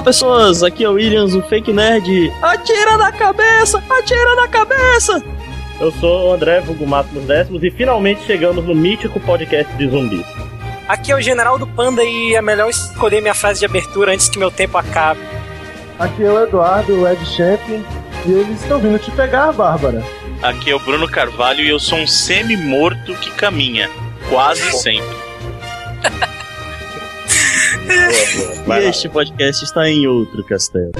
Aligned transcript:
Olá, 0.00 0.06
pessoas, 0.06 0.62
aqui 0.62 0.82
é 0.82 0.88
o 0.88 0.94
Williams, 0.94 1.34
o 1.34 1.42
Fake 1.42 1.70
Nerd. 1.74 2.32
Atira 2.40 2.96
na 2.96 3.12
cabeça, 3.12 3.84
atira 3.90 4.34
na 4.34 4.48
cabeça! 4.48 5.22
Eu 5.78 5.92
sou 5.92 6.30
o 6.30 6.32
André 6.32 6.62
Vulgo 6.62 6.86
Máximos 6.86 7.26
Décimos 7.26 7.62
e 7.62 7.70
finalmente 7.70 8.24
chegamos 8.24 8.64
no 8.64 8.74
mítico 8.74 9.20
podcast 9.20 9.70
de 9.74 9.86
zumbis. 9.90 10.24
Aqui 10.88 11.12
é 11.12 11.16
o 11.16 11.20
General 11.20 11.58
do 11.58 11.66
Panda 11.66 12.02
e 12.02 12.34
é 12.34 12.40
melhor 12.40 12.70
escolher 12.70 13.20
minha 13.20 13.34
frase 13.34 13.60
de 13.60 13.66
abertura 13.66 14.14
antes 14.14 14.30
que 14.30 14.38
meu 14.38 14.50
tempo 14.50 14.78
acabe. 14.78 15.20
Aqui 15.98 16.24
é 16.24 16.32
o 16.32 16.44
Eduardo, 16.44 17.02
o 17.02 17.06
Ed 17.06 17.22
Champion, 17.26 17.82
e 18.24 18.32
eles 18.32 18.62
estão 18.62 18.78
vindo 18.78 18.98
te 18.98 19.10
pegar, 19.10 19.52
Bárbara. 19.52 20.02
Aqui 20.42 20.70
é 20.70 20.74
o 20.74 20.80
Bruno 20.80 21.06
Carvalho 21.10 21.60
e 21.60 21.68
eu 21.68 21.78
sou 21.78 21.98
um 21.98 22.06
semi-morto 22.06 23.14
que 23.16 23.30
caminha. 23.32 23.90
Quase 24.30 24.62
sempre. 24.72 25.14
e 28.80 28.88
este 28.88 29.08
podcast 29.08 29.64
está 29.64 29.88
em 29.88 30.06
outro 30.06 30.44
castelo. 30.44 30.92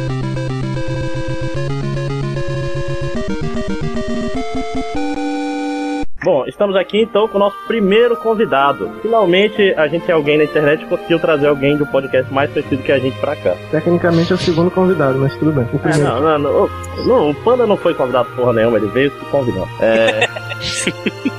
Bom, 6.23 6.45
estamos 6.47 6.77
aqui 6.77 7.01
então 7.01 7.27
com 7.27 7.37
o 7.37 7.41
nosso 7.41 7.57
primeiro 7.67 8.15
convidado. 8.15 8.91
Finalmente 9.01 9.73
a 9.75 9.89
gente 9.89 10.11
é 10.11 10.13
alguém 10.13 10.37
na 10.37 10.45
internet 10.45 10.85
conseguiu 10.85 11.19
trazer 11.19 11.47
alguém 11.47 11.77
do 11.77 11.87
podcast 11.87 12.33
mais 12.33 12.53
conhecido 12.53 12.83
que 12.83 12.93
a 12.93 12.99
gente 12.99 13.19
pra 13.19 13.35
cá. 13.37 13.57
Tecnicamente 13.71 14.31
é 14.33 14.35
o 14.35 14.39
segundo 14.39 14.71
convidado, 14.71 15.19
mas 15.19 15.35
tudo 15.37 15.53
bem. 15.53 15.65
O 15.73 15.89
é, 15.89 15.97
não, 15.97 16.21
não, 16.21 16.39
não, 16.39 16.71
não, 17.07 17.31
o 17.31 17.35
Panda 17.37 17.67
não 17.67 17.77
foi 17.77 17.95
convidado 17.95 18.29
porra 18.37 18.53
nenhuma, 18.53 18.77
ele 18.77 18.89
veio 18.89 19.11
se 19.11 19.25
convidou. 19.27 19.67
É. 19.81 20.29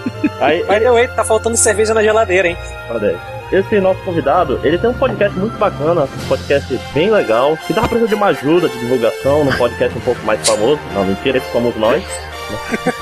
aí, 0.42 0.66
Mas 0.68 0.82
ele... 0.82 1.08
tá 1.10 1.24
faltando 1.24 1.56
cerveja 1.56 1.94
na 1.94 2.04
geladeira, 2.04 2.48
hein? 2.48 2.58
Olha 2.90 3.42
esse 3.52 3.82
nosso 3.82 4.02
convidado, 4.04 4.60
ele 4.64 4.78
tem 4.78 4.90
um 4.90 4.94
podcast 4.94 5.38
muito 5.38 5.58
bacana, 5.58 6.04
um 6.04 6.28
podcast 6.28 6.80
bem 6.94 7.12
legal, 7.12 7.58
que 7.58 7.74
dá 7.74 7.86
pra 7.86 8.00
de 8.00 8.16
uma 8.16 8.28
ajuda 8.28 8.70
de 8.70 8.80
divulgação 8.80 9.44
num 9.44 9.52
podcast 9.58 9.98
um 9.98 10.02
pouco 10.02 10.24
mais 10.24 10.48
famoso. 10.48 10.80
Não, 10.94 11.04
mentira, 11.04 11.38
esse 11.38 11.52
somos 11.52 11.76
nós. 11.76 12.02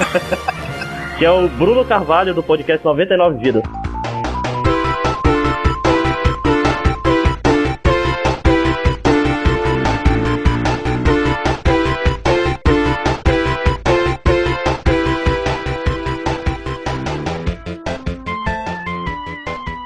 que 1.20 1.26
é 1.26 1.32
o 1.32 1.48
Bruno 1.50 1.86
Carvalho 1.86 2.34
do 2.34 2.42
podcast 2.42 2.84
99 2.84 3.38
Vidas. 3.38 3.64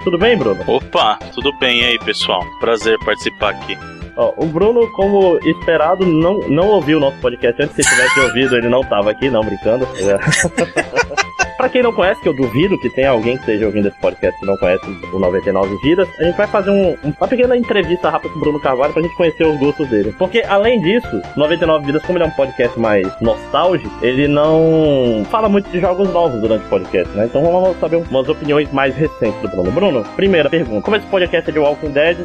Tudo 0.03 0.17
bem, 0.17 0.37
Bruno? 0.37 0.61
Opa, 0.67 1.17
tudo 1.33 1.51
bem 1.59 1.81
e 1.81 1.85
aí, 1.85 1.99
pessoal? 1.99 2.43
Prazer 2.59 2.97
participar 2.99 3.51
aqui. 3.51 3.77
Ó, 4.17 4.33
o 4.37 4.45
Bruno, 4.45 4.91
como 4.91 5.37
esperado, 5.43 6.05
não, 6.05 6.39
não 6.49 6.67
ouviu 6.69 6.97
o 6.97 7.01
nosso 7.01 7.17
podcast 7.19 7.63
antes. 7.63 7.75
Se 7.75 7.89
tivesse 7.89 8.19
ouvido, 8.19 8.57
ele 8.57 8.69
não 8.69 8.81
estava 8.81 9.11
aqui, 9.11 9.29
não 9.29 9.43
brincando. 9.43 9.87
Pra 11.57 11.69
quem 11.69 11.83
não 11.83 11.93
conhece, 11.93 12.21
que 12.21 12.27
eu 12.27 12.33
duvido 12.33 12.79
que 12.79 12.89
tenha 12.89 13.11
alguém 13.11 13.35
que 13.35 13.41
esteja 13.41 13.65
ouvindo 13.65 13.87
esse 13.87 13.97
podcast 13.99 14.39
que 14.39 14.45
não 14.45 14.57
conhece 14.57 14.85
o 15.11 15.19
99 15.19 15.77
Vidas, 15.77 16.09
a 16.19 16.23
gente 16.23 16.35
vai 16.35 16.47
fazer 16.47 16.71
um, 16.71 16.97
uma 17.03 17.27
pequena 17.27 17.55
entrevista 17.55 18.09
rápida 18.09 18.33
com 18.33 18.39
o 18.39 18.41
Bruno 18.41 18.59
Carvalho 18.59 18.93
pra 18.93 19.01
gente 19.01 19.15
conhecer 19.15 19.45
os 19.45 19.57
gostos 19.59 19.87
dele. 19.87 20.13
Porque, 20.17 20.43
além 20.47 20.81
disso, 20.81 21.21
99 21.35 21.85
Vidas, 21.85 22.03
como 22.03 22.17
ele 22.17 22.25
é 22.25 22.27
um 22.27 22.31
podcast 22.31 22.79
mais 22.79 23.07
nostálgico, 23.21 23.91
ele 24.01 24.27
não 24.27 25.23
fala 25.29 25.47
muito 25.47 25.69
de 25.69 25.79
jogos 25.79 26.11
novos 26.11 26.41
durante 26.41 26.65
o 26.65 26.69
podcast, 26.69 27.15
né? 27.15 27.25
Então 27.25 27.43
vamos 27.43 27.79
saber 27.79 27.97
umas 27.97 28.27
opiniões 28.27 28.71
mais 28.71 28.95
recentes 28.95 29.39
do 29.41 29.47
Bruno. 29.49 29.71
Bruno, 29.71 30.03
primeira 30.15 30.49
pergunta. 30.49 30.81
Como 30.81 30.97
esse 30.97 31.05
podcast 31.07 31.49
é 31.49 31.53
de 31.53 31.59
Walking 31.59 31.91
Dead, 31.91 32.17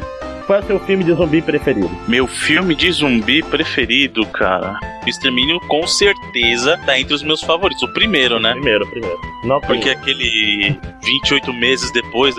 qual 0.49 0.57
é 0.57 0.63
o 0.63 0.65
seu 0.65 0.79
filme 0.79 1.03
de 1.03 1.13
zumbi 1.13 1.43
preferido? 1.43 1.91
Meu 2.07 2.25
filme 2.25 2.73
de 2.73 2.91
zumbi 2.91 3.43
preferido, 3.43 4.25
cara. 4.25 4.79
Extermínio 5.05 5.59
com 5.67 5.85
certeza 5.85 6.75
tá 6.87 6.99
entre 6.99 7.13
os 7.13 7.21
meus 7.21 7.41
favoritos. 7.41 7.83
O 7.83 7.93
primeiro, 7.93 8.39
né? 8.39 8.53
Primeiro, 8.53 8.87
primeiro. 8.87 9.15
Não 9.43 9.61
Porque 9.61 9.91
aquele 9.91 10.75
28 11.03 11.53
meses 11.53 11.91
depois, 11.91 12.33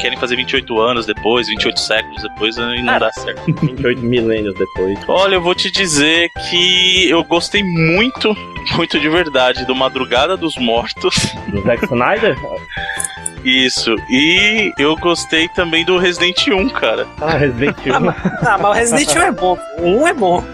querem 0.00 0.18
fazer 0.18 0.34
28 0.34 0.80
anos 0.80 1.06
depois, 1.06 1.46
28 1.46 1.78
séculos 1.78 2.22
depois, 2.22 2.56
e 2.56 2.82
não 2.82 2.94
ah, 2.94 2.98
dá 2.98 3.12
certo. 3.12 3.44
28 3.62 4.02
milênios 4.02 4.54
depois. 4.56 4.98
Olha, 5.06 5.36
eu 5.36 5.40
vou 5.40 5.54
te 5.54 5.70
dizer 5.70 6.30
que 6.50 7.08
eu 7.08 7.22
gostei 7.22 7.62
muito, 7.62 8.36
muito 8.74 8.98
de 8.98 9.08
verdade 9.08 9.64
do 9.66 9.74
Madrugada 9.76 10.36
dos 10.36 10.56
Mortos. 10.56 11.14
Do 11.46 11.62
Zack 11.62 11.84
Snyder? 11.84 12.36
Isso. 13.44 13.94
E 14.10 14.72
eu 14.78 14.96
gostei 14.96 15.48
também 15.48 15.84
do 15.84 15.98
Resident 15.98 16.48
1, 16.48 16.68
cara. 16.70 17.06
Ah, 17.20 17.36
Resident 17.36 17.76
1. 17.86 18.08
ah, 18.46 18.58
mas 18.58 18.64
o 18.64 18.72
Resident 18.72 19.16
1 19.16 19.20
é 19.22 19.30
bom. 19.30 19.58
O 19.78 19.86
1 20.02 20.08
é 20.08 20.14
bom. 20.14 20.44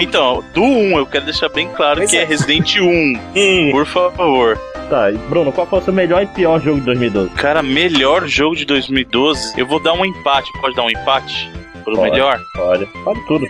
Então, 0.00 0.44
do 0.52 0.62
1, 0.62 0.98
eu 0.98 1.06
quero 1.06 1.24
deixar 1.24 1.48
bem 1.48 1.68
claro 1.76 1.98
pois 1.98 2.10
que 2.10 2.16
é. 2.16 2.22
é 2.22 2.24
Resident 2.24 2.76
1. 2.76 2.82
Hum. 3.36 3.68
Por 3.70 3.86
favor. 3.86 4.58
Tá, 4.90 5.10
e 5.10 5.16
Bruno, 5.16 5.52
qual 5.52 5.66
foi 5.66 5.80
o 5.80 5.82
seu 5.82 5.92
melhor 5.92 6.22
e 6.22 6.26
pior 6.26 6.60
jogo 6.60 6.80
de 6.80 6.86
2012? 6.86 7.30
Cara, 7.34 7.62
melhor 7.62 8.26
jogo 8.26 8.56
de 8.56 8.64
2012, 8.64 9.58
eu 9.60 9.66
vou 9.66 9.80
dar 9.82 9.92
um 9.92 10.04
empate. 10.04 10.50
Pode 10.60 10.74
dar 10.74 10.82
um 10.82 10.90
empate? 10.90 11.50
Por 11.90 11.96
pode, 11.96 12.10
melhor? 12.10 12.40
Pode, 12.54 12.86
pode 13.04 13.26
tudo. 13.26 13.46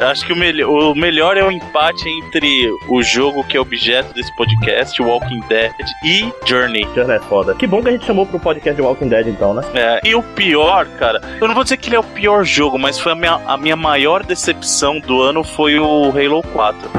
Acho 0.00 0.26
que 0.26 0.32
o, 0.32 0.36
me 0.36 0.64
o 0.64 0.94
melhor 0.94 1.36
é 1.36 1.44
o 1.44 1.50
empate 1.50 2.08
entre 2.08 2.70
o 2.88 3.02
jogo 3.02 3.44
que 3.44 3.56
é 3.56 3.60
objeto 3.60 4.12
desse 4.14 4.34
podcast, 4.36 5.00
Walking 5.00 5.40
Dead, 5.48 5.72
e 6.04 6.32
Journey. 6.44 6.86
Journey 6.94 7.16
é 7.16 7.20
foda. 7.20 7.54
Que 7.54 7.66
bom 7.66 7.82
que 7.82 7.88
a 7.88 7.92
gente 7.92 8.04
chamou 8.04 8.26
pro 8.26 8.38
podcast 8.38 8.74
de 8.74 8.82
Walking 8.86 9.08
Dead, 9.08 9.28
então, 9.28 9.54
né? 9.54 9.62
É, 9.74 10.00
e 10.04 10.14
o 10.14 10.22
pior, 10.22 10.86
cara, 10.98 11.20
eu 11.40 11.46
não 11.46 11.54
vou 11.54 11.64
dizer 11.64 11.76
que 11.76 11.88
ele 11.88 11.96
é 11.96 12.00
o 12.00 12.04
pior 12.04 12.44
jogo, 12.44 12.78
mas 12.78 12.98
foi 12.98 13.12
a 13.12 13.14
minha, 13.14 13.40
a 13.46 13.56
minha 13.56 13.76
maior 13.76 14.24
decepção 14.24 15.00
do 15.00 15.22
ano 15.22 15.44
foi 15.44 15.78
o 15.78 16.10
Halo 16.10 16.42
4. 16.52 16.90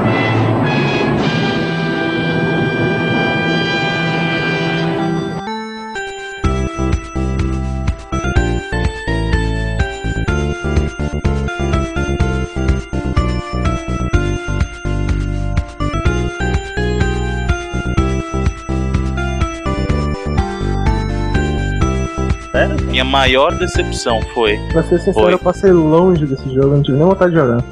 Minha 22.74 23.04
maior 23.04 23.54
decepção 23.58 24.20
foi. 24.34 24.58
Pra 24.72 24.82
ser 24.82 24.98
sincero, 24.98 25.14
foi. 25.14 25.32
eu 25.32 25.38
passei 25.38 25.72
longe 25.72 26.26
desse 26.26 26.52
jogo, 26.54 26.76
não 26.76 26.82
tive 26.82 26.98
nem 26.98 27.06
vontade 27.06 27.32
de 27.32 27.38
jogar. 27.38 27.64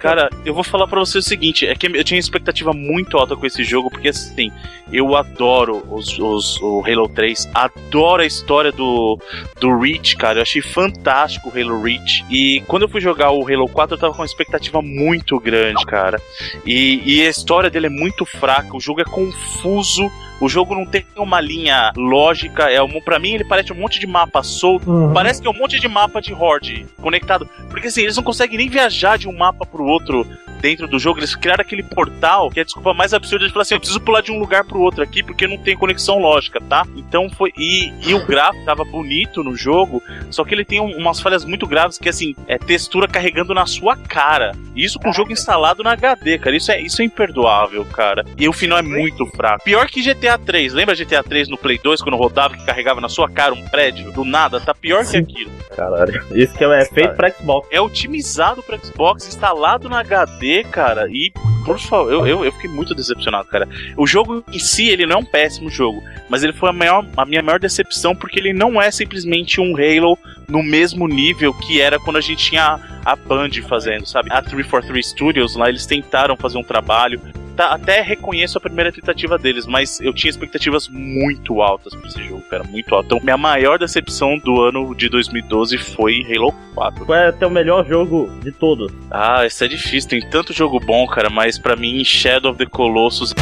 Cara, 0.00 0.30
eu 0.44 0.54
vou 0.54 0.62
falar 0.62 0.86
pra 0.86 1.00
você 1.00 1.18
o 1.18 1.22
seguinte: 1.22 1.66
é 1.66 1.74
que 1.74 1.86
eu 1.86 2.04
tinha 2.04 2.20
expectativa 2.20 2.72
muito 2.72 3.16
alta 3.16 3.36
com 3.36 3.46
esse 3.46 3.64
jogo, 3.64 3.90
porque 3.90 4.08
assim, 4.08 4.50
eu 4.92 5.16
adoro 5.16 5.82
os, 5.90 6.18
os, 6.18 6.60
o 6.60 6.84
Halo 6.86 7.08
3, 7.08 7.48
adoro 7.54 8.22
a 8.22 8.26
história 8.26 8.70
do, 8.70 9.18
do 9.60 9.78
Reach, 9.78 10.16
cara. 10.16 10.38
Eu 10.38 10.42
achei 10.42 10.60
fantástico 10.60 11.48
o 11.48 11.52
Halo 11.58 11.82
Reach. 11.82 12.24
E 12.30 12.62
quando 12.66 12.82
eu 12.82 12.88
fui 12.88 13.00
jogar 13.00 13.30
o 13.30 13.46
Halo 13.48 13.68
4, 13.68 13.94
eu 13.94 14.00
tava 14.00 14.12
com 14.12 14.20
uma 14.20 14.26
expectativa 14.26 14.82
muito 14.82 15.38
grande, 15.40 15.84
cara. 15.86 16.20
E, 16.66 17.02
e 17.04 17.26
a 17.26 17.30
história 17.30 17.70
dele 17.70 17.86
é 17.86 17.90
muito 17.90 18.24
fraca, 18.26 18.76
o 18.76 18.80
jogo 18.80 19.00
é 19.00 19.04
confuso 19.04 20.10
o 20.42 20.48
jogo 20.48 20.74
não 20.74 20.84
tem 20.84 21.06
uma 21.16 21.40
linha 21.40 21.92
lógica. 21.96 22.64
É 22.64 22.82
um, 22.82 23.00
para 23.00 23.20
mim, 23.20 23.34
ele 23.34 23.44
parece 23.44 23.72
um 23.72 23.76
monte 23.76 24.00
de 24.00 24.08
mapa 24.08 24.42
solto. 24.42 24.90
Uhum. 24.90 25.12
Parece 25.12 25.40
que 25.40 25.46
é 25.46 25.50
um 25.50 25.56
monte 25.56 25.78
de 25.78 25.86
mapa 25.86 26.20
de 26.20 26.34
Horde 26.34 26.84
conectado. 27.00 27.48
Porque 27.70 27.86
assim, 27.86 28.02
eles 28.02 28.16
não 28.16 28.24
conseguem 28.24 28.58
nem 28.58 28.68
viajar 28.68 29.16
de 29.16 29.28
um 29.28 29.38
mapa 29.38 29.61
pro 29.66 29.84
outro 29.84 30.26
dentro 30.62 30.86
do 30.86 30.98
jogo, 30.98 31.18
eles 31.18 31.34
criaram 31.34 31.62
aquele 31.62 31.82
portal 31.82 32.48
que 32.48 32.60
é 32.60 32.62
a 32.62 32.64
desculpa 32.64 32.94
mais 32.94 33.12
absurda 33.12 33.46
de 33.46 33.52
falar 33.52 33.62
assim: 33.62 33.74
eu 33.74 33.80
preciso 33.80 34.00
pular 34.00 34.22
de 34.22 34.30
um 34.30 34.38
lugar 34.38 34.64
pro 34.64 34.80
outro 34.80 35.02
aqui 35.02 35.22
porque 35.22 35.46
não 35.46 35.58
tem 35.58 35.76
conexão 35.76 36.18
lógica, 36.18 36.60
tá? 36.60 36.86
Então 36.96 37.28
foi. 37.28 37.52
E, 37.58 37.92
e 38.08 38.14
o 38.14 38.24
gráfico 38.24 38.64
tava 38.64 38.84
bonito 38.84 39.42
no 39.42 39.56
jogo, 39.56 40.00
só 40.30 40.44
que 40.44 40.54
ele 40.54 40.64
tem 40.64 40.80
um, 40.80 40.96
umas 40.96 41.20
falhas 41.20 41.44
muito 41.44 41.66
graves 41.66 41.98
que, 41.98 42.08
assim, 42.08 42.34
é 42.46 42.56
textura 42.56 43.08
carregando 43.08 43.52
na 43.52 43.66
sua 43.66 43.96
cara. 43.96 44.52
Isso 44.76 44.98
com 44.98 45.10
o 45.10 45.12
jogo 45.12 45.32
instalado 45.32 45.82
na 45.82 45.92
HD, 45.92 46.38
cara. 46.38 46.56
Isso 46.56 46.70
é, 46.70 46.80
isso 46.80 47.02
é 47.02 47.04
imperdoável, 47.04 47.84
cara. 47.84 48.24
E 48.38 48.48
o 48.48 48.52
final 48.52 48.78
é 48.78 48.82
muito 48.82 49.26
fraco. 49.26 49.64
Pior 49.64 49.86
que 49.88 50.02
GTA 50.02 50.38
3. 50.38 50.72
Lembra 50.72 50.94
GTA 50.94 51.22
3 51.22 51.48
no 51.48 51.58
Play 51.58 51.78
2 51.82 52.00
quando 52.00 52.16
rodava 52.16 52.56
que 52.56 52.64
carregava 52.64 53.00
na 53.00 53.08
sua 53.08 53.28
cara 53.28 53.52
um 53.52 53.68
prédio? 53.68 54.12
Do 54.12 54.24
nada, 54.24 54.60
tá 54.60 54.72
pior 54.72 55.04
que 55.04 55.16
aquilo. 55.16 55.50
Caralho. 55.74 56.22
Isso 56.32 56.54
que 56.54 56.64
é 56.64 56.84
feito 56.84 57.14
pra 57.14 57.30
Xbox. 57.30 57.68
É 57.70 57.80
otimizado 57.80 58.62
pra 58.62 58.78
Xbox, 58.78 59.24
instalado 59.52 59.88
na 59.88 60.00
HD 60.00 60.64
cara, 60.64 61.06
e 61.08 61.30
por 61.64 61.78
favor, 61.78 62.12
eu, 62.12 62.26
eu, 62.26 62.44
eu, 62.44 62.52
fiquei 62.52 62.68
muito 62.68 62.92
decepcionado, 62.92 63.46
cara. 63.48 63.68
O 63.96 64.04
jogo 64.04 64.42
em 64.52 64.58
si, 64.58 64.88
ele 64.88 65.06
não 65.06 65.16
é 65.16 65.18
um 65.20 65.24
péssimo 65.24 65.70
jogo, 65.70 66.02
mas 66.28 66.42
ele 66.42 66.52
foi 66.52 66.70
a, 66.70 66.72
maior, 66.72 67.06
a 67.16 67.24
minha 67.24 67.40
maior 67.40 67.60
decepção 67.60 68.16
porque 68.16 68.40
ele 68.40 68.52
não 68.52 68.82
é 68.82 68.90
simplesmente 68.90 69.60
um 69.60 69.76
Halo 69.76 70.18
no 70.48 70.60
mesmo 70.60 71.06
nível 71.06 71.54
que 71.54 71.80
era 71.80 72.00
quando 72.00 72.16
a 72.16 72.20
gente 72.20 72.44
tinha 72.44 72.80
a, 73.04 73.14
Band 73.14 73.50
fazendo, 73.68 74.06
sabe? 74.06 74.32
A 74.32 74.42
343 74.42 75.06
Studios 75.06 75.54
lá, 75.54 75.68
eles 75.68 75.86
tentaram 75.86 76.36
fazer 76.36 76.58
um 76.58 76.64
trabalho 76.64 77.20
tá- 77.56 77.72
até 77.72 78.00
reconheço 78.00 78.58
a 78.58 78.60
primeira 78.60 78.92
tentativa 78.92 79.38
deles, 79.38 79.66
mas 79.66 80.00
eu 80.00 80.12
tinha 80.12 80.30
expectativas 80.30 80.88
muito 80.88 81.60
altas 81.62 81.94
pra 81.94 82.08
esse 82.08 82.22
jogo, 82.22 82.42
cara, 82.50 82.64
muito 82.64 82.94
alto. 82.94 83.06
Então, 83.06 83.20
minha 83.22 83.36
maior 83.36 83.78
decepção 83.78 84.38
do 84.38 84.60
ano 84.60 84.94
de 84.94 85.08
2012 85.08 85.76
foi 85.78 86.24
Halo 86.30 86.52
4. 86.74 87.04
Qual 87.06 87.18
é 87.18 87.32
teu 87.32 87.50
melhor 87.50 87.86
jogo 87.86 88.30
de 88.42 88.52
todos? 88.52 88.92
Ah, 89.10 89.44
isso 89.46 89.62
é 89.64 89.68
difícil, 89.68 90.08
tem 90.10 90.28
tanto 90.28 90.52
jogo 90.52 90.80
bom, 90.80 91.06
cara, 91.06 91.28
mas 91.30 91.58
pra 91.58 91.76
mim 91.76 92.02
Shadow 92.04 92.50
of 92.52 92.58
the 92.58 92.66
Colossus 92.66 93.32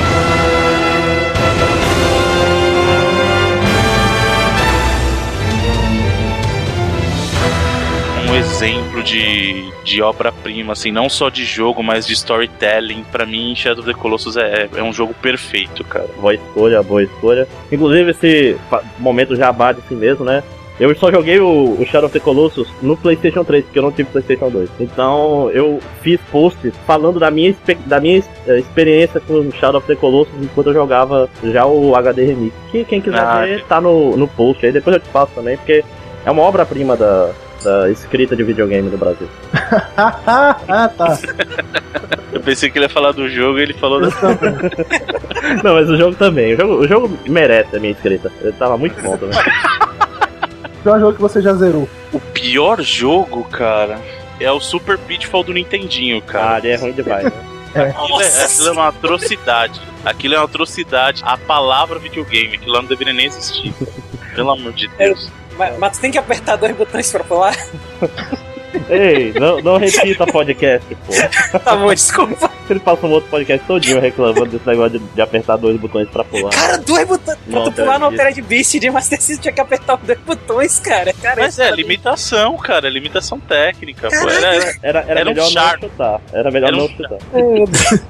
um 8.31 8.35
exemplo 8.37 9.03
de, 9.03 9.73
de 9.83 10.01
obra-prima, 10.01 10.73
assim, 10.73 10.93
não 10.93 11.09
só 11.09 11.29
de 11.29 11.45
jogo, 11.45 11.83
mas 11.83 12.07
de 12.07 12.13
storytelling. 12.13 13.05
Pra 13.11 13.27
mim, 13.27 13.55
Shadow 13.57 13.83
of 13.83 13.93
the 13.93 13.99
Colossus 13.99 14.37
é, 14.37 14.69
é 14.75 14.83
um 14.83 14.93
jogo 14.93 15.13
perfeito, 15.15 15.83
cara. 15.85 16.09
Boa 16.17 16.35
escolha, 16.35 16.83
boa 16.83 17.03
escolha. 17.03 17.49
Inclusive, 17.73 18.11
esse 18.13 18.57
momento 18.99 19.35
jabá 19.35 19.73
de 19.73 19.83
si 19.83 19.95
mesmo, 19.95 20.25
né? 20.25 20.45
Eu 20.79 20.95
só 20.97 21.11
joguei 21.11 21.39
o, 21.41 21.77
o 21.79 21.85
Shadow 21.85 22.07
of 22.07 22.13
the 22.19 22.25
Colossus 22.25 22.69
no 22.81 22.97
PlayStation 22.97 23.45
3, 23.45 23.65
porque 23.65 23.79
eu 23.79 23.83
não 23.83 23.93
tive 23.93 24.09
PlayStation 24.11 24.49
2. 24.49 24.71
Então, 24.81 25.51
eu 25.51 25.81
fiz 26.01 26.19
posts 26.31 26.73
falando 26.87 27.19
da 27.19 27.31
minha, 27.31 27.55
da 27.85 28.01
minha 28.01 28.23
eh, 28.47 28.59
experiência 28.59 29.21
com 29.21 29.35
o 29.35 29.53
Shadow 29.53 29.79
of 29.79 29.87
the 29.87 29.97
Colossus 29.97 30.33
enquanto 30.41 30.69
eu 30.69 30.75
jogava 30.75 31.29
já 31.45 31.67
o 31.67 31.95
HD 31.97 32.25
Remix. 32.27 32.55
Que 32.71 32.85
quem 32.85 33.01
quiser 33.01 33.21
Ah, 33.21 33.41
ver, 33.41 33.65
tá 33.65 33.81
no, 33.81 34.17
no 34.17 34.27
post 34.29 34.65
aí. 34.65 34.73
Depois 34.73 34.97
eu 34.97 35.03
te 35.03 35.09
passo 35.11 35.33
também, 35.35 35.57
porque 35.59 35.85
é 36.25 36.31
uma 36.31 36.43
obra-prima 36.43 36.97
da, 36.97 37.31
da 37.63 37.91
escrita 37.91 38.35
de 38.37 38.43
videogame 38.43 38.89
do 38.91 38.97
Brasil. 38.99 39.29
ah, 39.97 40.89
tá. 40.97 41.19
Eu 42.33 42.41
pensei 42.41 42.71
que 42.71 42.79
ele 42.79 42.87
ia 42.87 42.89
falar 42.91 43.13
do 43.13 43.29
jogo 43.29 43.59
e 43.59 43.63
ele 43.63 43.73
falou 43.75 44.01
da. 44.01 44.09
Não, 45.65 45.75
mas 45.75 45.91
o 45.91 45.97
jogo 45.97 46.15
também. 46.17 46.55
O 46.55 46.57
jogo, 46.57 46.75
o 46.75 46.89
jogo 46.89 47.19
merece 47.27 47.77
a 47.77 47.81
minha 47.81 47.93
escrita. 47.93 48.31
Ele 48.41 48.53
tava 48.53 48.77
muito 48.79 49.01
bom 49.03 49.17
também. 49.17 49.39
Pior 50.83 50.99
jogo 51.01 51.15
que 51.15 51.21
você 51.21 51.43
já 51.43 51.53
zerou. 51.55 51.89
O 52.13 52.21
pior 52.21 52.81
jogo, 52.83 53.45
cara, 53.45 53.99
é 54.41 54.51
o 54.51 54.61
Super 54.61 54.97
Pitfall 54.99 55.45
do 55.45 55.53
Nintendinho, 55.53 56.19
Ah, 56.19 56.31
cara. 56.33 56.59
ele 56.67 56.69
é 56.69 56.77
ruim 56.77 56.93
demais, 56.93 57.25
né? 57.25 57.33
Aquilo 57.73 58.21
é, 58.21 58.45
aquilo 58.45 58.69
é 58.69 58.73
uma 58.73 58.89
atrocidade. 58.89 59.81
Aquilo 60.05 60.35
é 60.35 60.39
uma 60.39 60.45
atrocidade. 60.47 61.23
A 61.25 61.37
palavra 61.37 62.01
videogame, 62.01 62.57
aquilo 62.57 62.73
lá 62.73 62.83
não 62.83 62.89
deveria 62.89 63.13
nem 63.13 63.27
existir. 63.27 63.73
Pelo 64.35 64.51
amor 64.51 64.73
de 64.73 64.89
Deus. 64.99 65.31
Mas, 65.61 65.79
mas 65.79 65.97
tu 65.99 66.01
tem 66.01 66.11
que 66.11 66.17
apertar 66.17 66.57
dois 66.57 66.75
botões 66.75 67.13
pra 67.13 67.23
pular? 67.23 67.55
Ei, 68.89 69.33
não, 69.35 69.61
não 69.61 69.77
repita 69.79 70.25
podcast, 70.27 70.87
pô. 71.07 71.13
Tá 71.59 71.77
bom, 71.77 71.93
desculpa. 71.93 72.51
Ele 72.69 72.79
passa 72.81 73.05
um 73.05 73.11
outro 73.11 73.29
podcast 73.29 73.67
todinho 73.67 74.01
reclamando 74.01 74.47
desse 74.47 74.67
negócio 74.67 74.99
de, 74.99 75.05
de 75.05 75.21
apertar 75.21 75.57
dois 75.57 75.77
botões 75.79 76.09
pra 76.09 76.23
pular. 76.25 76.51
Cara, 76.51 76.79
dois 76.79 77.07
botões. 77.07 77.37
Pra 77.51 77.63
tu 77.65 77.73
pular 77.73 77.99
no 77.99 78.07
Altered 78.07 78.41
Beast 78.43 78.79
de 78.79 78.89
Master 78.91 79.21
System 79.21 79.43
tinha 79.43 79.53
que 79.53 79.61
apertar 79.61 79.97
os 79.97 80.03
dois 80.03 80.19
botões, 80.21 80.79
cara. 80.79 81.13
cara 81.13 81.43
Mas 81.43 81.59
é, 81.59 81.71
limitação, 81.73 82.57
cara, 82.57 82.89
limitação 82.89 83.41
técnica. 83.41 84.09
Pô. 84.09 84.15
Era, 84.29 84.55
era- 84.55 84.79
Era, 84.83 85.01
era, 85.01 85.21
Era 85.21 85.31
um 85.31 85.35
melhor 85.35 85.53
não 85.53 85.81
chutar. 85.81 86.21
Era 86.33 86.51
melhor 86.51 86.69
Era 86.69 86.77
um 86.77 86.81
não 86.81 86.89
chutar. 86.89 87.19
É. 87.35 88.01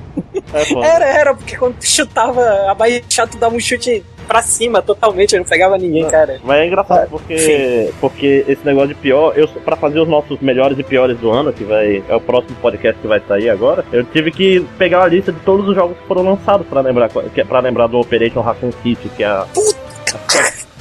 Era, 0.84 1.04
era, 1.06 1.34
porque 1.34 1.56
quando 1.56 1.76
tu 1.78 1.86
chutava 1.86 2.70
a 2.70 2.74
baixar, 2.74 3.26
tu 3.28 3.38
dava 3.38 3.54
um 3.54 3.60
chute 3.60 4.04
pra 4.30 4.42
cima 4.42 4.80
totalmente, 4.80 5.34
eu 5.34 5.40
não 5.40 5.44
pegava 5.44 5.76
ninguém, 5.76 6.08
cara. 6.08 6.38
Mas 6.44 6.58
é 6.58 6.66
engraçado 6.68 7.10
porque, 7.10 7.90
porque 8.00 8.44
esse 8.46 8.64
negócio 8.64 8.90
de 8.90 8.94
pior, 8.94 9.36
eu 9.36 9.48
pra 9.48 9.74
fazer 9.74 9.98
os 9.98 10.08
nossos 10.08 10.38
melhores 10.38 10.78
e 10.78 10.84
piores 10.84 11.18
do 11.18 11.32
ano, 11.32 11.52
que 11.52 11.64
vai 11.64 12.00
é 12.08 12.14
o 12.14 12.20
próximo 12.20 12.56
podcast 12.62 13.00
que 13.00 13.08
vai 13.08 13.20
sair 13.26 13.50
agora, 13.50 13.84
eu 13.92 14.04
tive 14.04 14.30
que 14.30 14.60
pegar 14.78 15.02
a 15.02 15.08
lista 15.08 15.32
de 15.32 15.40
todos 15.40 15.68
os 15.68 15.74
jogos 15.74 15.98
que 15.98 16.06
foram 16.06 16.22
lançados 16.22 16.64
pra 16.68 16.80
lembrar 16.80 17.10
é 17.34 17.44
para 17.44 17.58
lembrar 17.58 17.88
do 17.88 17.98
Operation 17.98 18.40
Raccoon 18.40 18.70
City, 18.84 19.08
que 19.16 19.24
é 19.24 19.26
a 19.26 19.46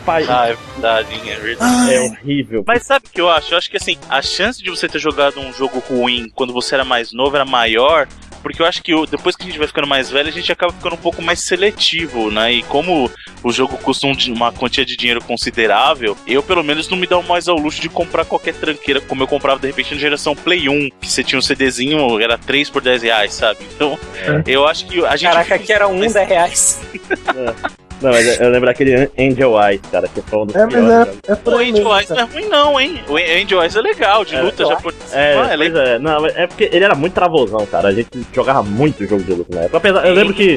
Pai, 0.06 0.26
Ah, 0.28 0.48
é 0.50 0.56
verdade, 0.74 1.30
é 1.30 1.36
verdade. 1.36 1.94
é 1.94 2.00
horrível. 2.02 2.64
Mas 2.66 2.86
sabe 2.86 3.06
o 3.08 3.10
que 3.10 3.22
eu 3.22 3.30
acho? 3.30 3.54
Eu 3.54 3.58
acho 3.58 3.70
que 3.70 3.78
assim, 3.78 3.98
a 4.10 4.22
chance 4.22 4.62
de 4.62 4.70
você 4.70 4.88
ter 4.88 5.00
jogado 5.00 5.40
um 5.40 5.52
jogo 5.54 5.80
ruim 5.80 6.32
quando 6.34 6.54
você 6.54 6.76
era 6.76 6.86
mais 6.86 7.12
novo 7.14 7.36
era 7.36 7.46
maior. 7.46 8.08
Porque 8.42 8.62
eu 8.62 8.66
acho 8.66 8.82
que 8.82 8.94
depois 9.08 9.36
que 9.36 9.44
a 9.44 9.46
gente 9.48 9.58
vai 9.58 9.68
ficando 9.68 9.86
mais 9.86 10.10
velho, 10.10 10.30
a 10.30 10.32
gente 10.32 10.50
acaba 10.50 10.72
ficando 10.72 10.94
um 10.96 11.00
pouco 11.00 11.22
mais 11.22 11.42
seletivo, 11.42 12.32
né? 12.32 12.54
E 12.54 12.64
como 12.64 13.12
o 13.44 13.52
jogo 13.52 13.78
custa 13.80 14.08
um 14.08 14.14
uma 14.34 14.50
quantia 14.54 14.86
de 14.86 14.96
dinheiro 14.96 15.22
considerável, 15.22 16.16
eu 16.26 16.42
pelo 16.42 16.64
menos 16.64 16.88
não 16.88 16.98
me 16.98 17.06
dou 17.06 17.22
mais 17.22 17.50
ao 17.50 17.58
luxo 17.58 17.82
de 17.82 17.90
comprar 17.90 18.24
qualquer 18.24 18.54
tranqueira, 18.54 19.02
como 19.02 19.24
eu 19.24 19.28
comprava 19.28 19.60
de 19.60 19.68
repente 19.68 19.94
na 19.94 20.00
geração 20.00 20.34
Play 20.38 20.70
1, 20.70 20.90
que 21.02 21.12
você 21.12 21.22
tinha 21.22 21.38
um 21.38 21.42
CDzinho, 21.42 22.18
era 22.22 22.38
3 22.38 22.70
por 22.70 22.82
10 22.82 23.04
reais, 23.04 23.34
sabe? 23.34 23.60
Então, 23.76 24.00
eu 24.48 24.66
acho 24.66 24.86
que 24.86 25.06
a 25.06 25.18
gente. 25.18 25.30
Caraca, 25.30 25.56
aqui 25.56 25.74
era 25.74 25.90
um, 25.90 26.00
Mas- 26.00 26.14
10 26.14 26.30
reais. 26.30 26.82
Não, 28.02 28.12
mas 28.12 28.40
eu 28.40 28.50
lembro 28.50 28.70
aquele 28.70 29.10
Angel 29.20 29.54
Eyes, 29.62 29.82
cara, 29.92 30.08
que 30.08 30.22
foi 30.22 30.40
um 30.40 30.46
dos 30.46 30.56
É, 30.56 30.60
mas 30.66 30.74
piores 30.74 30.90
é, 30.90 31.06
jogos. 31.06 31.20
é 31.28 31.50
O 31.50 31.58
Angel 31.58 31.98
Eyes 31.98 32.10
não 32.10 32.18
é 32.20 32.24
ruim, 32.24 32.46
não, 32.48 32.80
hein? 32.80 33.04
O 33.10 33.18
Angel 33.18 33.62
Eyes 33.62 33.76
é 33.76 33.82
legal, 33.82 34.24
de 34.26 34.36
É, 34.36 34.42
luta 34.42 34.66
japonesa. 34.66 35.00
É, 35.14 35.34
Ah, 35.38 35.44
é 35.44 35.48
pois 35.48 35.60
legal. 35.60 35.84
é, 35.86 36.00
não, 36.00 36.26
é 36.26 36.48
porque 36.48 36.70
ele 36.72 36.86
era 36.86 36.96
muito 36.96 37.14
travosão, 37.14 37.66
cara. 37.66 37.90
A 37.90 37.94
gente 37.94 38.10
jogava 38.34 38.64
muito 38.64 39.06
jogo 39.06 39.24
de 39.24 39.34
luta 39.34 39.54
na 39.56 39.62
época. 39.64 39.78
Apesar, 39.78 40.08
eu 40.08 40.14
lembro 40.14 40.34
que 40.34 40.54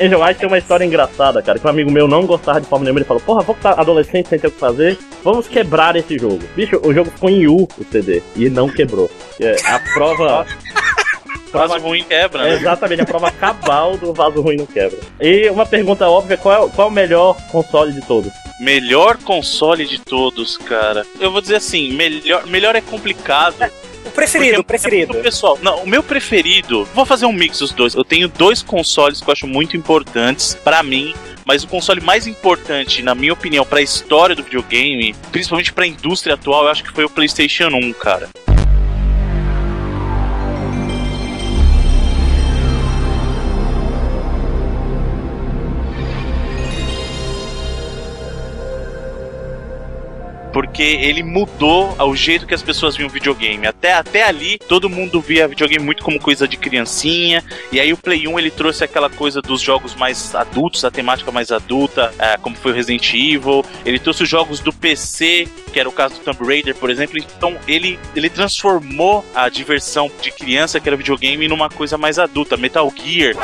Angel 0.00 0.24
Eyes 0.26 0.36
tem 0.38 0.46
uma 0.48 0.58
história 0.58 0.84
engraçada, 0.84 1.40
cara. 1.42 1.58
Que 1.58 1.66
um 1.66 1.70
amigo 1.70 1.90
meu 1.90 2.06
não 2.06 2.26
gostava 2.26 2.60
de 2.60 2.66
forma 2.66 2.84
nenhuma. 2.84 3.00
Ele 3.00 3.06
falou: 3.06 3.22
Porra, 3.24 3.42
vou 3.42 3.54
estar 3.56 3.72
adolescente 3.80 4.28
sem 4.28 4.38
ter 4.38 4.48
o 4.48 4.50
que 4.50 4.58
fazer. 4.58 4.98
Vamos 5.24 5.48
quebrar 5.48 5.96
esse 5.96 6.18
jogo. 6.18 6.40
Bicho, 6.54 6.80
o 6.84 6.92
jogo 6.92 7.10
ficou 7.10 7.30
em 7.30 7.46
U, 7.46 7.62
o 7.78 7.84
CD. 7.90 8.22
E 8.36 8.50
não 8.50 8.68
quebrou. 8.68 9.10
É, 9.40 9.56
a 9.66 9.78
prova. 9.94 10.46
Vaso 11.52 11.78
ruim 11.78 12.02
quebra, 12.04 12.46
É 12.46 12.50
né? 12.50 12.56
exatamente 12.56 13.02
a 13.02 13.04
prova 13.06 13.30
cabal 13.30 13.96
do 13.98 14.12
vaso 14.14 14.40
ruim 14.40 14.56
não 14.56 14.66
quebra. 14.66 14.98
E 15.20 15.48
uma 15.50 15.66
pergunta 15.66 16.08
óbvia: 16.08 16.36
qual 16.36 16.66
é, 16.66 16.70
qual 16.70 16.88
é 16.88 16.90
o 16.90 16.94
melhor 16.94 17.36
console 17.50 17.92
de 17.92 18.00
todos? 18.02 18.32
Melhor 18.60 19.16
console 19.18 19.86
de 19.86 19.98
todos, 19.98 20.56
cara. 20.56 21.04
Eu 21.20 21.30
vou 21.30 21.40
dizer 21.40 21.56
assim, 21.56 21.92
melhor, 21.92 22.46
melhor 22.46 22.74
é 22.76 22.80
complicado. 22.80 23.56
O 24.04 24.10
preferido, 24.10 24.60
o 24.60 24.64
preferido. 24.64 25.06
porque, 25.08 25.22
Pessoal, 25.22 25.58
não, 25.62 25.82
o 25.82 25.88
meu 25.88 26.02
preferido, 26.02 26.84
vou 26.94 27.04
fazer 27.06 27.24
um 27.26 27.32
mix 27.32 27.58
dos 27.58 27.72
dois. 27.72 27.94
Eu 27.94 28.04
tenho 28.04 28.28
dois 28.28 28.62
consoles 28.62 29.20
que 29.20 29.28
eu 29.28 29.32
acho 29.32 29.46
muito 29.46 29.76
importantes 29.76 30.54
pra 30.62 30.82
mim, 30.82 31.14
mas 31.44 31.62
o 31.64 31.68
console 31.68 32.00
mais 32.00 32.26
importante, 32.26 33.02
na 33.02 33.14
minha 33.14 33.32
opinião, 33.32 33.64
pra 33.64 33.80
história 33.80 34.34
do 34.36 34.42
videogame, 34.42 35.14
principalmente 35.30 35.72
pra 35.72 35.86
indústria 35.86 36.34
atual, 36.34 36.64
eu 36.64 36.68
acho 36.70 36.82
que 36.84 36.92
foi 36.92 37.04
o 37.04 37.10
PlayStation 37.10 37.68
1, 37.68 37.92
cara. 37.94 38.28
Porque 50.52 50.82
ele 50.82 51.22
mudou 51.22 51.96
o 51.98 52.14
jeito 52.14 52.46
que 52.46 52.54
as 52.54 52.62
pessoas 52.62 52.96
viam 52.96 53.08
videogame. 53.08 53.66
Até, 53.66 53.94
até 53.94 54.24
ali, 54.24 54.58
todo 54.58 54.88
mundo 54.88 55.20
via 55.20 55.48
videogame 55.48 55.84
muito 55.84 56.02
como 56.02 56.20
coisa 56.20 56.46
de 56.46 56.56
criancinha, 56.56 57.42
e 57.70 57.80
aí 57.80 57.92
o 57.92 57.96
Play 57.96 58.28
1 58.28 58.38
ele 58.38 58.50
trouxe 58.50 58.84
aquela 58.84 59.08
coisa 59.08 59.40
dos 59.40 59.60
jogos 59.60 59.94
mais 59.94 60.34
adultos, 60.34 60.84
a 60.84 60.90
temática 60.90 61.30
mais 61.32 61.50
adulta, 61.50 62.12
é, 62.18 62.36
como 62.36 62.56
foi 62.56 62.72
o 62.72 62.74
Resident 62.74 63.12
Evil. 63.14 63.64
Ele 63.84 63.98
trouxe 63.98 64.22
os 64.24 64.28
jogos 64.28 64.60
do 64.60 64.72
PC, 64.72 65.48
que 65.72 65.80
era 65.80 65.88
o 65.88 65.92
caso 65.92 66.14
do 66.14 66.20
Tomb 66.20 66.44
Raider, 66.44 66.74
por 66.74 66.90
exemplo. 66.90 67.18
Então 67.18 67.56
ele, 67.66 67.98
ele 68.14 68.28
transformou 68.28 69.24
a 69.34 69.48
diversão 69.48 70.10
de 70.20 70.30
criança, 70.30 70.78
que 70.78 70.88
era 70.88 70.96
videogame, 70.96 71.48
numa 71.48 71.68
coisa 71.68 71.96
mais 71.96 72.18
adulta. 72.18 72.56
Metal 72.56 72.92
Gear, 72.94 73.34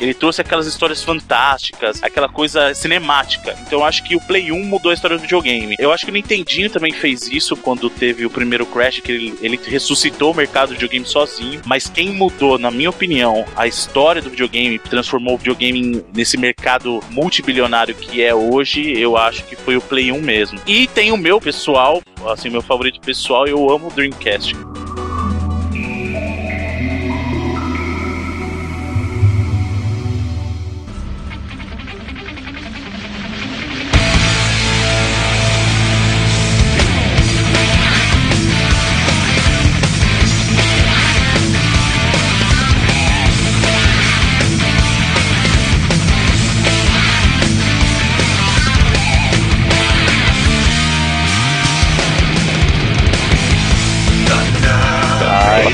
ele 0.00 0.14
trouxe 0.14 0.40
aquelas 0.40 0.66
histórias 0.66 1.02
fantásticas, 1.02 2.02
aquela 2.02 2.28
coisa 2.28 2.74
cinemática. 2.74 3.56
Então 3.66 3.80
eu 3.80 3.84
acho 3.84 4.04
que 4.04 4.14
o 4.14 4.20
Play 4.20 4.52
1 4.52 4.64
mudou 4.64 4.90
a 4.90 4.94
história 4.94 5.16
do 5.16 5.22
videogame. 5.22 5.76
Eu 5.78 5.92
acho 5.92 6.04
que 6.04 6.10
o 6.10 6.14
Nintendinho 6.58 6.70
também 6.70 6.92
fez 6.92 7.28
isso 7.28 7.56
quando 7.56 7.88
teve 7.88 8.26
o 8.26 8.30
primeiro 8.30 8.66
Crash, 8.66 9.00
que 9.00 9.12
ele, 9.12 9.38
ele 9.40 9.58
ressuscitou 9.64 10.32
o 10.32 10.36
mercado 10.36 10.68
do 10.68 10.74
videogame 10.74 11.06
sozinho. 11.06 11.60
Mas 11.64 11.88
quem 11.88 12.12
mudou, 12.12 12.58
na 12.58 12.70
minha 12.70 12.90
opinião, 12.90 13.44
a 13.56 13.66
história 13.66 14.20
do 14.20 14.30
videogame, 14.30 14.78
transformou 14.78 15.34
o 15.34 15.38
videogame 15.38 16.04
nesse 16.12 16.36
mercado 16.36 17.00
multibilionário 17.10 17.94
que 17.94 18.22
é 18.22 18.34
hoje, 18.34 18.98
eu 18.98 19.16
acho 19.16 19.44
que 19.44 19.54
foi 19.54 19.76
o 19.76 19.80
Play 19.80 20.10
1 20.10 20.20
mesmo. 20.20 20.60
E 20.66 20.86
tem 20.88 21.12
o 21.12 21.16
meu 21.16 21.40
pessoal, 21.40 22.02
assim, 22.26 22.50
meu 22.50 22.62
favorito 22.62 23.00
pessoal, 23.00 23.46
eu 23.46 23.70
amo 23.70 23.88
o 23.88 23.90
Dreamcast. 23.90 24.54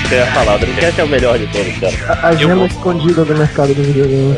Que 0.08 0.14
eu 0.14 0.18
ia 0.18 0.26
falar. 0.26 0.56
O 0.56 0.58
Dreamcast 0.58 1.00
é 1.00 1.04
o 1.04 1.08
melhor 1.08 1.38
de 1.38 1.46
todos, 1.46 1.78
cara. 1.78 2.20
A, 2.22 2.28
a 2.28 2.32
Eu 2.32 2.38
gema 2.38 2.66
escondida 2.66 3.24
do 3.24 3.34
mercado 3.34 3.74
do 3.74 3.82
videogame. 3.82 4.34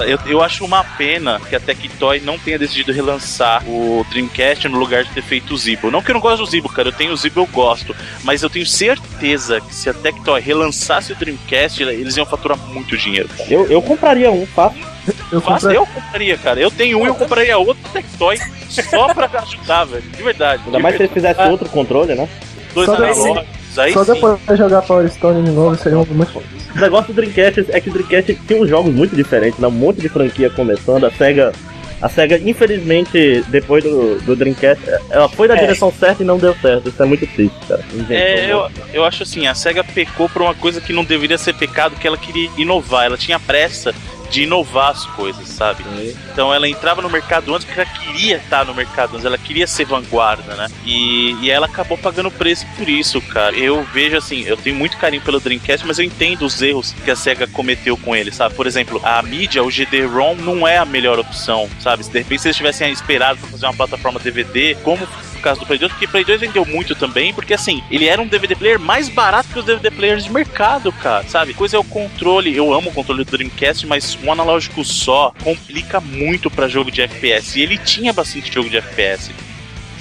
Eu, 0.00 0.18
eu 0.26 0.42
acho 0.42 0.62
uma 0.64 0.84
pena 0.84 1.40
que 1.40 1.56
a 1.56 1.60
Tectoy 1.60 2.20
não 2.20 2.38
tenha 2.38 2.58
decidido 2.58 2.92
relançar 2.92 3.64
o 3.66 4.04
Dreamcast 4.10 4.68
no 4.68 4.78
lugar 4.78 5.04
de 5.04 5.10
ter 5.10 5.22
feito 5.22 5.54
o 5.54 5.56
Zibo. 5.56 5.90
Não 5.90 6.02
que 6.02 6.10
eu 6.10 6.14
não 6.14 6.20
gosto 6.20 6.44
do 6.44 6.50
Zibo, 6.50 6.68
cara. 6.68 6.88
Eu 6.88 6.92
tenho 6.92 7.12
o 7.12 7.16
Zibo, 7.16 7.40
eu 7.40 7.46
gosto. 7.46 7.96
Mas 8.22 8.42
eu 8.42 8.50
tenho 8.50 8.66
certeza 8.66 9.60
que 9.60 9.74
se 9.74 9.88
a 9.88 9.94
Tectoy 9.94 10.40
relançasse 10.40 11.12
o 11.12 11.16
Dreamcast, 11.16 11.82
eles 11.82 12.16
iam 12.16 12.26
faturar 12.26 12.58
muito 12.58 12.96
dinheiro, 12.96 13.28
cara. 13.28 13.50
Eu, 13.50 13.66
eu 13.70 13.80
compraria 13.80 14.30
um, 14.30 14.46
fácil. 14.46 14.84
Eu 15.32 15.40
comprei, 15.40 15.76
eu 15.76 15.86
compraria, 15.86 16.36
cara. 16.36 16.60
Eu 16.60 16.70
tenho 16.70 16.98
um 16.98 17.04
e 17.04 17.08
eu 17.08 17.14
compraria 17.14 17.56
outro 17.56 17.88
Tectoy 17.90 18.36
só 18.68 19.14
pra 19.14 19.30
ajudar, 19.42 19.84
velho. 19.84 20.02
De 20.02 20.22
verdade. 20.22 20.62
Ainda 20.66 20.78
mais 20.78 20.96
se 20.96 21.02
eles 21.02 21.12
fizessem 21.12 21.50
outro 21.50 21.68
controle, 21.70 22.14
né? 22.14 22.28
dois 22.76 22.88
analógicos. 22.90 23.65
Aí 23.78 23.92
só 23.92 24.04
sim. 24.04 24.14
depois 24.14 24.38
de 24.46 24.56
jogar 24.56 24.82
Power 24.82 25.08
Stone 25.10 25.42
de 25.44 25.50
novo, 25.50 25.76
seria 25.76 25.98
um 25.98 26.04
muito 26.04 26.38
O 26.38 26.80
negócio 26.80 27.12
do 27.12 27.16
Dreamcast 27.16 27.66
é 27.70 27.80
que 27.80 27.88
o 27.88 27.92
Dreamcast 27.92 28.34
tinha 28.46 28.60
uns 28.62 28.68
jogos 28.68 28.92
muito 28.94 29.14
diferentes, 29.16 29.58
né? 29.58 29.68
Um 29.68 29.72
monte 29.72 30.00
de 30.00 30.08
franquia 30.08 30.50
começando. 30.50 31.04
A 31.04 31.10
SEGA, 31.10 31.52
a 32.00 32.08
SEGA 32.08 32.38
infelizmente, 32.38 33.44
depois 33.48 33.82
do, 33.84 34.18
do 34.20 34.36
Dreamcast, 34.36 34.82
ela 35.10 35.28
foi 35.28 35.48
na 35.48 35.56
É. 35.56 35.60
direção 35.60 35.92
certa 35.92 36.22
e 36.22 36.26
não 36.26 36.38
deu 36.38 36.54
certo. 36.60 36.88
Isso 36.88 37.02
é 37.02 37.06
muito 37.06 37.26
triste, 37.26 37.56
cara. 37.66 37.84
É, 38.10 38.46
um 38.46 38.48
eu, 38.50 38.70
eu 38.92 39.04
acho 39.04 39.22
assim, 39.22 39.46
a 39.46 39.54
SEGA 39.54 39.82
pecou 39.84 40.28
por 40.28 40.42
uma 40.42 40.54
coisa 40.54 40.80
que 40.80 40.92
não 40.92 41.04
deveria 41.04 41.38
ser 41.38 41.54
pecado, 41.54 41.96
que 41.96 42.06
ela 42.06 42.18
queria 42.18 42.50
inovar, 42.58 43.06
ela 43.06 43.16
tinha 43.16 43.38
pressa 43.40 43.94
de 44.36 44.42
inovar 44.42 44.90
as 44.90 45.06
coisas, 45.06 45.48
sabe? 45.48 45.82
Então 46.30 46.52
ela 46.52 46.68
entrava 46.68 47.00
no 47.00 47.08
mercado 47.08 47.54
antes 47.54 47.64
porque 47.64 47.80
ela 47.80 47.88
queria 47.88 48.36
estar 48.36 48.66
no 48.66 48.74
mercado 48.74 49.14
antes, 49.14 49.24
ela 49.24 49.38
queria 49.38 49.66
ser 49.66 49.86
vanguarda, 49.86 50.54
né? 50.54 50.68
E, 50.84 51.32
e 51.40 51.50
ela 51.50 51.64
acabou 51.64 51.96
pagando 51.96 52.30
preço 52.30 52.66
por 52.76 52.86
isso, 52.86 53.18
cara. 53.22 53.56
Eu 53.56 53.82
vejo 53.84 54.14
assim, 54.14 54.42
eu 54.42 54.58
tenho 54.58 54.76
muito 54.76 54.98
carinho 54.98 55.22
pelo 55.22 55.40
Dreamcast, 55.40 55.86
mas 55.86 55.98
eu 55.98 56.04
entendo 56.04 56.44
os 56.44 56.60
erros 56.60 56.94
que 57.02 57.10
a 57.10 57.16
SEGA 57.16 57.46
cometeu 57.46 57.96
com 57.96 58.14
ele, 58.14 58.30
sabe? 58.30 58.54
Por 58.54 58.66
exemplo, 58.66 59.00
a 59.02 59.22
mídia, 59.22 59.64
o 59.64 59.70
GD-ROM 59.70 60.34
não 60.34 60.68
é 60.68 60.76
a 60.76 60.84
melhor 60.84 61.18
opção, 61.18 61.66
sabe? 61.80 62.04
Se 62.04 62.10
de 62.10 62.18
repente 62.18 62.42
se 62.42 62.48
eles 62.48 62.56
tivessem 62.58 62.92
esperado 62.92 63.40
pra 63.40 63.48
fazer 63.48 63.64
uma 63.64 63.74
plataforma 63.74 64.20
DVD, 64.20 64.74
como 64.82 65.08
caso 65.46 65.60
do 65.60 65.66
Play 65.66 65.78
2, 65.78 65.92
porque 65.92 66.08
Play 66.08 66.24
2 66.24 66.40
vendeu 66.40 66.66
muito 66.66 66.96
também, 66.96 67.32
porque 67.32 67.54
assim, 67.54 67.80
ele 67.88 68.06
era 68.06 68.20
um 68.20 68.26
DVD 68.26 68.56
player 68.56 68.80
mais 68.80 69.08
barato 69.08 69.48
que 69.52 69.58
os 69.60 69.64
DVD 69.64 69.92
players 69.92 70.24
de 70.24 70.32
mercado, 70.32 70.90
cara, 70.90 71.24
sabe? 71.28 71.54
Coisa 71.54 71.76
é 71.76 71.78
o 71.78 71.84
controle, 71.84 72.56
eu 72.56 72.74
amo 72.74 72.90
o 72.90 72.92
controle 72.92 73.24
do 73.24 73.30
Dreamcast, 73.30 73.86
mas 73.86 74.18
um 74.24 74.32
analógico 74.32 74.84
só 74.84 75.32
complica 75.44 76.00
muito 76.00 76.50
pra 76.50 76.66
jogo 76.66 76.90
de 76.90 77.00
FPS, 77.00 77.56
e 77.56 77.62
ele 77.62 77.78
tinha 77.78 78.12
bastante 78.12 78.52
jogo 78.52 78.68
de 78.68 78.78
FPS. 78.78 79.30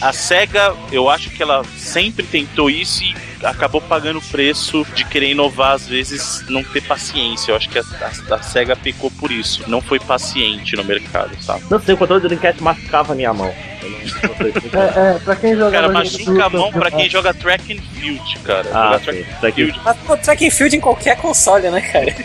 A 0.02 0.12
SEGA, 0.12 0.76
eu 0.92 1.10
acho 1.10 1.30
que 1.30 1.42
ela 1.42 1.64
sempre 1.78 2.26
tentou 2.26 2.70
isso 2.70 3.04
e 3.04 3.16
acabou 3.44 3.82
pagando 3.82 4.20
o 4.20 4.22
preço 4.22 4.86
de 4.94 5.06
querer 5.06 5.32
inovar, 5.32 5.74
às 5.74 5.88
vezes 5.88 6.44
não 6.50 6.64
ter 6.64 6.82
paciência. 6.82 7.52
Eu 7.52 7.56
acho 7.56 7.70
que 7.70 7.80
a, 7.80 7.84
a, 8.02 8.36
a 8.36 8.44
SEGA 8.44 8.76
pecou 8.76 9.10
por 9.12 9.32
isso, 9.32 9.64
não 9.68 9.82
foi 9.82 10.00
paciente 10.00 10.76
no 10.76 10.84
mercado, 10.84 11.32
sabe? 11.42 11.64
Não 11.70 11.80
sei, 11.80 11.96
o 11.96 11.98
controle 11.98 12.22
do 12.22 12.28
Dreamcast 12.28 12.62
machucava 12.62 13.14
a 13.14 13.16
minha 13.16 13.34
mão. 13.34 13.54
Eu 13.82 13.90
não, 13.90 14.00
não 14.00 14.38
sei 14.38 14.50
explicar. 14.50 14.98
É, 14.98 15.16
é, 15.16 15.20
pra 15.20 15.36
quem 15.36 15.56
joga. 15.56 15.72
Cara, 15.72 15.90
machuca 15.90 16.46
a 16.46 16.50
mão 16.50 16.72
pra 16.72 16.92
quem 16.92 17.10
joga 17.10 17.34
track 17.34 17.74
and 17.74 17.82
field, 18.00 18.40
cara. 18.40 18.70
Ah, 18.74 19.00
track 19.00 19.26
aqui, 19.42 19.66
field. 19.66 19.82
Mas 19.84 19.98
pô, 19.98 20.18
track 20.18 20.46
and 20.46 20.52
field 20.52 20.76
em 20.76 20.80
qualquer 20.82 21.18
console, 21.18 21.70
né, 21.70 21.82
cara? 21.82 22.16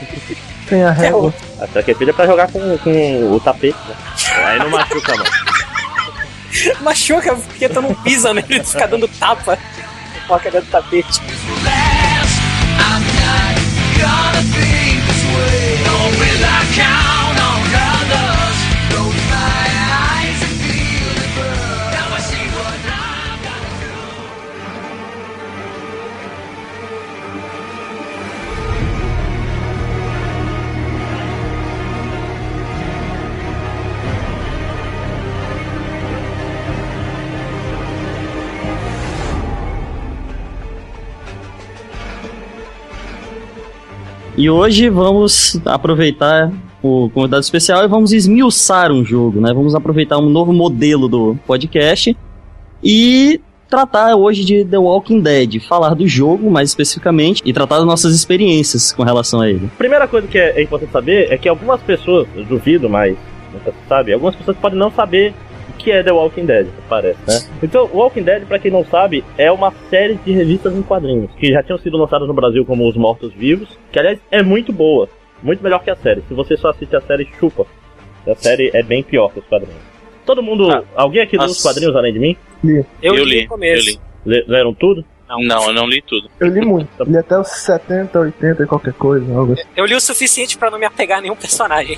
Tem 0.68 0.82
a 0.84 0.90
régua. 0.90 1.32
a 1.60 1.66
track 1.66 1.90
and 1.90 1.94
field 1.94 2.10
é 2.10 2.12
pra 2.12 2.26
jogar 2.26 2.50
com, 2.50 2.78
com 2.78 3.34
o 3.34 3.40
tapete, 3.40 3.78
né? 3.88 3.94
Aí 4.44 4.58
não 4.58 4.70
machuca 4.70 5.12
a 5.12 5.16
mão. 5.16 5.26
Machuca 6.80 7.34
porque 7.34 7.68
tu 7.68 7.80
não 7.80 7.94
pisa 7.94 8.34
nele 8.34 8.60
e 8.60 8.64
fica 8.64 8.86
dando 8.86 9.08
tapa. 9.08 9.58
Foca 10.26 10.50
dentro 10.50 10.66
do 10.66 10.70
tapete. 10.70 11.20
E 44.40 44.48
hoje 44.48 44.88
vamos 44.88 45.60
aproveitar 45.66 46.50
o 46.82 47.10
convidado 47.10 47.42
especial 47.42 47.84
e 47.84 47.86
vamos 47.86 48.10
esmiuçar 48.10 48.90
um 48.90 49.04
jogo, 49.04 49.38
né? 49.38 49.52
Vamos 49.52 49.74
aproveitar 49.74 50.16
um 50.16 50.30
novo 50.30 50.50
modelo 50.50 51.08
do 51.08 51.36
podcast 51.46 52.16
e 52.82 53.38
tratar 53.68 54.16
hoje 54.16 54.42
de 54.42 54.64
The 54.64 54.78
Walking 54.78 55.20
Dead, 55.20 55.60
falar 55.60 55.92
do 55.92 56.08
jogo 56.08 56.50
mais 56.50 56.70
especificamente 56.70 57.42
e 57.44 57.52
tratar 57.52 57.76
das 57.76 57.84
nossas 57.84 58.14
experiências 58.14 58.92
com 58.92 59.02
relação 59.02 59.42
a 59.42 59.50
ele. 59.50 59.70
Primeira 59.76 60.08
coisa 60.08 60.26
que 60.26 60.38
é, 60.38 60.58
é 60.58 60.62
importante 60.62 60.90
saber 60.90 61.30
é 61.30 61.36
que 61.36 61.46
algumas 61.46 61.82
pessoas, 61.82 62.26
duvido, 62.48 62.88
mas 62.88 63.18
nunca 63.52 63.72
se 63.72 63.88
sabe, 63.90 64.14
algumas 64.14 64.34
pessoas 64.36 64.56
podem 64.56 64.78
não 64.78 64.90
saber 64.90 65.34
que 65.78 65.90
é 65.90 66.02
The 66.02 66.12
Walking 66.12 66.46
Dead, 66.46 66.66
parece, 66.88 67.18
né? 67.26 67.40
Então, 67.62 67.88
Walking 67.92 68.22
Dead, 68.22 68.44
pra 68.46 68.58
quem 68.58 68.70
não 68.70 68.84
sabe, 68.84 69.24
é 69.38 69.50
uma 69.50 69.72
série 69.88 70.14
de 70.14 70.32
revistas 70.32 70.74
em 70.74 70.82
quadrinhos 70.82 71.30
que 71.38 71.50
já 71.52 71.62
tinham 71.62 71.78
sido 71.78 71.96
lançadas 71.96 72.26
no 72.28 72.34
Brasil 72.34 72.64
como 72.64 72.88
Os 72.88 72.96
Mortos 72.96 73.32
Vivos, 73.32 73.68
que 73.92 73.98
aliás 73.98 74.18
é 74.30 74.42
muito 74.42 74.72
boa, 74.72 75.08
muito 75.42 75.62
melhor 75.62 75.82
que 75.82 75.90
a 75.90 75.96
série. 75.96 76.22
Se 76.28 76.34
você 76.34 76.56
só 76.56 76.70
assiste 76.70 76.94
a 76.96 77.00
série, 77.00 77.28
chupa. 77.38 77.66
A 78.26 78.34
série 78.34 78.70
é 78.74 78.82
bem 78.82 79.02
pior 79.02 79.32
que 79.32 79.38
os 79.40 79.46
quadrinhos. 79.46 79.80
Todo 80.26 80.42
mundo, 80.42 80.70
Ah, 80.70 80.82
alguém 80.94 81.22
aqui 81.22 81.36
lê 81.38 81.44
os 81.44 81.52
as- 81.56 81.62
quadrinhos 81.62 81.96
além 81.96 82.12
de 82.12 82.18
mim? 82.18 82.36
Eu, 82.62 82.84
Eu 83.02 83.24
li, 83.24 83.36
li, 83.36 83.42
no 83.42 83.48
começo. 83.48 83.88
eu 83.88 83.92
li. 83.94 84.00
Lê- 84.26 84.44
Leram 84.46 84.74
tudo? 84.74 85.04
Não, 85.28 85.66
eu 85.68 85.72
não 85.72 85.86
li 85.86 86.02
tudo. 86.02 86.28
Eu 86.40 86.48
li 86.48 86.60
muito. 86.60 86.88
Li 87.04 87.16
até 87.16 87.38
os 87.38 87.46
70, 87.48 88.18
80 88.18 88.64
e 88.64 88.66
qualquer 88.66 88.92
coisa. 88.92 89.32
Algo 89.32 89.52
assim. 89.52 89.62
Eu 89.76 89.86
li 89.86 89.94
o 89.94 90.00
suficiente 90.00 90.58
pra 90.58 90.70
não 90.70 90.78
me 90.78 90.84
apegar 90.84 91.18
a 91.18 91.22
nenhum 91.22 91.36
personagem. 91.36 91.96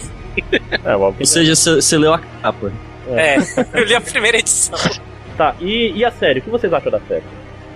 É, 0.85 0.95
Walking 0.95 1.21
Ou 1.21 1.27
seja, 1.27 1.55
você 1.55 1.97
leu 1.99 2.13
a 2.13 2.19
capa. 2.19 2.71
É, 3.09 3.37
eu 3.79 3.85
li 3.85 3.95
a 3.95 4.01
primeira 4.01 4.39
edição. 4.39 4.79
Tá, 5.37 5.55
e, 5.61 5.93
e 5.97 6.05
a 6.05 6.11
série? 6.11 6.41
O 6.41 6.43
que 6.43 6.51
vocês 6.51 6.73
acham 6.73 6.91
da 6.91 7.01
série? 7.01 7.25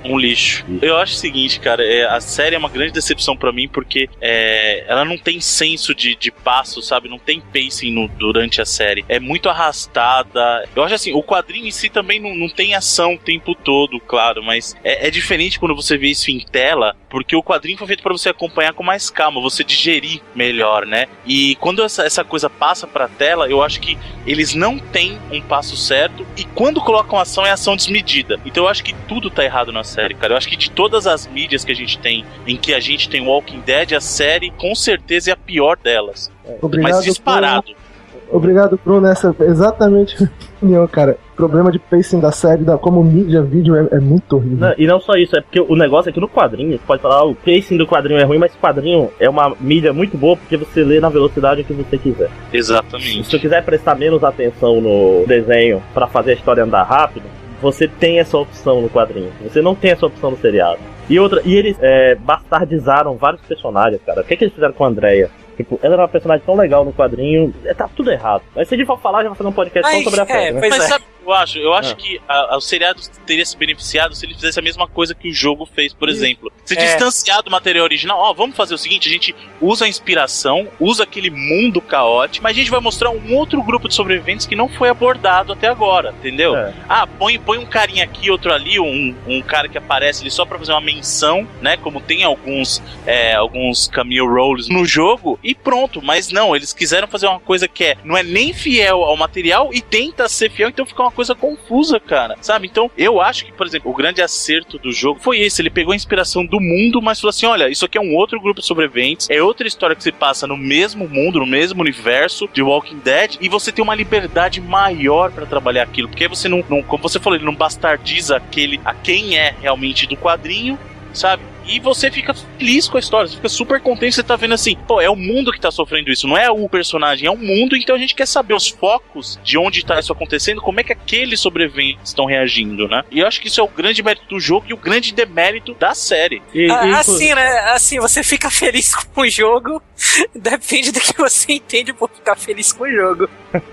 Um 0.09 0.19
lixo. 0.19 0.65
Eu 0.81 0.97
acho 0.97 1.15
o 1.15 1.17
seguinte, 1.17 1.59
cara, 1.61 1.85
é, 1.85 2.05
a 2.07 2.21
série 2.21 2.55
é 2.55 2.59
uma 2.59 2.69
grande 2.69 2.93
decepção 2.93 3.37
pra 3.37 3.53
mim 3.53 3.69
porque 3.69 4.09
é, 4.21 4.85
ela 4.89 5.05
não 5.05 5.19
tem 5.19 5.41
senso 5.41 5.95
de, 5.95 6.15
de 6.15 6.31
passo, 6.31 6.81
sabe? 6.83 7.09
Não 7.09 7.19
tem 7.19 7.41
pacing 7.41 7.93
no- 7.93 8.09
durante 8.09 8.61
a 8.61 8.65
série. 8.65 9.05
É 9.09 9.19
muito 9.19 9.49
arrastada. 9.49 10.69
Eu 10.75 10.83
acho 10.85 10.95
assim, 10.95 11.13
o 11.13 11.23
quadrinho 11.23 11.67
em 11.67 11.71
si 11.71 11.89
também 11.89 12.21
não, 12.21 12.35
não 12.35 12.49
tem 12.49 12.75
ação 12.75 13.15
o 13.15 13.19
tempo 13.19 13.55
todo, 13.55 13.99
claro, 14.01 14.43
mas 14.43 14.75
é, 14.85 15.09
é 15.09 15.11
diferente 15.11 15.59
quando 15.59 15.75
você 15.75 15.97
vê 15.97 16.09
isso 16.09 16.31
em 16.31 16.41
tela, 16.41 16.97
porque 17.09 17.35
o 17.37 17.43
quadrinho 17.43 17.79
foi 17.79 17.87
feito 17.87 18.03
pra 18.03 18.13
você 18.13 18.29
acompanhar 18.29 18.73
com 18.73 18.83
mais 18.83 19.11
calma, 19.11 19.41
você 19.41 19.63
digerir 19.65 20.21
melhor, 20.35 20.87
né? 20.87 21.07
E 21.27 21.57
quando 21.57 21.83
essa, 21.83 22.05
essa 22.05 22.25
coisa 22.25 22.49
passa 22.51 22.87
pra 22.87 23.09
tela, 23.09 23.49
eu 23.49 23.63
acho 23.63 23.81
que 23.81 23.97
eles 24.27 24.55
não 24.55 24.79
têm 24.79 25.19
um 25.31 25.41
passo 25.41 25.77
certo 25.77 26.27
e 26.37 26.45
quando 26.45 26.81
colocam 26.81 27.19
ação 27.19 27.45
é 27.47 27.51
ação 27.51 27.77
desmedida. 27.77 28.41
Então 28.45 28.65
eu 28.65 28.69
acho 28.69 28.83
que 28.85 28.95
tudo 29.09 29.31
tá 29.31 29.45
errado 29.45 29.73
na 29.73 29.85
série, 29.85 29.96
cara. 30.15 30.33
Eu 30.33 30.37
acho 30.37 30.49
que 30.49 30.57
de 30.57 30.71
todas 30.71 31.07
as 31.07 31.27
mídias 31.27 31.65
que 31.65 31.73
a 31.73 31.75
gente 31.75 31.99
tem, 31.99 32.25
em 32.47 32.57
que 32.57 32.75
a 32.75 32.81
gente 32.81 33.09
tem 33.09 33.27
Walking 33.27 33.61
Dead, 33.61 33.93
a 33.93 34.01
série 34.01 34.51
com 34.51 34.75
certeza 34.75 35.31
é 35.31 35.33
a 35.33 35.37
pior 35.37 35.77
delas. 35.77 36.31
Obrigado, 36.61 36.93
Mas 36.93 37.05
disparado. 37.05 37.65
Bruno. 37.65 37.87
Obrigado, 38.31 38.81
Bruno. 38.85 39.07
Essa 39.07 39.35
é 39.39 39.45
exatamente 39.45 40.17
a 40.23 40.29
opinião, 40.57 40.87
cara. 40.89 41.17
O 41.33 41.37
problema 41.37 41.71
de 41.71 41.79
pacing 41.79 42.19
da 42.19 42.33
série, 42.33 42.65
da, 42.65 42.79
como 42.79 43.05
mídia, 43.05 43.43
vídeo, 43.43 43.77
é, 43.77 43.97
é 43.97 44.01
muito 44.01 44.37
horrível. 44.37 44.59
Não, 44.59 44.75
e 44.79 44.87
não 44.87 44.99
só 44.99 45.15
isso, 45.15 45.37
é 45.37 45.41
porque 45.41 45.61
o 45.61 45.77
negócio 45.77 46.09
é 46.09 46.13
que 46.13 46.21
no 46.21 46.29
quadrinho, 46.29 46.73
você 46.73 46.83
pode 46.87 47.03
falar, 47.03 47.17
ah, 47.17 47.25
o 47.25 47.35
pacing 47.35 47.77
do 47.77 47.87
quadrinho 47.87 48.19
é 48.19 48.25
ruim, 48.25 48.39
mas 48.39 48.55
o 48.55 48.59
quadrinho 48.59 49.11
é 49.21 49.29
uma 49.29 49.55
mídia 49.61 49.93
muito 49.93 50.17
boa 50.17 50.37
porque 50.37 50.57
você 50.57 50.83
lê 50.83 50.99
na 50.99 51.09
velocidade 51.09 51.63
que 51.63 51.73
você 51.73 51.99
quiser. 51.99 52.31
Se 52.51 52.57
Exatamente. 52.57 53.25
você 53.25 53.39
quiser 53.39 53.63
prestar 53.65 53.95
menos 53.97 54.25
atenção 54.25 54.81
no 54.81 55.25
desenho 55.27 55.83
pra 55.93 56.07
fazer 56.07 56.33
a 56.33 56.35
história 56.35 56.65
andar 56.65 56.85
rápido, 56.85 57.27
você 57.61 57.89
tem 57.89 58.19
essa 58.19 58.37
opção 58.37 58.81
no 58.81 58.89
quadrinho. 58.89 59.33
Você 59.43 59.63
não 59.63 59.75
tem 59.75 59.91
essa 59.91 60.07
opção 60.07 60.31
no 60.31 60.39
seriado. 60.39 60.79
E 61.09 61.19
outra, 61.19 61.41
e 61.45 61.55
eles 61.55 61.77
é, 61.81 62.15
bastardizaram 62.17 63.17
vários 63.17 63.41
personagens, 63.43 64.01
cara. 64.05 64.21
O 64.21 64.25
que, 64.25 64.35
é 64.35 64.37
que 64.37 64.45
eles 64.45 64.55
fizeram 64.55 64.73
com 64.73 64.85
a 64.85 64.89
Andrea? 64.89 65.31
Tipo, 65.57 65.81
ela 65.83 65.95
era 65.95 66.03
uma 66.03 66.09
personagem 66.09 66.45
tão 66.45 66.55
legal 66.55 66.85
no 66.85 66.93
quadrinho, 66.93 67.55
é, 67.65 67.73
tá 67.73 67.89
tudo 67.97 68.11
errado. 68.11 68.43
Mas 68.55 68.69
se 68.69 68.75
a 68.75 68.79
gente 68.79 68.87
for 68.87 69.01
falar, 69.01 69.23
já 69.23 69.29
vai 69.31 69.39
fazer 69.39 69.49
um 69.49 69.53
podcast 69.53 69.91
só 69.91 70.03
sobre 70.03 70.21
a 70.21 70.25
é, 70.25 70.27
série, 70.27 70.53
né? 70.53 70.61
pois 70.61 70.77
Mas 70.77 70.85
é. 70.85 70.89
sabe, 70.89 71.05
eu 71.27 71.33
acho? 71.33 71.59
Eu 71.59 71.73
acho 71.75 71.93
Ah. 71.93 71.97
que 71.97 72.21
a- 72.29 72.55
a- 72.55 72.57
o 72.57 72.61
seriado 72.61 73.01
teria 73.27 73.45
se 73.45 73.57
beneficiado 73.57 74.15
se 74.15 74.25
ele 74.25 74.35
fizesse 74.35 74.59
a 74.59 74.63
mesma 74.63 74.87
coisa 74.87 75.15
que 75.15 75.29
o 75.29 75.33
jogo 75.33 75.67
fez, 75.67 75.93
por 75.93 76.09
exemplo. 76.09 76.53
Se 76.65 76.77
É. 76.79 76.85
distanciar 76.85 77.43
do 77.43 77.51
material 77.51 77.85
original, 77.85 78.19
ó, 78.19 78.33
vamos 78.33 78.57
fazer 78.57 78.75
o 78.75 78.79
seguinte, 78.79 79.09
a 79.09 79.13
gente 79.13 79.35
usa 79.61 79.85
a 79.85 79.89
inspiração, 79.89 80.69
usa 80.81 81.03
aquele 81.05 81.31
mundo 81.31 81.81
caótico, 81.81 82.43
mas 82.43 82.57
a 82.57 82.59
gente 82.59 82.71
vai 82.71 82.81
mostrar 82.81 83.11
um 83.11 83.35
outro 83.35 83.63
grupo 83.63 83.89
de 83.89 83.95
sobreviventes 83.95 84.47
que 84.47 84.57
não 84.57 84.69
foi 84.69 84.89
abordado 84.89 85.53
até 85.53 85.69
agora, 85.69 86.15
entendeu? 86.19 86.57
É. 86.57 86.73
Ah, 86.89 87.07
põe, 87.07 87.39
põe 87.39 87.59
um 87.59 87.67
carinha 87.67 88.05
aqui, 88.05 88.31
outro 88.31 88.53
ali, 88.53 88.79
um, 88.81 89.15
um 89.27 89.43
cara 89.43 89.69
que 89.69 89.77
aparece 89.79 90.23
ali 90.23 90.31
só 90.31 90.45
pra 90.45 90.59
fazer 90.59 90.73
uma 90.73 90.81
menção, 90.81 91.47
né? 91.61 91.77
Como 91.77 92.01
tem 92.01 92.25
alguns, 92.25 92.83
é, 93.07 93.35
alguns 93.35 93.87
cameo 93.89 94.27
roles 94.27 94.69
no 94.69 94.85
jogo, 94.85 95.39
e 95.43 95.55
pronto. 95.55 96.01
Mas 96.03 96.31
não, 96.31 96.55
eles 96.55 96.73
quiseram 96.73 97.07
fazer 97.09 97.27
uma 97.27 97.41
coisa 97.41 97.67
que 97.69 97.85
é, 97.85 97.97
não 98.05 98.17
é 98.17 98.23
nem 98.23 98.53
fiel 98.53 99.03
ao 99.05 99.17
material 99.17 99.71
e 99.73 99.81
tenta 99.81 100.29
ser 100.29 100.51
fiel, 100.51 100.69
então 100.69 100.87
fica 100.87 101.03
uma 101.03 101.11
coisa 101.17 101.35
confusa, 101.35 101.99
cara. 101.99 102.37
Sabe? 102.41 102.69
Então, 102.69 102.91
eu 102.97 103.21
acho 103.21 103.47
que, 103.47 103.53
por 103.53 103.67
exemplo, 103.67 103.91
o 103.91 103.95
grande 103.95 104.23
acerto 104.23 104.79
do 104.79 104.93
jogo 104.93 105.19
foi 105.19 105.41
esse. 105.41 105.63
Ele 105.63 105.71
pegou 105.71 105.93
a 105.93 105.97
inspiração 105.97 106.45
do 106.45 106.61
mundo, 106.61 107.01
mas 107.03 107.19
falou 107.19 107.31
assim: 107.31 107.47
olha, 107.47 107.69
isso 107.69 107.85
aqui 107.85 107.99
é 107.99 108.01
um 108.01 108.15
outro 108.15 108.41
grupo 108.41 108.61
de 108.61 108.67
sobreviventes, 108.67 109.29
é 109.31 109.43
outra 109.43 109.67
história 109.67 109.97
que 109.97 110.03
se 110.03 110.13
passa 110.13 110.47
no 110.47 110.57
mesmo 110.57 111.09
mundo, 111.09 111.41
no 111.41 111.47
mesmo 111.47 111.81
universo 111.81 112.49
de 112.53 112.63
Walking 112.63 112.99
Dead, 112.99 113.37
e 113.41 113.49
você 113.49 113.73
tem 113.73 113.83
uma 113.83 113.95
liberdade 113.95 114.61
maior 114.61 115.33
pra 115.33 115.47
trabalhar 115.47 115.83
aquilo. 115.83 116.09
Porque 116.09 116.29
você 116.29 116.49
não, 116.49 116.63
não, 116.69 116.83
como 116.83 117.03
você 117.03 117.19
falou, 117.19 117.37
ele 117.37 117.45
não 117.45 117.55
bastardiza 117.55 118.37
aquele 118.37 118.81
a 118.85 118.93
quem 118.95 119.39
é 119.39 119.55
realmente 119.61 120.07
do 120.07 120.17
quadrinho, 120.17 120.79
sabe? 121.13 121.43
E 121.67 121.81
você 121.81 122.11
fica 122.11 122.33
feliz 122.35 122.89
com 122.89 122.97
a 122.97 123.01
história, 123.01 123.27
você 123.29 123.37
fica 123.37 123.49
super 123.49 123.81
contente, 123.81 124.15
você 124.15 124.23
tá 124.23 124.37
vendo 124.37 124.55
assim, 124.55 124.77
pô, 124.87 125.01
é 125.01 125.11
o 125.11 125.17
mundo 125.17 125.51
que 125.53 125.61
tá 125.61 125.71
sofrendo 125.71 126.11
isso, 126.11 126.27
não 126.29 126.37
é 126.37 126.51
o 126.51 126.69
personagem, 126.69 127.27
é 127.27 127.31
o 127.31 127.37
mundo, 127.37 127.77
então 127.77 127.95
a 127.95 127.99
gente 127.99 128.15
quer 128.15 128.27
saber 128.27 128.55
os 128.55 128.69
focos 128.69 129.39
de 129.43 129.59
onde 129.59 129.85
tá 129.85 129.99
isso 129.99 130.13
acontecendo, 130.13 130.61
como 130.63 130.81
é 130.81 130.85
que 130.85 130.93
aqueles 130.93 131.41
sobreviventes 131.41 132.09
estão 132.11 132.25
reagindo, 132.25 132.87
né? 132.89 133.03
E 133.11 133.21
eu 133.21 133.27
acho 133.27 133.41
que 133.41 133.49
isso 133.49 133.61
é 133.61 133.65
o 133.65 133.69
grande 133.69 134.03
mérito 134.03 134.27
do 134.29 134.39
jogo 134.41 134.67
e 134.69 134.75
o 134.75 134.77
grande 134.77 135.13
demérito 135.13 135.75
da 135.75 135.95
série. 135.95 136.41
E, 136.55 136.71
Ah, 136.71 136.87
e, 136.87 136.93
assim, 136.95 137.35
né? 137.35 137.49
Assim, 137.73 137.99
você 137.99 138.23
fica 138.23 138.49
feliz 138.51 138.95
com 139.15 139.23
o 139.23 139.29
jogo. 139.29 139.83
Depende 140.35 140.93
do 140.93 141.01
que 141.01 141.17
você 141.19 141.55
entende 141.55 141.93
por 141.93 142.09
ficar 142.11 142.37
feliz 142.37 142.73
com 142.73 142.85
o 142.85 142.91
jogo. 142.91 143.29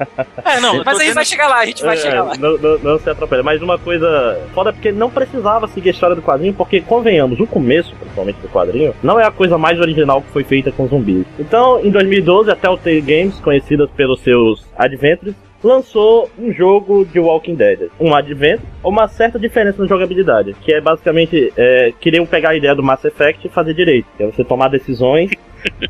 É, 0.45 0.59
não, 0.59 0.83
Mas 0.83 1.00
a 1.00 1.03
gente 1.03 1.13
vai 1.13 1.23
dizendo- 1.23 1.25
chegar 1.25 1.47
lá, 1.47 1.59
a 1.59 1.65
gente 1.65 1.83
vai 1.83 1.95
É, 1.95 2.00
chegar 2.00 2.23
lá. 2.23 2.38
Não, 2.38 2.57
não, 2.57 2.77
não 2.79 3.00
se 3.00 3.09
atrapalha. 3.09 3.43
Mas 3.43 3.62
uma 3.62 3.77
coisa 3.77 4.41
foda 4.53 4.69
é 4.69 4.73
porque 4.73 4.91
não 4.91 5.09
precisava 5.09 5.67
seguir 5.67 5.89
a 5.89 5.91
história 5.91 6.15
do 6.15 6.21
quadrinho, 6.21 6.53
porque, 6.53 6.79
convenhamos, 6.81 7.39
o 7.39 7.47
começo, 7.47 7.83
principalmente 7.90 8.38
do 8.42 8.50
quadrinho, 8.50 8.94
não 9.04 9.20
é 9.20 9.25
a 9.25 9.32
coisa 9.32 9.58
mais 9.58 9.80
original 9.80 10.22
que 10.22 10.30
foi 10.30 10.44
feita 10.44 10.72
com 10.72 10.88
zumbis. 10.88 11.25
Então, 11.40 11.80
em 11.84 11.90
2012, 11.90 12.52
a 12.52 12.56
Telltale 12.56 13.02
Games, 13.02 13.40
conhecidas 13.40 13.90
pelos 13.92 14.20
seus 14.22 14.66
Adventures, 14.78 15.36
lançou 15.63 16.30
um 16.38 16.52
jogo 16.52 17.06
de 17.06 17.20
Walking 17.20 17.56
Dead. 17.56 17.90
Um 18.00 18.13
Adventure, 18.13 18.62
uma 18.84 19.08
certa 19.08 19.40
diferença 19.40 19.82
na 19.82 19.88
jogabilidade, 19.88 20.54
que 20.62 20.74
é 20.74 20.82
basicamente, 20.82 21.54
é, 21.56 21.94
queriam 22.02 22.25
pegar 22.25 22.50
a 22.50 22.56
ideia 22.56 22.75
do 22.75 22.84
Mass 22.84 23.04
Effect 23.06 23.48
e 23.48 23.50
fazer 23.50 23.74
direito, 23.74 24.06
que 24.18 24.24
é 24.24 24.25
você 24.28 24.44
tomar 24.44 24.68
decisões, 24.68 25.32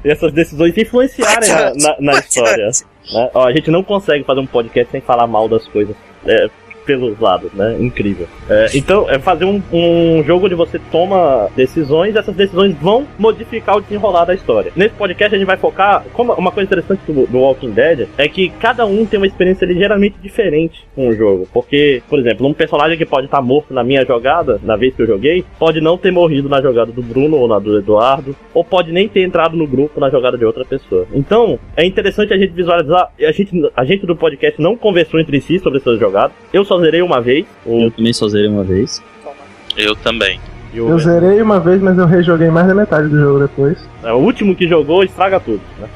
e 0.06 0.10
essas 0.10 0.32
decisões 0.32 0.78
influenciarem 0.78 1.50
na, 1.50 1.74
na- 1.74 1.96
na 2.00 2.20
história 2.20 2.68
né? 2.68 3.30
Ó, 3.34 3.48
a 3.48 3.52
gente 3.52 3.72
não 3.72 3.84
consegue 3.84 4.24
fazer 4.24 4.40
um 4.40 4.46
podcast 4.46 4.92
sem 4.92 5.02
falar 5.02 5.26
mal 5.26 5.50
das 5.50 5.68
coisas 5.68 5.96
é, 6.26 6.48
pelos 6.86 7.20
lados, 7.20 7.52
né? 7.54 7.78
Incrível. 7.80 8.28
É, 8.50 8.68
então, 8.74 9.10
é 9.10 9.20
fazer 9.20 9.46
um, 9.46 9.62
um 9.72 10.24
jogo 10.24 10.46
onde 10.46 10.56
você 10.56 10.80
toma 10.92 11.50
decisões 11.56 12.16
essas 12.16 12.36
decisões 12.36 12.75
vão 12.80 13.06
modificar 13.18 13.78
o 13.78 13.82
desenrolar 13.82 14.25
da 14.25 14.34
história. 14.34 14.72
Nesse 14.75 14.96
podcast 14.96 15.36
a 15.36 15.38
gente 15.38 15.48
vai 15.48 15.58
focar. 15.58 16.04
Como 16.13 16.34
uma 16.34 16.52
coisa 16.52 16.68
interessante 16.68 17.02
do, 17.12 17.28
do 17.28 17.40
Walking 17.40 17.72
Dead 17.72 18.08
é 18.18 18.28
que 18.28 18.50
cada 18.50 18.86
um 18.86 19.06
tem 19.06 19.18
uma 19.18 19.28
experiência 19.28 19.66
ligeiramente 19.66 20.18
diferente 20.22 20.86
com 20.96 21.10
o 21.10 21.13
jogo. 21.13 21.48
Porque, 21.54 22.02
por 22.10 22.20
exemplo, 22.20 22.48
um 22.48 22.54
personagem 22.54 22.98
que 22.98 23.06
pode 23.06 23.25
estar 23.25 23.42
morto 23.42 23.74
na 23.74 23.84
minha 23.84 24.06
jogada, 24.06 24.60
na 24.63 24.75
vez 24.75 24.96
que 24.96 25.02
eu 25.02 25.08
joguei, 25.08 25.44
pode 25.60 25.82
não 25.82 25.98
ter 25.98 26.12
morrido 26.12 26.50
na 26.50 26.62
jogada 26.62 26.92
do 26.92 27.02
Bruno 27.02 27.38
ou 27.38 27.48
na 27.48 27.60
do 27.60 27.78
Eduardo, 27.78 28.36
ou 28.54 28.63
pode 28.63 28.92
nem 28.92 29.08
ter 29.08 29.24
entrado 29.24 29.56
no 29.56 29.68
grupo 29.68 30.00
na 30.00 30.10
jogada 30.10 30.38
de 30.38 30.46
outra 30.46 30.66
pessoa. 30.66 31.06
Então, 31.13 31.60
é 31.75 31.86
interessante 31.86 32.34
a 32.34 32.38
gente 32.38 32.54
visualizar. 32.54 33.12
A 33.20 33.32
gente, 33.32 33.72
a 33.75 33.86
gente 33.86 34.06
do 34.06 34.16
podcast 34.16 34.62
não 34.62 34.75
conversou 34.75 35.20
entre 35.20 35.40
si 35.42 35.60
sobre 35.60 35.80
essas 35.80 36.00
jogadas. 36.00 36.36
Eu 36.52 36.63
só 36.63 36.73
zerei 36.80 37.01
uma 37.01 37.22
vez. 37.22 37.46
O, 37.65 37.84
Eu 37.84 37.92
também 37.92 38.13
só 38.13 38.27
zerei 38.27 38.48
uma 38.50 38.63
vez. 38.63 39.01
Eu 39.75 39.96
também. 39.96 40.40
e 40.74 40.79
o- 40.81 40.90
Eu 40.90 41.00
zerei 41.00 41.42
uma 41.42 41.59
vez, 41.59 41.81
mas 41.81 41.98
eu 41.98 42.05
rejoguei 42.05 42.50
mais 42.50 42.68
da 42.68 42.74
metade 42.75 43.07
do 43.07 43.18
jogo 43.20 43.40
depois. 43.40 43.77
É, 44.03 44.12
o 44.12 44.18
último 44.18 44.55
que 44.55 44.68
jogou 44.68 45.03
estraga 45.03 45.40
tudo, 45.40 45.62
né? 45.79 45.88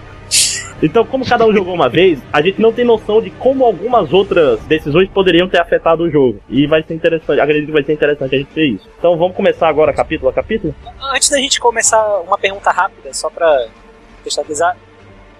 Então, 0.81 1.03
como 1.03 1.25
cada 1.25 1.43
um 1.43 1.51
jogou 1.51 1.73
uma 1.73 1.89
vez, 1.89 2.19
a 2.31 2.39
gente 2.39 2.61
não 2.61 2.71
tem 2.71 2.85
noção 2.85 3.19
de 3.19 3.31
como 3.31 3.65
algumas 3.65 4.13
outras 4.13 4.59
decisões 4.65 5.09
poderiam 5.09 5.49
ter 5.49 5.59
afetado 5.59 6.03
o 6.03 6.11
jogo. 6.11 6.39
E 6.47 6.67
vai 6.67 6.83
ser 6.83 6.93
interessante, 6.93 7.39
acredito 7.39 7.65
que 7.67 7.71
vai 7.73 7.83
ser 7.83 7.93
interessante 7.93 8.35
a 8.35 8.37
gente 8.37 8.53
ver 8.53 8.65
isso. 8.67 8.87
Então, 8.99 9.17
vamos 9.17 9.35
começar 9.35 9.67
agora 9.67 9.91
capítulo 9.91 10.29
a 10.29 10.33
capítulo? 10.33 10.75
Antes 11.15 11.29
da 11.29 11.37
gente 11.37 11.59
começar, 11.59 11.99
uma 12.21 12.37
pergunta 12.37 12.69
rápida, 12.69 13.11
só 13.11 13.27
pra 13.27 13.65
contextualizar. 14.17 14.77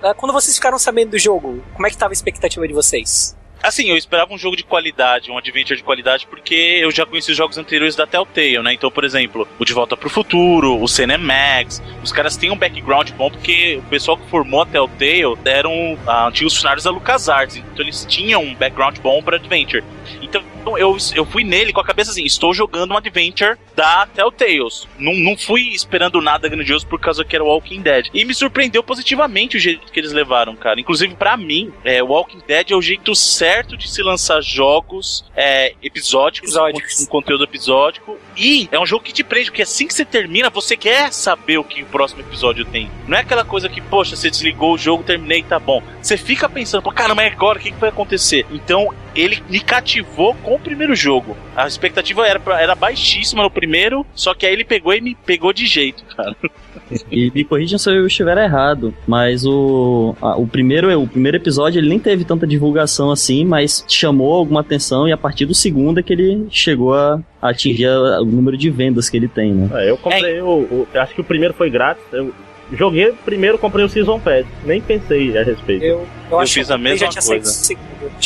Ah, 0.02 0.16
Quando 0.16 0.34
vocês 0.34 0.56
ficaram 0.56 0.80
sabendo 0.80 1.12
do 1.12 1.20
jogo, 1.20 1.60
como 1.76 1.86
é 1.86 1.90
que 1.92 1.98
tava 1.98 2.12
a 2.12 2.16
expectativa 2.16 2.68
de 2.68 2.74
vocês? 2.74 3.37
Assim, 3.62 3.90
eu 3.90 3.98
esperava 3.98 4.34
um 4.34 4.38
jogo 4.38 4.56
de 4.56 4.64
qualidade, 4.64 5.32
um 5.32 5.38
adventure 5.38 5.78
de 5.78 5.84
qualidade, 5.84 6.28
porque 6.28 6.80
eu 6.82 6.92
já 6.92 7.06
conheci 7.06 7.32
os 7.32 7.38
jogos 7.38 7.58
anteriores 7.58 7.96
da 7.96 8.06
Telltale, 8.06 8.62
né? 8.62 8.74
Então, 8.74 8.92
por 8.92 9.04
exemplo, 9.04 9.48
o 9.60 9.66
De 9.66 9.74
Volta 9.74 9.98
pro 9.98 10.10
Futuro, 10.10 10.82
o 10.82 10.88
Cinemax, 10.88 11.82
os 12.04 12.12
caras 12.12 12.38
têm 12.38 12.52
um 12.52 12.58
background 12.58 13.12
bom, 13.12 13.32
porque 13.32 13.78
o 13.78 13.90
pessoal 13.90 14.18
que 14.18 14.30
formou 14.30 14.62
a 14.62 14.66
Telltale 14.66 15.38
eram 15.44 15.98
ah, 16.06 16.28
antigos 16.28 16.54
funcionários 16.54 16.84
da 16.84 16.92
LucasArts, 16.92 17.58
então 17.58 17.84
eles 17.84 18.06
tinham 18.06 18.44
um 18.44 18.54
background 18.54 19.00
bom 19.00 19.22
para 19.24 19.38
adventure. 19.38 19.84
Então, 20.22 20.44
eu, 20.76 20.98
eu 21.14 21.24
fui 21.24 21.44
nele 21.44 21.72
com 21.72 21.80
a 21.80 21.86
cabeça 21.86 22.10
assim, 22.10 22.26
estou 22.26 22.52
jogando 22.52 22.92
um 22.92 22.98
adventure 22.98 23.56
da 23.76 24.08
Telltales. 24.08 24.88
Não, 24.98 25.14
não 25.14 25.38
fui 25.38 25.70
esperando 25.74 26.20
nada 26.20 26.50
grandioso 26.50 26.88
por 26.88 27.00
causa 27.00 27.24
que 27.24 27.36
era 27.36 27.44
Walking 27.44 27.82
Dead. 27.82 28.08
E 28.12 28.26
me 28.26 28.34
surpreendeu 28.34 28.82
positivamente 28.82 29.58
o 29.58 29.60
jeito 29.60 29.92
que 29.92 30.00
eles 30.00 30.12
levaram, 30.12 30.56
cara. 30.56 30.80
Inclusive, 30.80 31.14
pra 31.14 31.38
mim, 31.38 31.72
é, 31.84 32.02
Walking 32.02 32.42
Dead 32.48 32.72
é 32.72 32.76
o 32.76 32.82
jeito 32.82 33.14
certo 33.14 33.78
de 33.78 33.88
se 33.88 34.02
lançar 34.02 34.42
jogos 34.42 35.24
é, 35.36 35.76
episódicos. 35.84 36.56
Com, 36.56 37.06
com 37.06 37.12
conteúdo 37.12 37.44
episódico. 37.44 38.18
E 38.38 38.70
é 38.72 38.80
um 38.80 38.86
jogo 38.86 39.04
que 39.04 39.12
te 39.12 39.24
prende, 39.24 39.50
porque 39.50 39.64
assim 39.64 39.88
que 39.88 39.94
você 39.94 40.06
termina, 40.06 40.50
você 40.50 40.78
quer 40.78 41.12
saber 41.12 41.58
o 41.58 41.64
que 41.64 41.82
o 41.82 41.86
próximo 41.88 42.22
episódio 42.22 42.64
tem. 42.66 42.90
Não 43.08 43.18
é 43.18 43.22
aquela 43.22 43.44
coisa 43.44 43.68
que, 43.68 43.82
poxa, 43.82 44.16
você 44.16 44.30
desligou 44.30 44.74
o 44.74 44.78
jogo, 44.78 45.04
terminei, 45.04 45.42
tá 45.42 45.60
bom. 45.60 45.82
Você 46.02 46.18
fica 46.18 46.48
pensando, 46.48 46.84
pô, 46.84 46.92
caramba, 46.92 47.24
é 47.24 47.28
agora, 47.28 47.58
o 47.58 47.62
que, 47.62 47.72
que 47.72 47.80
vai 47.80 47.90
acontecer? 47.90 48.46
Então, 48.52 48.94
ele 49.16 49.42
me 49.50 49.60
cativou 49.60 50.36
com 50.36 50.56
o 50.56 50.60
primeiro 50.60 50.96
jogo. 50.96 51.36
A 51.56 51.68
expectativa 51.68 52.28
era, 52.28 52.42
era 52.60 52.76
baixíssima 52.76 53.42
no 53.42 53.50
primeiro, 53.50 54.06
só 54.14 54.36
que 54.36 54.46
aí 54.46 54.54
ele 54.54 54.64
pegou 54.64 54.94
e 54.94 55.02
me 55.02 55.16
pegou 55.16 55.52
de 55.52 55.66
jeito, 55.66 56.04
cara. 56.16 56.36
E 57.12 57.32
me 57.34 57.44
corrijam 57.44 57.78
se 57.78 57.90
eu 57.90 58.06
estiver 58.08 58.38
errado, 58.38 58.94
mas 59.08 59.46
o, 59.46 60.16
a- 60.22 60.38
o, 60.38 60.48
primeiro, 60.48 60.98
o 61.02 61.08
primeiro 61.08 61.38
episódio 61.38 61.80
ele 61.80 61.90
nem 61.90 62.00
teve 62.00 62.24
tanta 62.24 62.46
divulgação 62.48 63.12
assim, 63.12 63.44
mas 63.46 63.84
chamou 63.88 64.34
alguma 64.34 64.62
atenção 64.62 65.08
e 65.08 65.12
a 65.12 65.18
partir 65.18 65.46
do 65.46 65.54
segundo 65.54 66.00
é 66.00 66.04
que 66.04 66.14
ele 66.14 66.48
chegou 66.50 66.94
a 66.94 67.20
atingir 67.42 67.88
o 67.90 68.26
número 68.26 68.58
de 68.58 68.70
vendas 68.70 69.10
que 69.10 69.18
ele 69.18 69.28
tem, 69.28 69.54
né? 69.54 69.70
É, 69.74 69.90
eu 69.90 69.98
comprei 69.98 70.40
o, 70.42 70.48
o- 70.48 70.88
eu 70.94 71.02
Acho 71.02 71.14
que 71.14 71.22
o 71.22 71.24
primeiro 71.24 71.54
foi 71.54 71.70
grátis. 71.70 72.04
Eu 72.12 72.34
joguei 72.72 73.12
primeiro, 73.26 73.58
comprei 73.58 73.84
o 73.86 73.90
Season 73.90 74.20
Pass. 74.20 74.46
Nem 74.64 74.82
pensei 74.82 75.38
a 75.38 75.44
respeito. 75.44 75.84
Eu, 75.84 76.08
eu, 76.32 76.40
acho 76.40 76.54
fiz 76.54 76.70
a 76.72 76.76
eu 76.76 76.80
mesma 76.80 76.98
já 77.06 77.08
tinha 77.10 77.22
saído 77.22 77.44
coisa. 77.46 77.74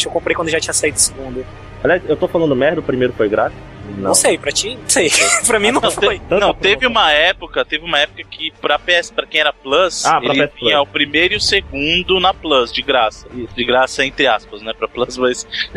eu 0.05 0.11
comprei 0.11 0.35
quando 0.35 0.49
já 0.49 0.59
tinha 0.59 0.73
saído 0.73 0.95
do 0.95 1.01
segundo. 1.01 1.45
Aliás, 1.83 2.01
eu 2.07 2.15
tô 2.15 2.27
falando 2.27 2.55
merda, 2.55 2.79
o 2.79 2.83
primeiro 2.83 3.13
foi 3.13 3.27
grátis? 3.27 3.57
Não, 3.97 4.13
sei, 4.15 4.37
pra 4.37 4.51
ti? 4.51 4.75
Não 4.75 4.87
sei. 4.89 5.09
pra 5.45 5.59
mim 5.59 5.71
não, 5.71 5.81
Não, 5.81 5.91
foi. 5.91 6.19
te- 6.19 6.23
não, 6.29 6.53
teve 6.53 6.85
uma 6.87 7.11
época, 7.11 7.65
teve 7.65 7.83
uma 7.83 7.99
época 7.99 8.23
que 8.23 8.51
pra 8.61 8.79
PS, 8.79 9.11
pra 9.11 9.25
quem 9.25 9.41
era 9.41 9.51
Plus, 9.51 10.05
Ah, 10.05 10.21
pra 10.21 10.33
ele 10.33 10.47
PS 10.47 10.53
tinha 10.57 10.77
Plus. 10.77 10.87
o 10.87 10.91
primeiro 10.91 11.33
e 11.33 11.37
o 11.37 11.41
segundo 11.41 12.19
na 12.19 12.33
Plus, 12.33 12.71
de 12.71 12.81
graça. 12.81 13.27
De 13.55 13.65
graça 13.65 14.05
entre 14.05 14.27
aspas, 14.27 14.61
né? 14.61 14.73
Pra 14.73 14.87
Plus, 14.87 15.17
mas. 15.17 15.45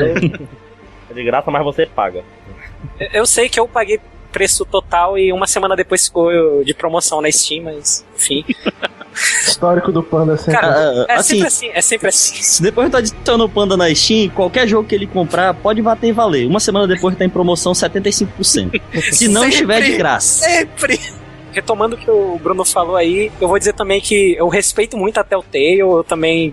É 1.10 1.14
de 1.14 1.22
graça, 1.24 1.50
mas 1.50 1.62
você 1.64 1.86
paga. 1.86 2.24
Eu- 3.00 3.08
Eu 3.12 3.26
sei 3.26 3.48
que 3.48 3.58
eu 3.60 3.66
paguei 3.68 4.00
preço 4.34 4.64
total 4.64 5.16
e 5.16 5.32
uma 5.32 5.46
semana 5.46 5.76
depois 5.76 6.06
ficou 6.06 6.64
de 6.64 6.74
promoção 6.74 7.20
na 7.20 7.30
Steam, 7.30 7.62
mas 7.64 8.04
enfim. 8.16 8.44
Histórico 9.46 9.92
do 9.92 10.02
Panda 10.02 10.36
sempre. 10.36 10.60
Cara, 10.60 10.74
Ah, 10.76 11.06
é 11.08 11.14
assim, 11.14 11.34
sempre 11.34 11.46
assim, 11.46 11.70
é 11.72 11.80
sempre 11.80 12.08
assim. 12.08 12.42
Se 12.42 12.60
depois 12.60 12.90
tá 12.90 12.98
adicionando 12.98 13.44
o 13.44 13.48
Panda 13.48 13.76
na 13.76 13.94
Steam, 13.94 14.28
qualquer 14.30 14.66
jogo 14.66 14.88
que 14.88 14.94
ele 14.94 15.06
comprar 15.06 15.54
pode 15.54 15.80
bater 15.80 16.08
e 16.08 16.12
valer. 16.12 16.46
Uma 16.48 16.58
semana 16.58 16.88
depois 16.88 17.16
tá 17.16 17.24
em 17.24 17.28
promoção 17.30 17.72
75%. 17.72 18.80
Se 19.12 19.28
não 19.28 19.42
Sempre. 19.42 19.48
estiver 19.54 19.82
de 19.82 19.96
graça. 19.96 20.44
Sempre! 20.44 20.98
Retomando 21.52 21.94
o 21.94 21.98
que 21.98 22.10
o 22.10 22.36
Bruno 22.42 22.64
falou 22.64 22.96
aí, 22.96 23.30
eu 23.40 23.46
vou 23.46 23.56
dizer 23.56 23.74
também 23.74 24.00
que 24.00 24.34
eu 24.36 24.48
respeito 24.48 24.96
muito 24.96 25.18
a 25.18 25.22
Telltale, 25.24 25.78
eu 25.78 26.02
também. 26.02 26.52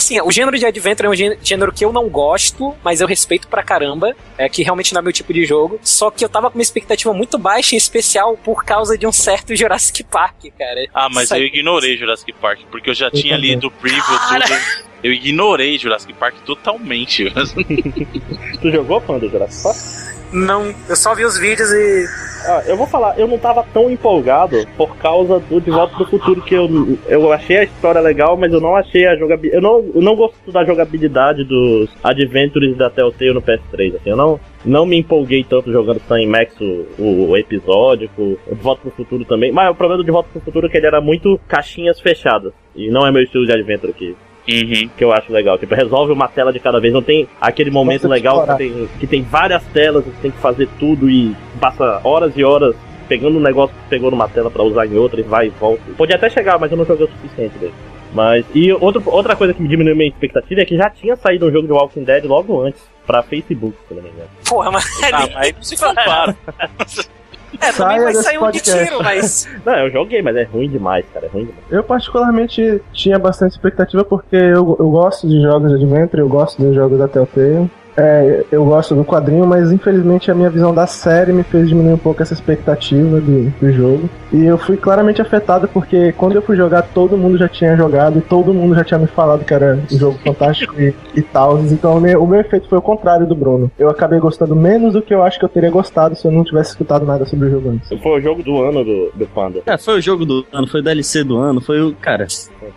Assim, 0.00 0.18
o 0.22 0.30
gênero 0.32 0.58
de 0.58 0.64
Adventure 0.64 1.06
é 1.06 1.10
um 1.10 1.14
gê- 1.14 1.38
gênero 1.42 1.70
que 1.70 1.84
eu 1.84 1.92
não 1.92 2.08
gosto, 2.08 2.74
mas 2.82 3.02
eu 3.02 3.06
respeito 3.06 3.46
pra 3.48 3.62
caramba. 3.62 4.16
É 4.38 4.48
que 4.48 4.62
realmente 4.62 4.94
não 4.94 5.00
é 5.00 5.04
meu 5.04 5.12
tipo 5.12 5.30
de 5.30 5.44
jogo. 5.44 5.78
Só 5.82 6.10
que 6.10 6.24
eu 6.24 6.28
tava 6.28 6.50
com 6.50 6.56
uma 6.58 6.62
expectativa 6.62 7.12
muito 7.12 7.36
baixa, 7.36 7.74
em 7.74 7.78
especial 7.78 8.34
por 8.38 8.64
causa 8.64 8.96
de 8.96 9.06
um 9.06 9.12
certo 9.12 9.54
Jurassic 9.56 10.02
Park, 10.04 10.46
cara. 10.58 10.86
Ah, 10.94 11.08
mas 11.12 11.28
Sabe? 11.28 11.42
eu 11.42 11.46
ignorei 11.48 11.98
Jurassic 11.98 12.32
Park, 12.32 12.60
porque 12.70 12.88
eu 12.88 12.94
já 12.94 13.10
tinha 13.10 13.34
também. 13.34 13.50
lido 13.50 13.66
o 13.66 13.70
preview 13.70 14.00
Cara. 14.02 14.44
tudo. 14.46 14.89
Eu 15.02 15.12
ignorei 15.12 15.78
Jurassic 15.78 16.12
Park 16.14 16.36
totalmente. 16.44 17.32
tu 18.60 18.70
jogou, 18.70 19.00
Panda, 19.00 19.28
Jurassic 19.28 19.62
Park? 19.62 20.10
Não, 20.32 20.72
eu 20.88 20.94
só 20.94 21.14
vi 21.14 21.24
os 21.24 21.36
vídeos 21.38 21.70
e. 21.72 22.06
Ah, 22.46 22.62
eu 22.66 22.76
vou 22.76 22.86
falar, 22.86 23.18
eu 23.18 23.28
não 23.28 23.36
tava 23.36 23.66
tão 23.72 23.90
empolgado 23.90 24.64
por 24.76 24.96
causa 24.96 25.40
do 25.40 25.60
De 25.60 25.70
Volta 25.70 25.94
pro 25.94 26.06
Futuro, 26.06 26.40
que 26.40 26.54
eu, 26.54 26.98
eu 27.06 27.32
achei 27.32 27.58
a 27.58 27.64
história 27.64 28.00
legal, 28.00 28.36
mas 28.36 28.52
eu 28.52 28.60
não 28.60 28.76
achei 28.76 29.06
a 29.06 29.16
jogabilidade. 29.16 29.56
Eu 29.56 29.60
não, 29.60 29.90
eu 29.94 30.00
não 30.00 30.14
gosto 30.14 30.50
da 30.50 30.64
jogabilidade 30.64 31.44
dos 31.44 31.90
Adventures 32.02 32.76
da 32.76 32.88
Telltale 32.88 33.34
no 33.34 33.42
PS3. 33.42 33.96
Assim, 33.96 34.10
eu 34.10 34.16
não, 34.16 34.40
não 34.64 34.86
me 34.86 34.96
empolguei 34.96 35.44
tanto 35.44 35.72
jogando 35.72 36.00
Sam 36.06 36.26
Max 36.28 36.54
o, 36.60 36.86
o, 36.96 37.30
o 37.30 37.36
episódico, 37.36 38.38
o 38.46 38.54
De 38.54 38.62
Volta 38.62 38.82
pro 38.82 38.90
Futuro 38.92 39.24
também. 39.24 39.50
Mas 39.50 39.68
o 39.70 39.74
problema 39.74 40.00
do 40.00 40.06
De 40.06 40.12
Volta 40.12 40.30
pro 40.32 40.40
Futuro 40.40 40.66
é 40.66 40.70
que 40.70 40.76
ele 40.78 40.86
era 40.86 41.00
muito 41.00 41.38
caixinhas 41.48 42.00
fechadas. 42.00 42.52
E 42.74 42.88
não 42.88 43.06
é 43.06 43.10
meu 43.10 43.22
estilo 43.22 43.44
de 43.44 43.52
Adventure 43.52 43.90
aqui. 43.90 44.16
Uhum. 44.50 44.90
Que 44.96 45.04
eu 45.04 45.12
acho 45.12 45.32
legal. 45.32 45.58
Tipo, 45.58 45.74
resolve 45.74 46.12
uma 46.12 46.28
tela 46.28 46.52
de 46.52 46.60
cada 46.60 46.80
vez. 46.80 46.92
Não 46.92 47.02
tem 47.02 47.28
aquele 47.40 47.70
momento 47.70 48.08
legal 48.08 48.46
que 48.46 48.56
tem, 48.56 48.88
que 48.98 49.06
tem 49.06 49.22
várias 49.22 49.62
telas, 49.66 50.04
você 50.04 50.20
tem 50.22 50.30
que 50.30 50.38
fazer 50.38 50.68
tudo 50.78 51.08
e 51.08 51.34
passa 51.60 52.00
horas 52.04 52.32
e 52.36 52.44
horas 52.44 52.74
pegando 53.08 53.38
um 53.38 53.42
negócio 53.42 53.74
que 53.74 53.88
pegou 53.88 54.10
numa 54.10 54.28
tela 54.28 54.50
pra 54.50 54.62
usar 54.62 54.86
em 54.86 54.96
outra 54.96 55.20
e 55.20 55.24
vai 55.24 55.48
e 55.48 55.50
volta. 55.50 55.82
Pode 55.96 56.12
até 56.12 56.30
chegar, 56.30 56.58
mas 56.58 56.70
eu 56.70 56.78
não 56.78 56.84
joguei 56.84 57.06
o 57.06 57.10
suficiente 57.10 57.58
dele. 57.58 57.74
Mas, 58.12 58.44
e 58.54 58.72
outro, 58.72 59.02
outra 59.06 59.36
coisa 59.36 59.54
que 59.54 59.62
me 59.62 59.68
diminuiu 59.68 59.96
minha 59.96 60.08
expectativa 60.08 60.60
é 60.60 60.64
que 60.64 60.76
já 60.76 60.90
tinha 60.90 61.16
saído 61.16 61.46
um 61.46 61.50
jogo 61.50 61.66
de 61.66 61.72
Walking 61.72 62.04
Dead 62.04 62.24
logo 62.24 62.60
antes, 62.60 62.82
pra 63.06 63.22
Facebook, 63.22 63.76
se 63.88 63.94
não 63.94 64.02
me 64.02 64.10
engano. 64.10 64.28
Porra, 64.48 64.70
mas. 64.70 64.84
Ah, 65.12 65.28
mas 65.34 65.52
não 65.54 65.62
se 65.62 65.76
compara. 65.76 66.36
É, 67.54 67.72
também 67.72 67.72
Saia 67.72 68.02
vai 68.02 68.14
sair 68.14 68.38
um 68.38 68.50
de 68.50 68.60
tiro, 68.60 69.02
mas. 69.02 69.48
Não, 69.64 69.74
eu 69.74 69.90
joguei, 69.90 70.22
mas 70.22 70.36
é 70.36 70.44
ruim 70.44 70.68
demais, 70.68 71.04
cara, 71.12 71.26
é 71.26 71.28
ruim 71.28 71.46
demais. 71.46 71.64
Eu 71.70 71.82
particularmente 71.82 72.80
tinha 72.92 73.18
bastante 73.18 73.52
expectativa 73.52 74.04
porque 74.04 74.36
eu, 74.36 74.76
eu 74.78 74.90
gosto 74.90 75.28
de 75.28 75.40
jogos 75.42 75.70
de 75.70 75.76
Adventure, 75.76 76.20
eu 76.20 76.28
gosto 76.28 76.62
dos 76.62 76.74
jogos 76.74 76.98
da 76.98 77.08
Telltale. 77.08 77.70
É, 78.00 78.44
eu 78.50 78.64
gosto 78.64 78.94
do 78.94 79.04
quadrinho, 79.04 79.46
mas 79.46 79.70
infelizmente 79.70 80.30
a 80.30 80.34
minha 80.34 80.48
visão 80.48 80.74
da 80.74 80.86
série 80.86 81.34
me 81.34 81.42
fez 81.42 81.68
diminuir 81.68 81.92
um 81.92 81.98
pouco 81.98 82.22
essa 82.22 82.32
expectativa 82.32 83.20
do, 83.20 83.50
do 83.50 83.72
jogo. 83.72 84.08
E 84.32 84.42
eu 84.44 84.56
fui 84.56 84.78
claramente 84.78 85.20
afetado 85.20 85.68
porque 85.68 86.12
quando 86.12 86.36
eu 86.36 86.42
fui 86.42 86.56
jogar, 86.56 86.82
todo 86.82 87.18
mundo 87.18 87.36
já 87.36 87.46
tinha 87.46 87.76
jogado 87.76 88.18
e 88.18 88.22
todo 88.22 88.54
mundo 88.54 88.74
já 88.74 88.84
tinha 88.84 88.98
me 88.98 89.06
falado 89.06 89.44
que 89.44 89.52
era 89.52 89.78
um 89.92 89.98
jogo 89.98 90.18
fantástico 90.24 90.80
e, 90.80 90.94
e 91.14 91.20
tal. 91.20 91.58
Então 91.58 91.98
o 91.98 92.00
meu, 92.00 92.22
o 92.22 92.26
meu 92.26 92.40
efeito 92.40 92.68
foi 92.68 92.78
o 92.78 92.82
contrário 92.82 93.26
do 93.26 93.34
Bruno. 93.34 93.70
Eu 93.78 93.90
acabei 93.90 94.18
gostando 94.18 94.56
menos 94.56 94.94
do 94.94 95.02
que 95.02 95.12
eu 95.12 95.22
acho 95.22 95.38
que 95.38 95.44
eu 95.44 95.48
teria 95.48 95.70
gostado 95.70 96.16
se 96.16 96.26
eu 96.26 96.32
não 96.32 96.42
tivesse 96.42 96.70
escutado 96.70 97.04
nada 97.04 97.26
sobre 97.26 97.48
o 97.48 97.50
jogo 97.50 97.70
antes. 97.70 97.88
Foi 98.02 98.18
o 98.18 98.22
jogo 98.22 98.42
do 98.42 98.62
ano 98.62 98.82
do, 98.82 99.10
do 99.14 99.26
Panda. 99.26 99.60
É, 99.66 99.76
foi 99.76 99.98
o 99.98 100.00
jogo 100.00 100.24
do 100.24 100.46
ano, 100.52 100.66
foi 100.66 100.80
o 100.80 100.84
DLC 100.84 101.22
do 101.22 101.36
ano, 101.36 101.60
foi 101.60 101.82
o. 101.82 101.94
Cara, 101.96 102.26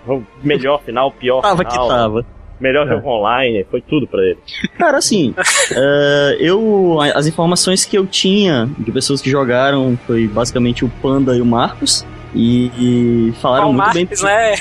Foi 0.05 0.17
o 0.17 0.23
melhor 0.43 0.81
final, 0.81 1.11
pior 1.11 1.41
tava 1.41 1.63
que 1.63 1.71
final. 1.71 1.87
tava. 1.87 2.25
Melhor 2.63 2.87
É. 2.87 2.95
jogo 2.95 3.09
online, 3.09 3.65
foi 3.69 3.81
tudo 3.81 4.07
pra 4.07 4.21
ele. 4.23 4.37
Cara, 4.77 4.97
assim, 4.97 5.33
é, 5.75 6.37
eu. 6.39 6.97
As 7.13 7.27
informações 7.27 7.83
que 7.83 7.97
eu 7.97 8.05
tinha 8.05 8.69
de 8.79 8.89
pessoas 8.91 9.21
que 9.21 9.29
jogaram 9.29 9.97
foi 10.07 10.27
basicamente 10.27 10.85
o 10.85 10.89
Panda 11.01 11.35
e 11.35 11.41
o 11.41 11.45
Marcos. 11.45 12.05
E, 12.35 12.71
e 12.79 13.33
falaram 13.39 13.69
Ah, 13.69 13.73
muito 13.73 13.93
bem. 13.93 14.05
Marques, 14.05 14.23
né? 14.23 14.53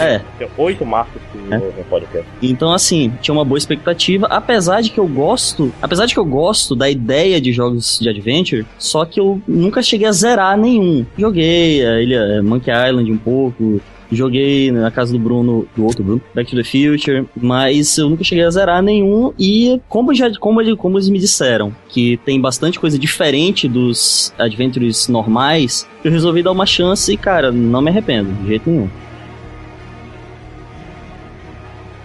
É, 0.00 0.18
Tem 0.38 0.48
oito 0.56 0.86
marcos 0.86 1.20
que 1.30 1.52
É. 1.52 1.58
no, 1.58 1.66
no 1.66 1.84
podcast. 1.84 2.26
Então, 2.40 2.72
assim, 2.72 3.12
tinha 3.20 3.34
uma 3.34 3.44
boa 3.44 3.58
expectativa, 3.58 4.26
apesar 4.30 4.80
de 4.80 4.88
que 4.90 4.98
eu 4.98 5.06
gosto, 5.06 5.70
apesar 5.82 6.06
de 6.06 6.14
que 6.14 6.20
eu 6.20 6.24
gosto 6.24 6.74
da 6.74 6.88
ideia 6.88 7.38
de 7.38 7.52
jogos 7.52 7.98
de 8.00 8.08
adventure, 8.08 8.64
só 8.78 9.04
que 9.04 9.20
eu 9.20 9.42
nunca 9.46 9.82
cheguei 9.82 10.06
a 10.08 10.12
zerar 10.12 10.56
nenhum. 10.56 11.04
Joguei 11.18 11.84
a 11.86 12.00
ilha 12.00 12.42
Monkey 12.42 12.70
Island 12.70 13.12
um 13.12 13.18
pouco, 13.18 13.78
joguei 14.10 14.70
na 14.70 14.90
casa 14.90 15.12
do 15.12 15.18
Bruno, 15.18 15.66
do 15.76 15.84
outro 15.84 16.02
Bruno, 16.02 16.20
Back 16.34 16.50
to 16.50 16.56
the 16.56 16.64
Future, 16.64 17.26
mas 17.36 17.98
eu 17.98 18.08
nunca 18.08 18.24
cheguei 18.24 18.44
a 18.44 18.50
zerar 18.50 18.82
nenhum 18.82 19.32
e 19.38 19.80
como 19.88 20.14
já 20.14 20.30
como, 20.38 20.76
como 20.76 20.96
eles 20.96 21.08
me 21.08 21.18
disseram 21.18 21.74
que 21.88 22.16
tem 22.24 22.40
bastante 22.40 22.78
coisa 22.78 22.98
diferente 22.98 23.68
dos 23.68 24.32
adventures 24.38 25.08
normais, 25.08 25.88
eu 26.02 26.10
resolvi 26.10 26.42
dar 26.42 26.52
uma 26.52 26.66
chance 26.66 27.12
e, 27.12 27.16
cara, 27.16 27.50
não 27.52 27.80
me 27.80 27.90
arrependo, 27.90 28.32
de 28.32 28.48
jeito 28.48 28.70
nenhum. 28.70 28.88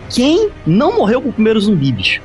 Quem 0.10 0.50
não 0.66 0.96
morreu 0.96 1.22
com 1.22 1.30
o 1.30 1.34
primeiro 1.34 1.60
zumbi, 1.60 1.92
bicho? 1.92 2.22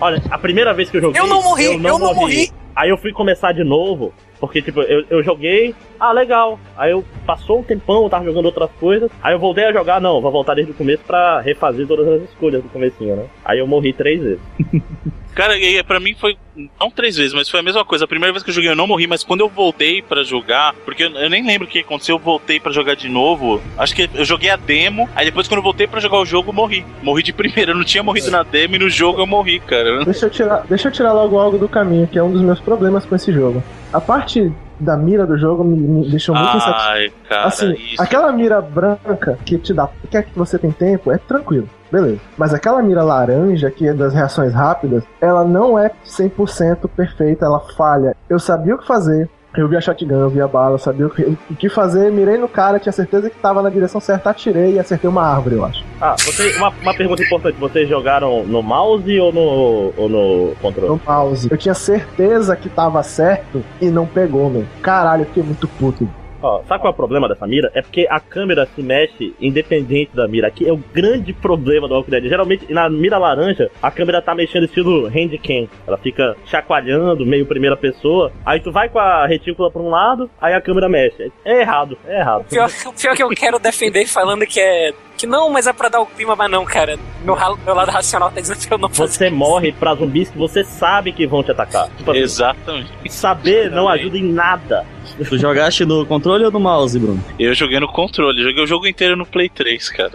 Olha, 0.00 0.22
a 0.30 0.38
primeira 0.38 0.74
vez 0.74 0.90
que 0.90 0.98
eu 0.98 1.00
joguei. 1.00 1.20
Eu 1.20 1.26
não 1.26 1.42
morri, 1.42 1.64
eu 1.64 1.98
não 1.98 2.14
morri. 2.14 2.50
Aí 2.74 2.90
eu 2.90 2.98
fui 2.98 3.10
começar 3.12 3.52
de 3.52 3.64
novo, 3.64 4.12
porque, 4.38 4.60
tipo, 4.60 4.80
eu, 4.82 5.04
eu 5.08 5.22
joguei, 5.22 5.74
ah, 5.98 6.12
legal. 6.12 6.58
Aí 6.76 6.90
eu 6.90 7.04
passou 7.24 7.60
um 7.60 7.62
tempão, 7.62 8.02
eu 8.02 8.10
tava 8.10 8.24
jogando 8.24 8.46
outras 8.46 8.70
coisas. 8.72 9.10
Aí 9.22 9.34
eu 9.34 9.38
voltei 9.38 9.64
a 9.64 9.72
jogar, 9.72 10.00
não, 10.00 10.20
vou 10.20 10.30
voltar 10.30 10.54
desde 10.54 10.72
o 10.72 10.76
começo 10.76 11.02
pra 11.04 11.40
refazer 11.40 11.86
todas 11.86 12.06
as 12.08 12.22
escolhas 12.28 12.62
do 12.62 12.68
comecinho, 12.68 13.16
né? 13.16 13.26
Aí 13.44 13.58
eu 13.58 13.66
morri 13.66 13.92
três 13.92 14.22
vezes. 14.22 14.40
Cara, 15.36 15.52
pra 15.86 16.00
mim 16.00 16.16
foi. 16.18 16.38
Não 16.80 16.90
três 16.90 17.14
vezes, 17.14 17.34
mas 17.34 17.46
foi 17.46 17.60
a 17.60 17.62
mesma 17.62 17.84
coisa. 17.84 18.06
A 18.06 18.08
primeira 18.08 18.32
vez 18.32 18.42
que 18.42 18.48
eu 18.48 18.54
joguei 18.54 18.70
eu 18.70 18.74
não 18.74 18.86
morri, 18.86 19.06
mas 19.06 19.22
quando 19.22 19.40
eu 19.40 19.50
voltei 19.50 20.00
pra 20.00 20.22
jogar. 20.22 20.72
Porque 20.82 21.04
eu, 21.04 21.10
eu 21.10 21.28
nem 21.28 21.46
lembro 21.46 21.66
o 21.68 21.70
que 21.70 21.80
aconteceu, 21.80 22.16
eu 22.16 22.18
voltei 22.18 22.58
pra 22.58 22.72
jogar 22.72 22.96
de 22.96 23.06
novo. 23.06 23.60
Acho 23.76 23.94
que 23.94 24.08
eu 24.14 24.24
joguei 24.24 24.48
a 24.48 24.56
demo, 24.56 25.06
aí 25.14 25.26
depois 25.26 25.46
quando 25.46 25.58
eu 25.58 25.62
voltei 25.62 25.86
pra 25.86 26.00
jogar 26.00 26.18
o 26.18 26.24
jogo, 26.24 26.48
eu 26.48 26.54
morri. 26.54 26.86
Morri 27.02 27.22
de 27.22 27.34
primeira. 27.34 27.72
Eu 27.72 27.76
não 27.76 27.84
tinha 27.84 28.02
morrido 28.02 28.30
na 28.30 28.42
demo 28.42 28.76
e 28.76 28.78
no 28.78 28.88
jogo 28.88 29.20
eu 29.20 29.26
morri, 29.26 29.60
cara. 29.60 30.06
Deixa 30.06 30.24
eu, 30.24 30.30
tirar, 30.30 30.64
deixa 30.66 30.88
eu 30.88 30.92
tirar 30.92 31.12
logo 31.12 31.38
algo 31.38 31.58
do 31.58 31.68
caminho, 31.68 32.06
que 32.06 32.18
é 32.18 32.22
um 32.22 32.32
dos 32.32 32.40
meus 32.40 32.58
problemas 32.58 33.04
com 33.04 33.14
esse 33.14 33.30
jogo. 33.30 33.62
A 33.92 34.00
parte 34.00 34.50
da 34.78 34.96
mira 34.96 35.26
do 35.26 35.36
jogo 35.36 35.64
me, 35.64 35.76
me 35.76 36.10
deixou 36.10 36.34
muito 36.34 36.56
insatisfeito. 36.56 37.14
Ai, 37.24 37.28
cara, 37.28 37.46
Assim, 37.46 37.72
isso. 37.72 38.02
aquela 38.02 38.32
mira 38.32 38.60
branca 38.60 39.38
que 39.44 39.58
te 39.58 39.72
dá, 39.72 39.88
quer 40.10 40.24
que 40.24 40.38
você 40.38 40.58
tem 40.58 40.70
tempo, 40.70 41.10
é 41.12 41.18
tranquilo, 41.18 41.68
beleza. 41.90 42.20
Mas 42.36 42.52
aquela 42.54 42.82
mira 42.82 43.02
laranja, 43.02 43.70
que 43.70 43.86
é 43.88 43.94
das 43.94 44.12
reações 44.14 44.52
rápidas, 44.52 45.04
ela 45.20 45.44
não 45.44 45.78
é 45.78 45.90
100% 46.04 46.88
perfeita, 46.96 47.46
ela 47.46 47.60
falha. 47.76 48.14
Eu 48.28 48.38
sabia 48.38 48.74
o 48.74 48.78
que 48.78 48.86
fazer, 48.86 49.28
eu 49.56 49.68
vi 49.68 49.76
a 49.76 49.80
shotgun, 49.80 50.14
eu 50.14 50.30
vi 50.30 50.40
a 50.40 50.48
bala, 50.48 50.78
sabia 50.78 51.06
o 51.06 51.10
que, 51.10 51.22
o 51.22 51.56
que 51.56 51.68
fazer, 51.68 52.10
mirei 52.12 52.36
no 52.36 52.48
cara, 52.48 52.78
tinha 52.78 52.92
certeza 52.92 53.30
que 53.30 53.36
tava 53.36 53.62
na 53.62 53.70
direção 53.70 54.00
certa, 54.00 54.30
atirei 54.30 54.74
e 54.74 54.78
acertei 54.78 55.08
uma 55.08 55.22
árvore, 55.22 55.56
eu 55.56 55.64
acho. 55.64 55.84
Ah, 56.00 56.14
você, 56.18 56.56
uma, 56.56 56.72
uma 56.82 56.94
pergunta 56.94 57.22
importante: 57.22 57.58
vocês 57.58 57.88
jogaram 57.88 58.44
no 58.44 58.62
mouse 58.62 59.18
ou 59.18 59.32
no, 59.32 59.92
ou 59.96 60.08
no 60.08 60.54
controle? 60.60 60.88
No 60.88 61.00
mouse. 61.06 61.48
Eu 61.50 61.56
tinha 61.56 61.74
certeza 61.74 62.54
que 62.56 62.68
tava 62.68 63.02
certo 63.02 63.64
e 63.80 63.86
não 63.86 64.06
pegou, 64.06 64.50
meu. 64.50 64.64
Caralho, 64.82 65.22
eu 65.22 65.26
fiquei 65.26 65.42
muito 65.42 65.66
puto. 65.66 66.08
Ó, 66.46 66.62
sabe 66.68 66.80
qual 66.80 66.92
é 66.92 66.94
o 66.94 66.96
problema 66.96 67.28
dessa 67.28 67.44
mira? 67.44 67.72
É 67.74 67.82
porque 67.82 68.06
a 68.08 68.20
câmera 68.20 68.66
se 68.66 68.80
mexe 68.80 69.34
independente 69.40 70.14
da 70.14 70.28
mira. 70.28 70.46
Aqui 70.46 70.68
é 70.68 70.72
o 70.72 70.76
grande 70.76 71.32
problema 71.32 71.88
do 71.88 71.94
Walking 71.94 72.10
Dead. 72.10 72.28
Geralmente, 72.28 72.72
na 72.72 72.88
mira 72.88 73.18
laranja, 73.18 73.68
a 73.82 73.90
câmera 73.90 74.22
tá 74.22 74.32
mexendo 74.32 74.64
estilo 74.64 75.08
handcam. 75.08 75.68
Ela 75.86 75.98
fica 75.98 76.36
chacoalhando, 76.46 77.26
meio 77.26 77.44
primeira 77.46 77.76
pessoa. 77.76 78.30
Aí 78.44 78.60
tu 78.60 78.70
vai 78.70 78.88
com 78.88 79.00
a 79.00 79.26
retícula 79.26 79.70
pra 79.72 79.82
um 79.82 79.90
lado, 79.90 80.30
aí 80.40 80.54
a 80.54 80.60
câmera 80.60 80.88
mexe. 80.88 81.32
É 81.44 81.60
errado, 81.62 81.98
é 82.06 82.20
errado. 82.20 82.42
O 82.42 82.44
pior, 82.44 82.70
o 82.86 82.92
pior 82.92 83.16
que 83.16 83.22
eu 83.22 83.28
quero 83.30 83.58
defender 83.58 84.06
falando 84.06 84.46
que 84.46 84.60
é. 84.60 84.92
Que 85.16 85.26
não, 85.26 85.48
mas 85.50 85.66
é 85.66 85.72
pra 85.72 85.88
dar 85.88 86.00
o 86.00 86.06
clima, 86.06 86.36
mas 86.36 86.50
não, 86.50 86.64
cara. 86.64 86.98
Meu, 87.24 87.36
meu 87.64 87.74
lado 87.74 87.90
racional 87.90 88.30
tá 88.30 88.40
dizendo 88.40 88.58
pra 88.66 88.74
eu 88.76 88.78
não 88.78 88.88
fazer. 88.90 89.12
Você 89.14 89.30
morre 89.30 89.72
pra 89.72 89.94
zumbis 89.94 90.28
que 90.28 90.36
você 90.36 90.62
sabe 90.62 91.10
que 91.12 91.26
vão 91.26 91.42
te 91.42 91.50
atacar. 91.52 91.88
Tipo 91.96 92.10
assim, 92.10 92.20
Exatamente. 92.20 92.90
saber 93.08 93.70
não 93.70 93.88
ajuda 93.88 94.18
em 94.18 94.24
nada. 94.32 94.84
Tu 95.28 95.38
jogaste 95.38 95.84
no 95.86 96.04
controle 96.04 96.44
ou 96.44 96.50
no 96.50 96.60
mouse, 96.60 96.98
Bruno? 96.98 97.22
Eu 97.38 97.54
joguei 97.54 97.80
no 97.80 97.88
controle, 97.88 98.42
joguei 98.42 98.62
o 98.62 98.66
jogo 98.66 98.86
inteiro 98.86 99.16
no 99.16 99.24
Play 99.24 99.48
3, 99.48 99.88
cara. 99.88 100.12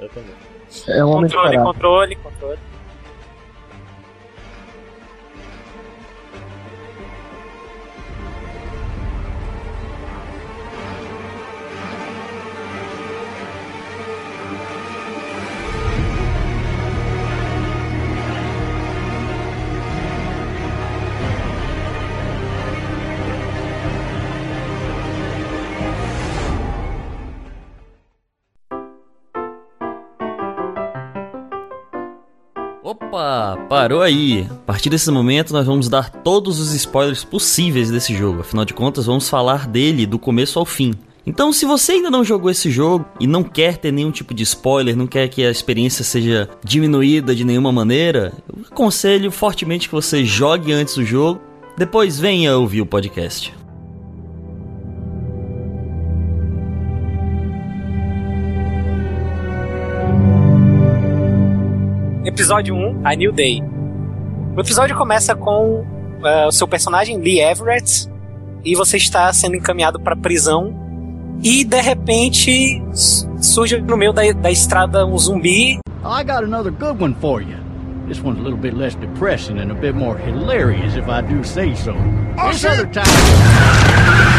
Eu 0.00 0.08
também. 0.08 0.30
É 0.86 1.04
um 1.04 1.12
Controle, 1.12 1.32
caráter. 1.56 1.62
controle, 1.64 2.16
controle. 2.16 2.58
Opa, 33.18 33.58
parou 33.68 34.00
aí. 34.00 34.46
A 34.48 34.54
partir 34.54 34.88
desse 34.88 35.10
momento 35.10 35.52
nós 35.52 35.66
vamos 35.66 35.88
dar 35.88 36.08
todos 36.08 36.60
os 36.60 36.72
spoilers 36.72 37.24
possíveis 37.24 37.90
desse 37.90 38.14
jogo. 38.14 38.42
Afinal 38.42 38.64
de 38.64 38.72
contas, 38.72 39.06
vamos 39.06 39.28
falar 39.28 39.66
dele 39.66 40.06
do 40.06 40.20
começo 40.20 40.56
ao 40.56 40.64
fim. 40.64 40.94
Então, 41.26 41.52
se 41.52 41.66
você 41.66 41.92
ainda 41.92 42.12
não 42.12 42.22
jogou 42.22 42.48
esse 42.48 42.70
jogo 42.70 43.04
e 43.18 43.26
não 43.26 43.42
quer 43.42 43.76
ter 43.76 43.92
nenhum 43.92 44.12
tipo 44.12 44.32
de 44.32 44.44
spoiler, 44.44 44.96
não 44.96 45.08
quer 45.08 45.26
que 45.26 45.44
a 45.44 45.50
experiência 45.50 46.04
seja 46.04 46.48
diminuída 46.64 47.34
de 47.34 47.44
nenhuma 47.44 47.72
maneira, 47.72 48.32
eu 48.48 48.64
aconselho 48.70 49.32
fortemente 49.32 49.88
que 49.88 49.94
você 49.94 50.24
jogue 50.24 50.72
antes 50.72 50.96
o 50.96 51.04
jogo, 51.04 51.40
depois 51.76 52.20
venha 52.20 52.56
ouvir 52.56 52.82
o 52.82 52.86
podcast. 52.86 53.52
Episódio 62.28 62.74
1, 62.74 63.00
A 63.04 63.14
New 63.14 63.32
Day. 63.32 63.62
O 64.54 64.60
episódio 64.60 64.94
começa 64.98 65.34
com 65.34 65.80
uh, 65.80 66.46
o 66.46 66.52
seu 66.52 66.68
personagem, 66.68 67.16
Lee 67.16 67.40
Everett, 67.40 68.06
e 68.62 68.76
você 68.76 68.98
está 68.98 69.32
sendo 69.32 69.56
encaminhado 69.56 69.98
para 69.98 70.14
prisão. 70.14 70.78
E 71.42 71.64
de 71.64 71.80
repente 71.80 72.82
surge 73.40 73.80
no 73.80 73.96
meio 73.96 74.12
da, 74.12 74.30
da 74.32 74.50
estrada 74.50 75.06
um 75.06 75.16
zumbi. 75.16 75.78
I 76.04 76.22
got 76.22 76.44
another 76.44 76.70
good 76.70 77.02
one 77.02 77.16
for 77.18 77.40
you. 77.40 77.56
This 78.06 78.22
one's 78.22 78.38
a 78.38 78.42
little 78.42 78.58
bit 78.60 78.76
less 78.76 78.94
depressing 78.94 79.58
and 79.58 79.70
a 79.70 79.74
bit 79.74 79.94
more 79.94 80.18
hilarious, 80.18 80.96
if 80.96 81.08
I 81.08 81.22
do 81.22 81.42
say 81.42 81.74
so. 81.74 81.94
Oh, 82.38 82.50
this 82.50 82.62
other 82.66 82.86
time. 82.92 84.37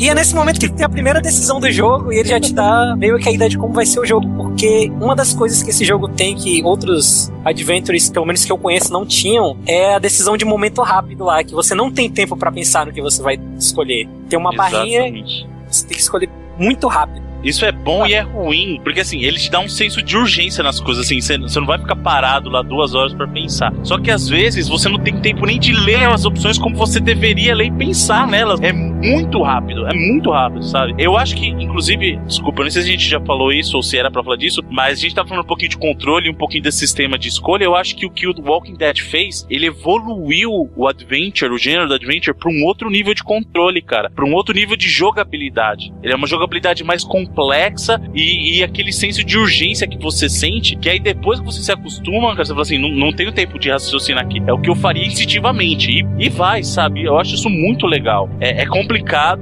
E 0.00 0.08
é 0.08 0.14
nesse 0.14 0.34
momento 0.34 0.58
que 0.58 0.64
ele 0.64 0.72
tem 0.72 0.86
a 0.86 0.88
primeira 0.88 1.20
decisão 1.20 1.60
do 1.60 1.70
jogo 1.70 2.10
e 2.10 2.16
ele 2.16 2.30
já 2.30 2.40
te 2.40 2.54
dá 2.54 2.96
meio 2.96 3.18
que 3.18 3.28
a 3.28 3.32
ideia 3.32 3.50
de 3.50 3.58
como 3.58 3.74
vai 3.74 3.84
ser 3.84 4.00
o 4.00 4.06
jogo. 4.06 4.26
Porque 4.34 4.90
uma 4.98 5.14
das 5.14 5.34
coisas 5.34 5.62
que 5.62 5.68
esse 5.68 5.84
jogo 5.84 6.08
tem 6.08 6.34
que 6.34 6.62
outros 6.64 7.30
adventures, 7.44 8.08
pelo 8.08 8.24
menos 8.24 8.42
que 8.42 8.50
eu 8.50 8.56
conheço, 8.56 8.90
não 8.90 9.04
tinham, 9.04 9.58
é 9.66 9.96
a 9.96 9.98
decisão 9.98 10.38
de 10.38 10.44
momento 10.46 10.80
rápido 10.80 11.24
lá, 11.24 11.44
que 11.44 11.52
você 11.52 11.74
não 11.74 11.90
tem 11.90 12.08
tempo 12.08 12.34
para 12.34 12.50
pensar 12.50 12.86
no 12.86 12.94
que 12.94 13.02
você 13.02 13.22
vai 13.22 13.38
escolher. 13.58 14.08
Tem 14.26 14.38
uma 14.38 14.54
Exatamente. 14.54 14.96
barrinha, 14.96 15.48
você 15.68 15.86
tem 15.86 15.94
que 15.94 16.02
escolher 16.02 16.30
muito 16.58 16.88
rápido. 16.88 17.30
Isso 17.42 17.64
é 17.64 17.72
bom 17.72 18.06
e 18.06 18.12
é 18.12 18.20
ruim, 18.20 18.80
porque 18.82 19.00
assim, 19.00 19.22
ele 19.22 19.38
te 19.38 19.50
dá 19.50 19.60
um 19.60 19.68
senso 19.68 20.02
de 20.02 20.16
urgência 20.16 20.62
nas 20.62 20.78
coisas, 20.78 21.06
assim, 21.06 21.20
você, 21.20 21.38
não 21.38 21.66
vai 21.66 21.78
ficar 21.78 21.96
parado 21.96 22.50
lá 22.50 22.60
duas 22.60 22.94
horas 22.94 23.14
para 23.14 23.26
pensar. 23.26 23.72
Só 23.82 23.98
que 23.98 24.10
às 24.10 24.28
vezes 24.28 24.68
você 24.68 24.88
não 24.88 24.98
tem 24.98 25.18
tempo 25.20 25.46
nem 25.46 25.58
de 25.58 25.72
ler 25.72 26.06
as 26.08 26.26
opções 26.26 26.58
como 26.58 26.76
você 26.76 27.00
deveria 27.00 27.54
ler 27.54 27.66
e 27.66 27.72
pensar 27.72 28.26
nelas. 28.26 28.60
É 28.60 28.72
muito 29.00 29.42
rápido, 29.42 29.86
é 29.86 29.94
muito 29.94 30.30
rápido, 30.30 30.62
sabe? 30.64 30.94
Eu 30.98 31.16
acho 31.16 31.34
que, 31.34 31.48
inclusive, 31.48 32.16
desculpa, 32.26 32.62
não 32.62 32.70
sei 32.70 32.82
se 32.82 32.88
a 32.88 32.92
gente 32.92 33.08
já 33.08 33.20
falou 33.20 33.52
isso 33.52 33.76
ou 33.76 33.82
se 33.82 33.98
era 33.98 34.10
pra 34.10 34.22
falar 34.22 34.36
disso, 34.36 34.62
mas 34.70 34.98
a 34.98 35.02
gente 35.02 35.14
tá 35.14 35.24
falando 35.24 35.44
um 35.44 35.46
pouquinho 35.46 35.70
de 35.70 35.78
controle, 35.78 36.30
um 36.30 36.34
pouquinho 36.34 36.62
desse 36.62 36.78
sistema 36.78 37.18
de 37.18 37.28
escolha. 37.28 37.64
Eu 37.64 37.74
acho 37.74 37.96
que 37.96 38.06
o 38.06 38.10
que 38.10 38.26
o 38.26 38.34
Walking 38.42 38.76
Dead 38.76 38.98
fez, 38.98 39.46
ele 39.48 39.66
evoluiu 39.66 40.70
o 40.76 40.88
adventure, 40.88 41.52
o 41.52 41.58
gênero 41.58 41.88
do 41.88 41.94
adventure, 41.94 42.36
pra 42.36 42.50
um 42.50 42.64
outro 42.64 42.90
nível 42.90 43.14
de 43.14 43.22
controle, 43.22 43.80
cara, 43.80 44.10
pra 44.10 44.24
um 44.24 44.34
outro 44.34 44.54
nível 44.54 44.76
de 44.76 44.88
jogabilidade. 44.88 45.92
Ele 46.02 46.12
é 46.12 46.16
uma 46.16 46.26
jogabilidade 46.26 46.84
mais 46.84 47.04
complexa 47.04 48.00
e, 48.14 48.58
e 48.58 48.64
aquele 48.64 48.92
senso 48.92 49.24
de 49.24 49.38
urgência 49.38 49.86
que 49.86 49.98
você 49.98 50.28
sente, 50.28 50.76
que 50.76 50.88
aí 50.88 51.00
depois 51.00 51.40
que 51.40 51.46
você 51.46 51.62
se 51.62 51.72
acostuma, 51.72 52.30
cara, 52.32 52.44
você 52.44 52.52
fala 52.52 52.62
assim, 52.62 52.78
não, 52.78 52.90
não 52.90 53.12
tenho 53.12 53.32
tempo 53.32 53.58
de 53.58 53.70
raciocinar 53.70 54.24
aqui. 54.24 54.42
É 54.46 54.52
o 54.52 54.60
que 54.60 54.70
eu 54.70 54.74
faria 54.74 55.06
instintivamente. 55.06 55.90
E, 55.90 56.06
e 56.18 56.28
vai, 56.28 56.62
sabe? 56.62 57.04
Eu 57.04 57.18
acho 57.18 57.34
isso 57.34 57.48
muito 57.48 57.86
legal. 57.86 58.28
É, 58.40 58.62
é 58.62 58.66
complicado, 58.66 58.89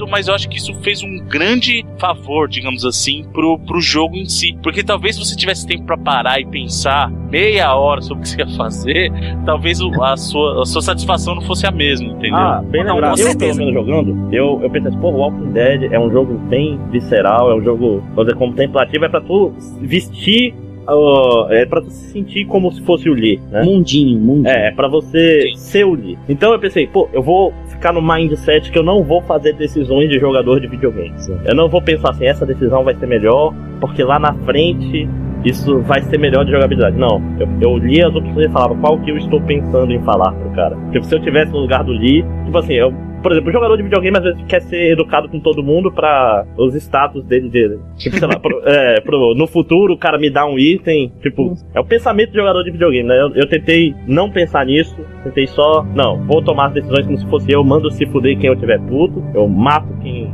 mas 0.07 0.29
eu 0.29 0.35
acho 0.35 0.49
que 0.49 0.59
isso 0.59 0.75
fez 0.83 1.03
um 1.03 1.19
grande 1.27 1.85
favor, 1.99 2.49
digamos 2.49 2.85
assim, 2.85 3.25
pro, 3.33 3.59
pro 3.59 3.81
jogo 3.81 4.17
em 4.17 4.27
si. 4.27 4.57
Porque 4.63 4.83
talvez 4.83 5.17
se 5.17 5.25
você 5.25 5.37
tivesse 5.37 5.67
tempo 5.67 5.85
para 5.85 5.97
parar 5.97 6.41
e 6.41 6.47
pensar 6.47 7.11
meia 7.11 7.75
hora 7.75 8.01
sobre 8.01 8.21
o 8.21 8.23
que 8.23 8.29
você 8.31 8.41
ia 8.41 8.57
fazer, 8.57 9.13
talvez 9.45 9.81
o, 9.81 10.03
a, 10.03 10.17
sua, 10.17 10.63
a 10.63 10.67
sua 10.67 10.83
satisfação 10.83 11.35
não 11.35 11.43
fosse 11.43 11.67
a 11.67 11.71
mesma, 11.71 12.09
entendeu? 12.09 12.37
Ah, 12.37 12.63
bem 12.65 12.85
Não, 12.85 12.95
lembrado. 12.95 13.17
com 13.17 13.29
Eu, 13.29 13.39
pelo 13.39 13.57
menos, 13.57 13.75
jogando, 13.75 14.35
eu, 14.35 14.61
eu 14.63 14.71
pensei 14.71 14.91
assim, 14.91 15.01
pô, 15.01 15.11
Walking 15.11 15.53
Dead 15.53 15.93
é 15.93 15.99
um 15.99 16.11
jogo 16.11 16.35
bem 16.49 16.79
visceral, 16.91 17.51
é 17.51 17.55
um 17.55 17.63
jogo, 17.63 18.03
vamos 18.15 18.27
dizer, 18.27 18.37
contemplativo, 18.39 19.05
é 19.05 19.09
pra 19.09 19.21
tu 19.21 19.53
vestir, 19.81 20.55
uh, 20.89 21.51
é 21.53 21.67
pra 21.67 21.81
tu 21.81 21.91
se 21.91 22.13
sentir 22.13 22.47
como 22.47 22.73
se 22.73 22.81
fosse 22.83 23.09
o 23.09 23.15
Lee, 23.15 23.41
né? 23.51 23.63
Mundinho, 23.63 24.19
mundinho. 24.19 24.49
É, 24.49 24.69
é 24.69 24.71
pra 24.73 24.89
você 24.89 25.53
ser 25.57 25.85
o 25.85 25.95
Lee. 25.95 26.19
Então 26.29 26.53
eu 26.53 26.59
pensei, 26.59 26.87
pô, 26.87 27.09
eu 27.13 27.23
vou 27.23 27.53
ficar 27.79 27.93
no 27.93 28.03
mindset 28.03 28.71
que 28.71 28.79
eu 28.79 28.83
não 28.83 29.05
vou 29.05 29.23
fazer 29.23 29.55
decisões 29.55 30.11
de 30.11 30.19
jogador 30.19 30.61
de 30.61 30.67
videogame. 30.67 31.15
Eu 31.45 31.55
não 31.55 31.69
vou 31.69 31.81
pensar 31.81 32.11
assim, 32.11 32.27
essa 32.27 32.45
decisão 32.45 32.83
vai 32.85 32.95
ser 32.97 33.07
melhor, 33.07 33.55
porque 33.81 34.03
lá 34.03 34.19
na 34.19 34.35
frente 34.45 35.09
isso 35.45 35.81
vai 35.83 36.03
ser 36.03 36.19
melhor 36.19 36.45
de 36.45 36.51
jogabilidade. 36.51 36.97
Não, 36.97 37.23
eu, 37.39 37.49
eu 37.61 37.79
li 37.79 38.03
as 38.03 38.13
opções 38.15 38.47
e 38.47 38.53
falava 38.53 38.75
qual 38.75 38.99
que 38.99 39.11
eu 39.11 39.17
estou 39.17 39.41
pensando 39.41 39.93
em 39.93 40.03
falar 40.03 40.33
pro 40.33 40.51
cara. 40.51 40.77
Tipo, 40.91 41.05
se 41.07 41.15
eu 41.15 41.23
tivesse 41.23 41.53
no 41.53 41.59
lugar 41.59 41.85
do 41.85 41.93
Lee, 41.93 42.25
tipo 42.45 42.59
assim, 42.59 42.75
eu, 42.75 42.93
por 43.23 43.33
exemplo, 43.33 43.51
o 43.51 43.53
jogador 43.53 43.77
de 43.77 43.83
videogame 43.83 44.17
às 44.19 44.25
vezes 44.25 44.43
quer 44.47 44.61
ser 44.63 44.93
educado 44.93 45.29
com 45.29 45.41
todo 45.41 45.63
mundo 45.63 45.91
pra 45.93 46.45
os 46.57 46.75
status 46.75 47.25
dele, 47.25 47.49
dele. 47.49 47.79
Tipo, 47.97 48.17
sei 48.19 48.29
lá, 48.29 48.39
pro- 48.39 48.63
é, 48.67 49.01
pro- 49.01 49.35
no 49.35 49.47
futuro 49.47 49.95
o 49.95 49.99
cara 49.99 50.19
me 50.19 50.31
dá 50.31 50.47
um 50.47 50.59
item, 50.59 51.13
tipo, 51.21 51.55
é 51.75 51.81
o 51.81 51.85
pensamento 51.85 52.31
do 52.31 52.37
jogador 52.39 52.63
de 52.63 52.71
videogame, 52.71 53.09
né? 53.09 53.21
Eu, 53.21 53.31
eu 53.35 53.49
tentei 53.49 53.95
não 54.07 54.31
pensar 54.31 54.65
nisso, 54.67 54.97
tentei 55.25 55.47
só, 55.47 55.85
não, 55.95 56.25
vou 56.27 56.43
tomar 56.43 56.67
as 56.67 56.73
decisões 56.75 57.07
como 57.07 57.19
se 57.19 57.27
fosse 57.29 57.51
eu, 57.53 57.63
mando 57.65 57.91
se 57.91 58.07
fuder 58.07 58.39
quem 58.39 58.49
eu 58.51 58.57
tiver 58.57 58.81
puto, 58.81 59.23
eu 59.35 59.47
mato 59.49 59.89
quem 60.03 60.33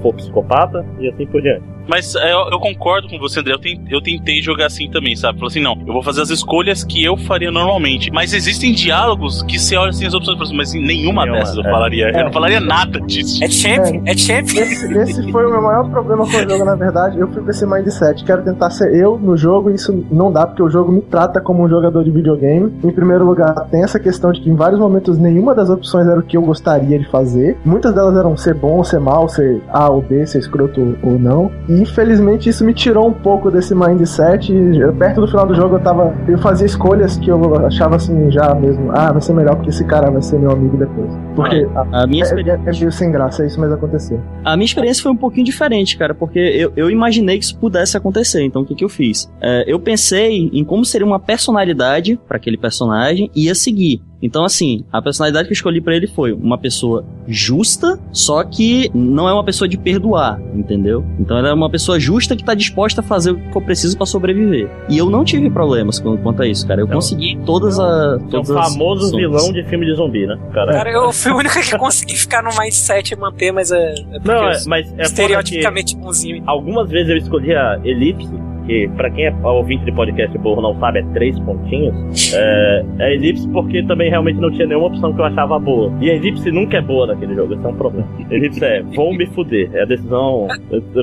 for 0.00 0.14
psicopata 0.14 0.84
e 0.98 1.08
assim 1.08 1.26
por 1.26 1.42
diante. 1.42 1.76
Mas 1.88 2.14
é, 2.16 2.32
eu, 2.32 2.50
eu 2.50 2.58
concordo 2.58 3.08
com 3.08 3.18
você, 3.18 3.40
André. 3.40 3.54
Eu, 3.54 3.60
eu 3.90 4.02
tentei 4.02 4.42
jogar 4.42 4.66
assim 4.66 4.90
também, 4.90 5.14
sabe? 5.14 5.38
Falei 5.38 5.48
assim, 5.48 5.62
não, 5.62 5.76
eu 5.86 5.92
vou 5.92 6.02
fazer 6.02 6.22
as 6.22 6.30
escolhas 6.30 6.82
que 6.82 7.02
eu 7.04 7.16
faria 7.16 7.50
normalmente. 7.50 8.10
Mas 8.10 8.32
existem 8.32 8.72
diálogos 8.72 9.42
que 9.42 9.58
você 9.58 9.76
olha 9.76 9.90
assim 9.90 10.06
as 10.06 10.14
opções 10.14 10.34
e 10.34 10.38
fala 10.38 10.48
assim, 10.48 10.56
mas 10.56 10.74
em 10.74 10.84
nenhuma, 10.84 11.24
Nenhuma, 11.24 11.38
dessas 11.38 11.56
eu 11.56 11.62
é. 11.62 11.70
falaria. 11.70 12.10
Eu 12.10 12.24
não 12.24 12.32
falaria 12.32 12.60
nada 12.60 13.00
disso. 13.00 13.42
É 13.42 13.48
champ, 13.48 14.02
é, 14.04 14.16
champ. 14.16 14.46
Esse, 14.46 14.92
esse 14.98 15.30
foi 15.30 15.46
o 15.46 15.50
meu 15.50 15.62
maior 15.62 15.88
problema 15.88 16.24
com 16.24 16.36
o 16.36 16.50
jogo, 16.50 16.64
na 16.64 16.74
verdade. 16.74 17.18
Eu 17.18 17.28
fui 17.28 17.42
com 17.42 17.50
esse 17.50 17.64
mindset. 17.64 18.24
Quero 18.24 18.42
tentar 18.42 18.70
ser 18.70 18.94
eu 18.94 19.18
no 19.18 19.36
jogo, 19.36 19.70
e 19.70 19.74
isso 19.74 20.04
não 20.10 20.32
dá, 20.32 20.46
porque 20.46 20.62
o 20.62 20.70
jogo 20.70 20.90
me 20.90 21.02
trata 21.02 21.40
como 21.40 21.62
um 21.62 21.68
jogador 21.68 22.02
de 22.02 22.10
videogame. 22.10 22.72
Em 22.82 22.90
primeiro 22.90 23.24
lugar, 23.24 23.54
tem 23.70 23.82
essa 23.82 24.00
questão 24.00 24.32
de 24.32 24.40
que 24.40 24.50
em 24.50 24.56
vários 24.56 24.80
momentos 24.80 25.18
nenhuma 25.18 25.54
das 25.54 25.70
opções 25.70 26.06
era 26.06 26.18
o 26.18 26.22
que 26.22 26.36
eu 26.36 26.42
gostaria 26.42 26.98
de 26.98 27.08
fazer. 27.08 27.56
Muitas 27.64 27.94
delas 27.94 28.16
eram 28.16 28.36
ser 28.36 28.54
bom, 28.54 28.82
ser 28.82 28.98
mal, 28.98 29.28
ser 29.28 29.62
A 29.72 29.88
ou 29.90 30.00
B, 30.02 30.26
ser 30.26 30.38
escroto 30.38 30.96
ou 31.02 31.18
não. 31.18 31.50
E 31.68 31.74
infelizmente 31.80 32.48
isso 32.48 32.64
me 32.64 32.72
tirou 32.74 33.08
um 33.08 33.12
pouco 33.12 33.50
desse 33.50 33.74
mindset. 33.74 34.52
E, 34.52 34.92
perto 34.98 35.20
do 35.20 35.26
final 35.28 35.46
do 35.46 35.54
jogo 35.54 35.76
eu 35.76 35.80
tava. 35.80 36.14
Eu 36.28 36.38
fazia 36.38 36.66
escolhas 36.66 37.16
que 37.16 37.28
eu 37.30 37.56
achava 37.66 37.96
assim, 37.96 38.30
já 38.30 38.54
mesmo. 38.54 38.90
Ah, 38.92 39.12
vai 39.12 39.20
ser 39.20 39.32
melhor 39.34 39.56
porque 39.56 39.70
esse 39.70 39.84
cara 39.84 40.10
vai 40.10 40.22
ser 40.22 40.38
meu 40.38 40.50
amigo 40.50 40.76
depois. 40.76 41.10
Porque 41.34 41.66
a- 41.74 42.02
A 42.02 42.06
minha, 42.06 42.22
é, 42.22 42.26
experi- 42.26 42.50
é, 42.50 42.54
é 42.64 42.72
meio 42.72 42.92
sem 42.92 43.10
graça 43.10 43.44
isso, 43.44 43.58
mas 43.60 43.72
aconteceu. 43.72 44.20
a 44.44 44.56
minha 44.56 44.66
experiência 44.66 45.02
foi 45.02 45.12
um 45.12 45.16
pouquinho 45.16 45.44
diferente, 45.44 45.96
cara, 45.96 46.14
porque 46.14 46.38
eu, 46.38 46.72
eu 46.76 46.90
imaginei 46.90 47.38
que 47.38 47.44
isso 47.44 47.58
pudesse 47.58 47.96
acontecer. 47.96 48.42
Então, 48.42 48.62
o 48.62 48.64
que, 48.64 48.74
que 48.74 48.84
eu 48.84 48.88
fiz? 48.88 49.30
É, 49.40 49.64
eu 49.66 49.78
pensei 49.80 50.50
em 50.52 50.64
como 50.64 50.84
seria 50.84 51.06
uma 51.06 51.18
personalidade 51.20 52.18
para 52.26 52.36
aquele 52.36 52.56
personagem 52.56 53.30
e 53.34 53.46
ia 53.46 53.54
seguir. 53.54 54.00
Então, 54.26 54.44
assim, 54.44 54.84
a 54.92 55.00
personalidade 55.00 55.46
que 55.46 55.52
eu 55.52 55.56
escolhi 55.56 55.80
pra 55.80 55.94
ele 55.94 56.06
foi 56.08 56.32
uma 56.32 56.58
pessoa 56.58 57.04
justa, 57.28 57.98
só 58.12 58.42
que 58.42 58.90
não 58.94 59.28
é 59.28 59.32
uma 59.32 59.44
pessoa 59.44 59.68
de 59.68 59.76
perdoar, 59.78 60.40
entendeu? 60.54 61.04
Então, 61.18 61.36
ela 61.38 61.48
é 61.48 61.52
uma 61.52 61.70
pessoa 61.70 61.98
justa 62.00 62.34
que 62.34 62.42
tá 62.44 62.54
disposta 62.54 63.00
a 63.00 63.04
fazer 63.04 63.30
o 63.32 63.36
que 63.38 63.52
for 63.52 63.62
preciso 63.62 63.96
pra 63.96 64.06
sobreviver. 64.06 64.68
E 64.88 64.98
eu 64.98 65.08
não 65.08 65.24
tive 65.24 65.48
problemas 65.50 65.98
com- 66.00 66.16
quanto 66.16 66.42
a 66.42 66.46
isso, 66.46 66.66
cara. 66.66 66.80
Eu 66.80 66.86
Não. 66.86 66.94
consegui 66.94 67.38
todas, 67.46 67.78
a, 67.78 67.84
É 67.84 68.16
um 68.16 68.28
todas 68.28 68.50
as 68.50 68.72
famoso 68.72 69.04
opções. 69.06 69.22
vilão 69.22 69.52
de 69.52 69.64
filme 69.68 69.86
de 69.86 69.94
zumbi, 69.94 70.26
né? 70.26 70.36
Cara, 70.52 70.72
Cara, 70.72 70.90
eu 70.90 71.12
fui 71.12 71.32
o 71.32 71.36
único 71.36 71.54
que 71.60 71.78
consegui 71.78 72.16
ficar 72.16 72.42
no 72.42 72.50
mindset 72.58 73.12
e 73.14 73.16
manter, 73.16 73.52
mas 73.52 73.70
é, 73.70 73.92
é 73.92 73.94
porque 74.18 74.28
não, 74.28 74.48
é, 74.48 74.58
mas 74.66 74.92
é 74.98 75.02
estereotipicamente 75.02 75.96
bonzinho. 75.96 76.42
algumas 76.46 76.88
vezes 76.90 77.10
eu 77.10 77.16
escolhi 77.16 77.54
a 77.54 77.78
elipse, 77.84 78.28
que 78.66 78.88
pra 78.96 79.10
quem 79.10 79.26
é 79.26 79.34
ouvinte 79.42 79.84
de 79.84 79.92
podcast 79.92 80.36
burro 80.38 80.60
não 80.60 80.78
sabe, 80.80 80.98
é 81.00 81.02
três 81.12 81.38
pontinhos. 81.40 82.32
É, 82.34 82.84
é 82.98 83.14
elipse 83.14 83.48
porque 83.48 83.82
também 83.84 84.10
realmente 84.10 84.40
não 84.40 84.50
tinha 84.50 84.66
nenhuma 84.66 84.88
opção 84.88 85.14
que 85.14 85.20
eu 85.20 85.24
achava 85.24 85.58
boa. 85.58 85.92
E 86.00 86.10
a 86.10 86.14
elipse 86.14 86.50
nunca 86.50 86.78
é 86.78 86.82
boa 86.82 87.06
naquele 87.06 87.34
jogo, 87.34 87.54
esse 87.54 87.64
é 87.64 87.68
um 87.68 87.76
problema. 87.76 88.08
Elipse 88.30 88.64
é, 88.64 88.82
vão 88.82 89.12
me 89.12 89.26
fuder, 89.26 89.70
é 89.74 89.82
a 89.82 89.86
decisão, 89.86 90.48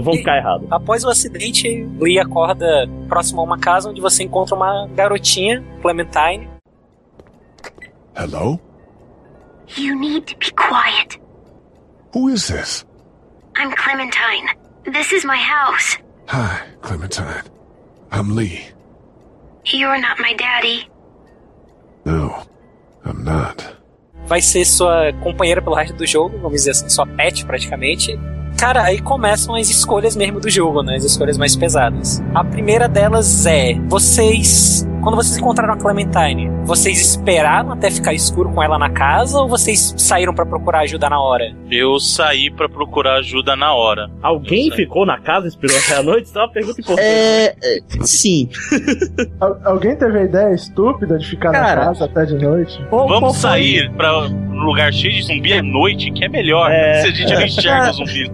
vão 0.03 0.13
ficar 0.13 0.37
errado. 0.37 0.67
Após 0.69 1.03
o 1.03 1.09
acidente, 1.09 1.87
Lee 1.99 2.19
acorda 2.19 2.87
próximo 3.07 3.41
a 3.41 3.43
uma 3.43 3.57
casa 3.57 3.89
onde 3.89 4.01
você 4.01 4.23
encontra 4.23 4.55
uma 4.55 4.87
garotinha, 4.95 5.63
Clementine. 5.81 6.47
Hello? 8.15 8.59
You 9.77 9.97
need 9.99 10.25
to 10.27 10.37
be 10.37 10.51
quiet. 10.51 11.19
Who 12.13 12.29
is 12.29 12.47
this? 12.47 12.85
I'm 13.57 13.71
Clementine. 13.71 14.49
This 14.85 15.11
is 15.13 15.25
my 15.25 15.37
house. 15.37 16.02
Hi, 16.27 16.61
Clementine. 16.81 17.43
I'm 18.11 18.35
Lee. 18.35 18.61
You're 19.65 19.99
not 19.99 20.19
my 20.19 20.33
daddy. 20.33 20.89
No, 22.05 22.43
I'm 23.05 23.23
not. 23.23 23.63
Vai 24.25 24.41
ser 24.41 24.65
sua 24.65 25.11
companheira 25.21 25.61
pelo 25.61 25.75
resto 25.75 25.95
do 25.95 26.05
jogo, 26.05 26.37
vamos 26.37 26.53
dizer 26.53 26.71
assim, 26.71 26.89
sua 26.89 27.05
pet 27.05 27.45
praticamente. 27.45 28.17
Cara, 28.57 28.83
aí 28.83 28.99
começam 28.99 29.55
as 29.55 29.69
escolhas 29.69 30.15
mesmo 30.15 30.39
do 30.39 30.49
jogo, 30.49 30.81
né? 30.83 30.95
As 30.95 31.03
escolhas 31.03 31.37
mais 31.37 31.55
pesadas. 31.55 32.21
A 32.33 32.43
primeira 32.43 32.87
delas 32.87 33.45
é: 33.45 33.73
vocês 33.87 34.87
quando 35.03 35.15
vocês 35.17 35.37
encontraram 35.37 35.73
a 35.73 35.77
Clementine, 35.77 36.49
vocês 36.63 36.97
esperaram 37.01 37.73
até 37.73 37.91
ficar 37.91 38.13
escuro 38.13 38.49
com 38.53 38.63
ela 38.63 38.79
na 38.79 38.89
casa 38.89 39.37
ou 39.37 39.49
vocês 39.49 39.93
saíram 39.97 40.33
pra 40.33 40.45
procurar 40.45 40.79
ajuda 40.79 41.09
na 41.09 41.19
hora? 41.19 41.53
Eu 41.69 41.99
saí 41.99 42.49
pra 42.49 42.69
procurar 42.69 43.15
ajuda 43.15 43.53
na 43.53 43.73
hora. 43.73 44.09
Alguém 44.21 44.71
ficou 44.71 45.05
na 45.05 45.19
casa 45.19 45.45
e 45.45 45.49
esperou 45.49 45.75
até 45.77 45.95
a 45.97 46.03
noite? 46.03 46.27
Isso 46.27 46.39
é 46.39 46.41
uma 46.41 46.49
pergunta 46.49 46.79
importante. 46.79 47.05
É. 47.05 47.47
é, 47.61 47.79
Sim. 47.99 48.47
Al- 49.41 49.59
alguém 49.65 49.93
teve 49.97 50.19
a 50.19 50.23
ideia 50.23 50.53
estúpida 50.55 51.17
de 51.17 51.27
ficar 51.27 51.51
Cara. 51.51 51.81
na 51.81 51.85
casa 51.87 52.05
até 52.05 52.25
de 52.25 52.35
noite? 52.35 52.81
Qual 52.89 53.05
Vamos 53.09 53.35
sair 53.35 53.91
pra 53.97 54.25
um 54.27 54.63
lugar 54.63 54.93
cheio 54.93 55.13
de 55.15 55.23
zumbi 55.23 55.51
à 55.51 55.61
noite, 55.61 56.11
que 56.11 56.23
é 56.23 56.29
melhor. 56.29 56.71
É. 56.71 57.01
Se 57.01 57.07
a 57.07 57.11
gente 57.11 57.33
não 57.33 57.41
enxerga 57.41 57.89
o 57.89 57.93
zumbi. 57.93 58.31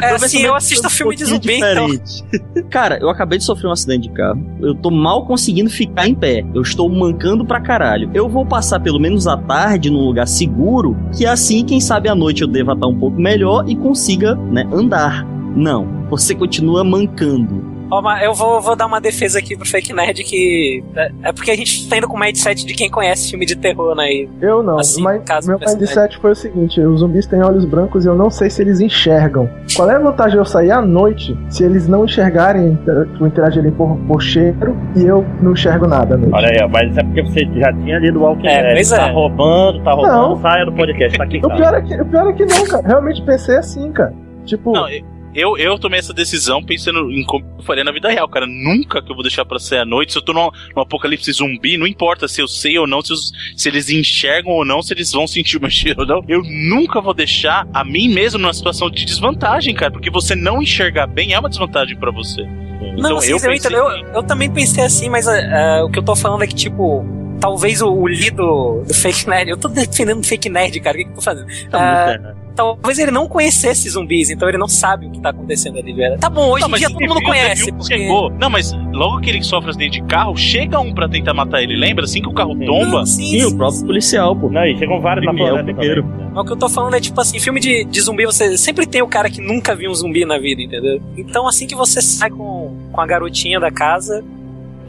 É, 0.00 0.10
assim, 0.10 0.42
eu 0.42 0.54
assisto 0.54 0.86
um 0.86 0.90
filme 0.90 1.16
de 1.16 1.24
zumbi, 1.24 1.56
então. 1.56 1.86
diferente. 1.86 2.24
Cara, 2.70 2.98
eu 2.98 3.08
acabei 3.08 3.38
de 3.38 3.44
sofrer 3.44 3.68
um 3.68 3.72
acidente 3.72 4.08
de 4.08 4.14
carro. 4.14 4.40
Eu 4.60 4.74
tô 4.74 4.90
mal 4.90 5.26
conseguindo 5.26 5.70
ficar 5.70 6.08
em 6.08 6.14
pé. 6.14 6.44
Eu 6.54 6.62
estou 6.62 6.88
mancando 6.88 7.44
pra 7.44 7.60
caralho. 7.60 8.10
Eu 8.14 8.28
vou 8.28 8.44
passar 8.46 8.80
pelo 8.80 8.98
menos 8.98 9.26
a 9.26 9.36
tarde 9.36 9.90
num 9.90 10.04
lugar 10.04 10.26
seguro, 10.26 10.96
que 11.16 11.26
assim, 11.26 11.64
quem 11.64 11.80
sabe 11.80 12.08
à 12.08 12.14
noite 12.14 12.42
eu 12.42 12.48
deva 12.48 12.72
estar 12.72 12.86
um 12.86 12.98
pouco 12.98 13.20
melhor 13.20 13.68
e 13.68 13.76
consiga, 13.76 14.34
né, 14.34 14.68
andar. 14.72 15.26
Não, 15.54 15.86
você 16.08 16.34
continua 16.34 16.84
mancando. 16.84 17.69
Ó, 17.90 18.00
mas 18.00 18.22
eu 18.22 18.32
vou, 18.32 18.60
vou 18.60 18.76
dar 18.76 18.86
uma 18.86 19.00
defesa 19.00 19.38
aqui 19.38 19.56
pro 19.56 19.66
Fake 19.68 19.92
Nerd 19.92 20.22
que. 20.24 20.82
É, 20.94 21.10
é 21.24 21.32
porque 21.32 21.50
a 21.50 21.56
gente 21.56 21.88
tá 21.88 21.96
indo 21.96 22.06
com 22.08 22.16
o 22.16 22.20
mindset 22.20 22.64
de 22.64 22.74
quem 22.74 22.90
conhece 22.90 23.30
filme 23.30 23.44
de 23.44 23.56
terror, 23.56 23.94
né? 23.94 24.06
Eu 24.40 24.62
não. 24.62 24.78
Assim, 24.78 25.02
mas 25.02 25.22
caso 25.24 25.48
meu 25.48 25.58
mindset 25.58 26.16
foi 26.18 26.30
o 26.32 26.34
seguinte: 26.34 26.80
os 26.80 27.00
zumbis 27.00 27.26
têm 27.26 27.42
olhos 27.42 27.64
brancos 27.64 28.04
e 28.04 28.08
eu 28.08 28.14
não 28.14 28.30
sei 28.30 28.48
se 28.50 28.62
eles 28.62 28.80
enxergam. 28.80 29.48
Qual 29.74 29.90
é 29.90 29.96
a 29.96 29.98
vantagem 29.98 30.32
de 30.32 30.38
eu 30.38 30.44
sair 30.44 30.70
à 30.70 30.80
noite 30.80 31.36
se 31.48 31.64
eles 31.64 31.88
não 31.88 32.04
enxergarem, 32.04 32.78
tipo, 33.12 33.26
interagirem 33.26 33.70
por, 33.72 33.96
por 34.06 34.22
cheiro 34.22 34.76
e 34.96 35.02
eu 35.04 35.24
não 35.40 35.52
enxergo 35.52 35.86
nada 35.86 36.14
à 36.14 36.18
noite? 36.18 36.34
Olha 36.34 36.48
aí, 36.48 36.68
mas 36.70 36.90
isso 36.90 37.00
é 37.00 37.04
porque 37.04 37.22
você 37.22 37.60
já 37.60 37.72
tinha 37.72 37.98
lido 37.98 38.18
o 38.20 38.22
Walking 38.22 38.46
É, 38.46 38.74
Dead. 38.74 38.88
Tá 38.88 39.08
é. 39.08 39.12
roubando, 39.12 39.82
tá 39.82 39.92
roubando, 39.92 40.12
Não. 40.12 40.40
saia 40.40 40.64
do 40.64 40.72
podcast, 40.72 41.18
tá 41.18 41.24
aqui 41.24 41.38
O 41.38 41.42
casa. 41.42 41.54
pior, 41.56 41.74
é 41.74 41.82
que, 41.82 41.94
o 42.00 42.06
pior 42.06 42.28
é 42.28 42.32
que 42.32 42.46
não, 42.46 42.64
cara. 42.66 42.86
Realmente 42.86 43.22
pensei 43.22 43.56
assim, 43.56 43.90
cara. 43.92 44.12
Tipo, 44.44 44.72
Não, 44.72 44.88
eu, 44.88 45.02
eu 45.34 45.78
tomei 45.78 45.98
essa 45.98 46.12
decisão 46.12 46.62
pensando 46.62 47.10
em 47.10 47.24
como 47.24 47.44
eu 47.58 47.62
faria 47.64 47.84
na 47.84 47.92
vida 47.92 48.08
real, 48.10 48.28
cara. 48.28 48.46
Nunca 48.46 49.00
que 49.02 49.10
eu 49.10 49.14
vou 49.14 49.22
deixar 49.22 49.44
pra 49.44 49.58
sair 49.58 49.78
à 49.80 49.84
noite. 49.84 50.12
Se 50.12 50.18
eu 50.18 50.22
tô 50.22 50.32
num, 50.32 50.50
num 50.74 50.82
apocalipse 50.82 51.30
zumbi, 51.32 51.76
não 51.76 51.86
importa 51.86 52.26
se 52.26 52.40
eu 52.40 52.48
sei 52.48 52.78
ou 52.78 52.86
não, 52.86 53.00
se, 53.02 53.12
os- 53.12 53.30
se 53.56 53.68
eles 53.68 53.88
enxergam 53.90 54.52
ou 54.52 54.64
não, 54.64 54.82
se 54.82 54.92
eles 54.92 55.12
vão 55.12 55.26
sentir 55.26 55.56
o 55.56 55.60
meu 55.60 55.70
cheiro 55.70 56.00
ou 56.00 56.06
não. 56.06 56.24
Eu 56.28 56.42
nunca 56.42 57.00
vou 57.00 57.14
deixar 57.14 57.66
a 57.72 57.84
mim 57.84 58.08
mesmo 58.08 58.38
numa 58.40 58.52
situação 58.54 58.90
de 58.90 59.04
desvantagem, 59.04 59.74
cara. 59.74 59.92
Porque 59.92 60.10
você 60.10 60.34
não 60.34 60.60
enxergar 60.62 61.06
bem 61.06 61.32
é 61.32 61.38
uma 61.38 61.48
desvantagem 61.48 61.96
pra 61.96 62.10
você. 62.10 62.42
Não, 62.42 62.96
Então, 62.98 63.14
vocês, 63.16 63.30
eu 63.30 63.36
eu, 63.50 63.54
pensei 63.54 63.76
eu, 63.76 63.88
eu 64.14 64.22
também 64.22 64.50
pensei 64.50 64.82
assim, 64.84 65.08
mas 65.08 65.28
ah, 65.28 65.84
o 65.84 65.90
que 65.90 65.98
eu 65.98 66.02
tô 66.02 66.16
falando 66.16 66.42
é 66.42 66.46
que, 66.46 66.54
tipo, 66.54 67.04
talvez 67.40 67.80
o, 67.82 67.88
o 67.88 68.06
Lee 68.06 68.30
do, 68.30 68.82
do 68.86 68.94
Fake 68.94 69.28
Nerd. 69.28 69.50
Eu 69.50 69.56
tô 69.56 69.68
defendendo 69.68 70.20
o 70.20 70.24
Fake 70.24 70.48
Nerd, 70.48 70.80
cara. 70.80 70.96
O 70.96 70.98
que, 70.98 71.04
que 71.04 71.10
eu 71.10 71.14
tô 71.16 71.20
fazendo? 71.22 71.46
Tá 71.70 71.78
Ah, 71.78 72.18
né? 72.18 72.34
Talvez 72.54 72.98
ele 72.98 73.10
não 73.10 73.26
conhecesse 73.28 73.88
zumbis, 73.88 74.30
então 74.30 74.48
ele 74.48 74.58
não 74.58 74.68
sabe 74.68 75.06
o 75.06 75.10
que 75.10 75.20
tá 75.20 75.30
acontecendo 75.30 75.78
ali, 75.78 75.92
velho. 75.92 76.18
Tá 76.18 76.28
bom, 76.28 76.50
hoje 76.50 76.62
Não, 76.62 76.68
em 76.68 76.70
mas 76.72 76.80
dia 76.80 76.90
todo 76.90 77.00
mundo 77.00 77.18
viu, 77.18 77.28
conhece. 77.28 77.72
Porque... 77.72 77.98
chegou. 77.98 78.30
Não, 78.30 78.50
mas 78.50 78.72
logo 78.92 79.20
que 79.20 79.30
ele 79.30 79.42
sofre 79.42 79.70
acidente 79.70 80.00
de 80.00 80.06
carro, 80.06 80.36
chega 80.36 80.78
um 80.80 80.92
pra 80.94 81.08
tentar 81.08 81.34
matar 81.34 81.62
ele, 81.62 81.76
lembra? 81.76 82.04
Assim 82.04 82.20
que 82.20 82.28
o 82.28 82.32
carro 82.32 82.54
tomba. 82.58 82.98
Não, 82.98 83.06
sim, 83.06 83.20
Sim, 83.30 83.40
sim, 83.40 83.44
o 83.46 83.56
próprio 83.56 83.86
policial, 83.86 84.34
pô. 84.36 84.48
Não, 84.50 84.64
e 84.64 84.76
chegam 84.78 85.00
vários 85.00 85.24
na 85.24 85.32
Primeiro, 85.32 85.54
floresta 85.56 85.74
primeiro. 85.74 86.02
também. 86.02 86.26
Mas 86.32 86.42
o 86.42 86.46
que 86.46 86.52
eu 86.52 86.56
tô 86.56 86.68
falando 86.68 86.94
é 86.94 87.00
tipo 87.00 87.20
assim, 87.20 87.38
filme 87.38 87.60
de, 87.60 87.84
de 87.84 88.00
zumbi, 88.00 88.24
você 88.26 88.56
sempre 88.56 88.86
tem 88.86 89.02
o 89.02 89.08
cara 89.08 89.28
que 89.30 89.40
nunca 89.40 89.74
viu 89.74 89.90
um 89.90 89.94
zumbi 89.94 90.24
na 90.24 90.38
vida, 90.38 90.62
entendeu? 90.62 91.00
Então 91.16 91.46
assim 91.46 91.66
que 91.66 91.74
você 91.74 92.00
sai 92.00 92.30
com, 92.30 92.76
com 92.92 93.00
a 93.00 93.06
garotinha 93.06 93.58
da 93.60 93.70
casa, 93.70 94.24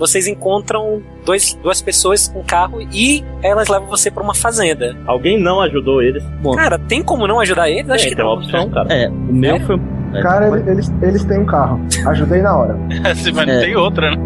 vocês 0.02 0.28
encontram 0.28 1.02
dois, 1.24 1.54
duas 1.62 1.80
pessoas 1.82 2.28
com 2.28 2.44
carro 2.44 2.82
e 2.92 3.24
elas 3.44 3.68
levam 3.70 3.88
você 3.88 4.10
pra 4.10 4.24
uma 4.24 4.34
fazenda. 4.34 4.98
Alguém 5.06 5.40
não 5.40 5.62
ajudou 5.62 6.02
eles. 6.02 6.24
Bom, 6.42 6.56
Cara, 6.56 6.80
tem 6.80 7.04
como 7.04 7.28
não 7.28 7.40
ajudar 7.40 7.70
eles? 7.70 7.88
Acho 7.90 8.08
É, 8.08 8.10
que 8.10 8.16
tem 8.16 8.26
uma 8.26 8.36
não. 8.36 8.42
opção, 8.42 8.70
cara. 8.72 8.92
é, 8.92 9.08
o 9.08 9.14
meu 9.14 9.60
foi. 9.62 9.80
é, 10.16 10.22
cara, 10.24 10.48
ele- 10.60 10.72
eles, 10.72 10.92
eles 11.04 11.24
têm 11.26 11.40
um 11.40 11.46
carro. 11.46 11.80
Ajudei 12.08 12.42
na 12.42 12.58
hora. 12.58 12.76
mas 13.04 13.24
não 13.48 13.54
É. 13.54 13.60
tem 13.60 13.76
outra, 13.76 14.10
né? 14.16 14.18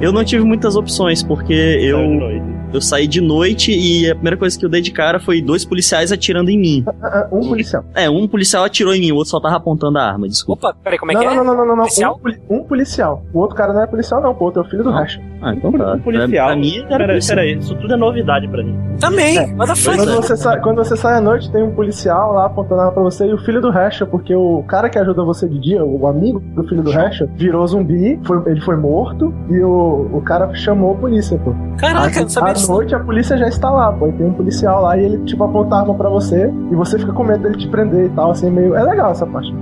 Eu 0.00 0.12
não 0.12 0.24
tive 0.24 0.44
muitas 0.44 0.76
opções, 0.76 1.22
porque 1.24 1.52
eu. 1.52 1.98
Eu 2.76 2.80
saí 2.80 3.06
de 3.06 3.20
noite 3.20 3.72
e 3.72 4.10
a 4.10 4.14
primeira 4.14 4.36
coisa 4.36 4.58
que 4.58 4.64
eu 4.64 4.68
dei 4.68 4.80
de 4.80 4.90
cara 4.90 5.18
foi 5.18 5.40
dois 5.40 5.64
policiais 5.64 6.12
atirando 6.12 6.50
em 6.50 6.58
mim. 6.58 6.84
Ah, 6.86 6.92
ah, 7.02 7.28
Um 7.32 7.48
policial. 7.48 7.84
É, 7.94 8.08
um 8.08 8.28
policial 8.28 8.64
atirou 8.64 8.94
em 8.94 9.00
mim, 9.00 9.12
o 9.12 9.16
outro 9.16 9.30
só 9.30 9.40
tava 9.40 9.56
apontando 9.56 9.98
a 9.98 10.02
arma, 10.02 10.28
desculpa. 10.28 10.68
Opa, 10.68 10.78
peraí, 10.82 10.98
como 10.98 11.12
é 11.12 11.14
não, 11.14 11.20
que 11.20 11.26
não, 11.26 11.32
é? 11.32 11.36
não, 11.36 11.44
não, 11.44 11.54
não, 11.56 11.66
não, 11.66 11.76
não. 11.76 11.84
Policial? 11.84 12.20
Um, 12.48 12.56
um 12.56 12.64
policial. 12.64 13.22
O 13.32 13.40
outro 13.40 13.56
cara 13.56 13.72
não 13.72 13.82
é 13.82 13.86
policial, 13.86 14.20
não. 14.20 14.34
Pô, 14.34 14.44
o 14.44 14.46
outro 14.46 14.62
é 14.62 14.66
o 14.66 14.68
filho 14.68 14.84
do. 14.84 14.90
Racha. 14.90 15.20
Ah, 15.46 15.54
então 15.54 15.70
tá. 15.72 15.92
Um 15.94 15.98
policial. 16.00 16.48
Pra 16.48 16.56
mim, 16.56 16.78
era 16.88 16.98
Peraí, 17.06 17.20
peraí, 17.26 17.52
isso 17.58 17.74
tudo 17.76 17.94
é 17.94 17.96
novidade 17.96 18.48
pra 18.48 18.64
mim. 18.64 18.76
Também, 18.98 19.38
É. 19.38 19.46
the 19.46 19.74
fuck? 19.76 19.96
Quando 19.96 20.14
você, 20.16 20.36
sai, 20.36 20.60
quando 20.60 20.76
você 20.78 20.96
sai 20.96 21.18
à 21.18 21.20
noite, 21.20 21.50
tem 21.52 21.62
um 21.62 21.70
policial 21.70 22.32
lá 22.32 22.46
apontando 22.46 22.80
a 22.80 22.84
arma 22.84 22.94
pra 22.94 23.02
você 23.02 23.26
e 23.26 23.32
o 23.32 23.38
filho 23.38 23.60
do 23.60 23.70
Rasha, 23.70 24.04
porque 24.06 24.34
o 24.34 24.64
cara 24.66 24.88
que 24.88 24.98
ajuda 24.98 25.22
você 25.22 25.48
de 25.48 25.58
dia, 25.60 25.84
o 25.84 26.06
amigo 26.06 26.40
do 26.40 26.64
filho 26.64 26.82
do 26.82 26.90
Rasha, 26.90 27.28
virou 27.36 27.66
zumbi, 27.66 28.18
foi- 28.24 28.42
ele 28.46 28.60
foi 28.62 28.76
morto 28.76 29.32
e 29.50 29.60
o, 29.60 30.08
o 30.14 30.20
cara 30.22 30.52
chamou 30.54 30.94
a 30.94 30.96
polícia, 30.96 31.38
pô. 31.38 31.54
Caraca, 31.78 32.18
eu 32.18 32.22
não 32.22 32.28
sabia 32.28 32.50
à 32.50 32.52
disso. 32.54 32.72
noite 32.72 32.94
a 32.94 32.98
polícia 33.00 33.36
já 33.36 33.46
está 33.46 33.70
lá, 33.70 33.92
pô. 33.92 34.08
E 34.08 34.12
tem 34.12 34.26
um 34.26 34.32
policial 34.32 34.82
lá 34.82 34.96
e 34.98 35.04
ele, 35.04 35.18
tipo, 35.24 35.44
aponta 35.44 35.76
a 35.76 35.80
arma 35.80 35.94
pra 35.94 36.08
você 36.08 36.50
e 36.72 36.74
você 36.74 36.98
fica 36.98 37.12
com 37.12 37.22
medo 37.22 37.42
dele 37.42 37.56
te 37.56 37.68
prender 37.68 38.06
e 38.06 38.08
tal, 38.10 38.30
assim, 38.30 38.50
meio. 38.50 38.74
É 38.74 38.82
legal 38.82 39.10
essa 39.12 39.26
parte. 39.26 39.54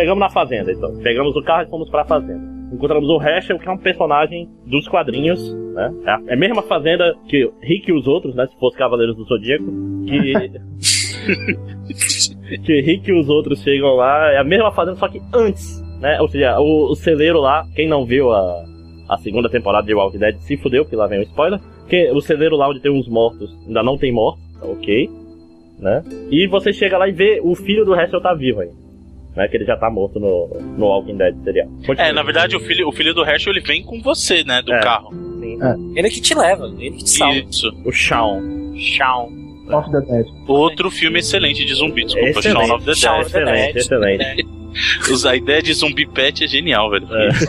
Chegamos 0.00 0.20
na 0.20 0.30
fazenda, 0.30 0.72
então. 0.72 0.96
Pegamos 1.02 1.36
o 1.36 1.42
carro 1.42 1.62
e 1.66 1.70
fomos 1.70 1.90
pra 1.90 2.04
fazenda. 2.04 2.40
Encontramos 2.72 3.08
o 3.08 3.20
Heschel, 3.20 3.58
que 3.58 3.68
é 3.68 3.72
um 3.72 3.76
personagem 3.78 4.48
dos 4.66 4.86
quadrinhos, 4.88 5.52
né? 5.74 5.92
É 6.06 6.10
a- 6.10 6.20
É 6.28 6.36
mesma 6.36 6.62
fazenda 6.62 7.14
que 7.28 7.50
Rick 7.62 7.90
e 7.90 7.92
os 7.92 8.06
outros, 8.06 8.34
né? 8.34 8.46
Se 8.46 8.58
fosse 8.58 8.76
Cavaleiros 8.78 9.16
do 9.16 9.24
Zodíaco. 9.24 9.64
Que. 10.06 10.50
que 12.64 12.80
Rick 12.80 13.10
e 13.10 13.20
os 13.20 13.28
outros 13.28 13.60
chegam 13.62 13.94
lá. 13.96 14.32
É 14.32 14.38
a 14.38 14.44
mesma 14.44 14.70
fazenda, 14.72 14.96
só 14.96 15.08
que 15.08 15.20
antes, 15.34 15.82
né? 16.00 16.20
Ou 16.20 16.28
seja, 16.28 16.58
o, 16.60 16.90
o 16.92 16.94
celeiro 16.94 17.40
lá, 17.40 17.64
quem 17.74 17.88
não 17.88 18.04
viu 18.04 18.30
a, 18.32 18.64
a 19.08 19.16
segunda 19.18 19.48
temporada 19.48 19.86
de 19.86 19.94
Walking 19.94 20.18
Dead 20.18 20.36
se 20.38 20.56
fudeu, 20.56 20.84
porque 20.84 20.96
lá 20.96 21.06
vem 21.06 21.18
o 21.20 21.22
spoiler. 21.22 21.60
Que 21.88 22.10
o 22.12 22.20
celeiro 22.20 22.56
lá 22.56 22.68
onde 22.68 22.80
tem 22.80 22.90
uns 22.92 23.08
mortos, 23.08 23.50
ainda 23.66 23.82
não 23.82 23.98
tem 23.98 24.12
mortos, 24.12 24.40
tá 24.60 24.66
ok. 24.66 25.10
Né? 25.80 26.02
E 26.30 26.46
você 26.46 26.72
chega 26.72 26.96
lá 26.98 27.08
e 27.08 27.12
vê 27.12 27.40
o 27.42 27.54
filho 27.54 27.84
do 27.84 27.94
Heschel 27.98 28.20
tá 28.20 28.32
vivo 28.34 28.60
aí 29.36 29.42
né? 29.42 29.48
Que 29.48 29.56
ele 29.56 29.64
já 29.64 29.76
tá 29.76 29.88
morto 29.90 30.18
no, 30.20 30.48
no 30.76 30.86
Walking 30.86 31.16
Dead 31.16 31.34
serial. 31.44 31.68
Continua. 31.86 32.02
É, 32.08 32.12
na 32.12 32.22
verdade, 32.22 32.56
o 32.56 32.60
filho, 32.60 32.88
o 32.88 32.92
filho 32.92 33.12
do 33.14 33.24
Herschel 33.24 33.52
ele 33.52 33.60
vem 33.60 33.82
com 33.82 34.00
você, 34.00 34.42
né? 34.44 34.60
Do 34.62 34.72
É. 34.72 34.80
carro. 34.80 35.10
Sim. 35.40 35.58
Ele 35.96 36.10
que 36.10 36.20
te 36.20 36.34
leva, 36.34 36.66
ele 36.78 36.96
que 36.96 37.04
te 37.04 37.10
salva. 37.10 37.34
Isso. 37.36 37.72
O 37.84 37.92
Shawn. 37.92 38.74
Shawn. 38.76 39.28
Off 39.70 39.90
the 39.92 40.00
Dead. 40.00 40.26
Outro 40.48 40.90
filme 40.90 41.20
excelente 41.20 41.64
de 41.64 41.74
zumbi, 41.74 42.04
desculpa, 42.04 42.28
Excelente. 42.40 42.66
Shaun 42.66 42.76
of 42.76 42.84
the 42.84 42.94
Shaun 42.94 43.12
Dead. 43.18 43.26
of 43.26 43.32
the 43.32 43.38
Excelente, 43.40 43.72
Dead. 43.72 43.76
excelente. 43.76 44.46
Os- 45.12 45.24
A 45.26 45.36
ideia 45.36 45.62
de 45.62 45.72
zumbi 45.74 46.06
pet 46.06 46.42
é 46.44 46.46
genial, 46.48 46.90
velho. 46.90 47.06
É, 47.14 47.28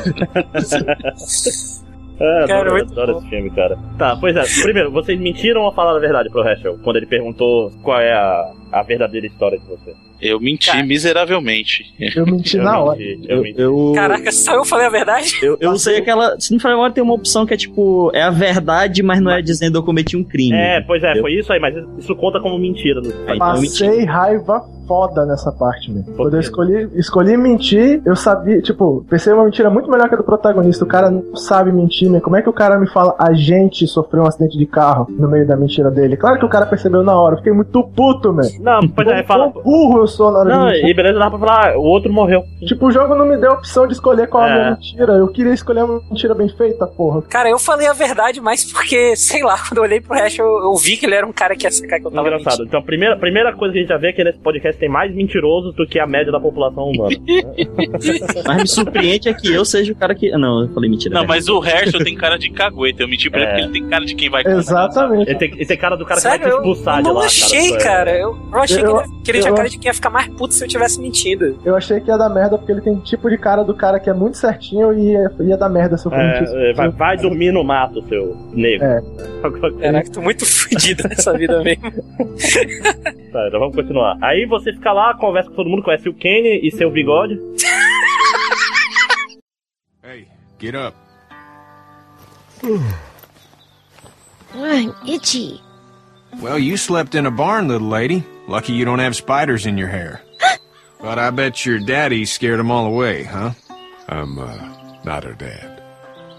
Cara, 2.21 2.43
adoro, 2.43 2.71
muito 2.73 2.91
adoro 2.91 3.17
esse 3.17 3.29
filme, 3.29 3.49
cara. 3.51 3.75
Tá, 3.97 4.15
pois 4.15 4.35
é. 4.35 4.43
Primeiro, 4.63 4.91
vocês 4.91 5.19
mentiram 5.19 5.61
ou 5.61 5.71
falaram 5.73 5.97
a 5.97 5.99
verdade 5.99 6.29
pro 6.29 6.47
Heschel? 6.47 6.77
Quando 6.83 6.97
ele 6.97 7.07
perguntou 7.07 7.71
qual 7.81 7.99
é 7.99 8.13
a, 8.13 8.51
a 8.71 8.83
verdadeira 8.83 9.27
história 9.27 9.57
de 9.59 9.65
você. 9.65 9.93
Eu 10.21 10.39
menti 10.39 10.69
Cara. 10.71 10.83
miseravelmente. 10.85 11.93
Eu 12.15 12.25
menti 12.25 12.57
Eu 12.57 12.63
na 12.63 12.79
hora. 12.79 12.97
menti, 12.97 13.25
eu 13.27 13.37
Eu, 13.37 13.43
menti. 13.43 13.59
eu, 13.61 13.91
Caraca, 13.95 14.31
só 14.31 14.53
eu 14.53 14.63
falei 14.65 14.85
a 14.85 14.89
verdade? 14.89 15.33
eu, 15.41 15.57
eu 15.59 15.71
usei 15.71 15.97
aquela. 15.97 16.39
Se 16.39 16.51
não 16.53 16.59
for 16.59 16.69
agora, 16.71 16.93
tem 16.93 17.03
uma 17.03 17.13
opção 17.13 17.45
que 17.45 17.53
é 17.53 17.57
tipo. 17.57 18.11
É 18.13 18.21
a 18.21 18.29
verdade, 18.29 19.01
mas 19.01 19.19
não 19.19 19.31
é 19.31 19.41
dizendo 19.41 19.79
eu 19.79 19.83
cometi 19.83 20.15
um 20.15 20.23
crime. 20.23 20.55
É, 20.55 20.79
pois 20.81 21.01
é, 21.03 21.07
Entendeu? 21.07 21.23
foi 21.23 21.33
isso 21.33 21.51
aí, 21.51 21.59
mas 21.59 21.75
isso 21.97 22.15
conta 22.15 22.39
como 22.39 22.57
mentira. 22.59 23.01
No... 23.01 23.09
É, 23.09 23.35
então 23.35 23.55
eu 23.55 23.61
menti. 23.61 23.83
Passei 23.83 24.05
raiva 24.05 24.63
foda 24.87 25.25
nessa 25.25 25.51
parte. 25.53 25.89
Por 25.91 26.15
Quando 26.17 26.33
eu 26.33 26.39
escolhi, 26.41 26.89
escolhi 26.95 27.37
mentir, 27.37 28.01
eu 28.05 28.15
sabia, 28.15 28.61
tipo, 28.61 29.05
pensei 29.09 29.31
uma 29.31 29.45
mentira 29.45 29.69
muito 29.69 29.89
melhor 29.89 30.09
que 30.09 30.15
a 30.15 30.17
do 30.17 30.23
protagonista. 30.23 30.83
O 30.83 30.87
cara 30.87 31.09
não 31.09 31.33
sabe 31.35 31.71
mentir, 31.71 32.09
meu. 32.09 32.19
Como 32.19 32.35
é 32.35 32.41
que 32.41 32.49
o 32.49 32.53
cara 32.53 32.77
me 32.77 32.87
fala, 32.89 33.15
a 33.17 33.33
gente 33.33 33.87
sofreu 33.87 34.23
um 34.23 34.27
acidente 34.27 34.57
de 34.57 34.65
carro 34.65 35.07
no 35.09 35.29
meio 35.29 35.47
da 35.47 35.55
mentira 35.55 35.89
dele? 35.89 36.17
Claro 36.17 36.37
que 36.39 36.45
o 36.45 36.49
cara 36.49 36.65
percebeu 36.65 37.03
na 37.03 37.17
hora, 37.17 37.35
eu 37.35 37.37
fiquei 37.37 37.53
muito 37.53 37.81
puto, 37.95 38.33
meu. 38.33 38.45
Não, 38.61 38.79
pois 38.87 39.07
é, 39.07 39.23
fala. 39.23 39.51
Quão 39.51 39.63
burro 39.63 39.99
eu 39.99 40.07
sou 40.07 40.31
na 40.31 40.39
hora 40.39 40.49
Não, 40.49 40.69
e 40.73 40.93
beleza, 40.93 41.17
dá 41.19 41.29
pra 41.29 41.39
falar, 41.39 41.77
o 41.77 41.81
outro 41.83 42.11
morreu. 42.11 42.43
Tipo, 42.65 42.87
o 42.87 42.91
jogo 42.91 43.15
não 43.15 43.25
me 43.25 43.37
deu 43.37 43.51
a 43.51 43.53
opção 43.55 43.87
de 43.87 43.93
escolher 43.93 44.27
qual 44.27 44.43
é 44.45 44.47
a 44.47 44.51
É. 44.51 44.55
minha 44.59 44.71
mentira. 44.71 45.13
Eu 45.13 45.27
queria 45.27 45.53
escolher 45.53 45.83
uma 45.83 46.01
mentira 46.09 46.33
bem 46.35 46.49
feita, 46.49 46.85
porra. 46.87 47.21
Cara, 47.23 47.49
eu 47.49 47.57
falei 47.59 47.87
a 47.87 47.93
verdade, 47.93 48.39
mas 48.41 48.63
porque, 48.71 49.15
sei 49.15 49.43
lá, 49.43 49.57
quando 49.67 49.77
eu 49.77 49.83
olhei 49.83 49.99
pro 50.01 50.15
Hash, 50.15 50.37
eu, 50.39 50.45
eu 50.45 50.75
vi 50.75 50.97
que 50.97 51.05
ele 51.05 51.15
era 51.15 51.25
um 51.25 51.31
cara 51.33 51.55
que 51.55 51.65
ia 51.65 51.71
sacar 51.71 51.99
que 51.99 52.07
eu 52.07 52.11
tava 52.11 52.27
Engraçado. 52.27 52.51
mentindo. 52.51 52.67
Então, 52.67 52.79
a 52.79 52.83
primeira, 52.83 53.17
primeira 53.17 53.53
coisa 53.53 53.71
que 53.73 53.79
a 53.79 53.81
gente 53.81 53.89
já 53.89 53.97
vê 53.97 54.09
é 54.09 54.13
que 54.13 54.23
nesse 54.23 54.39
podcast 54.39 54.79
tem 54.79 54.89
mais 54.89 55.13
mentirosos 55.13 55.73
do 55.75 55.85
que 55.87 55.99
a 55.99 56.05
média 56.07 56.31
da 56.31 56.39
população 56.39 56.83
humana. 56.89 57.15
Mas 58.47 58.57
me 58.61 58.67
surpreende 58.67 59.29
é 59.29 59.33
que 59.33 59.51
eu 59.53 59.63
seja 59.65 59.91
o 59.91 59.95
cara 59.95 60.13
que. 60.15 60.31
Ah, 60.33 60.37
Não, 60.37 60.61
eu 60.61 60.69
falei 60.73 60.89
mentira. 60.89 61.13
Não, 61.13 61.21
né? 61.21 61.27
mas 61.27 61.47
o 61.47 61.63
Herschel 61.63 62.03
tem 62.03 62.15
cara 62.15 62.37
de 62.37 62.49
cagueta. 62.49 63.03
Eu 63.03 63.07
menti 63.07 63.29
pra 63.29 63.39
ele 63.41 63.47
É. 63.47 63.51
porque 63.53 63.63
ele 63.65 63.71
tem 63.73 63.89
cara 63.89 64.05
de 64.05 64.15
quem 64.15 64.29
vai. 64.29 64.43
Exatamente. 64.45 65.29
Ele 65.29 65.37
tem, 65.39 65.53
esse 65.61 65.73
é 65.73 65.77
cara 65.77 65.95
do 65.95 66.05
cara 66.05 66.19
Sério, 66.19 66.37
que 66.39 66.43
vai 66.43 66.51
te 66.51 66.55
eu, 66.55 66.71
expulsar 66.71 66.97
eu 66.97 67.03
de 67.03 67.07
não 67.09 67.15
lá. 67.15 67.25
achei, 67.25 67.71
cara. 67.71 67.81
cara. 67.83 68.17
Eu, 68.17 68.37
eu 68.51 68.59
achei 68.59 68.83
Eu- 68.83 68.97
que 68.97 69.03
ele, 69.03 69.21
que 69.23 69.31
ele 69.31 69.39
tinha 69.41 69.53
cara 69.53 69.69
de 69.69 69.77
quem 69.77 69.87
ia 69.87 69.93
ficar 69.93 70.09
mais 70.09 70.27
puto 70.29 70.53
se 70.53 70.63
eu 70.63 70.67
tivesse 70.67 70.99
mentido. 70.99 71.59
Eu 71.63 71.75
achei 71.75 71.99
que 72.01 72.09
ia 72.09 72.17
dar 72.17 72.29
merda 72.29 72.57
porque 72.57 72.71
ele 72.71 72.81
tem 72.81 72.95
tipo 72.99 73.29
de 73.29 73.37
cara 73.37 73.63
do 73.63 73.73
cara 73.73 73.99
que 73.99 74.09
é 74.09 74.13
muito 74.13 74.37
certinho 74.37 74.93
e 74.93 75.11
ia, 75.13 75.31
ia 75.39 75.57
dar 75.57 75.69
merda 75.69 75.97
se 75.97 76.05
eu 76.07 76.11
for 76.11 76.17
mentir. 76.17 76.47
É, 76.55 76.71
é, 76.71 76.73
vai, 76.73 76.89
vai 76.89 77.17
dormir 77.17 77.51
no 77.51 77.63
mato, 77.63 78.05
seu 78.07 78.35
negro. 78.53 78.85
É. 78.85 79.01
Caraca, 79.81 80.09
tô 80.11 80.21
muito 80.21 80.45
fudido 80.45 81.07
nessa 81.07 81.33
vida 81.37 81.61
mesmo. 81.63 81.91
Tá, 83.31 83.47
então 83.47 83.61
vamos 83.61 83.73
continuar. 83.77 84.17
Aí 84.21 84.45
você 84.45 84.73
fica 84.73 84.91
lá, 84.91 85.13
conversa 85.13 85.49
com 85.49 85.55
todo 85.55 85.69
mundo, 85.69 85.81
conhece 85.83 86.09
o 86.09 86.13
Kenny 86.13 86.59
e 86.67 86.71
seu 86.71 86.91
bigode. 86.91 87.39
Hey, 90.03 90.27
get 90.59 90.73
up. 90.75 90.97
I'm 94.53 94.93
itchy. 95.07 95.61
Well, 96.41 96.57
you 96.59 96.75
slept 96.75 97.15
in 97.15 97.25
a 97.25 97.31
barn, 97.31 97.67
little 97.67 97.87
lady. 97.87 98.23
Lucky 98.47 98.73
you 98.73 98.85
don't 98.85 98.99
have 98.99 99.15
spiders 99.15 99.65
in 99.65 99.77
your 99.77 99.87
hair. 99.89 100.21
but 101.01 101.17
I 101.19 101.29
bet 101.31 101.65
your 101.65 101.79
daddy 101.79 102.25
scared 102.25 102.59
them 102.59 102.71
all 102.71 102.85
away, 102.85 103.23
huh? 103.23 103.51
I'm, 104.07 104.37
uh, 104.37 104.55
not 105.03 105.23
her 105.23 105.33
dad. 105.33 105.81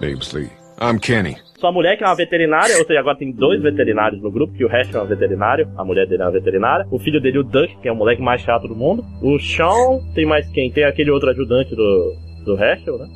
Name's 0.00 0.32
Lee. 0.32 0.52
I'm 0.78 0.98
Kenny. 0.98 1.36
Sua 1.58 1.70
mulher 1.70 1.96
que 1.96 2.02
é 2.02 2.06
uma 2.08 2.16
veterinária, 2.16 2.76
ou 2.76 2.84
seja, 2.84 2.98
agora 2.98 3.16
tem 3.16 3.30
dois 3.30 3.62
veterinários 3.62 4.20
no 4.20 4.32
grupo, 4.32 4.52
que 4.52 4.64
o 4.64 4.68
Hash 4.68 4.92
é 4.92 5.00
um 5.00 5.06
veterinário, 5.06 5.70
a 5.76 5.84
mulher 5.84 6.08
dele 6.08 6.22
é 6.22 6.24
uma 6.24 6.32
veterinária. 6.32 6.84
O 6.90 6.98
filho 6.98 7.20
dele, 7.20 7.38
o 7.38 7.44
Duck, 7.44 7.76
que 7.80 7.86
é 7.86 7.92
o 7.92 7.94
moleque 7.94 8.20
mais 8.20 8.42
chato 8.42 8.66
do 8.66 8.74
mundo. 8.74 9.04
O 9.22 9.38
Sean, 9.38 10.00
tem 10.12 10.26
mais 10.26 10.48
quem? 10.50 10.72
Tem 10.72 10.82
aquele 10.82 11.12
outro 11.12 11.30
ajudante 11.30 11.76
do, 11.76 12.16
do 12.44 12.60
Herschel, 12.60 12.98
né? 12.98 13.06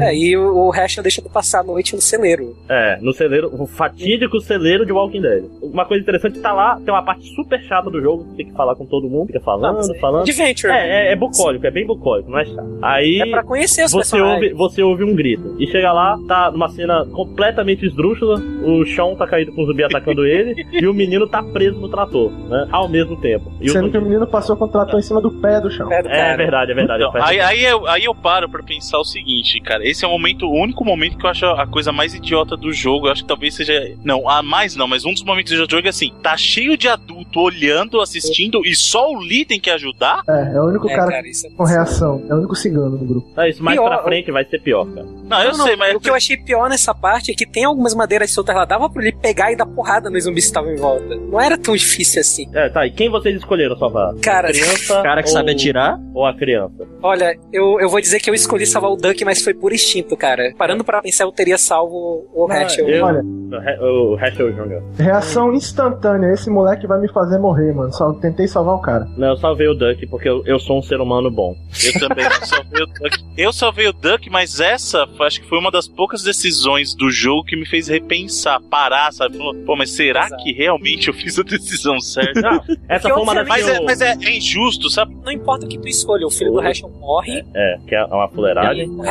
É, 0.00 0.14
e 0.14 0.36
o, 0.36 0.66
o 0.66 0.70
Hash 0.70 0.96
deixa 0.96 1.22
de 1.22 1.28
passar 1.28 1.60
a 1.60 1.62
noite 1.62 1.94
no 1.94 2.00
celeiro. 2.00 2.56
É, 2.68 2.98
no 3.00 3.12
celeiro, 3.12 3.50
o 3.52 3.66
fatídico 3.66 4.40
celeiro 4.40 4.84
de 4.84 4.92
Walking 4.92 5.20
Dead. 5.20 5.44
Uma 5.62 5.84
coisa 5.84 6.02
interessante, 6.02 6.40
tá 6.40 6.52
lá, 6.52 6.76
tem 6.76 6.92
uma 6.92 7.02
parte 7.02 7.26
super 7.34 7.60
chata 7.62 7.90
do 7.90 8.00
jogo, 8.00 8.24
tem 8.36 8.46
que 8.46 8.52
falar 8.52 8.74
com 8.74 8.86
todo 8.86 9.08
mundo, 9.08 9.28
fica 9.28 9.40
falando, 9.40 9.86
Não, 9.86 9.94
falando. 9.96 10.22
Adventure. 10.22 10.72
É, 10.72 11.08
é, 11.08 11.12
é 11.12 11.16
bucólico, 11.16 11.66
é 11.66 11.70
bem 11.70 11.86
bucólico, 11.86 12.30
não 12.30 12.38
é 12.38 12.44
chato. 12.44 12.78
Aí 12.82 13.20
É 13.20 13.30
pra 13.30 13.42
conhecer 13.42 13.84
os 13.84 13.92
você 13.92 14.20
ouve, 14.20 14.52
você 14.52 14.82
ouve 14.82 15.04
um 15.04 15.14
grito. 15.14 15.56
E 15.58 15.66
chega 15.66 15.92
lá, 15.92 16.18
tá 16.26 16.50
numa 16.50 16.68
cena 16.68 17.04
completamente 17.06 17.86
esdrúxula, 17.86 18.40
o 18.64 18.84
Sean 18.86 19.14
tá 19.14 19.26
caído 19.26 19.52
com 19.52 19.62
o 19.62 19.66
zumbi 19.66 19.84
atacando 19.84 20.24
ele, 20.26 20.66
e 20.72 20.86
o 20.86 20.94
menino 20.94 21.26
tá 21.28 21.42
preso 21.42 21.78
no 21.80 21.88
trator, 21.88 22.30
né? 22.48 22.66
Ao 22.70 22.88
mesmo 22.88 23.16
tempo. 23.20 23.52
E 23.60 23.70
o 23.70 23.72
Sendo 23.72 23.90
que 23.90 23.98
o 23.98 24.02
menino 24.02 24.26
passou 24.26 24.56
com 24.56 24.64
o 24.64 24.68
trator 24.68 24.98
em 24.98 25.02
cima 25.02 25.20
do 25.20 25.30
pé 25.30 25.60
do 25.60 25.70
chão. 25.70 25.90
É, 25.92 26.02
do 26.02 26.08
É 26.08 26.36
verdade, 26.36 26.72
é 26.72 26.74
verdade. 26.74 27.04
Então, 27.04 27.22
aí, 27.22 27.40
aí, 27.40 27.64
eu, 27.64 27.86
aí 27.86 28.04
eu 28.04 28.14
paro 28.14 28.48
pra 28.48 28.62
pensar 28.62 28.98
o 28.98 29.04
seguinte, 29.04 29.60
cara. 29.60 29.75
Esse 29.84 30.04
é 30.04 30.08
o 30.08 30.10
momento, 30.10 30.46
o 30.46 30.54
único 30.54 30.84
momento 30.84 31.16
que 31.18 31.26
eu 31.26 31.30
acho 31.30 31.44
a 31.46 31.66
coisa 31.66 31.92
mais 31.92 32.14
idiota 32.14 32.56
do 32.56 32.72
jogo. 32.72 33.06
Eu 33.06 33.12
acho 33.12 33.22
que 33.22 33.28
talvez 33.28 33.54
seja. 33.54 33.94
Não, 34.04 34.28
a 34.28 34.42
mais 34.42 34.76
não, 34.76 34.86
mas 34.86 35.04
um 35.04 35.12
dos 35.12 35.22
momentos 35.24 35.52
do 35.52 35.58
jogo 35.70 35.86
é 35.86 35.90
assim: 35.90 36.12
tá 36.22 36.36
cheio 36.36 36.76
de 36.76 36.88
adulto 36.88 37.40
olhando, 37.40 38.00
assistindo, 38.00 38.62
e 38.64 38.74
só 38.74 39.10
o 39.10 39.18
Lee 39.18 39.44
tem 39.44 39.60
que 39.60 39.70
ajudar. 39.70 40.22
É, 40.28 40.54
é 40.56 40.60
o 40.60 40.66
único 40.66 40.88
É, 40.88 40.96
cara, 40.96 41.10
cara, 41.10 41.28
isso 41.28 41.46
é 41.46 41.50
com 41.50 41.64
reação. 41.64 42.22
É 42.28 42.34
o 42.34 42.38
único 42.38 42.54
cigano 42.54 42.96
do 42.96 43.04
grupo. 43.04 43.40
É 43.40 43.48
isso, 43.48 43.62
mais 43.62 43.78
Pior, 43.78 43.88
pra 43.88 44.02
frente 44.02 44.30
vai 44.30 44.44
ser 44.44 44.60
pior, 44.60 44.86
cara. 44.86 45.06
Não, 45.28 45.42
eu 45.42 45.56
Não, 45.56 45.64
sei, 45.64 45.72
não, 45.72 45.78
mas. 45.78 45.94
O 45.94 46.00
que 46.00 46.10
eu 46.10 46.14
achei 46.14 46.36
pior 46.36 46.68
nessa 46.68 46.94
parte 46.94 47.30
é 47.30 47.34
que 47.34 47.46
tem 47.46 47.64
algumas 47.64 47.94
madeiras 47.94 48.30
soltas 48.30 48.54
lá. 48.54 48.64
Dava 48.64 48.88
pra 48.88 49.02
ele 49.02 49.12
pegar 49.12 49.52
e 49.52 49.56
dar 49.56 49.66
porrada 49.66 50.08
nos 50.10 50.24
zumbis 50.24 50.44
que 50.44 50.50
estavam 50.50 50.72
em 50.72 50.76
volta. 50.76 51.16
Não 51.16 51.40
era 51.40 51.56
tão 51.58 51.74
difícil 51.74 52.20
assim. 52.20 52.46
É, 52.54 52.68
tá, 52.68 52.86
e 52.86 52.90
quem 52.90 53.08
vocês 53.10 53.36
escolheram 53.36 53.76
salvar? 53.78 54.14
Cara, 54.16 54.48
a 54.48 54.52
criança 54.52 55.00
O 55.00 55.02
cara 55.02 55.22
que 55.22 55.28
ou, 55.28 55.32
sabe 55.34 55.52
atirar. 55.52 55.98
ou 56.14 56.24
a 56.26 56.34
criança? 56.34 56.86
olha, 57.02 57.38
eu, 57.52 57.80
eu 57.80 57.88
vou 57.88 58.00
dizer 58.00 58.20
que 58.20 58.28
eu 58.28 58.34
escolhi 58.34 58.66
salvar 58.66 58.90
o 58.90 58.96
Duck, 58.96 59.24
mas 59.24 59.42
foi 59.42 59.54
por 59.60 59.72
instinto, 59.72 60.16
cara. 60.16 60.52
Parando 60.56 60.84
pra 60.84 61.00
pensar, 61.02 61.24
eu 61.24 61.32
teria 61.32 61.58
salvo 61.58 62.26
o 62.34 62.46
Hash. 62.46 62.78
eu- 62.78 63.04
Olha, 63.04 63.22
O 63.22 63.54
He- 63.54 63.78
O 63.80 64.18
Herschel 64.18 64.52
Jr. 64.52 64.82
reação 64.98 65.54
instantânea. 65.54 66.32
Esse 66.32 66.50
moleque 66.50 66.84
vai 66.86 67.00
me 67.00 67.08
fazer 67.12 67.38
morrer, 67.38 67.72
mano. 67.72 67.92
Só 67.92 68.12
tentei 68.14 68.48
salvar 68.48 68.74
o 68.74 68.80
cara. 68.80 69.06
Não, 69.16 69.28
eu 69.28 69.36
salvei 69.36 69.68
o 69.68 69.74
Duck 69.74 70.04
porque 70.08 70.28
eu, 70.28 70.42
eu 70.46 70.58
sou 70.58 70.78
um 70.78 70.82
ser 70.82 71.00
humano 71.00 71.30
bom. 71.30 71.54
Eu 71.84 72.00
também 72.08 72.24
salvei 72.42 72.82
o 72.82 72.86
Duck. 72.86 73.24
Eu 73.36 73.52
salvei 73.52 73.86
o 73.88 73.92
Duck, 73.92 74.28
mas 74.30 74.58
essa 74.60 75.06
acho 75.20 75.40
que 75.40 75.48
foi 75.48 75.58
uma 75.58 75.70
das 75.70 75.86
poucas 75.86 76.22
decisões 76.24 76.94
do 76.94 77.08
jogo 77.10 77.44
que 77.44 77.54
me 77.56 77.64
fez 77.66 77.86
repensar, 77.88 78.60
parar, 78.68 79.12
sabe? 79.12 79.36
Falou, 79.38 79.54
Pô, 79.64 79.76
mas 79.76 79.90
será 79.90 80.26
Exato. 80.26 80.42
que 80.42 80.52
realmente 80.52 81.08
eu 81.08 81.14
fiz 81.14 81.38
a 81.38 81.42
decisão 81.42 82.00
certa? 82.00 82.40
Não, 82.40 82.60
essa 82.88 83.08
foi 83.08 83.22
uma 83.22 83.34
das 83.34 83.46
mas 83.46 83.68
é, 83.68 83.80
mas 83.80 84.00
é, 84.00 84.16
é 84.24 84.36
injusto, 84.36 84.90
sabe? 84.90 85.16
Não 85.24 85.30
importa 85.32 85.66
o 85.66 85.68
que 85.68 85.78
tu 85.78 85.86
escolha, 85.88 86.26
o 86.26 86.30
filho 86.30 86.50
do 86.52 86.60
Hash 86.60 86.82
morre 86.82 87.44
É, 87.54 87.78
que 87.86 87.94
é 87.94 88.04
uma 88.06 88.26
e 88.26 88.34
fuleiragem. 88.34 88.88
o 88.90 89.02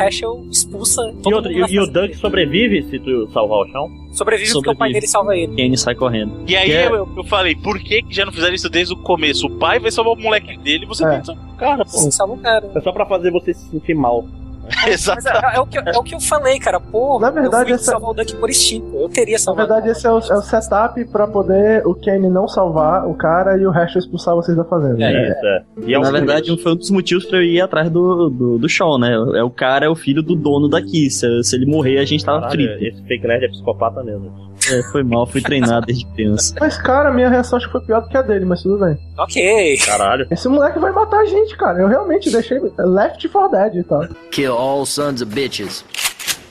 Expulsa 0.50 1.02
todo 1.22 1.30
E, 1.30 1.34
outro- 1.34 1.50
mundo 1.52 1.68
e- 1.70 1.74
e 1.74 1.80
o 1.80 1.86
dele. 1.86 2.14
sobrevive 2.14 2.82
se 2.84 2.98
tu 2.98 3.28
salvar 3.32 3.58
o 3.60 3.68
chão? 3.70 3.90
Sobrevive 4.12 4.52
porque 4.52 4.70
o 4.70 4.76
pai 4.76 4.88
Sobrevive. 4.88 4.94
dele 5.00 5.06
salva 5.06 5.36
ele. 5.36 5.54
Kenny 5.54 5.76
sai 5.78 5.94
correndo. 5.94 6.32
E 6.46 6.56
aí 6.56 6.70
é- 6.72 6.86
eu, 6.88 7.08
eu 7.16 7.24
falei, 7.24 7.54
por 7.54 7.78
que, 7.78 8.02
que 8.02 8.14
já 8.14 8.24
não 8.24 8.32
fizeram 8.32 8.54
isso 8.54 8.68
desde 8.70 8.94
o 8.94 8.96
começo? 8.96 9.46
O 9.46 9.50
pai 9.58 9.78
vai 9.78 9.90
salvar 9.90 10.14
o 10.14 10.20
moleque 10.20 10.56
dele 10.58 10.84
e 10.84 10.86
você 10.86 11.04
É. 11.04 11.10
tem 11.10 11.20
que 11.20 11.26
salvar 11.26 11.44
o 11.44 11.56
cara, 11.56 11.84
pô. 11.84 11.90
Você 11.90 12.10
salva 12.10 12.34
o 12.34 12.38
cara. 12.38 12.70
É 12.74 12.80
só 12.80 12.92
pra 12.92 13.06
fazer 13.06 13.30
você 13.30 13.52
se 13.54 13.68
sentir 13.70 13.94
mal. 13.94 14.26
Exato. 14.86 15.20
Mas 15.24 15.26
é, 15.26 15.56
é 15.56 15.60
o 15.60 15.66
que, 15.66 15.78
eu- 15.78 15.82
é 15.86 15.98
o 15.98 16.02
que 16.02 16.14
eu 16.14 16.20
falei, 16.20 16.58
cara. 16.58 16.78
Pô, 16.80 17.18
Na 17.18 17.30
verdade, 17.30 17.70
eu 17.72 17.76
fui 17.78 17.82
essa- 17.82 17.92
salvar 17.92 18.10
o 18.10 18.14
Duck 18.14 18.34
por 18.36 18.50
instinto. 18.50 18.86
Eu 18.96 19.08
teria 19.08 19.34
Na 19.34 19.38
salvado. 19.38 19.68
verdade, 19.68 19.90
esse 19.90 20.06
é 20.06 20.10
o, 20.10 20.18
é 20.18 20.34
o 20.36 20.42
setup 20.42 21.04
pra 21.06 21.26
poder 21.26 21.86
o 21.86 21.94
Kenny 21.94 22.28
não 22.28 22.46
salvar 22.48 23.06
o 23.06 23.14
cara 23.14 23.56
e 23.56 23.66
o 23.66 23.70
resto 23.70 23.98
expulsar 23.98 24.34
vocês 24.34 24.56
da 24.56 24.64
fazenda. 24.64 25.02
É. 25.04 25.30
Isso, 25.30 25.46
é. 25.46 25.62
E 25.86 25.94
é 25.94 25.98
Na 25.98 26.08
um- 26.08 26.12
verdade, 26.12 26.62
foi 26.62 26.72
um 26.72 26.76
dos 26.76 26.90
motivos 26.90 27.24
pra 27.26 27.38
eu 27.38 27.42
ir 27.42 27.60
atrás 27.60 27.90
do, 27.90 28.28
do, 28.28 28.58
do 28.58 28.68
Sean, 28.68 28.98
né? 28.98 29.12
É 29.38 29.42
o 29.42 29.50
cara, 29.50 29.86
é 29.86 29.88
o 29.88 29.94
filho 29.96 30.22
do 30.22 30.34
dono 30.34 30.68
daqui. 30.68 31.10
Se, 31.10 31.26
se 31.42 31.56
ele 31.56 31.66
morrer, 31.66 31.98
a 31.98 32.04
gente 32.04 32.24
tava 32.24 32.40
Caralho, 32.42 32.76
frito. 32.78 32.84
esse 32.84 33.02
fake 33.06 33.26
nerd 33.26 33.44
é 33.44 33.48
psicopata 33.48 34.02
mesmo. 34.02 34.46
É, 34.72 34.82
foi 34.90 35.02
mal, 35.04 35.26
fui 35.26 35.40
treinado 35.40 35.86
desde 35.86 36.04
criança. 36.06 36.54
Mas, 36.60 36.76
cara, 36.78 37.12
minha 37.12 37.28
reação 37.28 37.56
acho 37.58 37.66
que 37.66 37.72
foi 37.72 37.80
pior 37.82 38.00
do 38.00 38.08
que 38.08 38.16
a 38.16 38.22
dele, 38.22 38.44
mas 38.44 38.62
tudo 38.62 38.78
bem. 38.84 38.98
Ok. 39.18 39.76
Caralho. 39.84 40.26
Esse 40.30 40.48
moleque 40.48 40.78
vai 40.78 40.90
matar 40.92 41.20
a 41.20 41.24
gente, 41.26 41.56
cara. 41.56 41.78
Eu 41.78 41.86
realmente 41.88 42.30
deixei 42.32 42.58
left 42.78 43.28
for 43.28 43.48
dead 43.50 43.76
e 43.76 43.82
tal. 43.84 44.06
Kill 44.30 44.55
all 44.56 44.86
sons 44.86 45.20
of 45.22 45.28
bitches. 45.28 45.84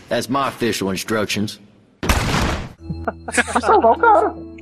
That's 0.08 0.30
my 0.30 0.48
official 0.48 0.92
instructions. 0.92 1.60
Fui 3.52 3.62
salvar 3.62 3.92
o 3.92 4.00
cara. 4.00 4.55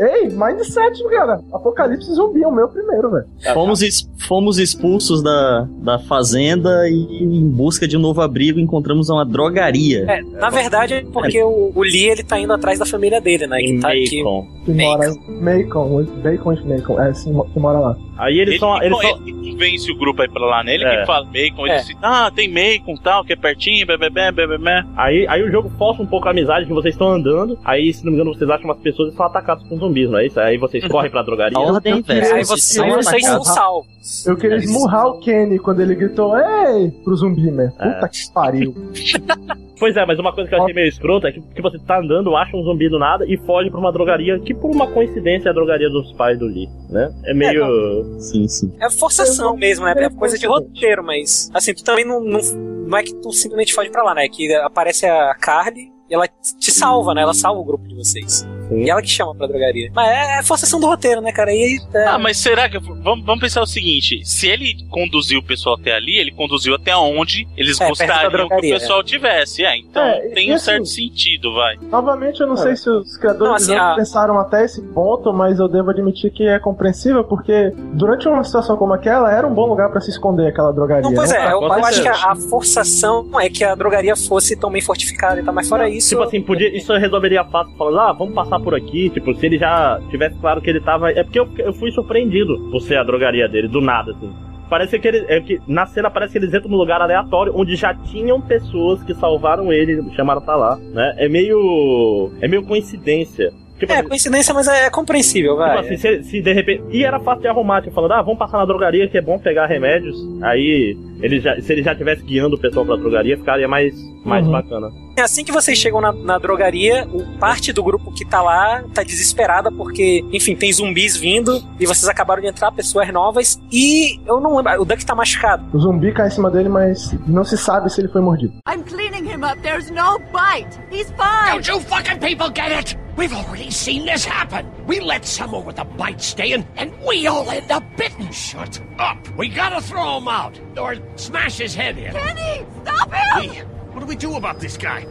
Ei, 0.00 0.28
mindset, 0.30 1.04
cara. 1.10 1.40
Apocalipse 1.52 2.12
zumbi 2.14 2.42
é 2.42 2.46
o 2.46 2.50
meu 2.52 2.66
primeiro, 2.66 3.10
velho. 3.10 3.26
Fomos, 3.52 3.82
es- 3.82 4.08
fomos 4.26 4.58
expulsos 4.58 5.22
da, 5.22 5.68
da 5.82 5.98
fazenda 5.98 6.88
e 6.88 7.22
em 7.22 7.46
busca 7.48 7.86
de 7.86 7.96
um 7.96 8.00
novo 8.00 8.20
abrigo 8.22 8.58
encontramos 8.58 9.10
uma 9.10 9.24
drogaria. 9.24 10.04
É, 10.10 10.22
na 10.22 10.48
verdade, 10.48 10.94
é 10.94 11.02
porque 11.04 11.40
o, 11.42 11.72
o 11.74 11.82
Lee 11.82 12.08
ele 12.08 12.24
tá 12.24 12.38
indo 12.40 12.52
atrás 12.52 12.78
da 12.78 12.86
família 12.86 13.20
dele, 13.20 13.46
né? 13.46 13.60
Em 13.60 13.76
Que 13.76 13.80
tá 13.80 13.88
aqui. 13.88 14.22
Macon. 14.22 14.46
Que 14.64 14.72
mora. 14.72 15.12
Macon, 15.40 16.04
Bacon 16.22 16.54
Macon. 16.64 17.00
É, 17.00 17.12
sim, 17.14 17.38
que 17.52 17.60
mora 17.60 17.78
lá. 17.78 17.96
Aí 18.18 18.38
eles 18.38 18.52
Ele, 18.54 18.58
são. 18.60 18.78
con- 18.78 19.00
são... 19.00 19.02
ele 19.26 19.32
que 19.42 19.50
convence 19.52 19.90
o 19.92 19.98
grupo 19.98 20.22
aí 20.22 20.28
pra 20.28 20.44
lá, 20.46 20.62
né? 20.64 20.74
Ele 20.74 20.84
É. 20.84 21.00
que 21.00 21.06
fala 21.06 21.26
Macon, 21.26 21.66
ele 21.66 21.70
É. 21.74 21.82
diz, 21.82 21.96
ah, 22.02 22.30
tem 22.34 22.48
Macon 22.48 22.94
tal, 23.02 23.24
que 23.24 23.32
é 23.32 23.36
pertinho, 23.36 23.86
bebê, 23.86 24.08
bebê, 24.08 24.46
bebê. 24.46 24.84
Aí, 24.96 25.26
aí 25.28 25.42
o 25.42 25.50
jogo 25.50 25.70
força 25.78 26.02
um 26.02 26.06
pouco 26.06 26.28
a 26.28 26.30
amizade 26.30 26.66
que 26.66 26.72
vocês 26.72 26.94
estão 26.94 27.08
andando. 27.12 27.58
Aí, 27.64 27.92
se 27.92 28.04
não 28.04 28.12
me 28.12 28.18
engano, 28.18 28.34
vocês 28.34 28.48
acham 28.48 28.64
umas 28.66 28.78
pessoas 28.78 29.12
e 29.12 29.16
são 29.16 29.26
atacados 29.42 29.68
com 29.68 29.76
zumbis, 29.76 30.08
não 30.08 30.18
é 30.18 30.26
isso? 30.26 30.40
Aí 30.40 30.56
vocês 30.56 30.86
correm 30.86 31.10
pra 31.10 31.22
drogaria. 31.22 31.58
A 31.58 31.60
ordem 31.60 31.94
é 31.94 31.96
inversa. 31.96 32.34
Aí 32.34 32.44
vocês 32.44 32.62
você, 32.62 32.74
são 32.74 32.88
vocês 32.88 33.24
salvos. 33.46 34.26
Eu 34.26 34.36
queria 34.36 34.56
esmurrar 34.56 35.08
o 35.08 35.18
Kenny 35.20 35.58
quando 35.58 35.80
ele 35.80 35.94
gritou, 35.94 36.36
ei, 36.38 36.90
pro 37.04 37.16
zumbi, 37.16 37.50
né? 37.50 37.70
Puta 37.70 38.08
que 38.08 38.32
pariu. 38.32 38.74
Pois 39.82 39.96
é, 39.96 40.06
mas 40.06 40.16
uma 40.16 40.32
coisa 40.32 40.48
que 40.48 40.54
eu 40.54 40.62
achei 40.62 40.72
meio 40.72 40.86
escrota 40.86 41.26
é 41.26 41.32
que, 41.32 41.40
que 41.40 41.60
você 41.60 41.76
tá 41.76 41.98
andando, 41.98 42.36
acha 42.36 42.56
um 42.56 42.62
zumbi 42.62 42.88
do 42.88 43.00
nada 43.00 43.26
e 43.26 43.36
foge 43.36 43.68
pra 43.68 43.80
uma 43.80 43.90
drogaria 43.90 44.38
que, 44.38 44.54
por 44.54 44.70
uma 44.70 44.86
coincidência, 44.86 45.48
é 45.48 45.50
a 45.50 45.52
drogaria 45.52 45.90
dos 45.90 46.12
pais 46.12 46.38
do 46.38 46.46
Lee, 46.46 46.68
né? 46.88 47.12
É 47.24 47.34
meio. 47.34 48.20
Sim, 48.20 48.46
sim. 48.46 48.72
É 48.80 48.88
forçação 48.88 49.56
mesmo, 49.56 49.84
né? 49.84 49.92
É 49.96 50.08
coisa 50.08 50.38
de 50.38 50.46
roteiro, 50.46 51.02
mas. 51.02 51.50
Assim, 51.52 51.74
tu 51.74 51.82
também 51.82 52.04
não, 52.04 52.20
não, 52.20 52.38
não 52.86 52.96
é 52.96 53.02
que 53.02 53.12
tu 53.16 53.32
simplesmente 53.32 53.74
foge 53.74 53.90
pra 53.90 54.04
lá, 54.04 54.14
né? 54.14 54.28
Que 54.28 54.54
aparece 54.54 55.04
a 55.04 55.34
Carly, 55.34 55.91
ela 56.10 56.26
te 56.58 56.70
salva, 56.70 57.14
né? 57.14 57.22
Ela 57.22 57.34
salva 57.34 57.60
o 57.60 57.64
grupo 57.64 57.86
de 57.88 57.94
vocês. 57.94 58.46
E 58.70 58.88
ela 58.88 59.02
que 59.02 59.08
chama 59.08 59.34
pra 59.34 59.46
drogaria. 59.46 59.90
Mas 59.94 60.08
é, 60.08 60.38
é 60.38 60.42
forçação 60.42 60.80
do 60.80 60.86
roteiro, 60.86 61.20
né, 61.20 61.30
cara? 61.32 61.52
E, 61.52 61.78
é, 61.94 62.04
Ah, 62.06 62.18
mas 62.18 62.38
será 62.38 62.68
que. 62.70 62.78
Vamos, 62.78 63.24
vamos 63.24 63.40
pensar 63.40 63.60
o 63.62 63.66
seguinte: 63.66 64.24
se 64.24 64.46
ele 64.48 64.86
conduziu 64.90 65.40
o 65.40 65.42
pessoal 65.42 65.76
até 65.78 65.94
ali, 65.94 66.16
ele 66.16 66.30
conduziu 66.32 66.74
até 66.74 66.96
onde 66.96 67.46
eles 67.56 67.78
É, 67.80 67.88
gostariam 67.88 68.48
que 68.48 68.54
o 68.56 68.60
pessoal 68.60 69.02
tivesse. 69.02 69.64
É, 69.64 69.76
então 69.76 70.02
É, 70.02 70.20
tem 70.28 70.50
um 70.52 70.54
assim- 70.54 70.64
certo 70.64 70.86
sentido, 70.86 71.52
vai. 71.54 71.76
Novamente, 71.82 72.40
eu 72.40 72.46
não 72.46 72.56
sei 72.56 72.76
se 72.76 72.88
os 72.88 73.16
criadores 73.18 73.48
Não, 73.48 73.54
assim, 73.54 73.74
a- 73.74 73.94
pensaram 73.94 74.38
até 74.38 74.64
esse 74.64 74.80
ponto, 74.80 75.32
mas 75.32 75.58
eu 75.58 75.68
devo 75.68 75.90
admitir 75.90 76.30
que 76.32 76.44
é 76.46 76.58
compreensível, 76.58 77.24
porque 77.24 77.72
durante 77.92 78.26
uma 78.28 78.42
situação 78.44 78.76
como 78.76 78.94
aquela, 78.94 79.30
era 79.32 79.46
um 79.46 79.52
bom 79.52 79.66
lugar 79.66 79.90
pra 79.90 80.00
se 80.00 80.10
esconder 80.10 80.46
aquela 80.48 80.72
drogaria. 80.72 81.02
Não, 81.02 81.14
pois 81.14 81.30
né? 81.30 81.38
é, 81.48 81.52
eu, 81.52 81.62
eu 81.62 81.72
acho 81.72 82.00
que 82.02 82.08
a, 82.08 82.30
a 82.32 82.36
forçação 82.36 83.28
é 83.40 83.50
que 83.50 83.64
a 83.64 83.74
drogaria 83.74 84.16
fosse 84.16 84.56
tão 84.56 84.70
bem 84.70 84.80
fortificada 84.80 85.40
e 85.40 85.44
tal, 85.44 85.52
mas 85.54 85.68
fora 85.68 85.88
isso. 85.88 86.01
Tipo 86.10 86.22
assim, 86.22 86.40
podia, 86.42 86.76
isso 86.76 86.92
resolveria 86.96 87.44
fácil 87.44 87.74
falando, 87.76 88.00
ah, 88.00 88.12
vamos 88.12 88.34
passar 88.34 88.58
por 88.60 88.74
aqui. 88.74 89.10
Tipo, 89.10 89.34
se 89.34 89.46
ele 89.46 89.58
já 89.58 90.00
tivesse 90.10 90.36
claro 90.38 90.60
que 90.60 90.70
ele 90.70 90.80
tava. 90.80 91.10
É 91.10 91.22
porque 91.22 91.38
eu, 91.40 91.48
eu 91.58 91.72
fui 91.72 91.90
surpreendido 91.90 92.58
por 92.70 92.80
ser 92.80 92.96
a 92.98 93.02
drogaria 93.04 93.48
dele, 93.48 93.68
do 93.68 93.80
nada, 93.80 94.12
assim. 94.12 94.32
Parece 94.70 94.98
que 94.98 95.06
ele. 95.08 95.24
É 95.28 95.40
que 95.40 95.60
na 95.66 95.84
cena 95.86 96.10
parece 96.10 96.32
que 96.32 96.38
eles 96.38 96.54
entram 96.54 96.70
num 96.70 96.78
lugar 96.78 97.00
aleatório 97.02 97.52
onde 97.54 97.76
já 97.76 97.92
tinham 97.94 98.40
pessoas 98.40 99.02
que 99.02 99.12
salvaram 99.14 99.70
ele, 99.72 100.02
chamaram 100.14 100.40
pra 100.40 100.56
lá, 100.56 100.76
né? 100.76 101.14
É 101.18 101.28
meio. 101.28 102.30
É 102.40 102.48
meio 102.48 102.62
coincidência. 102.64 103.50
Tipo, 103.78 103.92
É, 103.92 103.98
assim, 103.98 104.08
coincidência, 104.08 104.54
mas 104.54 104.68
é 104.68 104.88
compreensível, 104.90 105.54
Tipo 105.54 105.64
vai. 105.66 105.78
assim, 105.80 105.96
se, 105.96 106.22
se 106.22 106.40
de 106.40 106.52
repente. 106.52 106.84
E 106.90 107.04
era 107.04 107.18
fácil 107.18 107.42
de 107.42 107.48
arrumar, 107.48 107.82
tipo, 107.82 107.94
falando, 107.94 108.12
ah, 108.12 108.22
vamos 108.22 108.38
passar 108.38 108.58
na 108.58 108.64
drogaria 108.64 109.08
que 109.08 109.18
é 109.18 109.20
bom 109.20 109.38
pegar 109.38 109.66
remédios. 109.66 110.16
Aí, 110.40 110.96
ele 111.22 111.40
já, 111.40 111.58
se 111.60 111.72
ele 111.72 111.82
já 111.82 111.94
tivesse 111.94 112.22
guiando 112.22 112.56
o 112.56 112.58
pessoal 112.60 112.84
pra 112.84 112.96
drogaria, 112.96 113.36
ficaria 113.38 113.68
mais, 113.68 113.94
mais 114.24 114.44
Uhum. 114.46 114.52
bacana. 114.52 114.90
Assim 115.18 115.44
que 115.44 115.52
vocês 115.52 115.78
chegam 115.78 116.00
na, 116.00 116.10
na 116.12 116.38
drogaria, 116.38 117.06
o 117.12 117.38
parte 117.38 117.72
do 117.72 117.82
grupo 117.84 118.10
que 118.12 118.24
tá 118.24 118.40
lá 118.42 118.82
tá 118.94 119.02
desesperada 119.02 119.70
porque, 119.70 120.24
enfim, 120.32 120.56
tem 120.56 120.72
zumbis 120.72 121.16
vindo 121.16 121.62
e 121.78 121.86
vocês 121.86 122.08
acabaram 122.08 122.40
de 122.40 122.48
entrar, 122.48 122.72
pessoas 122.72 123.12
novas. 123.12 123.60
E 123.70 124.18
eu 124.26 124.40
não 124.40 124.56
lembro, 124.56 124.80
o 124.80 124.84
Duck 124.84 125.04
tá 125.04 125.14
machucado. 125.14 125.64
O 125.76 125.78
zumbi 125.80 126.12
cai 126.12 126.28
em 126.28 126.30
cima 126.30 126.50
dele, 126.50 126.68
mas 126.68 127.12
não 127.28 127.44
se 127.44 127.56
sabe 127.58 127.90
se 127.92 128.00
ele 128.00 128.08
foi 128.08 128.20
mordido. 128.22 128.54
I'm 128.68 128.82
cleaning 128.82 129.26
him 129.30 129.44
up. 129.44 129.60
There's 129.62 129.90
no 129.90 130.18
bite. 130.32 130.78
He's 130.90 131.10
fine. 131.10 131.52
Don't 131.52 131.68
you 131.70 131.78
fucking 131.80 132.18
people 132.18 132.48
get 132.52 132.72
it? 132.72 132.96
We've 133.14 133.34
already 133.34 133.70
seen 133.70 134.06
this 134.06 134.24
happen. 134.26 134.64
We 134.88 134.98
let 135.00 135.26
someone 135.26 135.66
with 135.66 135.78
a 135.78 135.84
bite 135.84 136.22
stay 136.22 136.54
in, 136.54 136.64
and 136.78 136.90
we 137.06 137.26
all 137.26 137.46
end 137.50 137.70
up 137.70 137.82
bitten. 137.98 138.32
Shut 138.32 138.80
up. 138.98 139.18
We 139.36 139.48
gotta 139.50 139.82
throw 139.82 140.16
him 140.18 140.28
out, 140.28 140.58
or 140.80 140.96
smash 141.16 141.60
his 141.60 141.74
head 141.76 141.98
in. 141.98 142.12
Kenny, 142.12 142.66
stop 142.84 143.10
him! 143.12 143.50
Hey, 143.50 143.62
what 143.92 144.00
do 144.00 144.06
we 144.06 144.16
do 144.16 144.36
about 144.36 144.58
this 144.60 144.76
guy? 144.76 145.06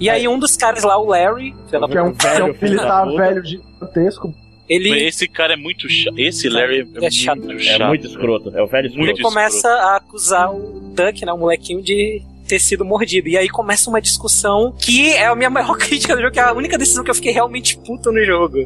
E 0.00 0.08
aí 0.08 0.28
um 0.28 0.38
dos 0.38 0.56
caras 0.56 0.84
lá, 0.84 0.96
o 0.96 1.06
Larry, 1.06 1.54
Que 1.68 1.76
é 1.76 1.78
um, 1.80 1.84
é 1.84 2.02
um 2.02 2.12
Velho, 2.12 2.54
filho 2.54 2.70
militar 2.74 3.04
da 3.04 3.10
puta. 3.10 3.16
velho 3.22 3.44
gigantesco. 3.44 4.34
ele, 4.68 4.90
Esse 5.06 5.26
cara 5.26 5.54
é 5.54 5.56
muito 5.56 5.88
chato. 5.88 6.18
Esse 6.18 6.48
Larry 6.48 6.88
é, 7.02 7.06
é 7.06 7.10
chato. 7.10 7.38
muito 7.40 7.60
É 7.60 7.64
chato. 7.64 7.88
muito 7.88 8.06
escroto. 8.06 8.56
É 8.56 8.62
o 8.62 8.66
velho 8.68 8.86
escroto. 8.86 9.10
ele 9.10 9.22
começa 9.22 9.68
a 9.68 9.96
acusar 9.96 10.52
o 10.54 10.92
Duck, 10.94 11.24
né, 11.24 11.32
o 11.32 11.38
molequinho, 11.38 11.82
de 11.82 12.22
ter 12.46 12.60
sido 12.60 12.84
mordido. 12.84 13.28
E 13.28 13.36
aí 13.36 13.48
começa 13.48 13.90
uma 13.90 14.00
discussão 14.00 14.72
que 14.78 15.10
é 15.12 15.26
a 15.26 15.34
minha 15.34 15.50
maior 15.50 15.74
crítica 15.78 16.14
do 16.14 16.22
jogo, 16.22 16.32
que 16.32 16.38
é 16.40 16.44
a 16.44 16.52
única 16.52 16.78
decisão 16.78 17.02
que 17.02 17.10
eu 17.10 17.14
fiquei 17.14 17.32
realmente 17.32 17.76
puto 17.78 18.12
no 18.12 18.24
jogo. 18.24 18.56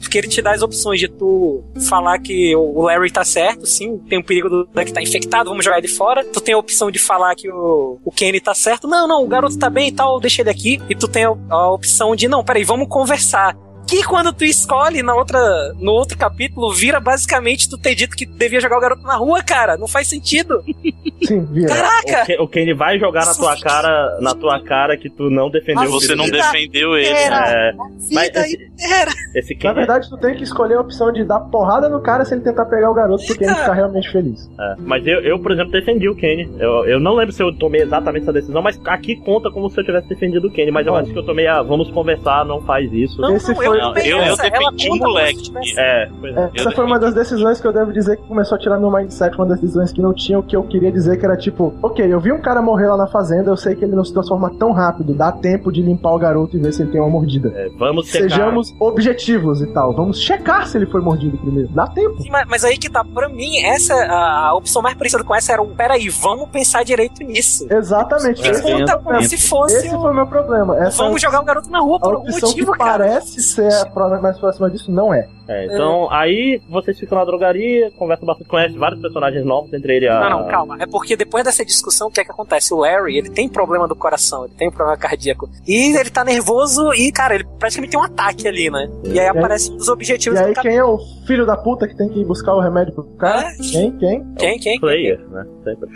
Porque 0.00 0.18
ele 0.18 0.28
te 0.28 0.42
dá 0.42 0.52
as 0.52 0.62
opções 0.62 1.00
de 1.00 1.08
tu 1.08 1.62
falar 1.88 2.18
que 2.18 2.54
o 2.54 2.82
Larry 2.82 3.10
tá 3.10 3.24
certo, 3.24 3.66
sim, 3.66 3.98
tem 4.08 4.18
o 4.18 4.24
perigo 4.24 4.48
do 4.48 4.64
Duck 4.64 4.92
tá 4.92 5.02
infectado, 5.02 5.48
vamos 5.48 5.64
jogar 5.64 5.78
ele 5.78 5.88
fora. 5.88 6.24
Tu 6.24 6.40
tem 6.40 6.54
a 6.54 6.58
opção 6.58 6.90
de 6.90 6.98
falar 6.98 7.34
que 7.34 7.50
o, 7.50 7.98
o 8.04 8.10
Kenny 8.10 8.40
tá 8.40 8.54
certo. 8.54 8.86
Não, 8.86 9.08
não, 9.08 9.24
o 9.24 9.28
garoto 9.28 9.58
tá 9.58 9.70
bem 9.70 9.88
e 9.88 9.92
tal, 9.92 10.20
deixa 10.20 10.42
ele 10.42 10.50
aqui. 10.50 10.80
E 10.88 10.94
tu 10.94 11.08
tem 11.08 11.24
a, 11.24 11.34
a 11.50 11.70
opção 11.70 12.14
de, 12.14 12.28
não, 12.28 12.44
peraí, 12.44 12.64
vamos 12.64 12.88
conversar. 12.88 13.56
Que 13.86 14.02
quando 14.04 14.32
tu 14.32 14.44
escolhe 14.44 15.02
na 15.02 15.14
outra, 15.14 15.38
no 15.78 15.92
outro 15.92 16.16
capítulo, 16.16 16.72
vira 16.72 16.98
basicamente 17.00 17.68
tu 17.68 17.76
ter 17.78 17.94
dito 17.94 18.16
que 18.16 18.24
devia 18.26 18.60
jogar 18.60 18.78
o 18.78 18.80
garoto 18.80 19.02
na 19.02 19.16
rua, 19.16 19.42
cara. 19.42 19.76
Não 19.76 19.86
faz 19.86 20.08
sentido. 20.08 20.62
Sim, 21.24 21.44
vira. 21.46 21.68
Caraca! 21.68 22.22
O 22.22 22.26
Ken- 22.26 22.40
O 22.40 22.48
Kenny 22.48 22.74
vai 22.74 22.98
jogar 22.98 23.24
na 23.26 23.34
tua 23.34 23.56
cara, 23.60 24.18
na 24.20 24.34
tua 24.34 24.62
cara 24.62 24.96
que 24.96 25.08
tu 25.08 25.30
não 25.30 25.50
defendeu 25.50 25.84
o 25.90 25.92
Você 25.92 26.14
não 26.14 26.28
defendeu 26.28 26.96
ele. 26.96 27.08
Era. 27.08 27.50
É, 27.50 27.72
mas 28.12 28.30
esse, 28.34 28.54
inteira. 28.56 29.10
esse 29.34 29.54
Na 29.54 29.60
Kenny, 29.60 29.74
verdade, 29.74 30.08
tu 30.10 30.16
tem 30.18 30.34
que 30.36 30.42
escolher 30.44 30.74
a 30.76 30.80
opção 30.80 31.12
de 31.12 31.24
dar 31.24 31.40
porrada 31.40 31.88
no 31.88 32.00
cara 32.00 32.24
se 32.24 32.34
ele 32.34 32.42
tentar 32.42 32.66
pegar 32.66 32.90
o 32.90 32.94
garoto, 32.94 33.24
porque 33.26 33.44
ele 33.44 33.54
ficar 33.54 33.72
realmente 33.74 34.10
feliz. 34.10 34.50
é, 34.60 34.74
mas 34.78 35.06
eu, 35.06 35.20
eu, 35.20 35.38
por 35.38 35.52
exemplo, 35.52 35.72
defendi 35.72 36.08
o 36.08 36.14
Kenny. 36.16 36.50
Eu, 36.58 36.84
eu 36.86 37.00
não 37.00 37.14
lembro 37.14 37.32
se 37.32 37.42
eu 37.42 37.54
tomei 37.56 37.82
exatamente 37.82 38.22
essa 38.24 38.32
decisão, 38.32 38.60
mas 38.62 38.78
aqui 38.86 39.16
conta 39.16 39.50
como 39.50 39.70
se 39.70 39.80
eu 39.80 39.84
tivesse 39.84 40.08
defendido 40.08 40.48
o 40.48 40.52
Kenny. 40.52 40.70
Mas 40.70 40.86
eu 40.86 40.94
acho 40.96 41.10
que 41.12 41.18
eu 41.18 41.24
tomei 41.24 41.46
a 41.46 41.62
vamos 41.62 41.90
conversar, 41.90 42.44
não 42.44 42.60
faz 42.62 42.92
isso. 42.92 43.20
Não, 43.20 43.34
Esse 43.36 43.48
não, 43.48 43.56
foi- 43.56 43.73
eu, 43.74 44.18
Não, 44.18 44.26
eu- 44.26 44.36
defendi 44.36 44.90
o 44.90 44.96
moleque. 44.96 45.52
É, 45.78 46.02
é. 46.04 46.08
É, 46.30 46.50
essa 46.56 46.70
foi 46.70 46.84
uma 46.84 46.98
das 46.98 47.14
decisões 47.14 47.60
que 47.60 47.66
eu 47.66 47.72
devo 47.72 47.92
dizer 47.92 48.16
que 48.16 48.22
começou 48.28 48.56
a 48.56 48.58
tirar 48.58 48.78
meu 48.78 48.90
mindset, 48.90 49.34
uma 49.36 49.46
das 49.46 49.60
decisões 49.60 49.92
que 49.92 50.00
não 50.02 50.12
tinha 50.12 50.38
o 50.38 50.42
que 50.42 50.56
eu 50.56 50.62
queria 50.62 50.90
dizer, 50.92 51.18
que 51.18 51.24
era 51.24 51.36
tipo, 51.36 51.74
ok, 51.82 52.04
eu 52.12 52.20
vi 52.20 52.32
um 52.32 52.40
cara 52.40 52.60
morrer 52.62 52.88
lá 52.88 52.96
na 52.96 53.06
fazenda, 53.06 53.50
eu 53.50 53.56
sei 53.56 53.74
que 53.74 53.84
ele 53.84 53.94
não 53.94 54.04
se 54.04 54.12
transforma 54.12 54.50
tão 54.58 54.72
rápido, 54.72 55.14
dá 55.14 55.30
tempo 55.32 55.70
de 55.72 55.82
limpar 55.82 56.12
o 56.14 56.18
garoto 56.18 56.56
e 56.56 56.60
ver 56.60 56.72
se 56.72 56.82
ele 56.82 56.90
tem 56.92 57.00
uma 57.00 57.10
mordida. 57.10 57.52
É, 57.54 57.68
vamos 57.78 58.06
checar. 58.08 58.30
Sejamos 58.30 58.74
objetivos 58.80 59.60
e 59.60 59.66
tal. 59.72 59.94
Vamos 59.94 60.20
checar 60.20 60.66
se 60.66 60.76
ele 60.78 60.86
foi 60.86 61.00
mordido 61.00 61.36
primeiro. 61.38 61.68
Dá 61.72 61.86
tempo. 61.86 62.20
Sim, 62.22 62.30
mas, 62.30 62.46
mas 62.48 62.64
aí 62.64 62.76
que 62.78 62.88
tá, 62.90 63.04
pra 63.04 63.28
mim, 63.28 63.58
essa, 63.62 63.94
a, 63.94 64.48
a 64.48 64.54
opção 64.54 64.80
mais 64.82 64.96
parecida 64.96 65.22
com 65.24 65.34
essa 65.34 65.52
era 65.52 65.62
um, 65.62 65.74
peraí, 65.74 66.08
vamos 66.08 66.48
pensar 66.48 66.84
direito 66.84 67.22
nisso. 67.22 67.66
Exatamente. 67.70 68.42
É, 68.46 68.50
Esse, 68.50 68.62
dentro. 68.62 69.22
se 69.28 69.48
fosse 69.48 69.76
esse 69.76 69.94
o- 69.94 70.00
foi 70.00 70.10
o 70.10 70.14
meu 70.14 70.26
problema. 70.26 70.76
Essa 70.78 71.02
Vamos 71.02 71.20
jogar 71.20 71.40
o 71.40 71.44
garoto 71.44 71.70
na 71.70 71.80
rua 71.80 71.98
por 72.00 72.14
algum 72.14 72.30
motivo, 72.30 72.72
que 72.72 72.78
cara. 72.78 72.90
parece 73.04 73.42
ser 73.42 73.63
a 73.68 73.86
prova 73.86 74.20
mais 74.20 74.38
próxima 74.38 74.70
disso 74.70 74.90
não 74.90 75.12
é. 75.12 75.28
É, 75.46 75.66
então, 75.66 76.10
aí 76.10 76.60
vocês 76.70 76.98
ficam 76.98 77.18
na 77.18 77.24
drogaria, 77.24 77.90
conversam 77.98 78.24
bastante, 78.26 78.48
conhecem 78.48 78.78
vários 78.78 79.00
personagens 79.00 79.44
novos, 79.44 79.72
entre 79.74 79.96
ele 79.96 80.08
a. 80.08 80.20
Não, 80.20 80.40
não, 80.40 80.48
calma. 80.48 80.76
É 80.80 80.86
porque 80.86 81.16
depois 81.16 81.44
dessa 81.44 81.64
discussão, 81.64 82.08
o 82.08 82.10
que 82.10 82.20
é 82.20 82.24
que 82.24 82.30
acontece? 82.30 82.72
O 82.72 82.78
Larry, 82.78 83.18
ele 83.18 83.28
tem 83.30 83.48
problema 83.48 83.86
do 83.86 83.94
coração, 83.94 84.46
ele 84.46 84.54
tem 84.54 84.70
problema 84.70 84.96
cardíaco. 84.96 85.48
E 85.66 85.96
ele 85.96 86.10
tá 86.10 86.24
nervoso 86.24 86.94
e, 86.94 87.12
cara, 87.12 87.34
ele 87.34 87.44
praticamente 87.58 87.90
tem 87.90 88.00
um 88.00 88.04
ataque 88.04 88.48
ali, 88.48 88.70
né? 88.70 88.88
E 89.04 89.20
aí 89.20 89.28
aparece 89.28 89.70
um 89.70 89.76
dos 89.76 89.88
objetivos 89.88 90.38
E 90.38 90.42
do 90.42 90.46
aí, 90.48 90.54
capítulo. 90.54 90.72
quem 90.72 90.78
é 90.80 90.84
o 90.84 90.98
filho 91.26 91.44
da 91.44 91.56
puta 91.56 91.86
que 91.86 91.94
tem 91.94 92.08
que 92.08 92.20
ir 92.20 92.24
buscar 92.24 92.54
o 92.54 92.60
remédio 92.60 92.94
pro 92.94 93.04
cara? 93.18 93.48
É? 93.48 93.56
Quem? 93.56 93.92
Quem? 93.98 94.34
Quem, 94.38 94.58
quem? 94.58 94.80
Player, 94.80 95.20
né? 95.28 95.44
Sempre. 95.62 95.90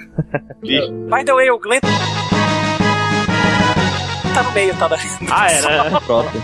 By 1.08 1.24
the 1.24 1.32
way, 1.32 1.50
o 1.50 1.58
Glenn 1.58 1.80
tá 4.34 4.42
no 4.42 4.52
meio, 4.52 4.74
tá? 4.76 4.88
Da... 4.88 4.96
Ah, 5.30 5.50
é, 5.50 5.62
né? 5.62 6.00
Próprio. 6.06 6.42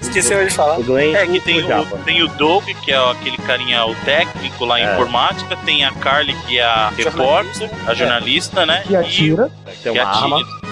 Esqueceu 0.00 0.44
de 0.46 0.52
falar. 0.54 0.78
O 0.78 0.82
Glenn 0.84 1.14
É, 1.14 1.26
que 1.26 1.40
tem 1.40 1.62
o 1.62 1.86
tem 2.04 2.22
o 2.22 2.28
Doug, 2.28 2.64
que 2.84 2.92
é 2.92 3.10
aquele 3.10 3.36
carinha, 3.38 3.84
o 3.86 3.94
técnico 3.96 4.64
lá 4.64 4.80
em 4.80 4.84
É. 4.86 4.92
informática, 4.92 5.56
tem 5.64 5.84
a 5.84 5.92
Carly, 5.92 6.34
que 6.46 6.58
é 6.58 6.64
a 6.64 6.90
repórter, 6.96 7.70
a 7.86 7.94
jornalista, 7.94 8.64
né? 8.64 8.82
Que 8.86 8.96
atira. 8.96 9.50
Tem 9.82 9.92
que 9.92 9.98
uma 10.00 10.08
arma. 10.08 10.36
atira. 10.40 10.66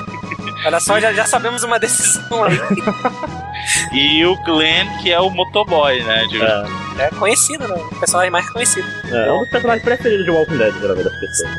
Olha 0.67 0.81
só, 0.81 0.99
já, 0.99 1.13
já 1.13 1.27
sabemos 1.27 1.63
uma 1.63 1.79
decisão 1.79 2.45
aí. 2.45 2.59
E 3.93 4.25
o 4.27 4.37
Glenn, 4.45 4.87
que 5.01 5.11
é 5.11 5.19
o 5.19 5.31
motoboy, 5.31 6.03
né? 6.03 6.27
de- 6.29 6.43
É, 6.43 6.65
É 7.07 7.11
conhecido, 7.19 7.67
né? 7.67 7.75
O 7.93 7.95
personagem 7.99 8.31
mais 8.31 8.49
conhecido. 8.51 8.87
é, 9.11 9.29
é 9.29 9.33
um 9.33 9.39
dos 9.41 9.49
personagens 9.49 9.83
preferidos 9.85 10.25
de 10.27 10.31
Walking 10.31 10.59
Dead, 10.59 10.75
geralmente, 10.81 11.05
das 11.05 11.19
pessoas. 11.21 11.51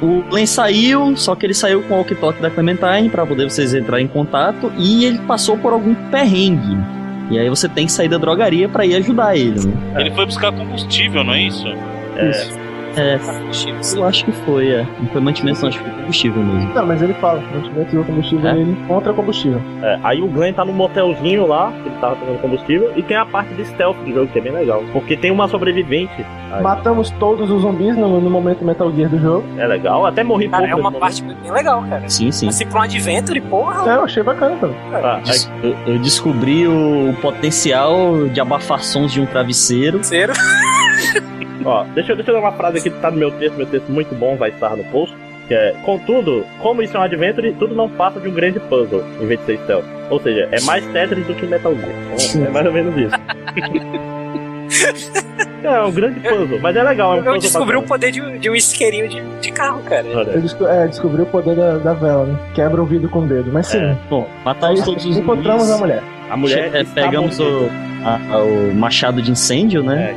O 0.00 0.22
Glenn 0.30 0.46
saiu, 0.46 1.16
só 1.16 1.34
que 1.34 1.44
ele 1.44 1.54
saiu 1.54 1.82
com 1.82 1.94
o 1.94 1.96
walkie-talkie 1.98 2.40
da 2.40 2.50
Clementine 2.50 3.08
pra 3.10 3.26
poder 3.26 3.50
vocês 3.50 3.74
entrarem 3.74 4.06
em 4.06 4.08
contato 4.08 4.72
e 4.78 5.04
ele 5.04 5.18
passou 5.18 5.58
por 5.58 5.72
algum 5.72 5.94
perrengue. 6.10 6.78
E 7.30 7.38
aí 7.38 7.48
você 7.48 7.68
tem 7.68 7.86
que 7.86 7.92
sair 7.92 8.08
da 8.08 8.16
drogaria 8.16 8.68
pra 8.68 8.86
ir 8.86 8.94
ajudar 8.96 9.36
ele, 9.36 9.66
né? 9.66 10.00
Ele 10.00 10.10
foi 10.12 10.24
buscar 10.24 10.52
combustível, 10.52 11.24
não 11.24 11.34
é 11.34 11.42
isso? 11.42 11.66
Isso. 12.30 12.57
É, 12.98 13.18
eu 13.96 14.04
acho 14.04 14.24
que 14.24 14.32
foi, 14.32 14.68
é. 14.72 14.86
Não 14.98 15.06
foi 15.08 15.20
mantimento, 15.20 15.60
não, 15.60 15.68
acho 15.68 15.78
que 15.78 15.84
foi 15.84 15.94
combustível 16.00 16.42
mesmo. 16.42 16.74
Não, 16.74 16.86
mas 16.86 17.02
ele 17.02 17.14
fala, 17.14 17.40
não 17.54 17.62
tiver 17.62 17.84
tido 17.86 18.04
combustível, 18.04 18.50
É? 18.50 18.52
ele 18.56 18.72
encontra 18.72 19.12
combustível. 19.12 19.60
É, 19.82 19.98
aí 20.02 20.20
o 20.22 20.26
Glenn 20.28 20.52
tá 20.52 20.64
no 20.64 20.72
motelzinho 20.72 21.46
lá, 21.46 21.70
que 21.72 21.88
ele 21.88 21.96
tava 22.00 22.16
pegando 22.16 22.38
combustível, 22.40 22.92
e 22.96 23.02
tem 23.02 23.16
a 23.16 23.24
parte 23.26 23.54
de 23.54 23.64
stealth 23.66 23.96
do 24.04 24.12
jogo, 24.12 24.26
que 24.28 24.38
é 24.38 24.42
bem 24.42 24.52
legal. 24.52 24.82
Porque 24.92 25.16
tem 25.16 25.30
uma 25.30 25.46
sobrevivente. 25.48 26.24
Aí, 26.50 26.62
Matamos 26.62 27.10
todos 27.20 27.50
os 27.50 27.62
zumbis 27.62 27.96
no, 27.96 28.20
no 28.20 28.30
momento 28.30 28.64
Metal 28.64 28.90
Gear 28.92 29.10
do 29.10 29.18
jogo. 29.18 29.44
é 29.58 29.66
legal, 29.66 30.06
até 30.06 30.24
morri 30.24 30.48
Cara, 30.48 30.62
pouco. 30.68 30.78
é 30.78 30.80
uma 30.80 30.92
parte 30.92 31.22
bem 31.22 31.52
legal, 31.52 31.82
cara. 31.88 32.08
Sim, 32.08 32.32
sim. 32.32 32.48
Assim, 32.48 32.66
pra 32.66 32.80
um 32.80 32.82
adventure, 32.82 33.40
porra. 33.42 33.90
É, 33.90 33.96
eu 33.96 34.04
achei 34.04 34.22
bacana 34.22 34.56
também. 34.56 34.76
momento. 34.90 35.16
Aí- 35.16 35.22
Des- 35.22 35.50
eu, 35.62 35.76
eu 35.86 35.98
descobri 35.98 36.66
o 36.66 37.14
potencial 37.20 38.26
de 38.32 38.40
abafar 38.40 38.82
sons 38.82 39.12
de 39.12 39.20
um 39.20 39.26
travesseiro. 39.26 40.02
Zero. 40.02 40.32
Ó, 41.64 41.84
deixa, 41.94 42.12
eu- 42.12 42.16
deixa 42.16 42.30
eu 42.30 42.34
dar 42.34 42.40
uma 42.40 42.52
frase 42.52 42.78
aqui 42.78 42.90
que 42.90 43.00
tá 43.00 43.10
no 43.10 43.16
meu 43.16 43.30
texto, 43.32 43.56
meu 43.56 43.66
texto 43.66 43.88
muito 43.90 44.14
bom, 44.14 44.36
vai 44.36 44.50
estar 44.50 44.76
no 44.76 44.84
post. 44.84 45.14
Que 45.48 45.54
é, 45.54 45.74
contudo, 45.82 46.44
como 46.60 46.82
isso 46.82 46.94
é 46.96 47.00
um 47.00 47.02
adventure, 47.02 47.52
tudo 47.58 47.74
não 47.74 47.88
passa 47.88 48.20
de 48.20 48.28
um 48.28 48.32
grande 48.32 48.60
puzzle, 48.60 49.02
em 49.20 49.26
vez 49.26 49.40
de 49.40 49.46
ser 49.46 49.58
stealth. 49.64 49.84
Ou 50.10 50.20
seja, 50.20 50.46
é 50.52 50.60
mais 50.62 50.84
Tetris 50.88 51.26
do 51.26 51.34
que 51.34 51.46
Metal 51.46 51.74
Gear. 51.74 52.46
É 52.46 52.50
mais 52.50 52.66
ou 52.66 52.72
menos 52.72 52.94
isso. 52.96 53.16
É, 55.62 55.80
um 55.82 55.90
grande 55.90 56.20
puzzle, 56.20 56.58
mas 56.60 56.76
é 56.76 56.82
legal. 56.82 57.16
É 57.16 57.20
um 57.20 57.24
Eu 57.34 57.38
descobri 57.38 57.76
o 57.76 57.82
poder 57.82 58.10
de, 58.12 58.38
de 58.38 58.48
um 58.50 58.54
isqueirinho 58.54 59.08
de, 59.08 59.20
de 59.40 59.50
carro, 59.52 59.82
cara. 59.82 60.06
Eu 60.06 60.40
desco 60.40 60.66
é, 60.66 60.86
descobri 60.86 61.22
o 61.22 61.26
poder 61.26 61.56
da, 61.56 61.78
da 61.78 61.94
vela, 61.94 62.24
né? 62.26 62.38
Quebra 62.54 62.80
o 62.80 62.86
vidro 62.86 63.08
com 63.08 63.20
o 63.20 63.26
dedo. 63.26 63.50
Mas 63.52 63.66
sim, 63.66 63.78
É. 63.78 63.96
Bom, 64.08 64.26
matamos 64.44 64.82
todos 64.84 65.04
os 65.04 65.16
encontramos 65.16 65.64
zumbis. 65.64 65.74
a 65.76 65.78
mulher. 65.78 66.02
A 66.30 66.36
mulher 66.36 66.70
É, 66.74 66.84
pegamos 66.84 67.38
o, 67.40 67.68
a- 68.04 68.20
a- 68.34 68.38
o 68.42 68.74
machado 68.74 69.20
de 69.20 69.30
incêndio, 69.32 69.82
né? 69.82 70.14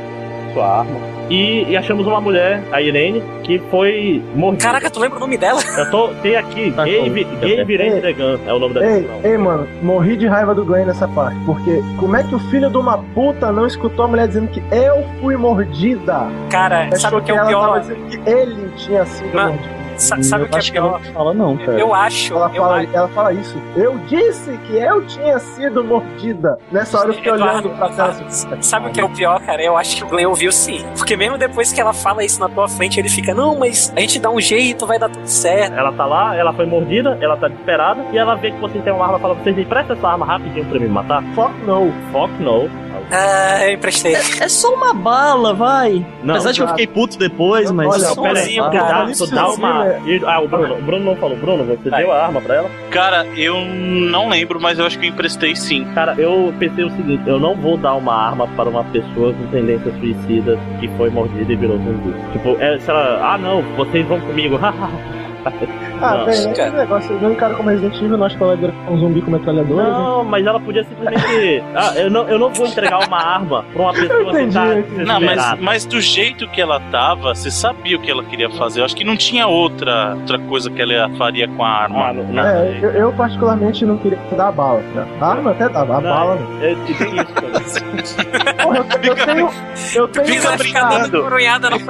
sua 0.54 0.80
arma. 0.80 1.00
E, 1.32 1.64
e 1.70 1.76
achamos 1.78 2.06
uma 2.06 2.20
mulher, 2.20 2.62
a 2.70 2.82
Irene, 2.82 3.22
que 3.42 3.58
foi 3.70 4.22
mordida. 4.34 4.64
Caraca, 4.64 4.90
tu 4.90 5.00
lembra 5.00 5.16
o 5.16 5.20
nome 5.20 5.38
dela? 5.38 5.60
Eu 5.78 5.90
tô, 5.90 6.08
tem 6.22 6.36
aqui, 6.36 6.70
Tá 6.72 6.84
Gabe, 6.84 7.24
com- 7.24 7.40
Gabe 7.56 7.72
Irene 7.72 8.00
Degan, 8.02 8.38
é 8.46 8.52
o 8.52 8.58
nome 8.58 8.74
da 8.74 8.84
Ei, 8.86 9.08
ei, 9.24 9.38
mano, 9.38 9.66
morri 9.82 10.14
de 10.18 10.26
raiva 10.26 10.54
do 10.54 10.62
Glenn 10.62 10.84
nessa 10.84 11.08
parte. 11.08 11.38
Porque 11.46 11.82
como 11.98 12.14
é 12.16 12.22
que 12.22 12.34
o 12.34 12.38
filho 12.50 12.68
de 12.68 12.76
uma 12.76 12.98
puta 12.98 13.50
não 13.50 13.66
escutou 13.66 14.04
a 14.04 14.08
mulher 14.08 14.28
dizendo 14.28 14.48
que 14.48 14.62
eu 14.70 15.02
fui 15.22 15.34
mordida? 15.36 16.26
Cara, 16.50 16.82
Achou 16.88 16.98
sabe 16.98 17.16
o 17.16 17.22
que 17.22 17.30
é 17.30 17.34
o 17.34 17.38
ela 17.38 17.48
pior? 17.48 17.66
tava 17.66 17.80
dizendo 17.80 18.06
que 18.10 18.30
ele 18.30 18.68
tinha 18.76 19.06
sido 19.06 19.34
Mano, 19.34 19.52
mordido. 19.52 19.81
Sa- 20.02 20.22
sabe 20.22 20.44
o 20.44 20.48
que 20.48 20.54
é 20.54 20.58
acho 20.58 20.72
que 20.72 20.78
ela 20.78 20.88
pior? 20.98 21.00
não 21.06 21.12
fala 21.14 21.34
não, 21.34 21.56
cara. 21.56 21.78
Eu 21.78 21.94
acho, 21.94 22.34
Ela 22.34 22.50
eu 22.54 22.62
fala, 22.62 22.76
acho. 22.80 22.88
ela 22.96 23.08
fala 23.08 23.32
isso. 23.32 23.56
Eu 23.76 23.98
disse 24.08 24.58
que 24.66 24.76
eu 24.76 25.06
tinha 25.06 25.38
sido 25.38 25.84
mordida. 25.84 26.58
Nessa 26.70 26.98
hora 26.98 27.08
eu 27.10 27.14
fiquei 27.14 27.32
Eduardo, 27.32 27.68
olhando 27.68 27.78
pra 27.94 28.04
assim. 28.06 28.48
Sabe 28.60 28.88
o 28.88 28.92
que 28.92 29.00
é 29.00 29.04
o 29.04 29.08
pior, 29.10 29.40
cara? 29.40 29.62
Eu 29.62 29.76
acho 29.76 29.96
que 29.96 30.04
o 30.04 30.08
Glenn 30.08 30.26
ouviu 30.28 30.50
sim. 30.52 30.84
Porque 30.96 31.16
mesmo 31.16 31.38
depois 31.38 31.72
que 31.72 31.80
ela 31.80 31.92
fala 31.92 32.24
isso 32.24 32.40
na 32.40 32.48
tua 32.48 32.68
frente, 32.68 32.98
ele 32.98 33.08
fica, 33.08 33.34
não, 33.34 33.58
mas 33.58 33.92
a 33.96 34.00
gente 34.00 34.18
dá 34.18 34.30
um 34.30 34.40
jeito, 34.40 34.86
vai 34.86 34.98
dar 34.98 35.08
tudo 35.08 35.26
certo. 35.26 35.74
Ela 35.74 35.92
tá 35.92 36.04
lá, 36.04 36.34
ela 36.36 36.52
foi 36.52 36.66
mordida, 36.66 37.16
ela 37.20 37.36
tá 37.36 37.48
desesperada, 37.48 38.04
e 38.12 38.18
ela 38.18 38.34
vê 38.34 38.50
que 38.50 38.60
você 38.60 38.78
tem 38.80 38.92
uma 38.92 39.04
arma, 39.06 39.18
fala 39.18 39.34
pra 39.34 39.44
vocês, 39.44 39.58
empresta 39.58 39.92
essa 39.92 40.08
arma 40.08 40.26
rapidinho 40.26 40.64
pra 40.66 40.78
me 40.80 40.88
matar. 40.88 41.22
Fuck 41.34 41.54
no. 41.64 41.92
Fuck 42.12 42.32
no. 42.42 42.68
Ah, 43.10 43.66
eu 43.66 43.74
emprestei. 43.74 44.14
É 44.14 44.48
só 44.48 44.72
uma 44.74 44.94
bala, 44.94 45.52
vai. 45.52 46.04
Não, 46.22 46.34
Apesar 46.34 46.52
de 46.52 46.58
que 46.58 46.64
eu 46.64 46.68
fiquei 46.68 46.86
puto 46.86 47.18
depois, 47.18 47.70
mas. 47.70 47.86
Olha, 47.88 47.98
só 48.06 48.14
Pera 48.14 48.22
uma 48.22 48.28
aí, 48.30 48.44
Bonzinho, 48.44 48.62
bala. 48.62 48.72
cara. 48.72 49.04
dá, 49.04 49.26
dá 49.36 49.48
uma... 49.50 49.91
e- 50.06 50.22
Ah, 50.24 50.40
o 50.40 50.48
Bruno, 50.48 50.74
o 50.78 50.82
Bruno 50.82 51.04
não 51.04 51.16
falou. 51.16 51.36
Bruno, 51.36 51.64
você 51.64 51.90
deu 51.90 52.12
a 52.12 52.24
arma 52.26 52.40
pra 52.40 52.56
ela? 52.56 52.70
Cara, 52.90 53.26
eu 53.36 53.56
não 53.64 54.28
lembro, 54.28 54.60
mas 54.60 54.78
eu 54.78 54.86
acho 54.86 54.98
que 54.98 55.06
eu 55.06 55.10
emprestei 55.10 55.54
sim. 55.56 55.84
Cara, 55.94 56.14
eu 56.18 56.52
pensei 56.58 56.84
o 56.84 56.90
seguinte, 56.90 57.22
eu 57.26 57.38
não 57.40 57.54
vou 57.54 57.76
dar 57.76 57.94
uma 57.94 58.14
arma 58.14 58.46
para 58.48 58.68
uma 58.68 58.84
pessoa 58.84 59.32
com 59.32 59.46
tendências 59.48 59.94
suicidas 59.98 60.58
que 60.80 60.88
foi 60.96 61.10
mordida 61.10 61.52
e 61.52 61.56
virou 61.56 61.76
zumbi. 61.78 62.14
Tipo, 62.32 62.56
é, 62.60 62.78
se 62.78 62.90
ela, 62.90 63.32
ah 63.34 63.38
não, 63.38 63.62
vocês 63.76 64.06
vão 64.06 64.20
comigo, 64.20 64.58
Ah, 66.02 66.14
Não, 66.16 66.26
né? 66.26 66.54
cara. 66.54 66.68
Esse 66.68 66.76
negócio, 66.76 67.18
eu 67.20 67.32
encaro 67.32 67.56
como 67.56 67.68
Resident 67.70 67.96
Evil, 68.02 68.16
nós 68.18 68.34
colega 68.36 68.72
um 68.90 68.98
zumbi 68.98 69.22
com 69.22 69.30
metralhadora. 69.30 69.90
Não, 69.90 70.24
mas 70.24 70.46
ela 70.46 70.60
podia 70.60 70.84
simplesmente. 70.84 71.22
Ah, 71.74 71.92
eu 71.96 72.10
não, 72.10 72.28
eu 72.28 72.38
não 72.38 72.50
vou 72.52 72.66
entregar 72.66 73.06
uma 73.06 73.16
arma 73.16 73.64
pra 73.72 73.82
uma 73.82 73.92
pessoa 73.92 74.24
que 74.24 74.30
entendi, 74.30 74.54
tá 74.54 74.66
eu 74.66 74.78
entendi. 74.80 75.04
Não, 75.04 75.20
mas, 75.20 75.60
mas 75.60 75.84
do 75.86 76.00
jeito 76.00 76.46
que 76.48 76.60
ela 76.60 76.80
tava, 76.90 77.34
você 77.34 77.50
sabia 77.50 77.96
o 77.96 78.00
que 78.00 78.10
ela 78.10 78.22
queria 78.24 78.50
fazer. 78.50 78.80
Eu 78.80 78.84
acho 78.84 78.94
que 78.96 79.04
não 79.04 79.16
tinha 79.16 79.46
outra, 79.46 80.14
outra 80.20 80.38
coisa 80.40 80.70
que 80.70 80.80
ela 80.82 81.08
faria 81.16 81.48
com 81.48 81.64
a 81.64 81.68
arma. 81.68 82.08
Ah, 82.08 82.12
não, 82.12 82.24
não, 82.24 82.42
É, 82.46 82.78
eu, 82.82 82.90
eu 82.90 83.12
particularmente 83.12 83.84
não 83.84 83.96
queria 83.98 84.18
dar 84.36 84.48
a 84.48 84.52
bala. 84.52 84.80
Né? 84.94 85.06
A 85.20 85.26
arma 85.28 85.50
até 85.52 85.68
dava, 85.68 85.96
a 85.96 86.00
Não, 86.00 86.10
bala 86.10 86.34
não. 86.36 86.62
é, 86.62 86.74
tem 86.74 87.16
isso, 87.16 88.16
cara. 88.16 88.54
Porra, 88.62 88.76
eu, 88.78 88.84
eu 89.02 89.26
tenho. 89.26 89.50
Eu 89.94 90.08
tenho 90.08 90.40
um 90.40 90.44
machado. 90.44 91.16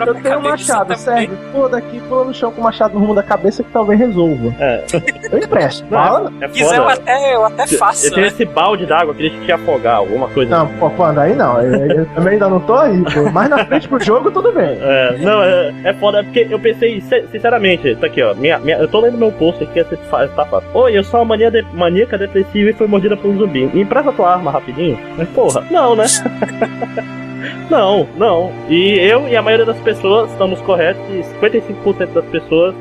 Eu 0.06 0.14
tenho 0.14 0.38
um 0.38 0.42
machado, 0.42 0.96
serve. 0.96 1.36
Pula 1.52 1.68
daqui, 1.70 2.00
pula 2.08 2.24
no 2.24 2.34
chão 2.34 2.50
com 2.52 2.60
o 2.60 2.64
machado 2.64 2.94
no 2.94 3.00
rumo 3.00 3.14
da 3.14 3.22
cabeça 3.22 3.62
que 3.62 3.70
talvez 3.70 4.00
resolva. 4.06 4.54
É. 4.58 4.84
Eu 5.32 5.38
empresto. 5.38 5.84
Não, 5.90 6.28
é 6.40 6.48
Se 6.48 6.54
quiser, 6.54 6.76
eu 6.76 6.82
foda. 6.82 6.94
até, 6.94 7.34
eu 7.34 7.44
até 7.44 7.66
faço, 7.66 8.06
Eu 8.06 8.10
tenho 8.10 8.22
né? 8.22 8.28
esse 8.28 8.44
balde 8.44 8.86
d'água, 8.86 9.14
queria 9.14 9.30
te 9.40 9.52
afogar, 9.52 9.96
alguma 9.96 10.28
coisa 10.28 10.50
Não, 10.56 10.66
pô, 10.78 10.90
pô, 10.90 11.04
aí 11.04 11.34
não. 11.34 11.60
Eu, 11.60 11.74
eu 12.00 12.06
também 12.14 12.34
ainda 12.34 12.48
não 12.48 12.60
tô 12.60 12.74
aí, 12.74 13.02
pô. 13.02 13.30
Mas 13.32 13.48
na 13.48 13.64
frente 13.64 13.88
pro 13.88 14.02
jogo, 14.02 14.30
tudo 14.30 14.52
bem. 14.52 14.78
É, 14.80 15.16
não, 15.20 15.42
é, 15.42 15.72
é 15.84 15.92
foda, 15.94 16.20
é 16.20 16.22
porque 16.22 16.46
eu 16.50 16.58
pensei, 16.58 17.00
se- 17.00 17.24
sinceramente, 17.30 17.94
tá 17.96 18.06
aqui, 18.06 18.22
ó. 18.22 18.34
Minha, 18.34 18.58
minha, 18.58 18.76
eu 18.78 18.88
tô 18.88 19.00
lendo 19.00 19.16
meu 19.18 19.32
post 19.32 19.62
aqui, 19.64 19.80
essa 19.80 19.96
fa- 20.10 20.26
tá 20.28 20.44
fácil. 20.44 20.68
Oi, 20.74 20.96
eu 20.98 21.04
sou 21.04 21.20
uma 21.20 21.26
mania 21.26 21.50
de- 21.50 21.64
maníaca 21.72 22.16
depressiva 22.18 22.70
e 22.70 22.72
fui 22.72 22.86
mordida 22.86 23.16
por 23.16 23.28
um 23.30 23.38
zumbi. 23.38 23.66
Me 23.72 23.82
empresta 23.82 24.12
tua 24.12 24.32
arma 24.32 24.50
rapidinho? 24.50 24.98
Mas 25.16 25.28
porra, 25.30 25.64
não, 25.70 25.96
né? 25.96 26.04
não, 27.70 28.06
não. 28.16 28.52
E 28.68 28.98
eu 28.98 29.28
e 29.28 29.36
a 29.36 29.42
maioria 29.42 29.66
das 29.66 29.78
pessoas 29.78 30.30
estamos 30.30 30.60
corretos 30.60 31.02
e 31.10 31.22
55% 31.40 32.12
das 32.12 32.24
pessoas 32.26 32.74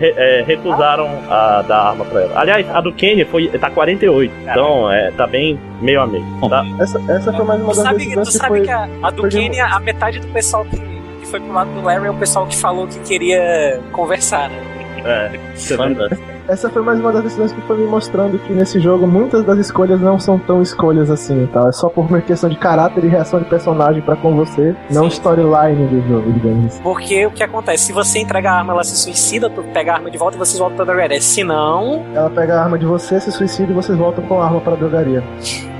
re- 0.00 0.14
é, 0.16 0.42
recusaram 0.42 1.08
a 1.28 1.62
dar 1.62 1.78
arma 1.90 2.04
pra 2.06 2.22
ela. 2.22 2.40
Aliás, 2.40 2.68
a 2.70 2.80
do 2.80 2.92
Kenny 2.92 3.24
foi, 3.24 3.46
tá 3.48 3.70
48. 3.70 4.32
Então, 4.42 4.90
é, 4.90 5.10
tá 5.12 5.26
bem 5.26 5.60
meio 5.80 6.00
a 6.00 6.06
meio. 6.06 6.24
Tá? 6.48 6.64
Essa, 6.80 6.98
essa 7.12 7.32
foi 7.32 7.44
mais 7.44 7.60
uma 7.60 7.70
Tu 7.70 7.76
das 7.76 7.84
sabe, 7.84 8.10
tu 8.14 8.20
que 8.22 8.32
sabe 8.32 8.48
foi. 8.48 8.60
que 8.62 8.70
a, 8.70 8.88
a 9.02 9.10
do 9.10 9.28
de- 9.28 9.36
Kenny, 9.38 9.60
a 9.60 9.78
metade 9.78 10.18
do 10.18 10.26
pessoal 10.28 10.64
que, 10.64 10.76
que 10.78 11.26
foi 11.26 11.38
pro 11.40 11.52
lado 11.52 11.70
do 11.70 11.82
Larry 11.82 12.06
é 12.06 12.10
o 12.10 12.14
pessoal 12.14 12.46
que 12.46 12.56
falou 12.56 12.86
que 12.88 12.98
queria 13.00 13.80
conversar, 13.92 14.48
né? 14.48 14.60
É, 15.04 15.28
verdade. 15.76 16.18
Essa 16.48 16.68
foi 16.68 16.82
mais 16.82 16.98
uma 16.98 17.12
das 17.12 17.22
decisões 17.22 17.52
que 17.52 17.60
foi 17.62 17.76
me 17.76 17.86
mostrando 17.86 18.38
que 18.40 18.52
nesse 18.52 18.80
jogo 18.80 19.06
muitas 19.06 19.44
das 19.44 19.58
escolhas 19.58 20.00
não 20.00 20.18
são 20.18 20.38
tão 20.38 20.60
escolhas 20.60 21.10
assim, 21.10 21.46
tá? 21.52 21.68
É 21.68 21.72
só 21.72 21.88
por 21.88 22.06
uma 22.06 22.20
questão 22.20 22.50
de 22.50 22.56
caráter 22.56 23.04
e 23.04 23.08
reação 23.08 23.38
de 23.38 23.44
personagem 23.46 24.02
pra 24.02 24.16
com 24.16 24.34
você, 24.34 24.74
não 24.90 25.06
storyline 25.06 25.86
do 25.86 26.08
jogo, 26.08 26.32
digamos 26.32 26.66
assim. 26.66 26.82
Porque 26.82 27.26
o 27.26 27.30
que 27.30 27.42
acontece? 27.42 27.84
Se 27.84 27.92
você 27.92 28.18
entrega 28.18 28.50
a 28.50 28.58
arma, 28.58 28.72
ela 28.72 28.82
se 28.84 28.96
suicida, 28.96 29.48
tu 29.48 29.62
pega 29.72 29.92
a 29.92 29.94
arma 29.96 30.10
de 30.10 30.18
volta 30.18 30.36
e 30.36 30.38
vocês 30.38 30.58
voltam 30.58 30.76
pra 30.76 30.84
drogaria. 30.86 31.20
Se 31.20 31.44
não, 31.44 32.04
Ela 32.14 32.30
pega 32.30 32.54
a 32.58 32.62
arma 32.64 32.78
de 32.78 32.84
você, 32.86 33.20
se 33.20 33.30
suicida 33.30 33.70
e 33.70 33.74
vocês 33.74 33.96
voltam 33.96 34.24
com 34.24 34.40
a 34.40 34.44
arma 34.44 34.60
pra 34.60 34.74
drogaria. 34.74 35.22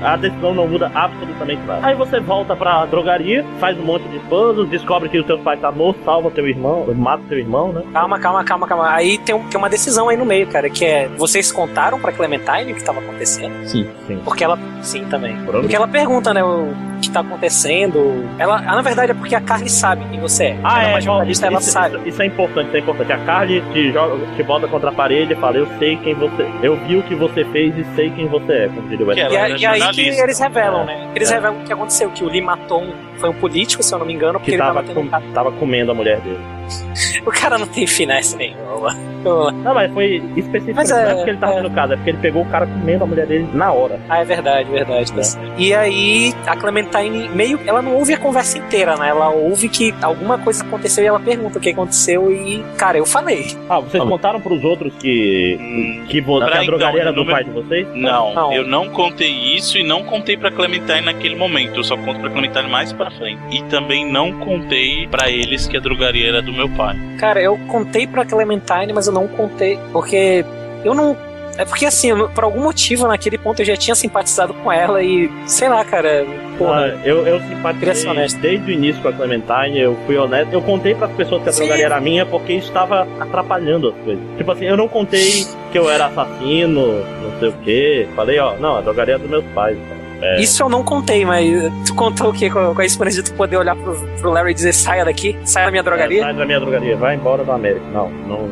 A 0.01 0.15
decisão 0.15 0.53
não 0.53 0.67
muda 0.67 0.89
absolutamente 0.95 1.61
nada. 1.67 1.85
Aí 1.85 1.95
você 1.95 2.19
volta 2.19 2.55
pra 2.55 2.85
drogaria, 2.85 3.45
faz 3.59 3.77
um 3.77 3.83
monte 3.83 4.07
de 4.07 4.19
puzzles, 4.21 4.69
descobre 4.69 5.09
que 5.09 5.19
o 5.19 5.23
teu 5.23 5.37
pai 5.39 5.57
tá 5.57 5.71
morto, 5.71 5.99
salva 6.03 6.31
teu 6.31 6.47
irmão, 6.47 6.85
mata 6.95 7.21
teu 7.29 7.37
irmão, 7.37 7.71
né? 7.71 7.83
calma, 7.93 8.17
calma, 8.19 8.43
calma, 8.43 8.67
calma. 8.67 8.89
Aí 8.89 9.17
tem, 9.19 9.35
um- 9.35 9.43
tem 9.47 9.57
uma 9.59 9.69
decisão 9.69 10.09
aí 10.09 10.17
no 10.17 10.25
meio, 10.25 10.47
cara, 10.51 10.69
que 10.69 10.85
é 10.85 11.07
vocês 11.17 11.51
contaram 11.51 11.99
pra 11.99 12.11
Clementine 12.11 12.71
o 12.71 12.75
que 12.75 12.83
tava 12.83 12.99
acontecendo? 12.99 13.67
Sim. 13.67 13.89
Sim. 14.07 14.21
Porque 14.23 14.43
ela. 14.43 14.59
Sim, 14.81 15.05
também. 15.05 15.35
Pronto. 15.43 15.61
Porque 15.61 15.75
ela 15.75 15.87
pergunta, 15.87 16.33
né, 16.33 16.43
o 16.43 16.73
que 17.09 17.13
tá 17.13 17.19
acontecendo. 17.21 18.25
Ela, 18.37 18.61
na 18.61 18.81
verdade, 18.81 19.11
é 19.11 19.13
porque 19.13 19.35
a 19.35 19.41
Carly 19.41 19.69
sabe 19.69 20.05
quem 20.09 20.19
você 20.19 20.45
é. 20.45 20.57
Ah, 20.63 20.79
ela 20.81 20.83
é, 20.83 20.87
uma 20.87 20.93
bom, 20.99 21.01
jornalista, 21.01 21.47
ela 21.47 21.59
isso, 21.59 21.71
sabe. 21.71 21.97
isso- 21.97 22.07
isso 22.09 22.21
é 22.21 22.25
importante, 22.25 22.67
isso 22.67 22.77
é 22.77 22.79
importante. 22.79 23.11
A 23.13 23.17
Carly 23.19 23.61
te, 23.73 23.91
joga, 23.91 24.25
te 24.35 24.43
bota 24.43 24.67
contra 24.67 24.89
a 24.89 24.93
parede 24.93 25.33
e 25.33 25.35
fala, 25.35 25.57
eu 25.57 25.67
sei 25.79 25.97
quem 25.97 26.13
você... 26.15 26.47
Eu 26.61 26.75
vi 26.85 26.97
o 26.97 27.03
que 27.03 27.15
você 27.15 27.43
fez 27.45 27.77
e 27.77 27.83
sei 27.95 28.09
quem 28.11 28.27
você 28.27 28.51
é, 28.53 28.67
como 28.69 28.87
diria 28.87 29.05
o 29.05 29.11
E, 29.13 29.21
a- 29.21 29.25
era 29.25 29.49
e 29.57 29.65
aí 29.65 29.91
que 29.93 30.01
eles 30.01 30.39
revelam, 30.39 30.85
né? 30.85 31.07
Eles 31.15 31.29
É. 31.31 31.35
revelam 31.35 31.59
o 31.59 31.63
que 31.63 31.73
aconteceu, 31.73 32.09
que 32.11 32.23
o 32.23 32.27
Lee 32.29 32.41
matou 32.41 32.81
um, 32.81 32.91
foi 33.17 33.29
um 33.29 33.33
político, 33.33 33.83
se 33.83 33.93
eu 33.93 33.99
não 33.99 34.05
me 34.05 34.13
engano, 34.13 34.33
porque 34.39 34.51
Que 34.51 34.55
ele 34.57 34.63
tava, 34.63 34.81
um 34.81 34.93
com- 34.93 35.07
cara. 35.07 35.23
tava 35.33 35.51
comendo 35.53 35.91
a 35.91 35.93
mulher 35.95 36.19
dele. 36.21 36.39
O 37.25 37.31
cara 37.31 37.57
não 37.57 37.67
tem 37.67 37.85
finesse 37.85 38.35
nenhuma. 38.37 38.95
Não, 39.23 39.73
mas 39.75 39.91
foi 39.93 40.23
específico, 40.35 40.75
Mas 40.75 40.89
não 40.89 40.97
é 40.97 41.11
é- 41.11 41.13
porque 41.15 41.29
ele 41.29 41.37
tava 41.37 41.53
é. 41.53 41.55
tendo 41.57 41.69
casa, 41.71 41.93
é 41.93 41.95
porque 41.97 42.09
ele 42.09 42.17
pegou 42.19 42.41
o 42.41 42.45
cara 42.45 42.65
comendo 42.65 43.03
a 43.03 43.07
mulher 43.07 43.27
dele 43.27 43.47
na 43.53 43.71
hora. 43.71 43.99
Ah, 44.09 44.19
é 44.19 44.25
verdade, 44.25 44.69
verdade. 44.71 45.13
tá 45.13 45.21
certo. 45.23 45.51
E 45.57 45.73
aí, 45.73 46.33
a 46.47 46.55
Clementine 46.55 46.90
meio. 47.33 47.59
Ela 47.65 47.81
não 47.81 47.95
ouve 47.95 48.13
a 48.13 48.17
conversa 48.17 48.57
inteira, 48.57 48.95
né? 48.97 49.09
Ela 49.09 49.29
ouve 49.29 49.69
que 49.69 49.93
alguma 50.01 50.37
coisa 50.37 50.63
aconteceu 50.63 51.03
e 51.03 51.07
ela 51.07 51.19
pergunta 51.19 51.57
o 51.57 51.61
que 51.61 51.69
aconteceu 51.69 52.31
e. 52.31 52.63
Cara, 52.77 52.97
eu 52.97 53.05
falei. 53.05 53.45
Ah, 53.69 53.79
vocês 53.79 54.03
contaram 54.03 54.39
pros 54.41 54.63
outros 54.63 54.93
que, 54.99 56.03
que, 56.07 56.21
vo- 56.21 56.39
que 56.39 56.45
Pra 56.45 56.61
a 56.61 56.63
drogaria 56.63 56.99
então, 56.99 57.01
era 57.01 57.11
do 57.13 57.23
número- 57.23 57.31
pai 57.35 57.43
de 57.43 57.51
vocês? 57.51 57.87
Não, 57.95 58.33
Não. 58.33 58.53
eu 58.53 58.67
não 58.67 58.89
contei 58.89 59.31
isso 59.55 59.77
e 59.77 59.83
não 59.83 60.03
contei 60.03 60.35
pra 60.37 60.51
Clementine 60.51 61.01
naquele 61.01 61.35
momento. 61.35 61.77
Eu 61.77 61.83
só 61.83 61.95
conto 61.97 62.19
pra 62.19 62.29
Clementine 62.29 62.69
mais 62.69 62.91
pra 62.93 63.09
frente. 63.11 63.41
E 63.51 63.61
também 63.63 64.09
não 64.11 64.33
contei 64.39 65.07
pra 65.07 65.29
eles 65.29 65.67
que 65.67 65.77
a 65.77 65.79
drogaria 65.79 66.27
era 66.27 66.41
do 66.41 66.51
meu 66.53 66.69
pai. 66.69 66.95
Cara, 67.17 67.41
eu 67.41 67.57
contei 67.67 68.05
pra 68.07 68.25
Clementine, 68.25 68.93
mas 68.93 69.07
eu 69.07 69.13
não 69.13 69.27
contei. 69.27 69.79
Porque 69.91 70.43
eu 70.83 70.93
não. 70.93 71.15
É 71.61 71.65
porque 71.65 71.85
assim, 71.85 72.09
por 72.33 72.43
algum 72.43 72.61
motivo 72.61 73.07
naquele 73.07 73.37
ponto 73.37 73.61
eu 73.61 73.65
já 73.65 73.77
tinha 73.77 73.93
simpatizado 73.93 74.51
com 74.51 74.71
ela 74.71 75.03
e. 75.03 75.29
Sei 75.45 75.69
lá, 75.69 75.85
cara. 75.85 76.25
Porra. 76.57 76.85
Ah, 76.85 77.07
eu, 77.07 77.25
eu 77.27 77.39
simpatizei 77.41 78.27
desde 78.41 78.71
o 78.71 78.73
início 78.73 78.99
com 78.99 79.09
a 79.09 79.13
Clementine, 79.13 79.79
eu 79.79 79.95
fui 80.07 80.17
honesto. 80.17 80.51
Eu 80.51 80.61
contei 80.63 80.95
pras 80.95 81.11
pessoas 81.11 81.43
que 81.43 81.49
a 81.49 81.51
drogaria 81.51 81.85
era 81.85 82.01
minha 82.01 82.25
porque 82.25 82.53
isso 82.53 82.69
estava 82.69 83.07
atrapalhando 83.19 83.89
as 83.89 83.95
coisas. 84.03 84.23
Tipo 84.37 84.51
assim, 84.51 84.65
eu 84.65 84.75
não 84.75 84.87
contei 84.87 85.45
que 85.71 85.77
eu 85.77 85.87
era 85.87 86.07
assassino, 86.07 87.03
não 87.21 87.39
sei 87.39 87.49
o 87.49 87.53
que. 87.63 88.07
Falei, 88.15 88.39
ó, 88.39 88.55
não, 88.55 88.77
a 88.77 88.81
drogaria 88.81 89.15
é 89.15 89.17
dos 89.19 89.29
meus 89.29 89.45
pais. 89.53 89.77
cara. 89.87 90.00
É. 90.21 90.41
Isso 90.41 90.63
eu 90.63 90.69
não 90.69 90.83
contei, 90.83 91.25
mas 91.25 91.45
tu 91.85 91.93
contou 91.93 92.29
o 92.29 92.33
quê? 92.33 92.49
Com 92.49 92.73
com 92.73 92.81
a 92.81 92.85
experiência 92.85 93.21
de 93.21 93.31
tu 93.31 93.35
poder 93.35 93.57
olhar 93.57 93.75
pro, 93.75 93.95
pro 94.19 94.31
Larry 94.31 94.51
e 94.51 94.53
dizer 94.53 94.73
saia 94.73 95.03
daqui, 95.03 95.37
saia 95.43 95.65
da 95.65 95.71
minha 95.71 95.83
drogaria? 95.83 96.19
É, 96.19 96.23
sai 96.23 96.33
da 96.33 96.45
minha 96.45 96.59
drogaria, 96.59 96.95
vai 96.95 97.15
embora 97.15 97.43
da 97.43 97.55
América. 97.55 97.85
Não, 97.91 98.09
não. 98.09 98.49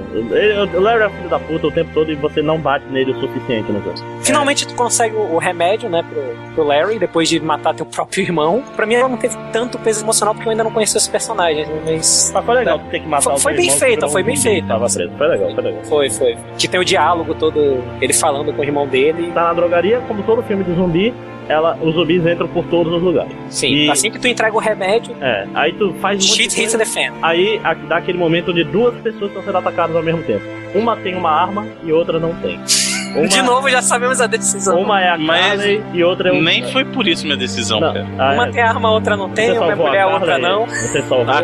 O 0.76 0.82
Larry 0.82 1.04
é 1.04 1.10
filho 1.10 1.30
da 1.30 1.40
puta 1.40 1.68
o 1.68 1.72
tempo 1.72 1.92
todo 1.94 2.12
e 2.12 2.16
você 2.16 2.42
não 2.42 2.60
bate 2.60 2.86
nele 2.90 3.12
o 3.12 3.20
suficiente 3.20 3.72
no 3.72 3.82
jogo. 3.84 3.98
Finalmente 4.22 4.68
tu 4.68 4.76
consegue 4.76 5.16
o 5.16 5.30
o 5.30 5.38
remédio, 5.38 5.90
né, 5.90 6.04
pro, 6.04 6.56
pro 6.56 6.64
Larry, 6.64 7.00
depois 7.00 7.30
de 7.30 7.40
matar 7.40 7.74
teu 7.74 7.86
próprio 7.86 8.24
irmão. 8.24 8.64
Pra 8.76 8.86
mim 8.86 8.96
ela 8.96 9.08
não 9.08 9.18
teve 9.18 9.38
tanto 9.54 9.78
peso 9.80 10.04
emocional 10.04 10.34
porque 10.34 10.48
eu 10.48 10.52
ainda 10.52 10.64
não 10.64 10.72
conhecia 10.72 10.98
os 10.98 11.08
personagens, 11.08 11.68
né, 11.68 11.82
mas... 11.86 12.32
Mas 12.34 12.46
foi 12.46 12.56
legal 12.56 12.80
tu 12.80 12.86
ter 12.86 13.00
que 13.00 13.08
matar 13.08 13.24
Foi, 13.24 13.34
o 13.34 13.40
foi 13.40 13.54
bem 13.54 13.66
irmão, 13.66 13.80
feita, 13.80 14.08
foi 14.10 14.22
um 14.22 14.26
bem 14.26 14.36
feita. 14.36 14.68
Tava 14.68 14.88
preso. 14.90 15.12
Foi 15.18 15.28
legal, 15.28 15.54
foi 15.54 15.64
legal. 15.64 15.84
Foi, 15.86 16.10
foi. 16.10 16.38
Que 16.58 16.68
tem 16.68 16.80
o 16.80 16.84
diálogo 16.84 17.36
todo, 17.36 17.84
ele 18.02 18.14
falando 18.14 18.52
com 18.52 18.62
o 18.62 18.66
irmão 18.66 18.88
dele. 18.88 19.32
Tá 19.34 19.44
na 19.44 19.54
drogaria, 19.54 20.02
como 20.08 20.24
todo 20.24 20.44
filme 20.44 20.64
de 20.64 20.74
zumbi, 20.74 21.14
ela, 21.50 21.78
os 21.82 21.96
zumbis 21.96 22.26
entram 22.26 22.48
por 22.48 22.64
todos 22.66 22.94
os 22.94 23.02
lugares. 23.02 23.34
Sim, 23.50 23.74
E- 23.74 23.90
assim 23.90 24.10
que 24.12 24.20
tu 24.20 24.28
entrega 24.28 24.56
o 24.56 24.60
remédio, 24.60 25.14
É, 25.20 25.48
aí 25.56 25.74
tu 25.74 25.94
faz 26.00 26.18
um 26.24 26.36
shit 26.36 26.62
hits 26.62 26.74
the 26.74 26.86
fan. 26.86 27.12
Aí 27.22 27.60
a- 27.64 27.74
dá 27.74 27.98
aquele 27.98 28.18
momento 28.18 28.52
onde 28.52 28.64
duas 28.64 28.96
pessoas 29.02 29.30
estão 29.32 29.44
sendo 29.44 29.58
atacadas 29.58 29.96
ao 29.96 30.04
mesmo 30.04 30.22
tempo. 30.24 30.44
Uma 30.76 30.96
tem 30.96 31.16
uma 31.16 31.32
arma 31.32 31.66
e 31.84 31.92
outra 31.92 32.20
não 32.20 32.34
tem. 32.36 32.58
Uma, 33.10 33.28
De 33.28 33.42
novo, 33.42 33.68
já 33.68 33.82
sabemos 33.82 34.22
a 34.22 34.28
decisão. 34.28 34.80
Uma 34.80 35.02
é 35.02 35.10
a 35.10 35.18
Mas 35.18 35.60
Carly 35.60 35.82
e 35.96 36.04
outra 36.04 36.30
é 36.30 36.32
o. 36.32 36.44
Nem 36.44 36.72
foi 36.72 36.86
por 36.86 37.08
isso 37.08 37.26
minha 37.26 37.36
decisão, 37.36 37.80
Não, 37.80 37.92
cara. 37.92 38.06
ah, 38.20 38.34
Uma 38.34 38.48
é. 38.48 38.52
tem 38.52 38.62
arma, 38.62 38.88
a 38.88 38.92
outra 38.92 39.18
não 39.18 39.30
tem, 39.32 39.48
Você 39.50 39.58
uma 39.58 39.72
é 39.72 39.76
mulher, 39.76 40.02
a 40.02 40.08
outra 40.10 40.38
não. 40.38 40.68
Você 40.68 41.02
salvou 41.02 41.34
A. 41.34 41.42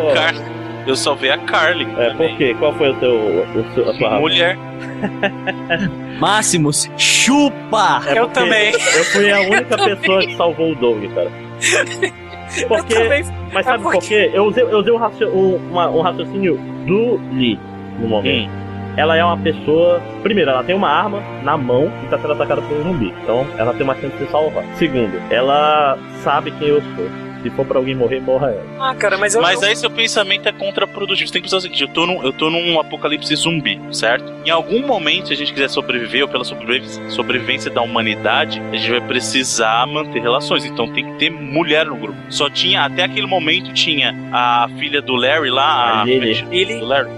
Eu 0.85 0.95
salvei 0.95 1.31
a 1.31 1.37
Carly. 1.39 1.87
É, 1.97 2.13
por 2.13 2.29
quê? 2.37 2.55
Qual 2.59 2.73
foi 2.73 2.89
o 2.91 2.93
teu. 2.95 3.15
O 3.15 3.73
seu, 3.73 3.89
a 3.89 3.93
sua 3.95 4.07
arma? 4.07 4.19
Mulher. 4.21 4.57
Máximos, 6.19 6.89
chupa! 6.97 8.01
É 8.07 8.17
Eu 8.19 8.27
porque 8.27 8.39
também. 8.39 8.71
Eu 8.71 9.03
fui 9.05 9.31
a 9.31 9.39
única 9.41 9.77
pessoa 9.77 10.19
que 10.21 10.35
salvou 10.35 10.71
o 10.71 10.75
Doug, 10.75 11.03
cara. 11.13 11.31
Porque, 12.67 12.93
Eu 12.93 12.99
também. 13.03 13.23
mas 13.51 13.65
É 13.65 13.69
sabe 13.71 13.83
por 13.83 13.97
quê? 13.97 14.29
Eu 14.31 14.45
usei, 14.45 14.63
eu 14.63 14.77
usei 14.77 14.93
um, 14.93 14.97
raci- 14.97 15.25
um- 15.25 15.55
uma- 15.71 15.89
um 15.89 16.01
raciocínio 16.01 16.57
do 16.85 17.19
Lee 17.33 17.59
no 17.99 18.07
momento. 18.07 18.51
Ela 18.95 19.17
é 19.17 19.25
uma 19.25 19.35
pessoa. 19.37 19.99
Primeiro, 20.21 20.51
ela 20.51 20.63
tem 20.63 20.75
uma 20.75 20.87
arma 20.87 21.21
na 21.43 21.57
mão 21.57 21.91
e 22.03 22.07
tá 22.07 22.19
sendo 22.19 22.33
atacada 22.33 22.61
por 22.61 22.77
um 22.77 22.83
zumbi. 22.83 23.11
Então, 23.23 23.45
ela 23.57 23.73
tem 23.73 23.81
uma 23.83 23.95
chance 23.95 24.15
de 24.15 24.25
salvar. 24.29 24.63
Segundo, 24.75 25.19
ela 25.31 25.97
sabe 26.23 26.51
quem 26.51 26.67
eu 26.67 26.81
sou. 26.95 27.05
Se 27.45 27.51
for 27.51 27.63
pra 27.63 27.77
alguém 27.77 27.93
morrer, 27.93 28.19
morra 28.19 28.47
ela. 28.47 28.63
Ah, 28.79 28.95
cara, 28.95 29.19
mas 29.19 29.35
eu. 29.35 29.41
Mas 29.43 29.61
eu- 29.61 29.67
aí 29.67 29.75
seu 29.75 29.91
pensamento 29.91 30.49
é 30.49 30.51
contraprodutivo. 30.51 31.27
Você 31.27 31.33
tem 31.33 31.41
que 31.43 31.45
pensar 31.45 31.57
o 31.57 31.61
seguinte: 31.61 31.83
eu 31.83 31.87
tô, 31.87 32.07
num, 32.07 32.23
eu 32.23 32.33
tô 32.33 32.49
num 32.49 32.79
apocalipse 32.79 33.35
zumbi, 33.35 33.79
certo? 33.91 34.33
Em 34.43 34.49
algum 34.49 34.83
momento, 34.83 35.27
se 35.27 35.33
a 35.33 35.37
gente 35.37 35.53
quiser 35.53 35.69
sobreviver, 35.69 36.23
ou 36.23 36.27
pela 36.27 36.43
sobrevivência, 36.43 37.07
sobrevivência 37.11 37.69
da 37.69 37.83
humanidade, 37.83 38.59
a 38.71 38.75
gente 38.75 38.89
vai 38.89 39.01
precisar 39.01 39.85
manter 39.85 40.19
relações. 40.23 40.65
Então 40.65 40.87
tem 40.91 41.05
que 41.05 41.19
ter 41.19 41.29
mulher 41.29 41.85
no 41.85 41.95
grupo. 41.95 42.17
Só 42.29 42.49
tinha, 42.49 42.81
até 42.83 43.03
aquele 43.03 43.27
momento, 43.27 43.71
tinha 43.73 44.15
a 44.33 44.67
filha 44.79 44.99
do 44.99 45.13
Larry 45.15 45.51
lá, 45.51 46.01
A 46.01 46.03
Lily. 46.05 46.33
Lily. 46.49 46.79
do 46.79 46.85
Larry, 46.85 47.09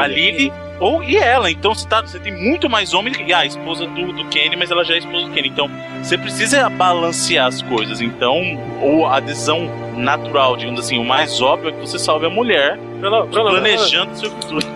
a 0.00 0.06
Lily. 0.08 0.52
Ou, 0.78 1.02
e 1.02 1.16
ela, 1.16 1.50
então 1.50 1.74
você, 1.74 1.86
tá, 1.88 2.02
você 2.02 2.18
tem 2.18 2.32
muito 2.32 2.68
mais 2.68 2.92
homem 2.92 3.12
que 3.12 3.32
ah, 3.32 3.38
a 3.38 3.46
esposa 3.46 3.86
do, 3.86 4.12
do 4.12 4.24
Kenny, 4.26 4.56
mas 4.56 4.70
ela 4.70 4.84
já 4.84 4.94
é 4.94 4.98
esposa 4.98 5.26
do 5.26 5.32
Kenny. 5.32 5.48
Então 5.48 5.70
você 6.02 6.18
precisa 6.18 6.68
balancear 6.68 7.46
as 7.46 7.62
coisas. 7.62 8.00
Então, 8.00 8.42
ou 8.82 9.06
a 9.06 9.18
decisão 9.20 9.70
natural, 9.96 10.56
digamos 10.56 10.80
assim, 10.80 10.98
o 10.98 11.04
mais 11.04 11.40
óbvio 11.40 11.70
é 11.70 11.72
que 11.72 11.80
você 11.80 11.98
salve 11.98 12.26
a 12.26 12.30
mulher 12.30 12.76
Bruno, 13.00 13.26
Bruno, 13.26 13.50
planejando 13.50 14.14
seu 14.18 14.30
futuro. 14.30 14.66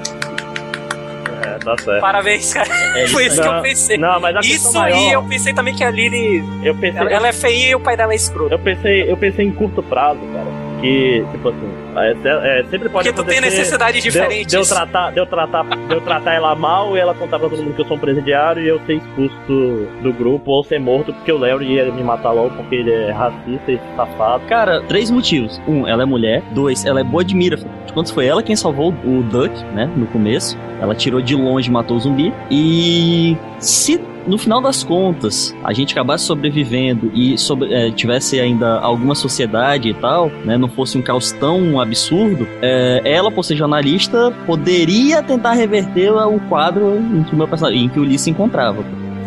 É, 1.43 1.59
tá 1.59 1.77
certo. 1.79 2.01
Parabéns, 2.01 2.53
cara. 2.55 2.69
É 2.99 3.07
Foi 3.09 3.27
isso 3.27 3.41
que 3.41 3.47
eu 3.49 3.53
Não, 3.53 3.63
pensei. 3.63 3.99
Não, 3.99 4.21
mas 4.21 4.37
a 4.37 4.41
Isso 4.41 4.51
questão 4.65 4.83
aí, 4.83 4.93
maior, 4.95 5.13
eu 5.13 5.23
pensei 5.25 5.53
também 5.55 5.75
que 5.75 5.85
a 5.85 5.91
Lily. 5.91 6.43
eu 6.63 6.75
pensei, 6.75 7.01
Ela, 7.01 7.11
ela 7.11 7.29
é 7.29 7.33
feia 7.33 7.71
e 7.71 7.75
o 7.75 7.81
pai 7.81 7.97
dela 7.97 8.13
é 8.13 8.17
escroto. 8.17 8.53
eu 8.53 8.59
pensei, 8.59 9.11
eu 9.11 9.17
pensei 9.17 9.45
em 9.47 9.53
curto 9.53 9.83
prazo, 9.83 10.21
cara. 10.33 10.70
Que, 10.81 11.25
tipo 11.33 11.49
assim, 11.49 11.71
é, 11.97 12.61
é, 12.61 12.65
sempre 12.71 12.89
pode 12.89 13.09
Porque 13.09 13.13
tu 13.13 13.25
tem 13.27 13.41
necessidades 13.41 14.03
de 14.03 14.09
eu- 14.09 14.13
diferentes. 14.13 14.47
De 14.47 14.57
eu, 14.57 14.65
tratar, 14.65 15.11
de, 15.13 15.19
eu 15.19 15.27
tratar, 15.27 15.63
de 15.65 15.95
eu 15.95 16.01
tratar 16.01 16.35
ela 16.35 16.55
mal 16.55 16.97
e 16.97 17.01
ela 17.01 17.15
contar 17.15 17.39
pra 17.39 17.49
todo 17.49 17.63
mundo 17.63 17.75
que 17.75 17.83
eu 17.83 17.87
sou 17.87 17.97
um 17.97 18.01
presidiário 18.01 18.63
e 18.63 18.69
eu 18.69 18.81
ser 18.87 18.95
expulso 18.95 19.35
do, 19.47 20.03
do 20.03 20.13
grupo 20.13 20.51
ou 20.51 20.65
ser 20.65 20.79
morto 20.81 21.13
porque 21.13 21.31
o 21.33 21.39
Léo 21.39 21.63
ia 21.63 21.91
me 21.93 22.03
matar 22.03 22.31
logo 22.33 22.51
porque 22.57 22.77
ele 22.77 22.93
é 22.93 23.11
racista 23.11 23.73
e 23.73 23.81
safado. 23.97 24.45
Cara, 24.47 24.81
três 24.83 25.11
motivos. 25.11 25.61
Um, 25.69 25.87
ela 25.87 26.03
é 26.03 26.07
mulher. 26.07 26.43
Dois, 26.53 26.85
ela 26.85 27.01
é 27.01 27.05
boa 27.05 27.25
de 27.25 27.35
mira. 27.35 27.59
Quando 27.93 28.13
foi 28.13 28.27
ela 28.27 28.43
quem 28.43 28.55
salvou 28.57 28.95
o 29.05 29.23
Duck, 29.25 29.53
né? 29.75 29.91
No 29.97 30.07
começo. 30.07 30.57
Ela 30.81 30.95
tirou 30.95 31.21
de 31.21 31.35
longe 31.35 31.69
e 31.69 31.73
matou 31.73 31.97
o 31.97 32.01
zumbi. 32.01 32.33
E 32.51 33.37
se 33.59 33.99
no 34.27 34.37
final 34.39 34.61
das 34.61 34.83
contas 34.83 35.55
a 35.65 35.73
gente 35.73 35.93
acabasse 35.93 36.25
sobrevivendo 36.25 37.11
e 37.15 37.37
sobre- 37.39 37.73
é, 37.73 37.91
tivesse 37.91 38.39
ainda 38.41 38.79
alguma 38.81 39.15
sociedade 39.15 39.89
e 39.89 39.95
tal, 39.95 40.31
né? 40.45 40.57
Não 40.57 40.69
fosse 40.69 40.97
um 40.99 41.03
caos 41.03 41.33
tão 41.33 41.81
absurdo, 41.81 42.47
é, 42.63 43.01
ela, 43.05 43.31
por 43.31 43.45
ser 43.45 43.57
jornalista, 43.57 44.33
poderia 44.47 45.23
tentar 45.23 45.53
reverter 45.53 46.11
o 46.13 46.39
quadro 46.49 46.97
em 46.99 47.23
que 47.23 47.35
o 47.35 47.37
meu 47.37 47.49
personagem, 47.49 47.85
em 47.85 47.89
que 47.89 47.99
o 47.99 48.03
Lee 48.03 48.19
se 48.19 48.31
encontrava. 48.31 48.85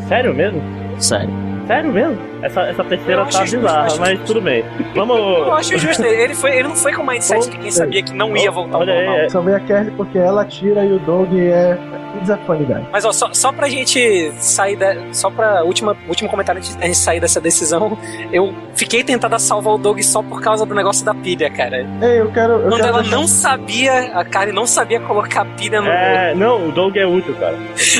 Sério 0.08 0.34
mesmo? 0.34 0.62
Sério. 1.00 1.30
Sério 1.68 1.92
mesmo? 1.92 2.18
Essa, 2.42 2.62
essa 2.64 2.84
terceira 2.84 3.24
tá 3.26 3.32
justo, 3.42 3.58
bizarra, 3.58 3.86
acho 3.86 4.00
mas 4.00 4.20
tudo 4.22 4.42
bem. 4.42 4.66
Vamos. 4.96 5.18
Eu 5.18 5.54
acho 5.54 5.78
justo. 5.78 6.04
Ele, 6.04 6.36
foi, 6.36 6.52
ele 6.58 6.68
não 6.68 6.76
foi 6.76 6.94
com 6.94 7.02
o 7.04 7.08
mindset 7.08 7.50
de 7.50 7.58
quem 7.58 7.72
sabia 7.72 8.04
que 8.04 8.14
não 8.14 8.36
ia 8.36 8.52
voltar 8.52 8.76
ao 8.76 8.82
Olha 8.82 8.94
aí, 8.94 9.06
normal. 9.06 9.18
é- 9.26 9.30
Salvei 9.30 9.56
a 9.56 9.60
Kelly 9.60 9.92
porque 9.92 10.18
ela 10.18 10.42
atira 10.42 10.84
e 10.86 10.92
o 10.94 11.00
Doug 11.00 11.30
é 11.34 11.78
desafanidade. 12.22 12.86
Mas 12.92 13.06
ó, 13.06 13.12
só, 13.12 13.30
só 13.34 13.52
pra 13.52 13.68
gente 13.68 14.32
sair 14.38 14.76
da. 14.76 14.96
Só 15.12 15.30
pra 15.32 15.64
última, 15.64 15.96
último 16.08 16.30
comentário 16.30 16.60
antes 16.60 16.76
gente 16.82 16.98
sair 16.98 17.20
dessa 17.20 17.40
decisão, 17.42 17.98
eu 18.32 18.54
fiquei 18.76 19.04
tentada 19.04 19.36
a 19.36 19.40
salvar 19.40 19.74
o 19.74 19.78
Doug 19.78 20.00
só 20.02 20.22
por 20.22 20.42
causa 20.42 20.66
do 20.66 20.76
negócio 20.76 21.06
da 21.06 21.14
pilha, 21.14 21.50
cara. 21.50 21.78
Ei, 22.02 22.20
eu 22.22 22.32
quero. 22.32 22.54
Eu 22.54 22.62
Quando 22.70 22.76
quero 22.78 22.88
ela 22.90 23.02
deixar- 23.02 23.18
não 23.18 23.28
sabia, 23.28 23.94
a 24.14 24.24
Karen 24.26 24.52
não 24.52 24.68
sabia 24.68 25.00
colocar 25.00 25.46
pilha 25.58 25.82
no. 25.82 25.88
É, 25.90 26.34
não, 26.36 26.68
o 26.68 26.72
Doug 26.72 26.96
é 26.98 27.06
útil, 27.06 27.36
cara. 27.36 27.58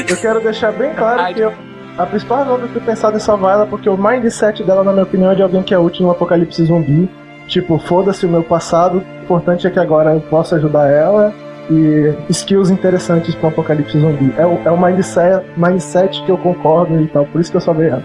Eu 0.08 0.18
quero 0.18 0.40
deixar 0.42 0.72
bem 0.74 0.94
claro 0.94 1.20
Ai. 1.22 1.34
que 1.34 1.40
eu, 1.42 1.54
a 1.98 2.06
principal 2.06 2.40
razão 2.40 2.58
de 2.58 2.64
eu 2.64 2.70
ter 2.70 2.82
pensado 2.82 3.18
em 3.18 3.20
salvar 3.20 3.54
ela 3.54 3.64
é 3.64 3.68
porque 3.68 3.88
o 3.88 3.98
mindset 3.98 4.64
dela, 4.64 4.84
na 4.84 4.92
minha 4.92 5.04
opinião, 5.04 5.32
é 5.32 5.36
de 5.36 5.44
alguém 5.44 5.62
que 5.62 5.74
é 5.74 5.80
útil 5.80 6.06
no 6.06 6.12
apocalipse 6.12 6.64
zumbi. 6.66 7.10
Tipo, 7.48 7.78
foda-se 7.78 8.26
o 8.26 8.30
meu 8.30 8.42
passado, 8.42 8.98
o 8.98 9.24
importante 9.24 9.68
é 9.68 9.70
que 9.70 9.80
agora 9.80 10.14
eu 10.14 10.22
posso 10.22 10.56
ajudar 10.56 10.90
ela 10.90 11.34
e 11.70 12.14
skills 12.30 12.70
interessantes 12.70 13.36
pro 13.36 13.50
apocalipse 13.50 14.00
zumbi. 14.00 14.34
É 14.38 14.46
o, 14.46 14.60
é 14.66 14.72
o 14.72 14.82
mindset, 14.82 15.46
mindset 15.56 16.24
que 16.24 16.32
eu 16.32 16.38
concordo 16.38 17.00
e 17.00 17.08
tal, 17.08 17.26
por 17.26 17.40
isso 17.40 17.52
que 17.52 17.58
eu 17.58 17.62
salvei 17.62 17.90
ela. 17.90 18.04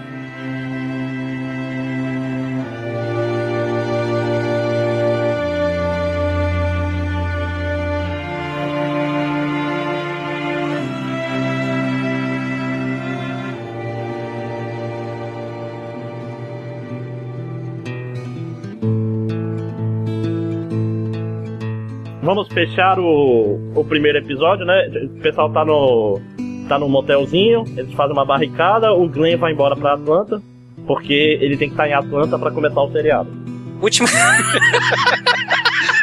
Fechar 22.59 22.99
o, 22.99 23.71
o 23.75 23.85
primeiro 23.85 24.17
episódio, 24.17 24.65
né? 24.65 24.89
O 25.05 25.21
pessoal 25.21 25.49
tá 25.51 25.63
no. 25.63 26.19
tá 26.67 26.77
no 26.77 26.89
motelzinho, 26.89 27.63
eles 27.77 27.93
fazem 27.93 28.13
uma 28.13 28.25
barricada, 28.25 28.91
o 28.93 29.07
Glenn 29.07 29.37
vai 29.37 29.53
embora 29.53 29.75
pra 29.75 29.93
Atlanta, 29.93 30.41
porque 30.85 31.37
ele 31.41 31.55
tem 31.55 31.69
que 31.69 31.73
estar 31.73 31.87
em 31.87 31.93
Atlanta 31.93 32.37
pra 32.37 32.51
começar 32.51 32.81
o 32.81 32.91
seriado. 32.91 33.29
Última. 33.81 34.09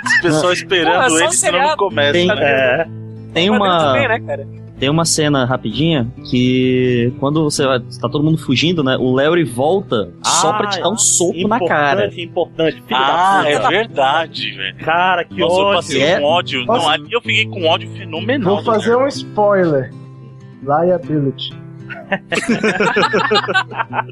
As 0.04 0.20
pessoas 0.22 0.58
esperando 0.58 0.96
Pô, 0.96 1.02
é 1.02 1.10
só 1.10 1.16
ele, 1.18 1.26
um 1.26 1.32
senão 1.32 1.62
não 1.62 1.76
começa. 1.76 2.12
Tem- 2.12 2.26
né? 2.26 2.34
É. 2.40 2.86
Tem 3.34 3.50
uma. 3.50 3.92
bem, 3.92 4.08
né, 4.08 4.20
cara? 4.20 4.46
Tem 4.78 4.90
uma 4.90 5.06
cena 5.06 5.46
rapidinha 5.46 6.06
que 6.30 7.10
quando 7.18 7.42
você 7.44 7.64
vai, 7.66 7.80
tá 7.80 8.08
todo 8.10 8.22
mundo 8.22 8.36
fugindo, 8.36 8.84
né? 8.84 8.94
O 8.98 9.10
Larry 9.12 9.42
volta 9.42 10.12
só 10.22 10.52
pra 10.52 10.66
te 10.68 10.78
dar 10.80 10.90
um 10.90 10.98
soco 10.98 11.48
na 11.48 11.58
cara. 11.66 12.04
Importante, 12.08 12.20
importante. 12.22 12.82
Filho 12.86 13.00
Ah, 13.00 13.42
da 13.42 13.50
é 13.50 13.68
verdade, 13.68 14.50
velho. 14.52 14.76
Cara, 14.76 15.24
que 15.24 15.40
Nossa, 15.40 15.56
eu 15.60 15.64
ódio. 15.64 15.76
passei 15.76 16.02
É. 16.02 16.20
com 16.20 16.24
ódio. 16.26 16.66
Posso- 16.66 16.82
Não, 16.82 16.90
ali 16.90 17.10
eu 17.12 17.20
fiquei 17.22 17.46
com 17.46 17.64
ódio 17.64 17.90
fenomenal. 17.90 18.56
Vou 18.56 18.64
fazer 18.64 18.94
um 18.96 19.06
spoiler. 19.08 19.92
Liability. 20.62 21.54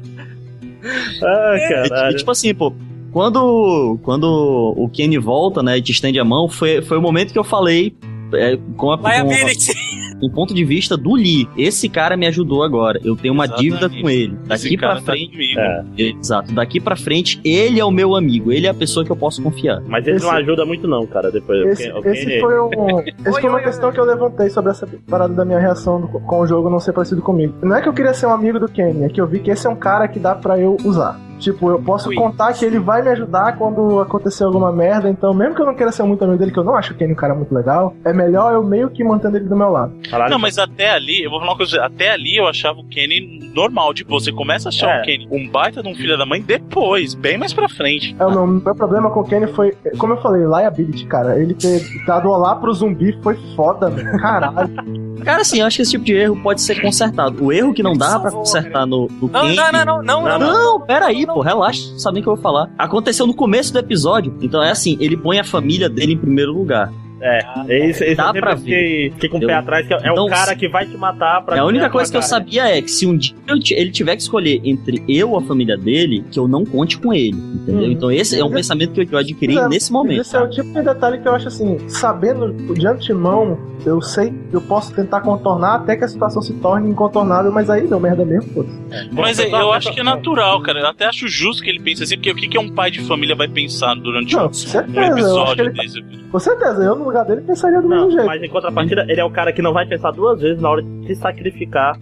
Ah, 1.23 1.55
E, 1.57 1.69
caralho. 1.69 2.13
e, 2.13 2.17
tipo 2.17 2.31
assim, 2.31 2.53
pô, 2.53 2.73
quando, 3.11 3.97
quando 4.03 4.73
o 4.77 4.87
Kenny 4.89 5.17
volta, 5.17 5.63
né, 5.63 5.77
e 5.77 5.81
te 5.81 5.91
estende 5.91 6.19
a 6.19 6.25
mão, 6.25 6.47
foi, 6.47 6.81
foi 6.81 6.97
o 6.97 7.01
momento 7.01 7.31
que 7.33 7.39
eu 7.39 7.43
falei 7.43 7.95
é, 8.35 8.57
com, 8.77 8.91
a, 8.91 8.97
com, 8.97 10.25
o 10.25 10.29
ponto 10.29 10.53
de 10.53 10.63
vista 10.63 10.95
do 10.95 11.13
Lee. 11.13 11.47
Esse 11.57 11.89
cara 11.89 12.15
me 12.15 12.25
ajudou 12.27 12.63
agora. 12.63 12.99
Eu 13.03 13.15
tenho 13.15 13.33
uma 13.33 13.45
Exatamente. 13.45 13.69
dívida 13.69 13.89
com 14.01 14.09
ele. 14.09 14.37
Daqui 14.47 14.77
pra 14.77 14.95
tá 14.95 15.01
frente. 15.01 15.31
comigo. 15.31 15.59
É, 15.59 15.83
Exato. 15.97 16.53
Daqui 16.53 16.79
pra 16.79 16.95
frente, 16.95 17.39
ele 17.43 17.79
é 17.79 17.85
o 17.85 17.91
meu 17.91 18.15
amigo. 18.15 18.51
Ele 18.51 18.65
é 18.67 18.69
a 18.69 18.73
pessoa 18.73 19.05
que 19.05 19.11
eu 19.11 19.15
posso 19.15 19.41
confiar. 19.41 19.81
mas 19.87 20.05
ele 20.07 20.17
Esse- 20.17 20.25
não 20.25 20.31
ajuda 20.33 20.65
muito 20.65 20.87
não, 20.87 21.05
cara, 21.05 21.31
depois. 21.31 21.59
Esse, 21.67 21.89
esse 22.07 22.39
foi, 22.39 22.59
um, 22.59 22.69
esse 23.01 23.13
Oi, 23.29 23.41
foi 23.41 23.49
uma 23.49 23.57
oi, 23.57 23.63
questão 23.63 23.89
oi. 23.89 23.93
que 23.93 23.99
eu 23.99 24.05
levantei 24.05 24.49
sobre 24.49 24.71
essa 24.71 24.87
parada 25.09 25.33
da 25.33 25.43
minha 25.45 25.59
reação 25.59 25.99
do- 26.01 26.07
com 26.07 26.39
o 26.39 26.47
jogo 26.47 26.69
não 26.69 26.79
ser 26.79 26.93
parecido 26.93 27.21
comigo. 27.21 27.53
Não 27.61 27.75
é 27.75 27.81
que 27.81 27.89
eu 27.89 27.93
queria 27.93 28.13
ser 28.13 28.25
um 28.27 28.31
amigo 28.31 28.59
do 28.59 28.67
Kenny, 28.67 29.03
é 29.05 29.09
que 29.09 29.19
eu 29.19 29.27
vi 29.27 29.39
que 29.39 29.51
esse 29.51 29.67
é 29.67 29.69
um 29.69 29.75
cara 29.75 30.07
que 30.07 30.19
dá 30.19 30.33
pra 30.35 30.57
eu 30.59 30.77
usar. 30.83 31.19
Tipo, 31.39 31.69
eu 31.69 31.81
posso 31.81 32.13
contar 32.13 32.53
que 32.53 32.63
ele 32.65 32.79
vai 32.79 33.01
me 33.01 33.09
ajudar 33.09 33.57
quando 33.57 33.99
acontecer 33.99 34.43
alguma 34.43 34.71
merda. 34.71 35.09
Então, 35.09 35.33
mesmo 35.33 35.55
que 35.55 35.61
eu 35.61 35.65
não 35.65 35.75
queira 35.75 35.91
ser 35.91 36.03
muito 36.03 36.23
amigo 36.23 36.39
dele, 36.39 36.51
que 36.51 36.59
eu 36.59 36.63
não 36.63 36.75
acho 36.75 36.93
o 36.93 36.95
Kenny 36.95 37.13
um 37.13 37.15
cara 37.15 37.35
muito 37.35 37.53
legal, 37.53 37.93
é 38.05 38.13
melhor 38.13 38.53
eu 38.53 38.63
meio 38.63 38.89
que 38.89 39.03
mantendo 39.03 39.37
ele 39.37 39.45
do 39.49 39.55
meu 39.55 39.69
lado. 39.69 39.93
Não, 40.29 40.39
mas 40.39 40.57
até 40.57 40.91
ali, 40.91 41.23
eu 41.23 41.29
vou 41.29 41.39
falar 41.39 41.51
uma 41.51 41.57
coisa, 41.57 41.83
até 41.83 42.11
ali 42.11 42.37
eu 42.37 42.47
achava 42.47 42.79
o 42.79 42.85
Kenny 42.87 43.51
normal, 43.53 43.93
tipo, 43.93 44.11
você 44.19 44.31
começa 44.31 44.67
a 44.67 44.69
achar 44.69 44.97
É. 44.97 45.01
o 45.01 45.05
Kenny 45.05 45.27
um 45.31 45.49
baita 45.49 45.81
de 45.83 45.89
um 45.89 45.95
filho 45.95 46.17
da 46.17 46.25
mãe 46.25 46.41
depois, 46.41 47.13
bem 47.13 47.37
mais 47.37 47.53
pra 47.53 47.67
frente. 47.69 48.15
É, 48.19 48.25
o 48.25 48.31
meu, 48.31 48.47
meu 48.47 48.75
problema 48.75 49.09
com 49.09 49.19
o 49.21 49.23
Kenny 49.25 49.47
foi, 49.47 49.73
como 49.97 50.13
eu 50.13 50.21
falei, 50.21 50.43
liability, 50.45 51.05
cara. 51.05 51.39
Ele 51.39 51.53
ter 51.53 51.81
dado 52.05 52.29
olá 52.29 52.55
pro 52.55 52.73
zumbi 52.73 53.17
foi 53.21 53.35
foda, 53.55 53.89
velho. 53.89 54.17
Caralho. 54.19 54.69
Cara, 55.25 55.41
assim, 55.41 55.59
eu 55.61 55.65
acho 55.65 55.77
que 55.77 55.81
esse 55.81 55.91
tipo 55.91 56.03
de 56.05 56.13
erro 56.13 56.35
pode 56.43 56.61
ser 56.61 56.79
consertado. 56.81 57.43
O 57.43 57.51
erro 57.51 57.73
que 57.73 57.81
não 57.81 57.93
dá 57.93 58.19
pra 58.19 58.29
consertar 58.29 58.85
no, 58.85 59.07
no 59.19 59.27
Não, 59.29 59.41
Kenny- 59.41 59.55
não, 59.55 59.71
não, 59.71 60.03
não, 60.03 60.21
não, 60.23 60.39
não, 60.39 60.53
Não, 60.77 60.81
peraí, 60.81 61.24
pô, 61.25 61.41
relaxa, 61.41 61.97
sabe 61.97 62.19
o 62.19 62.23
que 62.23 62.29
eu 62.29 62.35
vou 62.35 62.41
falar. 62.41 62.71
Aconteceu 62.77 63.25
no 63.25 63.33
começo 63.33 63.73
do 63.73 63.79
episódio, 63.79 64.35
então 64.41 64.61
é 64.61 64.71
assim, 64.71 64.97
ele 64.99 65.17
põe 65.17 65.39
a 65.39 65.43
família 65.43 65.89
dele 65.89 66.13
em 66.13 66.17
primeiro 66.17 66.53
lugar. 66.53 66.91
É, 67.21 67.39
esse, 67.69 68.03
esse 68.03 68.15
Dá 68.15 68.31
eu 68.35 68.41
pra 68.41 68.57
fiquei, 68.57 69.09
fiquei 69.11 69.29
com 69.29 69.37
o 69.37 69.39
pé 69.39 69.53
Eu- 69.53 69.57
atrás, 69.57 69.87
que 69.87 69.93
é, 69.93 69.97
é 70.03 70.11
o 70.11 70.25
cara 70.27 70.55
que 70.55 70.67
vai 70.67 70.85
te 70.85 70.97
matar 70.97 71.41
pra 71.43 71.55
a 71.55 71.59
comer 71.59 71.69
única 71.71 71.89
coisa 71.89 72.11
que 72.11 72.17
eu 72.17 72.21
cara. 72.21 72.29
sabia 72.29 72.67
é 72.77 72.81
que 72.81 72.91
se 72.91 73.05
um 73.07 73.15
dia 73.17 73.33
eu 73.47 73.55
ele 73.71 73.91
tiver 73.91 74.15
que 74.15 74.21
escolher 74.21 74.59
entre 74.63 75.03
eu 75.07 75.31
ou 75.31 75.37
a 75.37 75.41
família 75.41 75.77
dele, 75.77 76.23
que 76.29 76.37
eu 76.37 76.47
não 76.47 76.65
conte 76.65 76.97
com 76.97 77.13
ele, 77.13 77.37
entendeu? 77.37 77.87
Hum. 77.87 77.91
Então 77.91 78.11
esse 78.11 78.37
é 78.39 78.43
um 78.43 78.47
Mas- 78.49 78.57
pensamento 78.57 78.91
que 78.93 79.01
eu- 79.01 79.07
eu 79.11 79.17
adquiri 79.17 79.55
Mas 79.55 79.63
é- 79.65 79.69
nesse 79.69 79.91
momento. 79.91 80.21
Esse 80.21 80.35
é 80.35 80.41
o 80.41 80.49
tipo 80.49 80.73
de 80.73 80.81
detalhe 80.83 81.19
que 81.19 81.27
eu 81.27 81.33
acho 81.33 81.47
assim, 81.47 81.77
sabendo 81.87 82.51
de 82.73 82.85
antemão, 82.85 83.57
eu 83.85 84.01
sei 84.01 84.31
que 84.49 84.55
eu 84.55 84.61
posso 84.61 84.93
tentar 84.93 85.21
contornar 85.21 85.75
até 85.75 85.95
que 85.95 86.03
a 86.03 86.07
situação 86.07 86.41
se 86.41 86.53
torne 86.55 86.89
incontornável, 86.89 87.51
mas 87.51 87.69
aí 87.69 87.87
deu 87.87 87.99
merda 87.99 88.25
mesmo, 88.25 88.49
pô. 88.53 88.65
Mas 89.13 89.37
Bom, 89.37 89.43
eu, 89.45 89.49
só- 89.49 89.73
acho 89.73 89.93
que 89.93 89.99
é 89.99 90.03
natural, 90.03 90.61
cara. 90.61 90.79
Eu 90.79 90.87
até 90.87 91.05
acho 91.05 91.27
justo 91.27 91.63
que 91.63 91.69
ele 91.69 91.79
pense 91.79 92.03
assim, 92.03 92.15
porque 92.15 92.31
o 92.31 92.35
que, 92.35 92.47
que 92.47 92.57
um 92.57 92.69
pai 92.73 92.91
de 92.91 93.01
família 93.01 93.35
vai 93.35 93.47
pensar 93.47 93.95
durante 93.95 94.35
Não, 94.35 94.47
um, 94.47 94.53
certeza, 94.53 94.99
um 94.99 95.03
eu 95.03 95.11
episódio 95.17 95.65
ele- 95.65 95.71
desse? 95.71 96.01
Com 96.31 96.39
certeza, 96.39 96.83
eu 96.83 96.95
no 97.05 97.11
lugar 97.11 97.25
dele 97.25 97.41
pensaria 97.41 97.81
do 97.81 97.87
Não, 97.87 97.95
mesmo 97.97 98.11
jeito. 98.11 98.25
mas 98.25 98.41
em 98.43 98.49
contrapartida, 98.49 99.05
ele 99.07 99.21
é 99.21 99.23
o 99.25 99.29
cara 99.31 99.53
que 99.53 99.61
não 99.61 99.71
vai 99.73 99.85
pensar 99.85 100.11
duas 100.11 100.41
vezes 100.41 100.61
na 100.61 100.69
hora 100.69 100.81
de 100.81 101.07
se 101.07 101.15
sacrificar 101.15 101.97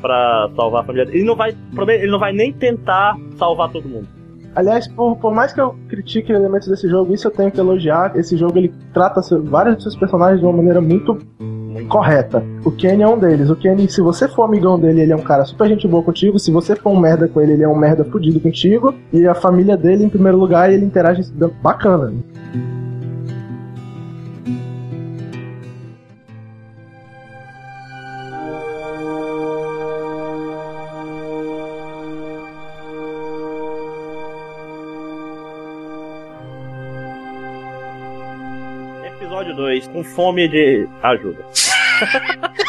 pra 0.00 0.50
salvar 0.56 0.82
a 0.82 0.84
família 0.84 1.06
dele. 1.06 1.18
Ele 1.18 1.26
não 1.26 1.36
vai, 1.36 1.54
ele 1.88 2.10
não 2.10 2.18
vai 2.18 2.32
nem 2.32 2.52
tentar 2.52 3.16
salvar 3.36 3.70
todo 3.70 3.88
mundo. 3.88 4.06
Aliás, 4.54 4.86
por, 4.86 5.16
por 5.16 5.32
mais 5.32 5.52
que 5.52 5.60
eu 5.60 5.74
critique 5.88 6.30
elementos 6.30 6.68
desse 6.68 6.86
jogo, 6.88 7.14
isso 7.14 7.26
eu 7.26 7.30
tenho 7.30 7.50
que 7.50 7.58
elogiar. 7.58 8.12
Esse 8.16 8.36
jogo 8.36 8.58
ele 8.58 8.70
trata 8.92 9.22
seu- 9.22 9.42
vários 9.42 9.76
dos 9.76 9.84
seus 9.84 9.96
personagens 9.96 10.40
de 10.40 10.46
uma 10.46 10.52
maneira 10.52 10.80
muito 10.80 11.18
correta. 11.88 12.44
O 12.64 12.70
Kenny 12.70 13.02
é 13.02 13.08
um 13.08 13.18
deles. 13.18 13.48
O 13.48 13.56
Kenny, 13.56 13.88
se 13.90 14.02
você 14.02 14.28
for 14.28 14.42
amigão 14.44 14.78
dele, 14.78 15.00
ele 15.00 15.12
é 15.12 15.16
um 15.16 15.22
cara 15.22 15.44
super 15.46 15.66
gente 15.68 15.88
boa 15.88 16.02
contigo. 16.02 16.38
Se 16.38 16.50
você 16.52 16.76
for 16.76 16.90
um 16.90 17.00
merda 17.00 17.26
com 17.28 17.40
ele, 17.40 17.52
ele 17.52 17.62
é 17.64 17.68
um 17.68 17.74
merda 17.76 18.04
fudido 18.04 18.38
contigo. 18.40 18.94
E 19.12 19.26
a 19.26 19.34
família 19.34 19.76
dele, 19.76 20.04
em 20.04 20.08
primeiro 20.10 20.36
lugar, 20.36 20.70
ele 20.70 20.84
interage 20.84 21.22
bacana. 21.62 22.12
Episódio 39.82 39.88
2, 39.88 39.88
com 39.88 40.04
fome 40.04 40.48
de 40.48 40.88
ajuda. 41.02 41.44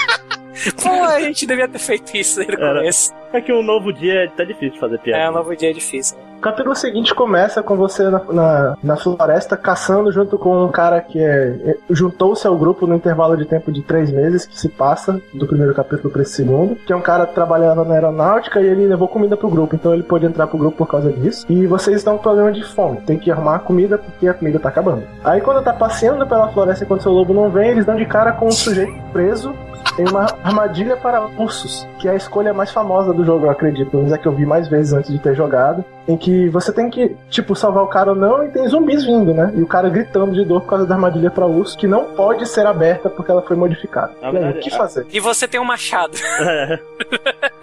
Pô, 0.82 0.90
a 1.04 1.20
gente 1.20 1.46
devia 1.46 1.68
ter 1.68 1.80
feito 1.80 2.16
isso 2.16 2.42
Era. 2.42 2.76
começo. 2.76 3.14
É 3.34 3.42
que 3.42 3.52
um 3.52 3.62
novo 3.64 3.92
dia 3.92 4.32
tá 4.36 4.44
difícil 4.44 4.80
fazer 4.80 4.98
piada. 5.00 5.24
É, 5.24 5.30
um 5.30 5.34
novo 5.34 5.56
dia 5.56 5.70
é 5.72 5.74
difícil. 5.74 6.18
né? 6.18 6.24
O 6.44 6.52
capítulo 6.52 6.76
seguinte 6.76 7.16
começa 7.16 7.64
com 7.64 7.78
você 7.78 8.10
na, 8.10 8.22
na, 8.30 8.78
na 8.84 8.98
floresta 8.98 9.56
caçando 9.56 10.12
junto 10.12 10.38
com 10.38 10.66
um 10.66 10.68
cara 10.70 11.00
que 11.00 11.18
é, 11.18 11.56
é- 11.64 11.78
juntou-se 11.90 12.46
ao 12.46 12.58
grupo 12.58 12.86
no 12.86 12.96
intervalo 12.96 13.38
de 13.38 13.46
tempo 13.46 13.72
de 13.72 13.82
três 13.82 14.12
meses 14.12 14.46
que 14.46 14.60
se 14.60 14.68
passa 14.68 15.22
do 15.34 15.48
primeiro 15.48 15.74
capítulo 15.74 16.10
para 16.10 16.22
esse 16.22 16.34
segundo, 16.34 16.76
que 16.76 16.92
é 16.92 16.96
um 16.98 17.02
cara 17.02 17.26
que 17.26 17.34
trabalhava 17.34 17.86
na 17.86 17.94
aeronáutica 17.94 18.60
e 18.60 18.68
ele 18.68 18.86
levou 18.88 19.08
comida 19.08 19.38
pro 19.38 19.50
grupo, 19.50 19.74
então 19.74 19.94
ele 19.94 20.04
pôde 20.04 20.26
entrar 20.26 20.48
pro 20.48 20.58
grupo 20.58 20.80
por 20.80 20.88
causa 20.90 21.14
disso. 21.14 21.46
E 21.48 21.66
vocês 21.66 21.96
estão 21.96 22.18
com 22.18 22.24
problema 22.24 22.52
de 22.52 22.62
fome, 22.62 22.98
tem 22.98 23.18
que 23.18 23.32
arrumar 23.32 23.60
comida 23.60 23.98
porque 23.98 24.28
a 24.28 24.34
comida 24.34 24.60
tá 24.60 24.68
acabando. 24.68 25.04
Aí 25.24 25.40
quando 25.40 25.64
tá 25.64 25.72
passeando 25.72 26.28
pela 26.28 26.50
floresta 26.50 26.84
enquanto 26.84 27.04
seu 27.04 27.14
lobo 27.14 27.34
não 27.34 27.50
vem, 27.50 27.70
eles 27.70 27.86
dão 27.86 27.96
de 27.96 28.06
cara 28.06 28.34
com 28.34 28.48
um 28.48 28.52
sujeito 28.52 29.02
preso 29.14 29.56
em 30.00 30.10
uma 30.10 30.26
armadilha 30.44 30.98
para 30.98 31.22
ursos, 31.38 31.88
que 32.00 32.08
é 32.08 32.12
a 32.12 32.16
escolha 32.16 32.54
mais 32.54 32.72
famosa 32.72 33.14
do 33.14 33.24
jogo, 33.24 33.46
eu 33.46 33.50
acredito. 33.50 33.92
Pelo 33.92 34.04
menos 34.04 34.18
é 34.18 34.22
que 34.22 34.28
eu 34.28 34.32
vi 34.32 34.46
mais 34.46 34.68
vezes 34.68 34.92
antes 34.94 35.12
de 35.12 35.20
ter 35.20 35.36
jogado. 35.36 35.84
Em 36.08 36.18
que 36.18 36.50
você 36.50 36.74
tem 36.74 36.90
que, 36.90 37.16
tipo, 37.30 37.56
salvar 37.56 37.84
o 37.84 37.88
cara 37.88 38.10
ou 38.10 38.16
não, 38.16 38.44
e 38.44 38.50
tem 38.50 38.68
zumbis 38.68 39.06
vindo, 39.06 39.34
né? 39.34 39.54
E 39.56 39.62
o 39.62 39.68
cara 39.68 39.90
gritando 39.90 40.34
de 40.34 40.44
dor 40.44 40.62
por 40.62 40.70
causa 40.70 40.86
da 40.86 40.96
armadilha 40.96 41.32
para 41.32 41.46
urso, 41.46 41.78
que 41.78 41.88
não 41.88 42.14
pode 42.16 42.46
ser 42.48 42.66
aberta 42.66 43.10
porque 43.10 43.32
ela 43.32 43.42
foi 43.42 43.56
modificada. 43.56 44.12
Na 44.22 44.24
E 44.24 44.26
aí, 44.28 44.32
verdade, 44.34 44.58
o 44.58 44.62
que 44.62 44.70
fazer? 44.72 45.06
E 45.12 45.20
você 45.20 45.48
tem 45.48 45.60
um 45.60 45.66
machado. 45.66 46.18
É. 46.44 46.80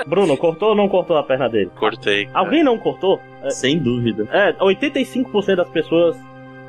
Bruno, 0.06 0.36
cortou 0.36 0.70
ou 0.70 0.74
não 0.76 0.88
cortou 0.88 1.16
a 1.16 1.22
perna 1.22 1.48
dele? 1.48 1.70
Cortei. 1.78 2.28
Alguém 2.32 2.62
não 2.64 2.78
cortou? 2.78 3.20
É, 3.42 3.50
Sem 3.50 3.78
dúvida. 3.78 4.26
é 4.32 4.52
85% 4.54 5.56
das 5.56 5.68
pessoas 5.68 6.16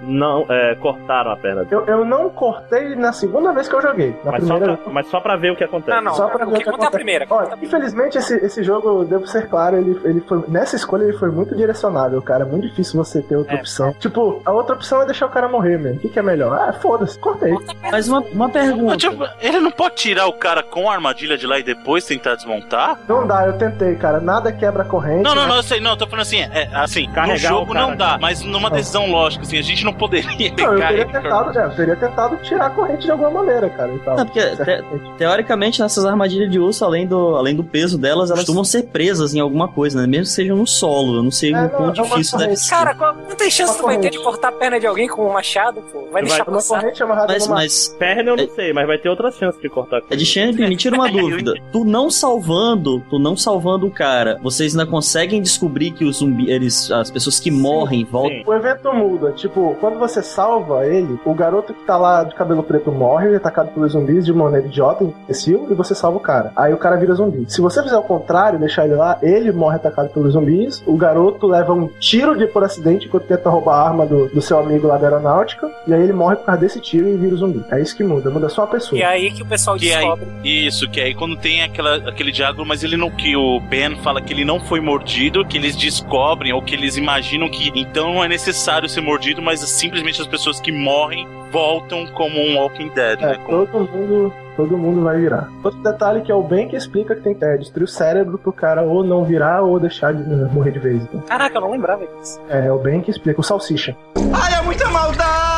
não 0.01 0.45
é, 0.49 0.75
cortaram 0.75 1.31
a 1.31 1.37
perna 1.37 1.63
dele. 1.63 1.75
Eu, 1.75 1.85
eu 1.99 2.05
não 2.05 2.29
cortei 2.29 2.95
na 2.95 3.11
segunda 3.13 3.51
vez 3.53 3.67
que 3.69 3.75
eu 3.75 3.81
joguei. 3.81 4.15
Na 4.23 4.31
Mas 4.31 4.43
só, 4.43 4.53
primeira 4.55 4.77
pra, 4.77 4.93
mas 4.93 5.07
só 5.07 5.19
pra 5.19 5.35
ver 5.35 5.51
o 5.51 5.55
que 5.55 5.63
acontece. 5.63 5.95
Não, 5.97 6.03
não. 6.03 6.13
Só 6.13 6.27
pra 6.27 6.45
o 6.47 6.49
ver 6.51 6.57
que 6.57 6.61
o 6.61 6.65
que 6.65 6.71
conta 6.71 6.83
é 6.83 6.85
a 6.85 6.87
acontece. 6.87 6.91
primeira. 7.03 7.25
Olha, 7.29 7.57
infelizmente 7.61 8.17
esse, 8.17 8.35
esse 8.37 8.63
jogo, 8.63 9.03
devo 9.05 9.27
ser 9.27 9.47
claro, 9.49 9.77
ele, 9.77 9.99
ele 10.03 10.21
foi. 10.21 10.43
Nessa 10.47 10.75
escolha 10.75 11.03
ele 11.03 11.13
foi 11.17 11.29
muito 11.29 11.55
direcionável, 11.55 12.21
cara. 12.21 12.43
É 12.43 12.47
muito 12.47 12.67
difícil 12.67 13.03
você 13.03 13.21
ter 13.21 13.35
outra 13.35 13.55
É. 13.55 13.59
opção. 13.59 13.93
Tipo, 13.99 14.41
a 14.45 14.51
outra 14.51 14.75
opção 14.75 15.01
é 15.01 15.05
deixar 15.05 15.25
o 15.25 15.29
cara 15.29 15.47
morrer 15.47 15.77
mesmo. 15.77 15.97
O 15.97 16.01
que, 16.01 16.09
que 16.09 16.19
é 16.19 16.21
melhor? 16.23 16.57
Ah, 16.57 16.73
foda-se, 16.73 17.17
cortei. 17.19 17.53
Mas 17.91 18.07
uma, 18.07 18.21
uma 18.21 18.49
pergunta. 18.49 18.97
Tipo, 18.97 19.23
ele 19.39 19.59
não 19.59 19.71
pode 19.71 19.95
tirar 19.95 20.27
o 20.27 20.33
cara 20.33 20.63
com 20.63 20.89
a 20.89 20.93
armadilha 20.93 21.37
de 21.37 21.45
lá 21.45 21.59
e 21.59 21.63
depois 21.63 22.05
tentar 22.05 22.35
desmontar? 22.35 22.99
Não 23.07 23.25
dá, 23.27 23.45
eu 23.45 23.53
tentei, 23.57 23.95
cara. 23.95 24.19
Nada 24.19 24.51
quebra 24.51 24.83
a 24.83 24.85
corrente. 24.85 25.23
Não, 25.23 25.35
não, 25.35 25.43
né? 25.43 25.47
não, 25.49 25.55
eu 25.57 25.63
sei, 25.63 25.79
não, 25.79 25.91
eu 25.91 25.97
tô 25.97 26.05
falando 26.07 26.21
assim, 26.23 26.41
é, 26.41 26.69
assim, 26.73 27.05
Carregar 27.11 27.27
no 27.27 27.37
jogo 27.37 27.73
cara 27.73 27.87
não 27.87 27.95
dá, 27.95 28.17
mas 28.19 28.41
numa 28.41 28.69
decisão 28.69 29.09
lógica, 29.09 29.43
assim, 29.43 29.57
a 29.57 29.61
gente 29.61 29.83
não 29.85 29.90
poderia 29.93 30.53
Não, 30.57 30.73
eu 30.73 30.79
teria 30.87 31.05
tentado, 31.05 31.59
é, 31.59 31.65
eu 31.65 31.75
teria 31.75 31.95
tentado 31.95 32.37
tirar 32.37 32.65
a 32.67 32.69
corrente 32.69 33.03
de 33.05 33.11
alguma 33.11 33.29
maneira, 33.31 33.69
cara. 33.69 33.93
E 33.93 33.99
tal. 33.99 34.17
Não, 34.17 34.25
porque 34.25 34.41
Certamente. 34.41 35.11
Teoricamente, 35.17 35.79
nessas 35.81 36.05
armadilhas 36.05 36.49
de 36.51 36.59
urso, 36.59 36.83
além 36.85 37.05
do, 37.07 37.35
além 37.35 37.55
do 37.55 37.63
peso 37.63 37.97
delas, 37.97 38.29
elas 38.29 38.41
costumam 38.41 38.63
ser 38.63 38.83
presas 38.83 39.33
em 39.33 39.39
alguma 39.39 39.67
coisa, 39.67 39.99
né? 40.01 40.07
Mesmo 40.07 40.23
que 40.25 40.29
sejam 40.31 40.57
no 40.57 40.67
solo. 40.67 41.17
Eu 41.17 41.23
não 41.23 41.31
sei 41.31 41.53
É, 41.53 41.57
o 41.57 41.61
não, 41.61 41.69
quão 41.69 41.89
é 41.89 41.91
difícil 41.93 42.37
deve 42.37 42.55
ser. 42.55 42.69
Cara, 42.69 42.95
quantas 42.95 43.51
chances 43.53 43.75
Uma 43.75 43.81
tu 43.81 43.85
vai 43.87 43.97
ter 43.99 44.09
de 44.09 44.19
cortar 44.23 44.49
a 44.49 44.51
perna 44.51 44.79
de 44.79 44.87
alguém 44.87 45.07
com 45.07 45.27
um 45.27 45.33
machado, 45.33 45.81
pô? 45.91 46.07
Vai 46.11 46.23
deixar 46.23 46.47
Uma 46.47 46.55
passar. 46.57 46.79
corrente 46.79 47.03
amarrada 47.03 47.33
mas, 47.33 47.47
numa... 47.47 47.55
mas 47.55 47.95
Perna 47.99 48.31
eu 48.31 48.37
não 48.37 48.49
sei, 48.49 48.73
mas 48.73 48.87
vai 48.87 48.97
ter 48.97 49.09
outras 49.09 49.35
chances 49.35 49.61
de 49.61 49.69
cortar. 49.69 50.01
é 50.09 50.15
de 50.15 50.25
Champion, 50.25 50.67
me 50.67 50.75
tira 50.75 50.95
uma 50.95 51.09
dúvida. 51.11 51.53
Tu 51.71 51.83
não 51.83 52.09
salvando, 52.09 52.99
tu 53.09 53.19
não 53.19 53.35
salvando 53.37 53.85
o 53.87 53.91
cara, 53.91 54.39
vocês 54.41 54.73
ainda 54.77 54.89
conseguem 54.89 55.41
descobrir 55.41 55.91
que 55.91 56.03
os 56.05 56.17
zumbi, 56.17 56.49
eles, 56.49 56.89
as 56.91 57.09
pessoas 57.11 57.39
que 57.39 57.51
morrem 57.51 58.03
voltam. 58.05 58.31
sim. 58.37 58.43
O 58.45 58.53
evento 58.53 58.93
muda. 58.93 59.31
Tipo, 59.33 59.75
quando 59.81 59.99
você 59.99 60.21
salva 60.21 60.85
ele, 60.85 61.19
o 61.25 61.33
garoto 61.33 61.73
que 61.73 61.83
tá 61.83 61.97
lá 61.97 62.23
de 62.23 62.33
cabelo 62.35 62.63
preto 62.63 62.91
morre, 62.91 63.25
ele 63.25 63.33
é 63.33 63.37
atacado 63.37 63.69
pelos 63.71 63.91
zumbis 63.93 64.25
de 64.25 64.31
maneira 64.31 64.67
idiota, 64.67 65.03
imbecil, 65.03 65.67
e 65.69 65.73
você 65.73 65.93
salva 65.95 66.17
o 66.17 66.21
cara. 66.21 66.51
Aí 66.55 66.73
o 66.73 66.77
cara 66.77 66.95
vira 66.95 67.13
zumbi. 67.15 67.45
Se 67.49 67.59
você 67.59 67.81
fizer 67.83 67.97
o 67.97 68.03
contrário, 68.03 68.59
deixar 68.59 68.85
ele 68.85 68.93
lá, 68.95 69.17
ele 69.21 69.51
morre 69.51 69.75
atacado 69.77 70.09
pelos 70.09 70.33
zumbis, 70.33 70.81
o 70.85 70.95
garoto 70.95 71.47
leva 71.47 71.73
um 71.73 71.87
tiro 71.99 72.37
de 72.37 72.45
por 72.47 72.63
acidente 72.63 73.07
enquanto 73.07 73.23
tenta 73.25 73.49
roubar 73.49 73.75
a 73.75 73.87
arma 73.89 74.05
do, 74.05 74.27
do 74.29 74.41
seu 74.41 74.59
amigo 74.59 74.87
lá 74.87 74.97
da 74.97 75.07
aeronáutica, 75.07 75.69
e 75.87 75.93
aí 75.93 76.01
ele 76.01 76.13
morre 76.13 76.35
por 76.35 76.45
causa 76.45 76.61
desse 76.61 76.79
tiro 76.79 77.07
e 77.09 77.17
vira 77.17 77.35
zumbi. 77.35 77.63
É 77.71 77.81
isso 77.81 77.95
que 77.97 78.03
muda, 78.03 78.29
muda 78.29 78.47
só 78.49 78.63
a 78.63 78.67
pessoa. 78.67 78.97
E 78.99 79.01
é 79.01 79.07
aí 79.07 79.31
que 79.31 79.41
o 79.41 79.45
pessoal 79.45 79.75
Que 79.77 79.91
aí- 79.91 79.97
descobre. 79.99 80.27
Isso, 80.43 80.89
que 80.89 81.01
aí 81.01 81.15
quando 81.15 81.35
tem 81.35 81.63
aquela, 81.63 81.95
aquele 82.07 82.31
diálogo, 82.31 82.63
mas 82.65 82.83
ele 82.83 82.95
não. 82.97 83.09
Que 83.11 83.35
o 83.35 83.59
Ben 83.59 83.97
fala 83.97 84.21
que 84.21 84.31
ele 84.33 84.45
não 84.45 84.59
foi 84.59 84.79
mordido, 84.79 85.45
que 85.45 85.57
eles 85.57 85.75
descobrem 85.75 86.53
ou 86.53 86.61
que 86.61 86.73
eles 86.75 86.97
imaginam 86.97 87.49
que 87.49 87.71
então 87.75 88.13
não 88.13 88.23
é 88.23 88.27
necessário 88.27 88.87
ser 88.87 89.01
mordido, 89.01 89.41
mas 89.41 89.61
simplesmente 89.71 90.21
as 90.21 90.27
pessoas 90.27 90.59
que 90.59 90.71
morrem 90.71 91.27
voltam 91.51 92.05
como 92.07 92.39
um 92.39 92.57
Walking 92.57 92.89
Dead, 92.89 93.19
É, 93.21 93.25
né? 93.25 93.35
Como- 93.45 93.65
todo 93.65 93.89
mundo, 93.91 94.33
todo 94.55 94.77
mundo 94.77 95.01
vai 95.03 95.17
virar. 95.19 95.49
Outro 95.63 95.81
detalhe 95.81 96.21
que 96.21 96.31
é 96.31 96.35
o 96.35 96.43
bem 96.43 96.67
que 96.69 96.75
explica 96.75 97.15
que 97.15 97.21
tem 97.21 97.33
que 97.33 97.43
é, 97.43 97.57
destruir 97.57 97.83
o 97.85 97.87
cérebro 97.87 98.37
pro 98.37 98.53
cara 98.53 98.83
ou 98.83 99.03
não 99.03 99.23
virar 99.25 99.61
ou 99.61 99.79
deixar 99.79 100.13
de 100.13 100.21
eh, 100.21 100.45
morrer 100.53 100.71
de 100.71 100.79
vez. 100.79 101.03
Então. 101.03 101.21
Caraca, 101.21 101.57
eu 101.57 101.61
não 101.61 101.71
lembrava 101.71 102.05
disso. 102.07 102.39
É, 102.49 102.67
é 102.67 102.71
o 102.71 102.77
bem 102.77 103.01
que 103.01 103.11
explica. 103.11 103.39
O 103.41 103.43
salsicha. 103.43 103.95
Ai, 104.33 104.59
é 104.59 104.61
muita 104.61 104.89
maldade! 104.89 105.50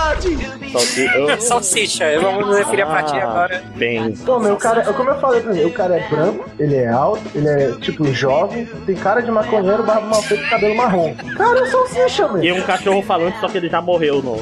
Eu- 1.16 1.39
Salsicha, 1.41 2.05
eu 2.05 2.22
vou 2.22 2.47
me 2.47 2.55
referir 2.57 2.86
pra 2.86 3.03
ti 3.03 3.16
Ah, 3.18 3.24
agora. 3.24 3.64
Bem. 3.76 4.16
Pô, 4.18 4.39
meu 4.39 4.55
cara, 4.57 4.82
como 4.93 5.09
eu 5.09 5.20
falei 5.20 5.41
pra 5.41 5.53
mim, 5.53 5.64
o 5.66 5.72
cara 5.72 5.97
é 5.97 6.07
branco, 6.09 6.45
ele 6.59 6.76
é 6.76 6.88
alto, 6.89 7.22
ele 7.36 7.47
é 7.47 7.72
tipo 7.80 8.05
jovem, 8.14 8.66
tem 8.86 8.95
cara 8.95 9.22
de 9.22 9.30
maconheiro, 9.32 9.84
barba 9.84 10.07
mal 10.07 10.22
feita 10.24 10.43
e 10.43 10.49
cabelo 10.49 10.76
marrom. 10.76 11.14
Cara, 11.38 11.59
é 11.59 11.66
salsicha, 11.68 12.26
E 12.41 12.51
meu. 12.51 12.55
um 12.57 12.61
cachorro 12.61 13.01
falante, 13.03 13.39
só 13.39 13.47
que 13.47 13.57
ele 13.57 13.70
já 13.70 13.82
morreu 13.82 14.22
no. 14.22 14.38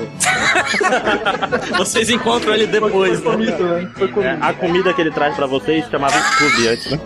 Vocês 1.78 2.10
encontram 2.10 2.54
ele 2.54 2.68
depois, 2.68 3.20
Foi 3.20 3.38
né? 3.38 3.52
comido, 3.52 3.64
né? 3.68 3.90
Foi 3.96 4.08
É, 4.08 4.12
comido. 4.12 4.38
a 4.42 4.54
comida 4.54 4.94
que 4.94 5.02
ele 5.02 5.12
traz 5.12 5.36
pra 5.36 5.46
vocês 5.46 5.86
chamava 5.90 6.18
Scooby 6.18 6.68
antes, 6.68 6.92
né? 6.92 7.00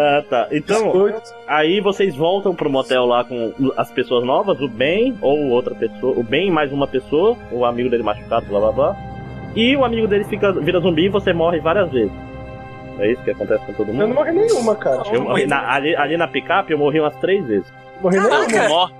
Ah, 0.00 0.24
tá. 0.28 0.48
Então, 0.50 0.84
Biscoitos. 0.84 1.34
aí 1.46 1.80
vocês 1.80 2.14
voltam 2.16 2.54
pro 2.54 2.70
motel 2.70 3.04
lá 3.06 3.22
com 3.24 3.52
as 3.76 3.90
pessoas 3.90 4.24
novas, 4.24 4.60
o 4.60 4.68
Ben 4.68 5.16
ou 5.20 5.48
outra 5.50 5.74
pessoa, 5.74 6.18
o 6.18 6.22
Ben 6.22 6.48
e 6.48 6.50
mais 6.50 6.72
uma 6.72 6.86
pessoa, 6.86 7.36
o 7.52 7.64
amigo 7.64 7.90
dele 7.90 8.02
machucado, 8.02 8.46
blá 8.46 8.60
blá 8.60 8.72
blá. 8.72 8.96
E 9.54 9.76
o 9.76 9.84
amigo 9.84 10.06
dele 10.06 10.24
fica, 10.24 10.52
vira 10.52 10.80
zumbi 10.80 11.06
e 11.06 11.08
você 11.08 11.32
morre 11.32 11.58
várias 11.60 11.90
vezes. 11.90 12.12
É 12.98 13.12
isso 13.12 13.22
que 13.24 13.30
acontece 13.30 13.64
com 13.66 13.72
todo 13.74 13.88
Eu 13.88 13.94
não 13.94 14.06
mundo? 14.06 14.14
morri 14.16 14.32
nenhuma, 14.32 14.74
cara. 14.76 15.02
Eu 15.12 15.22
morri 15.22 15.46
na- 15.46 15.74
ali, 15.74 15.96
ali 15.96 16.16
na 16.16 16.28
picape 16.28 16.72
eu 16.72 16.78
morri 16.78 17.00
umas 17.00 17.16
três 17.16 17.44
vezes. 17.46 17.72
Morri 18.00 18.16
nenhuma. 18.18 18.90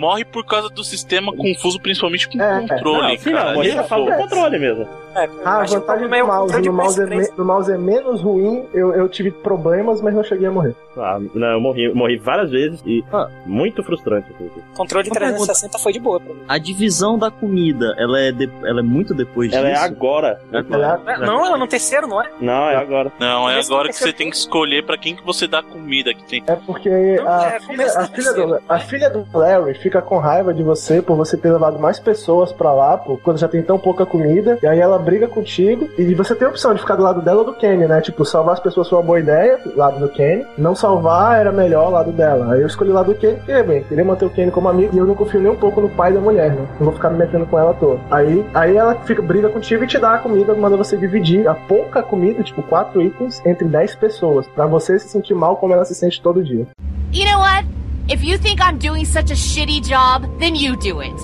Morre, 0.00 0.24
por 0.24 0.44
causa 0.46 0.68
do 0.70 0.82
sistema 0.82 1.30
confuso, 1.36 1.78
principalmente 1.80 2.26
com 2.28 2.40
É, 2.42 2.58
o 2.60 2.68
controle, 2.68 3.12
Não, 3.14 3.18
sim, 3.18 3.32
cara. 3.32 3.52
não, 3.52 3.62
é 3.62 3.74
do 3.74 3.84
fogo. 3.84 4.12
controle 4.16 4.58
mesmo. 4.58 4.88
É, 5.14 5.28
Ah, 5.44 5.60
a 5.60 5.64
vantagem 5.64 6.06
é 6.06 6.20
do 6.20 6.26
mouse, 6.26 6.54
no 6.54 6.62
de 6.62 6.70
mouse, 6.70 7.00
é 7.00 7.04
PS3. 7.04 7.30
me- 7.30 7.36
no 7.36 7.44
mouse 7.44 7.72
é 7.72 7.76
menos 7.76 8.22
ruim, 8.22 8.64
eu, 8.72 8.94
eu 8.94 9.08
tive 9.08 9.30
problemas, 9.32 10.00
mas 10.00 10.14
não 10.14 10.22
cheguei 10.24 10.46
a 10.46 10.50
morrer. 10.52 10.74
Ah, 10.96 11.18
não, 11.34 11.48
eu 11.48 11.60
morri, 11.60 11.92
morri 11.92 12.16
várias 12.16 12.50
vezes 12.50 12.80
e 12.86 13.04
Ah. 13.12 13.28
muito 13.44 13.82
frustrante. 13.82 14.30
controle 14.74 15.04
de 15.04 15.10
Uma 15.10 15.18
pergunta. 15.18 15.46
360 15.46 15.78
foi 15.78 15.92
de 15.92 15.98
boa. 16.00 16.20
A 16.48 16.56
divisão 16.58 17.18
da 17.18 17.30
comida, 17.30 17.94
ela 17.98 18.18
é, 18.20 18.30
de- 18.32 18.50
ela 18.64 18.80
é 18.80 18.82
muito 18.82 19.12
depois 19.14 19.52
Ela 19.52 19.68
é 19.68 19.72
disso? 19.72 19.84
agora. 19.84 20.40
Agora. 20.52 21.00
É, 21.06 21.18
Não, 21.18 21.44
ela 21.44 21.58
no 21.58 21.66
terceiro, 21.66 22.06
não 22.06 22.22
é? 22.22 22.30
Não, 22.40 22.68
é 22.70 22.76
agora. 22.76 23.12
Não, 23.18 23.50
é 23.50 23.60
agora 23.60 23.88
do 23.88 23.92
que 23.92 23.98
você 23.98 24.12
tem 24.12 24.30
que 24.30 24.36
escolher 24.36 24.84
pra 24.86 24.96
quem 24.96 25.14
que 25.16 25.24
você 25.24 25.46
dá 25.46 25.62
comida 25.62 26.14
que 26.14 26.22
tem. 26.24 26.42
É 26.46 26.54
porque 26.56 26.88
Não, 26.88 27.28
a, 27.28 27.46
é, 27.46 27.60
filha, 27.60 27.86
a, 27.98 28.02
do 28.02 28.12
filha 28.14 28.32
do, 28.32 28.62
a 28.68 28.78
filha 28.78 29.10
do 29.10 29.26
Larry 29.36 29.74
fica 29.90 30.00
com 30.00 30.18
raiva 30.18 30.54
de 30.54 30.62
você 30.62 31.02
por 31.02 31.16
você 31.16 31.36
ter 31.36 31.50
levado 31.50 31.76
mais 31.80 31.98
pessoas 31.98 32.52
pra 32.52 32.72
lá, 32.72 32.96
pô, 32.96 33.18
quando 33.24 33.38
já 33.38 33.48
tem 33.48 33.60
tão 33.60 33.76
pouca 33.76 34.06
comida, 34.06 34.56
e 34.62 34.66
aí 34.66 34.78
ela 34.78 34.96
briga 35.00 35.26
contigo, 35.26 35.88
e 35.98 36.14
você 36.14 36.32
tem 36.32 36.46
a 36.46 36.50
opção 36.50 36.72
de 36.72 36.80
ficar 36.80 36.94
do 36.94 37.02
lado 37.02 37.20
dela 37.20 37.40
ou 37.40 37.44
do 37.44 37.54
Kenny, 37.54 37.86
né? 37.86 38.00
Tipo, 38.00 38.24
salvar 38.24 38.54
as 38.54 38.60
pessoas 38.60 38.88
foi 38.88 38.98
uma 38.98 39.04
boa 39.04 39.18
ideia, 39.18 39.58
lado 39.74 39.98
do 39.98 40.08
Kenny, 40.08 40.46
não 40.56 40.76
salvar 40.76 41.40
era 41.40 41.50
melhor 41.50 41.90
lado 41.90 42.12
dela. 42.12 42.54
Aí 42.54 42.60
eu 42.60 42.68
escolhi 42.68 42.90
o 42.90 42.94
lado 42.94 43.12
do 43.12 43.18
Kenny, 43.18 43.36
porque, 43.38 43.62
bem, 43.64 43.82
queria 43.82 44.04
manter 44.04 44.26
o 44.26 44.30
Kenny 44.30 44.52
como 44.52 44.68
amigo, 44.68 44.94
e 44.94 44.98
eu 44.98 45.06
não 45.06 45.16
confio 45.16 45.40
nem 45.40 45.50
um 45.50 45.56
pouco 45.56 45.80
no 45.80 45.88
pai 45.88 46.12
da 46.12 46.20
mulher, 46.20 46.52
né? 46.52 46.64
Não 46.78 46.86
vou 46.86 46.94
ficar 46.94 47.10
me 47.10 47.18
metendo 47.18 47.46
com 47.46 47.58
ela 47.58 47.74
toda. 47.74 47.98
Aí, 48.12 48.46
aí 48.54 48.76
ela 48.76 48.94
fica, 48.94 49.20
briga 49.20 49.48
contigo 49.48 49.82
e 49.82 49.88
te 49.88 49.98
dá 49.98 50.14
a 50.14 50.18
comida, 50.18 50.54
manda 50.54 50.76
você 50.76 50.96
dividir 50.96 51.48
a 51.48 51.54
pouca 51.54 52.00
comida, 52.00 52.44
tipo, 52.44 52.62
quatro 52.62 53.02
itens, 53.02 53.42
entre 53.44 53.66
10 53.66 53.96
pessoas, 53.96 54.46
pra 54.46 54.66
você 54.66 55.00
se 55.00 55.08
sentir 55.08 55.34
mal 55.34 55.56
como 55.56 55.74
ela 55.74 55.84
se 55.84 55.96
sente 55.96 56.22
todo 56.22 56.44
dia. 56.44 56.64
You 57.12 57.24
know 57.24 57.40
what? 57.40 57.66
If 58.10 58.24
you 58.24 58.38
think 58.38 58.60
I'm 58.60 58.76
doing 58.76 59.04
such 59.04 59.30
a 59.30 59.34
shitty 59.34 59.84
job, 59.86 60.26
then 60.40 60.56
you 60.56 60.74
do 60.74 60.98
it. 60.98 61.14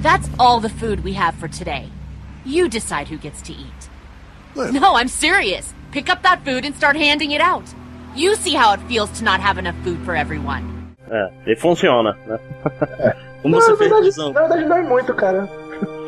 That's 0.00 0.26
all 0.38 0.60
the 0.60 0.70
food 0.70 1.04
we 1.04 1.12
have 1.12 1.34
for 1.34 1.46
today. 1.46 1.90
You 2.46 2.70
decide 2.70 3.06
who 3.06 3.18
gets 3.18 3.42
to 3.42 3.52
eat. 3.52 3.90
No, 4.56 4.96
I'm 4.96 5.08
serious. 5.08 5.74
Pick 5.92 6.08
up 6.08 6.22
that 6.22 6.42
food 6.42 6.64
and 6.64 6.74
start 6.74 6.96
handing 6.96 7.32
it 7.32 7.42
out. 7.42 7.64
You 8.16 8.34
see 8.36 8.54
how 8.54 8.72
it 8.72 8.80
feels 8.88 9.10
to 9.18 9.24
not 9.24 9.40
have 9.40 9.58
enough 9.58 9.76
food 9.84 9.98
for 10.06 10.16
everyone. 10.16 10.96
É, 11.10 11.52
e 11.52 11.54
funciona, 11.56 12.16
né? 12.26 12.38
Como 13.42 13.54
Não, 13.54 13.60
você 13.60 13.70
na 13.70 13.76
fez 13.76 13.92
a 13.92 14.00
verdade, 14.00 14.32
na 14.32 14.40
verdade 14.40 14.64
não 14.64 14.76
é 14.78 14.82
muito, 14.82 15.14
cara. 15.14 15.48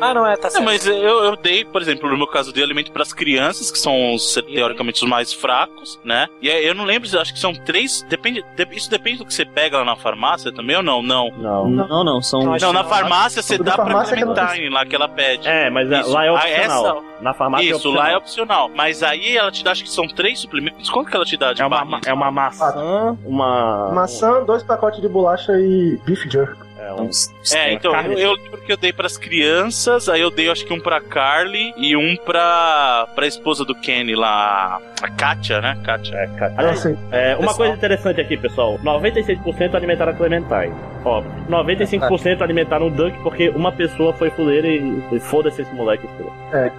Ah, 0.01 0.13
não 0.15 0.25
é, 0.25 0.35
tá 0.35 0.47
É, 0.47 0.51
certo. 0.51 0.63
mas 0.65 0.85
eu, 0.87 0.95
eu 1.23 1.35
dei, 1.35 1.63
por 1.63 1.79
exemplo, 1.81 2.09
no 2.09 2.17
meu 2.17 2.25
caso, 2.27 2.51
dei 2.51 2.63
alimento 2.63 2.91
pras 2.91 3.13
crianças, 3.13 3.69
que 3.69 3.77
são 3.77 4.15
os, 4.15 4.33
teoricamente 4.33 5.03
os 5.03 5.09
mais 5.09 5.31
fracos, 5.31 5.99
né? 6.03 6.27
E 6.41 6.49
aí, 6.49 6.65
eu 6.65 6.73
não 6.73 6.85
lembro, 6.85 7.07
acho 7.19 7.31
que 7.33 7.39
são 7.39 7.53
três. 7.53 8.01
Depende, 8.09 8.43
de- 8.55 8.75
isso 8.75 8.89
depende 8.89 9.19
do 9.19 9.25
que 9.25 9.33
você 9.33 9.45
pega 9.45 9.77
lá 9.77 9.85
na 9.85 9.95
farmácia 9.95 10.51
também 10.51 10.75
ou 10.75 10.81
não? 10.83 11.01
Não. 11.03 11.29
Não. 11.37 11.69
Não, 11.69 12.03
não, 12.03 12.21
são. 12.21 12.39
Não, 12.59 12.73
na 12.73 12.83
farmácia 12.83 13.41
você 13.43 13.57
dá 13.57 13.73
que 13.73 13.89
não 13.89 14.03
Clementine 14.03 14.69
lá 14.69 14.85
que 14.85 14.95
ela 14.95 15.07
pede. 15.07 15.47
É, 15.47 15.69
mas 15.69 15.91
é- 15.91 15.99
Isso. 16.01 16.11
lá 16.11 16.25
é 16.25 16.29
Ah, 16.29 16.33
opcional. 16.33 16.85
essa- 16.85 17.11
Na 17.21 17.33
farmácia 17.35 17.63
é 17.63 17.67
Isso, 17.67 17.75
opcional. 17.89 18.01
lá 18.03 18.09
é 18.11 18.17
opcional. 18.17 18.71
Mas 18.73 19.03
aí 19.03 19.37
ela 19.37 19.51
te 19.51 19.63
dá, 19.63 19.71
acho 19.71 19.83
que 19.83 19.89
são 19.91 20.07
três 20.07 20.39
suplementos. 20.39 20.89
Quanto 20.89 21.11
que 21.11 21.15
ela 21.15 21.23
te 21.25 21.37
dá 21.37 21.53
de 21.53 21.61
É 21.61 21.65
uma, 21.67 21.99
é 22.07 22.11
uma 22.11 22.31
maçã, 22.31 23.15
uma. 23.23 23.91
Maçã, 23.93 24.43
dois 24.43 24.63
pacotes 24.63 24.99
de 24.99 25.07
bolacha 25.07 25.51
e 25.53 25.99
beef 26.03 26.23
jerky. 26.27 26.70
É, 26.81 26.93
um, 26.93 27.09
É, 27.53 27.73
então, 27.73 27.95
eu, 28.01 28.17
eu 28.17 28.33
lembro 28.33 28.61
que 28.61 28.71
eu 28.71 28.77
dei 28.77 28.91
pras 28.91 29.15
crianças, 29.15 30.09
aí 30.09 30.19
eu 30.19 30.31
dei 30.31 30.49
acho 30.49 30.65
que 30.65 30.73
um 30.73 30.79
pra 30.79 30.99
Carly 30.99 31.73
e 31.77 31.95
um 31.95 32.15
pra, 32.15 33.07
pra 33.13 33.27
esposa 33.27 33.63
do 33.63 33.75
Kenny 33.75 34.15
lá, 34.15 34.81
a 34.99 35.09
Katia, 35.11 35.61
né? 35.61 35.77
Katia. 35.83 36.15
é, 36.15 36.27
cara. 36.27 36.53
Ah, 36.57 36.75
sim. 36.75 36.97
É, 37.11 37.33
uma 37.35 37.41
Pessoal. 37.41 37.55
coisa 37.57 37.73
interessante 37.75 38.19
aqui, 38.21 38.35
pessoal: 38.35 38.79
96% 38.79 39.75
alimentaram 39.75 40.11
a 40.11 40.15
Clementine. 40.15 40.73
Óbvio. 41.05 41.31
95% 41.49 42.41
alimentaram 42.41 42.87
o 42.87 42.91
Duck 42.91 43.17
porque 43.21 43.49
uma 43.49 43.71
pessoa 43.71 44.11
foi 44.13 44.31
fuleira 44.31 44.67
e, 44.67 45.03
e 45.11 45.19
foda-se 45.19 45.61
esse 45.61 45.73
moleque. 45.75 46.07
É. 46.51 46.71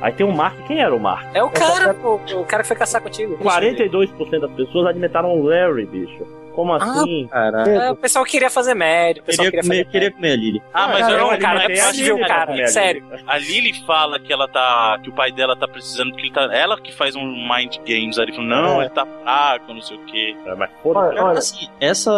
Aí 0.00 0.12
tem 0.12 0.26
o 0.26 0.32
Mark. 0.32 0.56
Quem 0.66 0.80
era 0.80 0.94
o 0.94 0.98
Mark? 0.98 1.26
É 1.34 1.42
o 1.42 1.50
cara, 1.50 1.94
o, 1.94 2.14
o 2.14 2.44
cara 2.46 2.62
que 2.62 2.68
foi 2.68 2.76
caçar 2.76 3.02
contigo. 3.02 3.36
42% 3.38 4.40
das 4.40 4.50
pessoas 4.52 4.86
alimentaram 4.86 5.28
o 5.28 5.42
Larry, 5.42 5.84
bicho. 5.84 6.39
Como 6.54 6.72
assim? 6.74 7.26
Caralho. 7.28 7.70
É, 7.70 7.90
o 7.90 7.96
pessoal 7.96 8.24
queria 8.24 8.50
fazer 8.50 8.74
médio, 8.74 9.22
o 9.22 9.26
pessoal 9.26 9.46
Queria 9.50 9.62
queria, 9.62 9.84
comer, 9.84 9.90
queria 9.90 10.10
comer 10.12 10.32
a 10.32 10.36
Lily. 10.36 10.62
Ah, 10.72 10.88
mas 10.88 10.98
cara, 11.00 11.12
eu 11.12 11.18
eu 11.18 11.30
não, 11.30 11.38
cara, 11.38 11.60
é 11.72 11.80
a 11.80 11.86
possível, 11.86 12.16
Lily, 12.16 12.28
cara. 12.28 12.66
sério. 12.68 13.04
A 13.26 13.38
Lily 13.38 13.72
fala 13.86 14.18
que 14.18 14.32
ela 14.32 14.48
tá. 14.48 14.98
que 15.02 15.08
o 15.08 15.12
pai 15.12 15.32
dela 15.32 15.56
tá 15.56 15.66
precisando, 15.68 16.10
porque 16.10 16.26
ele 16.26 16.32
tá. 16.32 16.42
Ela 16.52 16.80
que 16.80 16.92
faz 16.92 17.14
um 17.16 17.24
mind 17.24 17.76
games 17.86 18.18
ali, 18.18 18.32
falando, 18.32 18.48
não, 18.50 18.80
É. 18.82 18.84
ele 18.86 18.90
tá 18.94 19.06
fraco, 19.22 19.72
não 19.74 19.80
sei 19.82 19.96
o 19.96 20.04
quê. 20.06 20.36
É, 20.46 20.54
mas 20.54 20.70
foda-se. 20.82 21.06
Olha, 21.08 21.24
olha, 21.24 21.38
Assim, 21.38 21.68
essa 21.80 22.10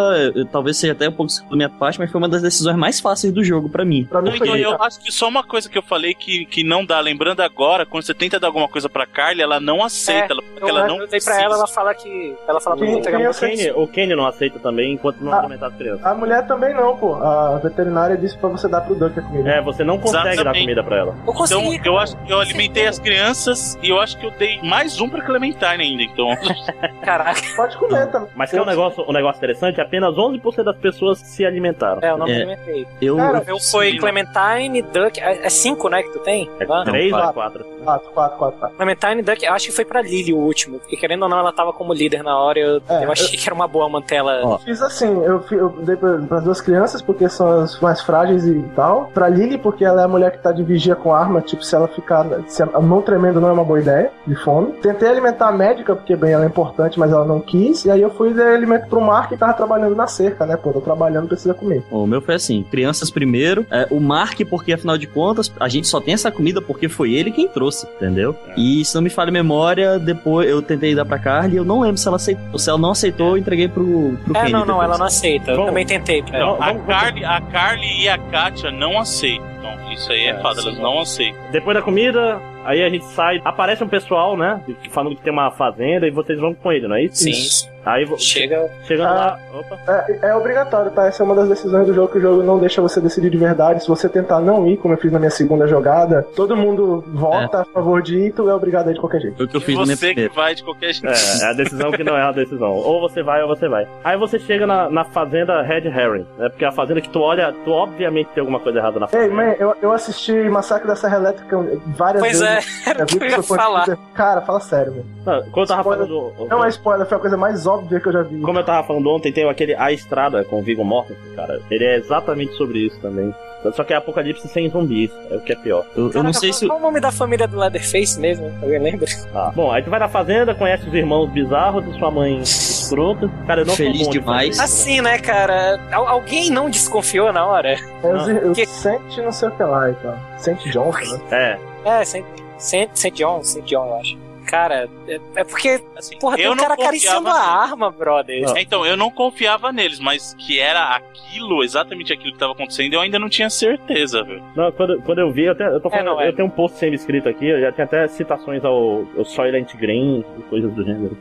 talvez 0.51 0.77
seja 0.77 0.93
até 0.93 1.07
um 1.07 1.11
pouco 1.11 1.31
da 1.49 1.55
minha 1.55 1.69
parte, 1.69 1.99
mas 1.99 2.11
foi 2.11 2.19
uma 2.19 2.29
das 2.29 2.41
decisões 2.41 2.75
mais 2.75 2.99
fáceis 2.99 3.31
do 3.33 3.43
jogo 3.43 3.69
pra 3.69 3.85
mim. 3.85 4.05
pra 4.05 4.21
mim 4.21 4.31
então, 4.35 4.55
eu 4.55 4.81
acho 4.81 4.99
que 4.99 5.11
só 5.11 5.27
uma 5.27 5.43
coisa 5.43 5.69
que 5.69 5.77
eu 5.77 5.81
falei 5.83 6.13
que, 6.13 6.45
que 6.45 6.63
não 6.63 6.85
dá, 6.85 6.99
lembrando 6.99 7.41
agora, 7.41 7.85
quando 7.85 8.03
você 8.03 8.13
tenta 8.13 8.39
dar 8.39 8.47
alguma 8.47 8.67
coisa 8.67 8.89
pra 8.89 9.05
Carly, 9.05 9.41
ela 9.41 9.59
não 9.59 9.83
aceita, 9.83 10.27
É, 10.27 10.31
ela, 10.31 10.43
Eu, 10.61 10.67
ela 10.69 10.87
não 10.87 10.99
eu 10.99 11.07
dei 11.07 11.19
pra 11.21 11.41
ela, 11.41 11.55
ela 11.55 11.67
fala 11.67 11.93
que. 11.93 12.35
Ela 12.47 12.59
fala 12.59 12.75
pra 12.77 12.85
mim 12.85 13.01
eu 13.23 13.33
sei- 13.33 13.53
O 13.53 13.55
Kenny, 13.55 13.71
o 13.71 13.87
Kenny 13.87 14.15
não 14.15 14.22
aceita 14.25 14.59
também 14.59 14.93
enquanto 14.93 15.19
não 15.21 15.33
Ah. 15.33 15.39
alimentar 15.39 15.67
as 15.67 15.73
crianças. 15.75 16.05
A 16.05 16.13
mulher 16.13 16.45
também 16.47 16.73
não, 16.73 16.95
pô. 16.97 17.15
A 17.15 17.59
veterinária 17.61 18.17
disse 18.17 18.37
pra 18.37 18.49
você 18.49 18.67
dar 18.67 18.81
pro 18.81 18.95
Duck 18.95 19.17
a 19.19 19.21
comida. 19.21 19.49
É, 19.49 19.61
você 19.61 19.83
não 19.83 19.97
consegue 19.97 20.23
dar 20.23 20.33
Exatamente. 20.33 20.61
comida 20.61 20.83
pra 20.83 20.97
ela. 20.97 21.09
Eu 21.11 21.15
Então, 21.21 21.33
consegui. 21.33 21.81
eu 21.87 21.97
acho 21.97 22.15
que 22.17 22.31
eu 22.33 22.39
alimentei 22.39 22.87
as 22.87 22.99
crianças 22.99 23.77
e 23.81 23.89
eu 23.89 23.99
acho 23.99 24.17
que 24.17 24.25
eu 24.25 24.31
dei 24.31 24.61
mais 24.61 24.99
um 25.01 25.09
pra 25.09 25.21
Clementine 25.21 25.65
ainda, 25.83 26.03
então. 26.03 26.27
Caraca. 27.01 27.41
Pode 27.55 27.77
comer 27.77 28.07
também. 28.11 28.29
Mas 28.35 28.49
que 28.49 28.57
é 28.57 28.61
um 28.61 28.65
negócio, 28.65 29.03
um 29.07 29.11
negócio 29.13 29.37
interessante, 29.37 29.79
apenas 29.81 30.15
11% 30.17 30.63
das 30.63 30.77
pessoas 30.77 31.19
se 31.19 31.45
alimentaram. 31.45 31.99
É, 32.01 32.11
eu 32.11 32.17
não 32.17 32.27
É. 32.27 32.35
alimentei. 32.35 32.87
Eu, 33.01 33.17
Cara, 33.17 33.43
Eu 33.47 33.59
fui 33.59 33.97
Clementine, 33.97 34.81
Duck. 34.81 35.19
É 35.19 35.49
5, 35.49 35.89
né, 35.89 36.03
que 36.03 36.09
tu 36.13 36.19
tem? 36.19 36.49
É 36.59 36.65
Ah, 36.69 36.83
3 36.83 37.11
quatro. 37.11 37.27
ou 37.27 37.33
4? 37.33 37.65
4, 37.83 38.11
4, 38.11 38.37
4, 38.37 38.59
4. 38.59 38.77
Clementine, 38.77 39.21
Duck, 39.21 39.43
eu 39.45 39.53
acho 39.53 39.67
que 39.67 39.71
foi 39.73 39.85
pra 39.85 40.01
Lily 40.01 40.33
o 40.33 40.37
último. 40.37 40.79
Porque 40.79 40.95
querendo 40.97 41.23
ou 41.23 41.29
não, 41.29 41.39
ela 41.39 41.51
tava 41.51 41.73
como 41.73 41.93
líder 41.93 42.23
na 42.23 42.37
hora. 42.37 42.59
Eu, 42.59 42.81
É, 42.89 43.05
eu 43.05 43.11
achei 43.11 43.27
que 43.37 43.45
era 43.45 43.53
uma 43.53 43.67
boa 43.67 43.87
manter 43.89 44.12
ela. 44.13 44.41
Ó. 44.43 44.57
Fiz 44.59 44.81
assim, 44.81 45.07
eu, 45.23 45.43
eu 45.51 45.69
dei 45.83 45.95
pra, 45.95 46.17
pras 46.19 46.43
duas 46.43 46.61
crianças, 46.61 47.01
porque 47.01 47.27
são 47.29 47.61
as 47.61 47.79
mais 47.79 48.01
frágeis 48.01 48.45
e 48.45 48.63
tal. 48.75 49.09
Pra 49.13 49.29
Lily, 49.29 49.57
porque 49.57 49.83
ela 49.83 50.01
é 50.01 50.05
a 50.05 50.07
mulher 50.07 50.31
que 50.31 50.39
tá 50.39 50.51
de 50.51 50.63
vigia 50.63 50.95
com 50.95 51.13
arma, 51.13 51.41
tipo, 51.41 51.63
se 51.63 51.75
ela 51.75 51.87
ficar. 51.87 52.25
Se 52.47 52.63
a 52.63 52.79
mão 52.79 53.01
tremendo 53.01 53.41
não 53.41 53.49
é 53.49 53.51
uma 53.51 53.63
boa 53.63 53.79
ideia, 53.79 54.11
de 54.25 54.35
fome. 54.35 54.73
Tentei 54.81 55.09
alimentar 55.09 55.49
a 55.49 55.51
médica, 55.51 55.95
porque, 55.95 56.15
bem, 56.15 56.31
ela 56.31 56.43
é 56.43 56.47
importante, 56.47 56.99
mas 56.99 57.11
ela 57.11 57.25
não 57.25 57.39
quis. 57.39 57.85
E 57.85 57.91
aí 57.91 58.01
eu 58.01 58.09
fui 58.09 58.31
e 58.31 58.33
dei 58.33 58.45
alimento 58.45 58.87
pro 58.87 59.01
Mark 59.01 59.29
que 59.29 59.37
tava 59.37 59.53
trabalhando 59.53 59.95
na 59.95 60.07
cerca, 60.07 60.45
né? 60.45 60.57
Pô, 60.57 60.71
tô 60.71 60.81
trabalhando, 60.81 61.27
precisa 61.27 61.53
comer. 61.53 61.83
O 61.89 62.05
meu 62.05 62.21
foi 62.21 62.35
assim: 62.35 62.63
crianças 62.63 63.09
primeiro, 63.09 63.65
é, 63.71 63.87
o 63.89 63.99
Mark, 63.99 64.39
porque 64.49 64.73
afinal 64.73 64.97
de 64.97 65.07
contas, 65.07 65.51
a 65.59 65.67
gente 65.67 65.87
só 65.87 65.99
tem 65.99 66.13
essa 66.13 66.31
comida 66.31 66.61
porque 66.61 66.87
foi 66.87 67.13
ele 67.13 67.31
quem 67.31 67.47
trouxe, 67.47 67.87
entendeu? 67.95 68.35
É. 68.47 68.53
E 68.59 68.85
se 68.85 68.95
não 68.95 69.01
me 69.01 69.09
falha 69.09 69.29
a 69.29 69.31
memória, 69.31 69.99
depois 69.99 70.49
eu 70.49 70.61
tentei 70.61 70.95
dar 70.95 71.05
pra 71.05 71.19
Carly, 71.19 71.57
eu 71.57 71.65
não 71.65 71.81
lembro 71.81 71.97
se 71.97 72.07
ela 72.07 72.17
aceitou. 72.17 72.59
Se 72.59 72.69
ela 72.69 72.79
não 72.79 72.91
aceitou, 72.91 73.31
eu 73.31 73.37
entreguei 73.37 73.67
pro, 73.67 74.02
pro 74.23 74.37
É, 74.37 74.39
Kenny 74.41 74.51
não, 74.51 74.59
não, 74.59 74.65
depois. 74.67 74.83
ela 74.85 74.97
não 74.97 75.05
aceita. 75.05 75.51
Eu 75.51 75.65
também 75.65 75.85
tentei 75.85 76.21
pra 76.23 76.37
ela. 76.37 76.45
Não, 76.47 76.55
a, 76.55 76.65
vamos- 76.67 76.83
vamos- 76.85 77.01
Carly, 77.01 77.25
a 77.25 77.41
Carly 77.41 78.01
e 78.03 78.09
a 78.09 78.17
Katia 78.17 78.71
não 78.71 78.99
aceitam. 78.99 79.53
Isso 79.91 80.11
aí 80.11 80.21
é, 80.25 80.29
É, 80.29 80.39
fato, 80.41 80.59
elas 80.59 80.77
não 80.79 80.99
aceitam. 80.99 81.39
Depois 81.51 81.75
da 81.77 81.81
comida, 81.83 82.41
aí 82.65 82.83
a 82.83 82.89
gente 82.89 83.05
sai. 83.05 83.41
Aparece 83.43 83.83
um 83.83 83.87
pessoal, 83.87 84.35
né? 84.37 84.61
Falando 84.91 85.15
que 85.15 85.21
tem 85.21 85.33
uma 85.33 85.51
fazenda 85.51 86.07
e 86.07 86.11
vocês 86.11 86.39
vão 86.39 86.53
com 86.53 86.71
ele, 86.71 86.87
não 86.87 86.95
é 86.95 87.03
isso? 87.03 87.23
Sim. 87.23 87.71
Aí 87.85 88.07
Chega. 88.17 88.69
chegando 88.87 89.07
Ah. 89.09 89.13
lá. 89.13 89.39
Opa. 89.59 89.77
É, 90.07 90.29
é 90.29 90.35
obrigatório, 90.35 90.89
tá? 90.91 91.05
Essa 91.05 91.21
é 91.21 91.25
uma 91.25 91.35
das 91.35 91.49
decisões 91.49 91.85
do 91.85 91.93
jogo 91.93 92.07
que 92.13 92.17
o 92.17 92.21
jogo 92.21 92.41
não 92.41 92.57
deixa 92.57 92.81
você 92.81 93.01
decidir 93.01 93.29
de 93.29 93.35
verdade. 93.37 93.81
Se 93.83 93.89
você 93.89 94.07
tentar 94.07 94.39
não 94.39 94.65
ir, 94.65 94.77
como 94.77 94.93
eu 94.93 94.97
fiz 94.97 95.11
na 95.11 95.19
minha 95.19 95.29
segunda 95.29 95.67
jogada, 95.67 96.25
todo 96.33 96.55
mundo 96.55 97.03
vota 97.13 97.59
a 97.61 97.65
favor 97.65 98.01
de 98.01 98.17
ir, 98.17 98.31
tu 98.33 98.47
é 98.49 98.53
obrigado 98.53 98.87
a 98.87 98.91
ir 98.91 98.93
de 98.93 99.01
qualquer 99.01 99.19
jeito. 99.19 99.43
O 99.43 99.47
que 99.49 99.57
eu 99.57 99.59
fiz 99.59 99.75
na 99.77 99.83
minha 99.83 99.97
Você 99.97 100.07
que 100.07 100.13
primeira. 100.13 100.33
vai 100.33 100.55
de 100.55 100.63
qualquer 100.63 100.93
jeito. 100.93 101.07
É, 101.09 101.43
é 101.45 101.49
a 101.49 101.53
decisão 101.53 101.91
que 101.91 102.05
não 102.05 102.15
é 102.15 102.21
a 102.21 102.31
decisão. 102.31 102.71
Ou 102.71 103.01
você 103.01 103.21
vai 103.21 103.41
ou 103.41 103.49
você 103.49 103.67
vai. 103.67 103.85
Aí 104.01 104.17
você 104.17 104.39
chega 104.39 104.65
na, 104.65 104.89
na 104.89 105.03
fazenda 105.03 105.61
Red 105.61 105.85
Herring, 105.85 106.25
né? 106.37 106.47
Porque 106.47 106.63
é 106.63 106.69
a 106.69 106.71
fazenda 106.71 107.01
que 107.01 107.09
tu 107.09 107.19
olha, 107.19 107.53
tu 107.65 107.71
obviamente 107.71 108.27
tem 108.33 108.39
alguma 108.39 108.61
coisa 108.61 108.79
errada 108.79 108.97
na 108.97 109.07
Ei, 109.07 109.11
fazenda. 109.11 109.35
man, 109.35 109.55
eu, 109.59 109.75
eu 109.81 109.91
assisti 109.91 110.31
Massacre 110.49 110.87
da 110.87 110.95
Serra 110.95 111.17
Elétrica 111.17 111.57
várias 111.87 112.21
Pois 112.21 112.39
vezes. 112.39 112.47
é, 112.47 112.52
é, 112.53 112.89
é 112.89 112.89
era 112.89 113.05
que 113.05 113.17
eu 113.17 113.25
ia 113.25 113.43
falar. 113.43 113.81
Dizer, 113.81 113.97
cara, 114.13 114.41
fala 114.41 114.59
sério, 114.59 114.93
velho. 114.93 115.05
Não, 115.25 115.43
como 115.51 115.63
eu 115.63 115.67
tava 115.67 115.83
falando. 115.83 116.07
Do... 116.07 116.47
Não 116.47 116.63
é 116.63 116.69
spoiler, 116.69 117.07
foi 117.07 117.17
a 117.17 117.21
coisa 117.21 117.37
mais 117.37 117.65
óbvia 117.65 117.99
que 117.99 118.07
eu 118.07 118.13
já 118.13 118.21
vi. 118.23 118.41
Como 118.41 118.59
eu 118.59 118.65
tava 118.65 118.85
falando 118.85 119.09
ontem, 119.09 119.31
tem 119.31 119.49
aquele 119.49 119.75
A 119.75 119.91
Estrada 119.91 120.43
com 120.43 120.59
o 120.59 120.63
Viggo 120.63 120.83
Mortensen, 120.83 121.35
cara. 121.35 121.61
Ele 121.69 121.83
é 121.83 121.95
exatamente 121.97 122.53
sobre 122.55 122.79
isso 122.79 122.99
também. 122.99 123.33
Só 123.71 123.83
que 123.83 123.93
é 123.93 123.95
Apocalipse 123.95 124.47
sem 124.49 124.69
zumbis, 124.69 125.09
é 125.31 125.35
o 125.35 125.41
que 125.41 125.53
é 125.53 125.55
pior. 125.55 125.85
Eu, 125.95 126.09
Caraca, 126.09 126.17
eu 126.17 126.23
não 126.23 126.33
sei 126.33 126.49
qual, 126.49 126.59
se. 126.59 126.67
Qual 126.67 126.79
o 126.79 126.81
nome 126.81 126.99
da 126.99 127.11
família 127.11 127.47
do 127.47 127.57
Leatherface 127.57 128.19
mesmo? 128.19 128.51
Alguém 128.61 128.79
lembra? 128.79 129.07
Ah, 129.33 129.51
bom, 129.55 129.71
aí 129.71 129.81
tu 129.81 129.89
vai 129.89 129.99
na 129.99 130.09
fazenda, 130.09 130.53
conhece 130.53 130.87
os 130.87 130.93
irmãos 130.93 131.29
bizarros, 131.29 131.83
sua 131.97 132.11
mãe 132.11 132.41
escrota. 132.41 133.29
Cara, 133.47 133.61
eu 133.61 133.65
não 133.65 133.75
Feliz 133.75 134.07
demais. 134.09 134.57
De 134.57 134.61
assim, 134.61 135.01
né, 135.01 135.17
cara? 135.17 135.79
Al 135.91 136.07
alguém 136.07 136.49
não 136.49 136.69
desconfiou 136.69 137.31
na 137.31 137.45
hora? 137.45 137.75
Eu, 138.03 138.17
eu 138.17 138.53
que... 138.53 138.65
sente 138.65 139.21
não 139.21 139.31
sei 139.31 139.47
o 139.47 139.51
que 139.51 139.63
lá, 139.63 139.89
então. 139.89 140.15
Sente 140.37 140.69
Johnson, 140.69 141.17
né? 141.29 141.59
É. 141.85 141.99
É, 142.01 142.05
sente. 142.05 142.42
111, 142.63 143.51
111, 143.51 143.73
eu 143.73 143.95
acho. 143.95 144.33
Cara, 144.45 144.89
é, 145.07 145.19
é 145.35 145.43
porque, 145.43 145.81
assim, 145.95 146.17
porra, 146.19 146.35
eu 146.35 146.51
tem 146.51 146.51
um 146.51 146.55
cara 146.57 146.73
acariciando 146.73 147.29
a 147.29 147.33
arma, 147.33 147.89
brother. 147.89 148.43
É, 148.55 148.61
então, 148.61 148.85
eu 148.85 148.97
não 148.97 149.09
confiava 149.09 149.71
neles, 149.71 149.99
mas 149.99 150.33
que 150.37 150.59
era 150.59 150.95
aquilo, 150.95 151.63
exatamente 151.63 152.11
aquilo 152.11 152.29
que 152.29 152.35
estava 152.35 152.51
acontecendo, 152.51 152.93
eu 152.93 153.01
ainda 153.01 153.17
não 153.17 153.29
tinha 153.29 153.49
certeza, 153.49 154.21
velho. 154.23 154.43
Não, 154.55 154.71
quando, 154.71 155.01
quando 155.01 155.19
eu 155.19 155.31
vi, 155.31 155.43
eu, 155.43 155.53
eu 155.53 155.79
tô 155.79 155.87
é, 155.87 155.91
falando, 155.91 156.07
é, 156.07 156.13
não, 156.15 156.21
eu 156.21 156.35
tenho 156.35 156.47
um 156.47 156.51
post 156.51 156.77
sempre 156.77 156.95
escrito 156.95 157.29
aqui, 157.29 157.47
eu 157.47 157.61
já 157.61 157.71
tinha 157.71 157.85
até 157.85 158.07
citações 158.07 158.63
ao, 158.63 159.05
ao 159.17 159.25
Soylent 159.25 159.73
Green 159.75 160.23
e 160.37 160.41
coisas 160.43 160.71
do 160.73 160.83
gênero. 160.83 161.17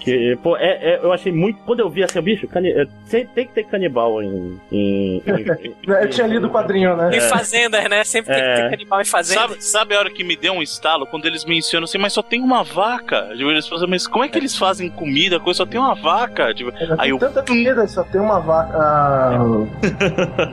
Que, 0.00 0.36
pô, 0.42 0.56
é, 0.56 0.94
é- 0.94 1.00
eu 1.00 1.12
achei 1.12 1.30
muito. 1.30 1.60
Quando 1.64 1.78
eu 1.78 1.88
vi 1.88 2.02
assim, 2.02 2.20
bicho, 2.20 2.48
cani, 2.48 2.70
é, 2.72 2.86
tem, 3.08 3.24
tem 3.24 3.46
que 3.46 3.52
ter 3.52 3.62
canibal 3.64 4.20
em. 4.20 4.58
em, 4.72 5.22
em- 5.24 5.74
Eu 5.86 6.10
tinha 6.10 6.26
lido 6.26 6.48
o 6.48 6.50
quadrinho, 6.50 6.96
né? 6.96 7.10
Em 7.16 7.20
fazendas, 7.20 7.88
né? 7.88 8.02
Sempre 8.02 8.34
tem 8.34 8.42
que 8.42 8.48
É. 8.50 8.54
ter 8.56 8.70
canibal 8.70 9.00
em 9.00 9.04
fazenda. 9.04 9.40
Sabe, 9.40 9.62
sabe 9.64 9.94
a 9.94 10.00
hora 10.00 10.10
que 10.10 10.24
me 10.24 10.34
deu 10.34 10.54
um 10.54 10.62
estalo? 10.62 11.06
Quando 11.06 11.26
eles 11.26 11.44
mencionam 11.44 11.84
assim, 11.84 11.98
mas 11.98 12.12
só 12.12 12.20
tem 12.22 12.40
uma 12.42 12.64
vaca. 12.64 13.28
Tipo, 13.36 13.48
Eles 13.50 13.68
falam, 13.68 13.86
mas 13.88 14.06
como 14.08 14.24
é 14.24 14.28
que 14.28 14.36
eles 14.38 14.56
fazem 14.58 14.90
comida? 14.90 15.38
Coisa 15.38 15.58
só 15.58 15.66
tem 15.66 15.78
uma 15.78 15.94
vaca. 15.94 16.52
Tipo, 16.52 16.72
Já 16.76 16.94
aí 16.94 16.98
tem 16.98 17.10
eu. 17.10 17.18
tanta 17.18 17.42
comida, 17.44 17.86
só 17.86 18.02
tem 18.02 18.20
uma 18.20 18.40
vaca. 18.40 18.76
Ah, 18.76 19.38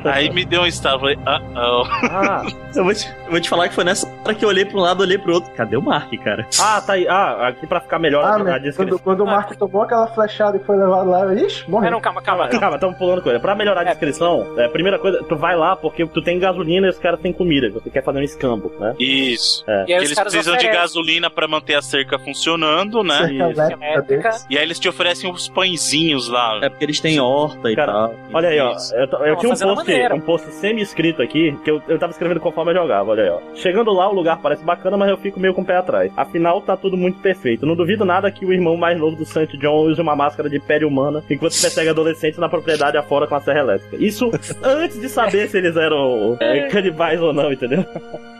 Aí 0.14 0.30
me 0.30 0.45
deu 0.45 0.62
um 0.62 0.68
estalo. 0.68 1.00
Falei, 1.00 1.18
ah, 1.26 1.41
oh. 1.56 1.84
ah, 2.12 2.45
Eu 2.76 2.84
vou, 2.84 2.93
te, 2.93 3.08
eu 3.26 3.32
vou 3.32 3.39
te 3.41 3.50
falar 3.50 3.68
que 3.70 3.74
foi 3.76 3.84
nessa 3.84 4.08
hora 4.24 4.36
que 4.36 4.45
eu 4.45 4.50
olhei 4.50 4.66
pra 4.66 4.78
um 4.78 4.82
lado, 4.82 5.02
olhei 5.02 5.18
pro 5.18 5.34
outro. 5.34 5.52
Cadê 5.54 5.76
o 5.76 5.82
Mark, 5.82 6.12
cara? 6.24 6.47
ah, 6.60 6.82
tá 6.82 6.93
aí. 6.93 7.08
Ah, 7.08 7.47
aqui 7.47 7.66
pra 7.66 7.80
ficar 7.82 7.97
melhor 7.97 8.24
ah 8.24 8.36
a, 8.36 8.39
meu, 8.39 8.60
descrição. 8.60 8.99
Quando, 9.04 9.22
o 9.22 9.26
Marco 9.26 9.56
tomou 9.58 9.82
aquela 9.84 10.08
flechada 10.08 10.58
e 10.58 10.60
foi 10.62 10.78
levado 10.78 11.10
lá, 11.10 11.22
eu, 11.22 11.34
ixi, 11.45 11.70
morreu. 11.70 11.91
não, 11.91 12.02
calma, 12.02 12.22
calma. 12.22 12.47
Calma, 12.50 12.76
estamos 12.76 12.97
pulando 12.97 13.22
coisa. 13.22 13.39
Pra 13.39 13.56
melhorar 13.56 13.82
a 13.82 13.84
descrição, 13.86 14.45
é, 14.58 14.66
a 14.66 14.70
primeira 14.70 14.97
coisa, 15.00 15.24
tu 15.24 15.36
vai 15.36 15.56
lá 15.56 15.76
porque 15.76 16.06
tu 16.06 16.22
tem 16.22 16.39
gasolina 16.39 16.88
e 16.88 16.89
os 16.89 17.00
caras 17.00 17.20
têm 17.20 17.32
comida. 17.34 17.70
Você 17.70 17.89
quer 17.89 18.04
fazer 18.04 18.20
um 18.20 18.24
escambo, 18.24 18.72
né? 18.80 18.95
Isso. 19.00 19.64
É. 19.68 19.86
E 19.88 19.93
Eles 19.93 20.14
precisam 20.14 20.54
de 20.54 20.60
oferecem. 20.60 20.82
gasolina 20.82 21.30
pra 21.30 21.47
manter 21.47 21.76
a 21.76 21.82
cerca 21.82 22.18
funcionando, 22.20 23.04
né? 23.04 23.28
Cerca 23.28 23.50
Isso. 23.52 23.62
elétrica. 23.74 24.30
E 24.50 24.58
aí 24.58 24.64
eles 24.64 24.80
te 24.80 24.89
oferecem 24.89 25.30
uns 25.32 25.47
pãezinhos 25.47 26.28
lá. 26.28 26.60
É 26.62 26.70
porque 26.70 26.86
eles 26.86 27.00
têm 27.00 27.20
horta 27.20 27.72
e 27.72 27.76
Cara, 27.76 27.91
tal. 27.91 28.14
Olha 28.34 28.50
aí, 28.50 28.60
ó. 28.60 28.74
Eu, 28.93 29.26
eu 29.26 29.36
tinha 29.38 29.54
um 29.54 29.76
post, 29.76 29.91
um 30.14 30.22
post 30.22 30.52
semi-escrito 30.54 31.22
aqui, 31.22 31.58
que 31.64 31.72
eu, 31.72 31.82
eu 31.88 32.00
tava 32.00 32.12
escrevendo 32.12 32.39
conforme 32.39 32.72
eu 32.72 32.76
jogava, 32.76 33.12
olha 33.12 33.24
aí, 33.24 33.30
ó. 33.30 33.39
Chegando 33.56 33.91
lá, 33.93 34.10
o 34.10 34.14
lugar 34.14 34.39
parece 34.41 34.64
bacana, 34.64 34.97
mas 34.97 35.10
eu 35.10 35.18
fico 35.18 35.39
meio 35.39 35.54
com 35.54 35.62
o 35.62 35.66
pé 35.66 35.78
atrás. 35.78 36.12
Afinal, 36.16 36.62
tá 36.62 36.76
tudo 36.76 36.97
muito 36.97 37.20
perfeito. 37.20 37.66
Não 37.66 37.76
duvido 37.76 38.06
nada 38.06 38.32
que 38.32 38.45
o 38.45 38.54
irmão 38.54 38.78
mais 38.80 38.97
novo 38.97 39.15
do 39.15 39.25
Saint 39.25 39.49
John 39.57 39.88
use 39.88 40.01
uma 40.01 40.15
máscara 40.15 40.49
de 40.49 40.59
pele 40.59 40.86
humana 40.86 41.23
enquanto 41.30 41.59
persegue 41.59 41.89
adolescentes 41.89 42.39
na 42.39 42.49
propriedade 42.49 42.97
afora 42.97 43.27
com 43.27 43.36
a 43.36 43.41
serra 43.41 43.59
elétrica. 43.59 43.97
Isso 43.97 44.32
antes 44.63 44.99
de 44.99 45.09
saber 45.09 45.49
se 45.49 45.57
eles 45.57 45.75
eram 45.75 46.38
é, 46.39 46.67
canibais 46.67 47.21
ou 47.21 47.34
não, 47.34 47.51
entendeu? 47.51 47.86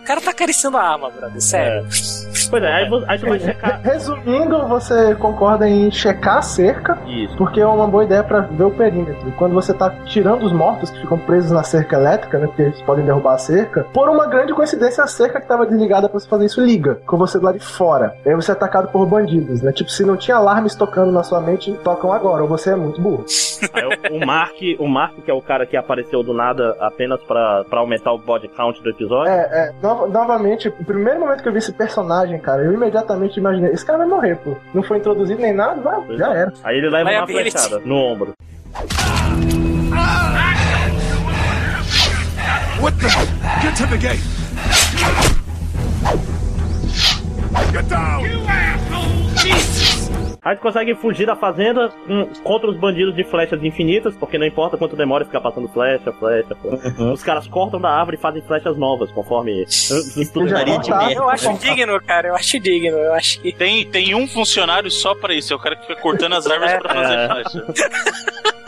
O 0.10 0.12
cara 0.12 0.22
tá 0.22 0.32
acariciando 0.32 0.76
a 0.76 0.82
arma, 0.82 1.12
brother. 1.12 1.39
Sério. 1.39 1.88
Pois 2.49 2.64
é, 2.64 2.74
aí, 2.74 2.89
aí 3.07 3.20
tu 3.20 3.28
vai 3.28 3.39
checar. 3.39 3.80
Resumindo, 3.84 4.68
você 4.68 5.14
concorda 5.14 5.70
em 5.70 5.91
checar 5.91 6.38
a 6.38 6.41
cerca, 6.41 6.97
Isso. 7.05 7.38
porque 7.38 7.62
é 7.62 7.68
uma 7.68 7.88
boa 7.88 8.03
ideia 8.03 8.24
pra 8.24 8.39
ver 8.41 8.64
o 8.64 8.72
perímetro. 8.72 9.30
E 9.30 9.32
Quando 9.34 9.53
você 9.53 9.72
tá 9.72 9.91
tirando 10.05 10.43
os 10.43 10.51
mortos 10.51 10.89
que 10.89 10.99
ficam 10.99 11.20
presos 11.20 11.51
na 11.51 11.62
cerca 11.62 11.95
elétrica, 11.95 12.39
né? 12.39 12.47
Porque 12.47 12.64
eles 12.64 12.82
podem 12.82 13.05
derrubar 13.05 13.36
a 13.36 13.38
cerca, 13.38 13.86
por 13.93 14.10
uma 14.10 14.26
grande 14.26 14.51
coincidência, 14.51 15.03
a 15.03 15.07
cerca 15.07 15.39
que 15.39 15.47
tava 15.47 15.68
desligada 15.68 16.10
pra 16.10 16.20
você 16.20 16.28
fazer 16.28 16.45
isso 16.45 16.60
liga, 16.60 16.95
com 17.05 17.16
você 17.16 17.38
do 17.38 17.45
lado 17.45 17.60
de 17.60 17.66
fora. 17.66 18.16
E 18.26 18.30
aí 18.30 18.36
você 18.36 18.49
é 18.49 18.53
atacado 18.55 18.88
por 18.88 19.05
bandidos, 19.05 19.62
né? 19.62 19.72
Tipo, 19.72 19.91
se 19.91 20.03
não 20.03 20.18
tinha 20.18 20.38
alarmes 20.38 20.74
tocando 20.74 21.12
na 21.12 21.22
sua 21.22 21.39
mente, 21.39 21.72
tocam 21.84 22.12
agora, 22.12 22.41
ou 22.41 22.49
você 22.49 22.72
é 22.72 22.76
muito 22.76 22.99
burro. 22.99 23.26
Aí 23.74 23.84
o, 23.86 24.16
o 24.16 24.26
Mark, 24.26 24.55
o 24.80 24.88
Mark, 24.88 25.16
que 25.24 25.30
é 25.30 25.34
o 25.36 25.41
cara 25.41 25.68
que 25.68 25.78
apareceu 25.78 26.24
do 26.24 26.34
nada 26.34 26.76
apenas 26.80 27.22
pra, 27.24 27.64
pra 27.66 27.80
aumentar 27.80 28.12
o 28.12 28.18
body 28.18 28.47
count 28.47 28.82
do 28.82 28.89
episódio. 28.89 29.32
É, 29.32 29.41
é, 29.51 29.74
no- 30.00 30.08
novamente, 30.08 30.68
o 30.68 30.72
primeiro 30.72 31.20
momento 31.20 31.41
que 31.43 31.50
eu 31.50 31.54
vi 31.54 31.60
esse 31.60 31.72
personagem, 31.74 32.39
cara, 32.39 32.64
eu 32.64 32.74
imediatamente 32.74 33.38
imaginei, 33.39 33.72
esse 33.72 33.86
cara 33.86 34.00
vai 34.00 34.08
morrer, 34.08 34.36
pô. 34.38 34.56
Não 34.74 34.84
foi 34.84 34.97
introduzido 34.97 35.41
nem 35.41 35.54
nada, 35.54 35.82
vai, 35.82 36.02
já 36.18 36.34
era. 36.34 36.54
Aí 36.64 36.78
ele 36.78 36.89
leva 36.89 37.10
uma 37.12 37.28
flechada 37.28 37.80
no 37.86 37.95
ombro. 37.95 38.34
What 42.82 42.97
the? 42.97 43.10
Get 43.62 43.76
to 43.78 43.88
the 43.88 43.97
gate! 43.97 44.22
Get 47.74 47.88
down! 47.89 48.24
Aí 50.41 50.55
tu 50.55 50.61
consegue 50.61 50.95
fugir 50.95 51.25
da 51.25 51.35
fazenda 51.35 51.91
hum, 52.07 52.27
contra 52.43 52.69
os 52.69 52.77
bandidos 52.77 53.13
de 53.15 53.23
flechas 53.25 53.61
infinitas, 53.63 54.15
porque 54.15 54.37
não 54.37 54.45
importa 54.45 54.77
quanto 54.77 54.95
demora 54.95 55.25
ficar 55.25 55.41
passando 55.41 55.67
flecha, 55.67 56.11
flecha, 56.13 56.55
flecha. 56.55 57.03
Os 57.11 57.21
caras 57.21 57.47
cortam 57.47 57.79
da 57.79 57.89
árvore 57.89 58.15
e 58.17 58.19
fazem 58.19 58.41
flechas 58.41 58.77
novas, 58.77 59.11
conforme. 59.11 59.65
demora. 60.65 60.83
de 60.83 60.89
merda. 60.91 61.13
Eu 61.13 61.29
acho 61.29 61.53
digno, 61.59 62.01
cara. 62.01 62.27
Eu 62.29 62.35
acho 62.35 62.59
digno. 62.59 62.97
Eu 62.97 63.13
acho 63.13 63.41
que. 63.41 63.51
Tem, 63.51 63.85
tem 63.85 64.15
um 64.15 64.27
funcionário 64.27 64.89
só 64.89 65.13
pra 65.13 65.33
isso, 65.33 65.51
é 65.51 65.55
o 65.55 65.59
cara 65.59 65.75
que 65.75 65.85
fica 65.87 65.99
cortando 66.01 66.33
as 66.33 66.47
árvores 66.47 66.73
pra 66.79 66.93
fazer 66.93 67.13
É. 67.15 67.27
flecha. 67.27 67.65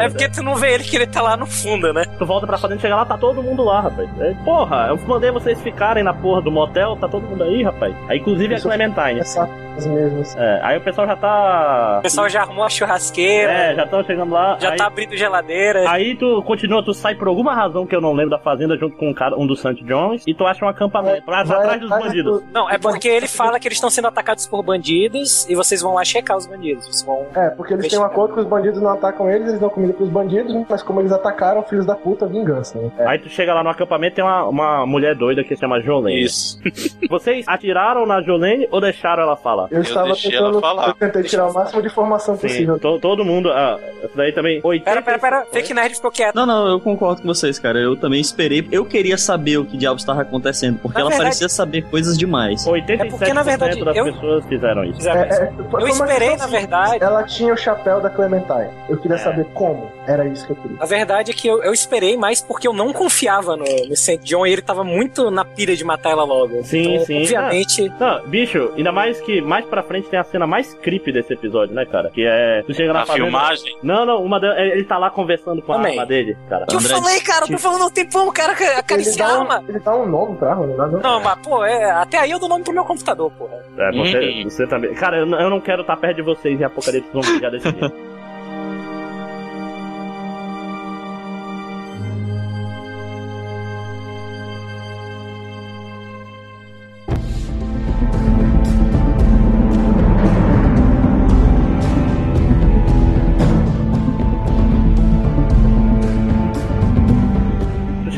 É 0.00 0.08
porque 0.08 0.28
tu 0.28 0.42
não 0.42 0.54
vê 0.54 0.74
ele 0.74 0.84
que 0.84 0.96
ele 0.96 1.06
tá 1.06 1.22
lá 1.22 1.36
no 1.36 1.46
fundo, 1.46 1.92
né? 1.92 2.04
Tu 2.18 2.26
volta 2.26 2.46
pra 2.46 2.58
fazenda, 2.58 2.80
chega 2.80 2.96
lá, 2.96 3.04
tá 3.04 3.16
todo 3.18 3.42
mundo 3.42 3.64
lá, 3.64 3.80
rapaz. 3.80 4.08
É, 4.20 4.34
porra, 4.44 4.86
eu 4.88 4.98
mandei 5.06 5.30
vocês 5.30 5.60
ficarem 5.60 6.02
na 6.02 6.14
porra 6.14 6.42
do 6.42 6.50
motel, 6.50 6.96
tá 6.96 7.08
todo 7.08 7.22
mundo 7.22 7.42
aí, 7.44 7.62
rapaz. 7.62 7.94
Aí, 8.08 8.18
inclusive, 8.18 8.54
a 8.54 8.56
Isso- 8.56 8.68
Clementine. 8.68 9.20
Essa 9.20 9.48
as 9.76 9.86
mesmas. 9.86 10.34
É, 10.38 10.60
aí 10.62 10.78
o 10.78 10.80
pessoal 10.80 11.06
já 11.06 11.16
tá. 11.16 11.96
O 11.98 12.02
pessoal 12.02 12.28
já 12.30 12.40
arrumou 12.42 12.64
a 12.64 12.68
churrasqueira, 12.70 13.52
É, 13.52 13.74
já 13.74 13.84
estão 13.84 14.02
chegando 14.04 14.32
lá. 14.32 14.56
já 14.58 14.70
aí... 14.70 14.76
tá 14.78 14.86
abrindo 14.86 15.14
geladeira. 15.16 15.90
Aí 15.90 16.16
tu 16.16 16.42
continua, 16.46 16.82
tu 16.82 16.94
sai 16.94 17.14
por 17.14 17.28
alguma 17.28 17.54
razão 17.54 17.86
que 17.86 17.94
eu 17.94 18.00
não 18.00 18.12
lembro 18.14 18.30
da 18.30 18.38
fazenda 18.38 18.76
junto 18.78 18.96
com 18.96 19.10
um 19.10 19.14
cara, 19.14 19.36
um 19.38 19.46
dos 19.46 19.60
St. 19.60 19.84
John's, 19.84 20.24
e 20.26 20.32
tu 20.32 20.46
acha 20.46 20.64
um 20.64 20.68
acampamento 20.68 21.22
pra, 21.26 21.42
Vai 21.44 21.58
atrás 21.58 21.80
dos 21.80 21.90
bandidos. 21.90 22.40
do- 22.40 22.46
Não, 22.52 22.70
é 22.70 22.78
porque 22.78 23.06
ele 23.06 23.28
fala 23.28 23.60
que 23.60 23.68
eles 23.68 23.76
estão 23.76 23.90
sendo 23.90 24.08
atacados 24.08 24.46
por 24.46 24.62
bandidos 24.62 25.46
e 25.48 25.54
vocês 25.54 25.82
vão 25.82 25.92
lá 25.94 26.04
checar 26.04 26.38
os 26.38 26.46
bandidos. 26.46 26.86
Vocês 26.86 27.02
vão. 27.02 27.26
É, 27.34 27.50
porque 27.50 27.74
eles 27.74 27.88
têm 27.88 27.98
um 27.98 28.04
acordo 28.04 28.32
que 28.34 28.40
os 28.40 28.46
bandidos 28.46 28.80
não 28.80 28.90
atacam 28.92 29.25
eles, 29.28 29.48
eles 29.48 29.60
dão 29.60 29.68
comida 29.68 29.92
pros 29.92 30.08
bandidos, 30.08 30.54
mas 30.68 30.82
como 30.82 31.00
eles 31.00 31.12
atacaram, 31.12 31.62
filhos 31.62 31.86
da 31.86 31.94
puta, 31.94 32.26
vingança. 32.26 32.78
Né? 32.78 32.90
É. 32.98 33.06
Aí 33.06 33.18
tu 33.18 33.28
chega 33.28 33.52
lá 33.54 33.62
no 33.62 33.70
acampamento 33.70 34.16
tem 34.16 34.24
uma, 34.24 34.44
uma 34.44 34.86
mulher 34.86 35.14
doida 35.14 35.42
que 35.42 35.54
se 35.54 35.60
chama 35.60 35.80
Jolene. 35.80 36.22
Isso. 36.22 36.58
Vocês 37.08 37.44
atiraram 37.48 38.06
na 38.06 38.20
Jolene 38.22 38.68
ou 38.70 38.80
deixaram 38.80 39.22
ela 39.22 39.36
falar? 39.36 39.68
Eu, 39.70 39.82
estava 39.82 40.06
deixei 40.08 40.30
tentando. 40.32 40.52
ela 40.52 40.60
falar. 40.60 40.88
Eu 40.88 40.94
tentei 40.94 41.22
tirar 41.22 41.46
o 41.48 41.54
máximo 41.54 41.80
de 41.82 41.88
informação 41.88 42.36
Sim, 42.36 42.42
possível. 42.42 42.78
to- 42.78 42.98
todo 42.98 43.24
mundo. 43.24 43.50
Ah, 43.50 43.78
essa 44.02 44.16
daí 44.16 44.32
também. 44.32 44.60
80... 44.62 44.84
Pera, 44.90 45.02
pera, 45.02 45.18
pera. 45.18 45.46
Fake 45.52 45.74
Nerd 45.74 45.94
ficou 45.94 46.10
quieto. 46.10 46.34
Não, 46.34 46.46
não, 46.46 46.68
eu 46.68 46.80
concordo 46.80 47.22
com 47.22 47.28
vocês, 47.28 47.58
cara. 47.58 47.78
Eu 47.78 47.96
também 47.96 48.20
esperei. 48.20 48.66
Eu 48.70 48.84
queria 48.84 49.16
saber 49.18 49.58
o 49.58 49.64
que 49.64 49.76
diabos 49.76 50.02
estava 50.02 50.22
acontecendo, 50.22 50.78
porque 50.80 50.94
Na 50.94 51.00
ela 51.02 51.10
verdade- 51.10 51.28
parecia 51.30 51.48
saber 51.48 51.82
coisas 51.82 52.16
demais. 52.18 52.64
87% 52.66 53.00
É 53.00 53.10
porque, 53.10 53.32
na 53.32 53.42
verdade, 53.42 53.84
das 53.84 53.96
eu- 53.96 54.04
pessoas 54.04 54.44
fizeram 54.46 54.84
isso. 54.84 55.08
É, 55.08 55.12
é, 55.28 55.52
Eu 55.80 55.88
esperei, 55.88 56.36
na 56.36 56.44
assim, 56.44 56.50
verdade. 56.52 56.98
Ela 57.04 57.22
tinha 57.24 57.52
o 57.52 57.56
chapéu 57.56 58.00
da 58.00 58.10
Clementine. 58.10 58.68
Eu 58.88 58.96
queria 58.96 59.15
É. 59.16 59.18
saber 59.24 59.44
como. 59.54 59.90
Era 60.06 60.26
isso 60.26 60.46
que 60.46 60.52
eu 60.52 60.56
queria. 60.56 60.76
A 60.80 60.86
verdade 60.86 61.30
é 61.30 61.34
que 61.34 61.48
eu, 61.48 61.62
eu 61.62 61.72
esperei 61.72 62.16
mais 62.16 62.40
porque 62.40 62.66
eu 62.68 62.72
não 62.72 62.92
confiava 62.92 63.56
no, 63.56 63.64
no 63.64 63.96
St. 63.96 64.18
John 64.18 64.46
e 64.46 64.52
ele 64.52 64.62
tava 64.62 64.84
muito 64.84 65.30
na 65.30 65.44
pira 65.44 65.74
de 65.74 65.84
matar 65.84 66.10
ela 66.10 66.24
logo. 66.24 66.62
Sim, 66.64 66.94
então, 66.94 67.04
sim. 67.06 67.18
Obviamente. 67.22 67.92
Não, 67.98 68.26
bicho, 68.26 68.72
ainda 68.76 68.92
mais 68.92 69.20
que 69.20 69.40
mais 69.40 69.64
pra 69.66 69.82
frente 69.82 70.08
tem 70.08 70.18
a 70.18 70.24
cena 70.24 70.46
mais 70.46 70.74
creepy 70.74 71.12
desse 71.12 71.32
episódio, 71.34 71.74
né, 71.74 71.84
cara? 71.84 72.10
Que 72.10 72.24
é. 72.26 72.62
Tu 72.66 72.74
chega 72.74 72.92
na 72.92 73.02
A 73.02 73.06
fazenda- 73.06 73.24
filmagem. 73.24 73.76
Não, 73.82 74.06
não, 74.06 74.22
uma 74.22 74.38
de- 74.38 74.46
ele 74.72 74.84
tá 74.84 74.96
lá 74.98 75.10
conversando 75.10 75.60
com 75.62 75.72
a 75.72 75.76
Também. 75.76 75.92
arma 75.92 76.06
dele, 76.06 76.36
cara. 76.48 76.66
Que 76.66 76.76
eu 76.76 76.80
falei, 76.80 77.20
cara, 77.20 77.44
eu 77.44 77.48
tô 77.48 77.58
falando 77.58 77.82
há 77.82 77.86
um 77.86 77.90
tempão, 77.90 78.28
o 78.28 78.32
cara 78.32 78.52
acariciar 78.78 79.30
a 79.30 79.38
arma. 79.40 79.60
um, 79.60 79.68
ele 79.68 79.78
dá 79.80 79.96
um 79.96 80.06
nome 80.06 80.36
pra 80.36 80.50
arma, 80.50 80.66
não 80.66 80.76
dá 80.76 80.86
não? 80.86 81.00
Não, 81.00 81.20
mas, 81.20 81.38
pô, 81.40 81.64
é, 81.64 81.90
até 81.90 82.18
aí 82.18 82.30
eu 82.30 82.38
dou 82.38 82.48
nome 82.48 82.64
pro 82.64 82.72
meu 82.72 82.84
computador, 82.84 83.30
porra. 83.32 83.56
É, 83.78 83.90
você, 83.92 84.18
Uhum. 84.18 84.44
você 84.44 84.66
também. 84.66 84.94
Cara, 84.94 85.18
eu, 85.18 85.26
não- 85.26 85.40
eu 85.40 85.50
não 85.50 85.60
quero 85.60 85.82
estar 85.82 85.96
perto 85.96 86.16
de 86.16 86.22
vocês 86.22 86.60
em 86.60 86.64
Apocalipse 86.64 87.10
Zumbi 87.12 87.40
já 87.40 87.50
desse 87.50 87.72
dia. 87.72 87.92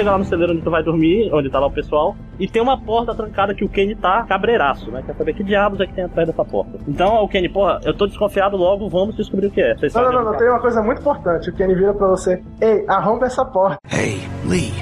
chega 0.09 0.13
lá 0.13 0.19
no 0.19 0.25
celeiro 0.25 0.53
onde 0.53 0.63
tu 0.63 0.71
vai 0.71 0.83
dormir, 0.83 1.31
onde 1.33 1.51
tá 1.51 1.61
lá 1.61 1.67
o 1.67 1.71
pessoal, 1.71 2.17
e 2.39 2.49
tem 2.49 2.63
uma 2.63 2.81
porta 2.81 3.15
trancada 3.15 3.55
que 3.55 3.65
o 3.65 3.69
Kenny 3.69 3.95
tá 3.95 4.25
cabreiraço, 4.25 4.91
né? 4.91 5.03
Quer 5.05 5.15
saber 5.15 5.35
que 5.35 5.45
diabos 5.45 5.81
é 5.81 5.87
que 5.87 5.93
tem 5.93 6.05
atrás 6.05 6.29
dessa 6.29 6.45
porta. 6.45 6.79
Então, 6.87 7.23
o 7.23 7.29
Kenny, 7.29 7.49
porra, 7.49 7.81
eu 7.85 7.95
tô 7.95 8.07
desconfiado 8.07 8.57
logo, 8.57 8.89
vamos 8.89 9.17
descobrir 9.17 9.47
o 9.47 9.51
que 9.51 9.61
é. 9.61 9.75
Vocês 9.77 9.93
Não, 9.95 10.03
não, 10.05 10.13
não, 10.13 10.25
não, 10.25 10.31
que 10.31 10.37
é. 10.37 10.39
tem 10.41 10.49
uma 10.49 10.61
coisa 10.61 10.83
muito 10.83 11.01
importante. 11.01 11.51
O 11.51 11.55
Kenny 11.55 11.75
vira 11.75 11.95
pra 11.95 12.07
você: 12.09 12.43
Ei, 12.61 12.85
arromba 12.89 13.27
essa 13.27 13.45
porta. 13.45 13.79
Hey, 13.91 14.19
Lee, 14.45 14.73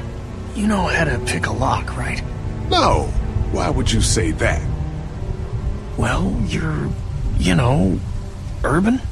You 0.56 0.66
know 0.66 0.88
how 0.88 1.04
to 1.04 1.18
pick 1.26 1.46
a 1.48 1.52
lock, 1.52 1.98
right? 1.98 2.22
No. 2.70 3.04
Why 3.52 3.68
would 3.68 3.92
you 3.92 4.00
say 4.00 4.30
that? 4.32 4.62
Well, 5.98 6.34
you're, 6.46 6.88
you 7.38 7.54
know, 7.54 8.00
urban. 8.64 9.02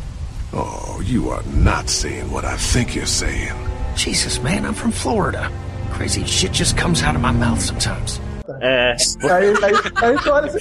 Oh, 0.54 1.02
you 1.04 1.28
are 1.28 1.42
not 1.54 1.90
saying 1.90 2.32
what 2.32 2.46
I 2.46 2.56
think 2.56 2.94
you're 2.94 3.04
saying. 3.04 3.52
Jesus, 3.94 4.42
man, 4.42 4.64
I'm 4.64 4.72
from 4.72 4.90
Florida. 4.90 5.50
Crazy 5.94 6.24
shit 6.24 6.50
just 6.50 6.76
comes 6.76 7.04
out 7.04 7.14
of 7.14 7.22
my 7.22 7.30
mouth 7.30 7.60
sometimes. 7.60 8.18
É. 8.60 8.94
Aí, 9.22 9.54
aí, 9.62 9.74
aí 10.02 10.16
tu 10.22 10.30
olha 10.30 10.46
assim, 10.46 10.58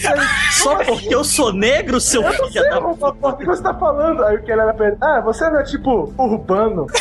Só 0.51 0.75
porque 0.85 1.13
eu 1.13 1.21
sou 1.23 1.51
negro, 1.51 1.99
seu 1.99 2.21
eu 2.21 2.31
filho 2.31 2.47
sei 2.51 2.69
da 2.69 2.79
o 2.79 3.33
que 3.37 3.45
você 3.45 3.61
tá 3.61 3.73
falando. 3.73 4.23
Aí 4.23 4.37
o 4.37 4.41
que 4.43 4.51
ele 4.51 4.61
era 4.61 4.73
pra 4.73 4.87
ele, 4.87 4.97
ah, 5.01 5.19
você 5.19 5.49
não 5.49 5.59
é 5.59 5.63
tipo 5.63 6.13
urbano? 6.17 6.85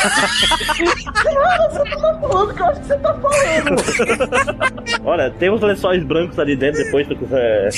não, 0.85 1.71
você 1.71 1.79
não 1.79 2.01
tá 2.01 2.19
falando 2.29 2.55
que 2.55 2.61
eu 2.63 2.67
acho 2.67 2.81
que 2.81 2.87
você 2.87 2.97
tá 2.99 3.15
falando. 3.15 3.83
Olha, 5.05 5.31
tem 5.31 5.51
uns 5.51 5.61
lençóis 5.61 6.03
brancos 6.03 6.39
ali 6.39 6.57
dentro, 6.57 6.83
depois 6.83 7.07
tu 7.07 7.17
quiser 7.17 7.71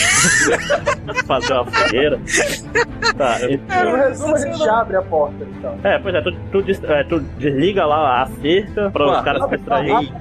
fazer 1.26 1.52
uma 1.52 1.64
fogueira. 1.66 2.18
Tá, 3.18 3.36
então. 3.51 3.90
No 3.90 3.97
resumo, 3.97 4.35
a 4.35 4.39
gente 4.39 4.68
abre 4.68 4.97
a 4.97 5.02
porta 5.02 5.36
então. 5.44 5.78
É, 5.85 5.98
pois 5.98 6.14
é, 6.14 6.22
tu, 6.22 6.32
tu, 6.51 6.62
des- 6.62 6.82
é, 6.85 7.05
tu 7.05 7.20
desliga 7.20 7.85
lá 7.85 8.22
a 8.22 8.26
cerca 8.40 8.90
pra 8.90 9.06
os 9.18 9.20
caras 9.22 9.43
se 9.44 9.56
distraírem. 9.56 10.14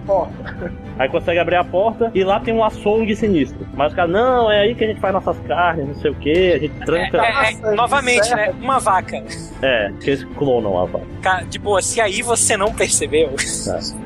Aí 1.00 1.10
consegue 1.10 1.40
abrir 1.40 1.56
a 1.56 1.64
porta 1.64 2.12
e 2.14 2.24
lá 2.24 2.40
tem 2.40 2.54
um 2.54 2.64
açougue 2.78 3.16
sinistro. 3.16 3.66
Mas 3.74 3.90
os 3.92 3.96
caras, 3.96 4.12
não, 4.12 4.52
é 4.52 4.60
aí 4.62 4.76
que 4.76 4.84
a 4.84 4.88
gente 4.88 5.00
faz 5.00 5.14
nossas 5.14 5.38
carnes, 5.48 5.88
não 5.88 5.96
sei 5.96 6.12
o 6.12 6.16
que, 6.16 6.54
a 6.54 6.58
gente 6.60 6.74
tranca. 6.86 7.18
É, 7.18 7.30
é, 7.30 7.52
Nossa, 7.52 7.76
novamente, 7.76 8.32
é- 8.32 8.36
né? 8.36 8.54
Uma 8.62 8.80
vaca. 8.80 9.24
É, 9.62 9.92
que 10.02 10.10
eles 10.10 10.24
clonam 10.38 10.80
a 10.80 10.86
vaca. 10.86 11.06
Ca- 11.22 11.44
De 11.44 11.58
boa, 11.60 11.82
se 11.82 12.02
aí 12.02 12.22
você 12.22 12.58
não 12.58 12.74
percebeu. 12.74 13.30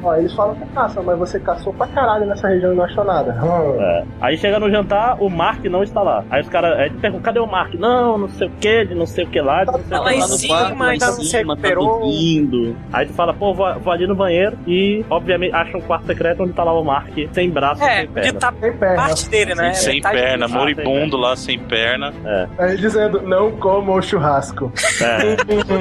Ó, 0.04 0.16
eles 0.16 0.34
falam 0.34 0.56
que 0.56 0.66
caça, 0.74 1.02
mas 1.02 1.18
você 1.18 1.40
caçou 1.40 1.74
pra 1.74 1.88
caralho 1.88 2.26
nessa 2.26 2.48
região 2.48 2.74
e 2.74 2.76
não 2.76 2.84
achou 2.84 3.04
nada. 3.04 3.34
Hum. 3.44 3.82
É. 3.82 4.04
Aí 4.22 4.38
chega 4.38 4.60
no 4.60 4.70
jantar, 4.70 5.22
o 5.22 5.30
Mark 5.30 5.64
não 5.66 5.84
está 5.84 6.02
lá. 6.02 6.24
Aí 6.30 6.42
os 6.42 6.50
caras 6.50 6.78
aí 6.78 6.90
tu 6.90 6.98
pergunta, 7.00 7.24
cadê 7.24 7.40
o 7.40 7.48
Mark? 7.48 7.74
Não, 7.76 8.18
não 8.18 8.30
sei 8.30 8.48
o 8.48 8.52
que, 8.52 8.86
de 8.86 8.96
não 8.96 9.06
sei 9.06 9.26
o 9.26 9.28
que 9.30 9.42
lá, 9.42 9.64
de 9.64 9.72
não 9.72 9.80
sei 9.80 9.98
o 9.98 10.02
lá 10.02 10.10
que 10.10 10.16
em 10.16 10.20
lá. 10.20 10.28
cima, 10.28 10.58
quarto, 10.58 10.84
ainda 10.84 11.06
não 11.08 11.14
se 11.14 11.32
tá 11.32 11.38
recuperou. 11.40 12.02
Aí 12.94 13.06
tu 13.08 13.14
fala, 13.14 13.34
pô, 13.34 13.54
vou, 13.54 13.74
vou 13.80 13.94
ali 13.94 14.06
no 14.08 14.16
banheiro 14.16 14.58
e, 14.68 15.04
obviamente, 15.10 15.54
acha 15.56 15.78
um 15.78 15.82
quarto 15.82 16.06
secreto 16.06 16.44
onde 16.44 16.54
tá 16.54 16.64
lá 16.64 16.74
o 16.80 16.84
Mark 16.84 17.10
sem 17.32 17.50
braço, 17.50 17.84
É, 17.84 17.98
sem 17.98 18.08
perna. 18.10 18.40
tá 18.40 18.52
Sem 18.60 18.74
perna. 18.74 18.96
parte 18.96 19.30
dele, 19.30 19.56
né? 19.56 19.74
sem 19.74 20.02
de- 20.02 20.10
perna, 20.10 20.46
Ah, 20.46 20.50
moribundo 20.50 21.18
lá, 21.18 21.36
sem 21.36 21.60
perna. 21.60 22.14
Aí 22.58 22.78
dizendo, 22.78 23.22
não 23.22 23.52
coma 23.52 23.94
o 23.94 24.02
churrasco. 24.02 24.72
É. 25.02 25.38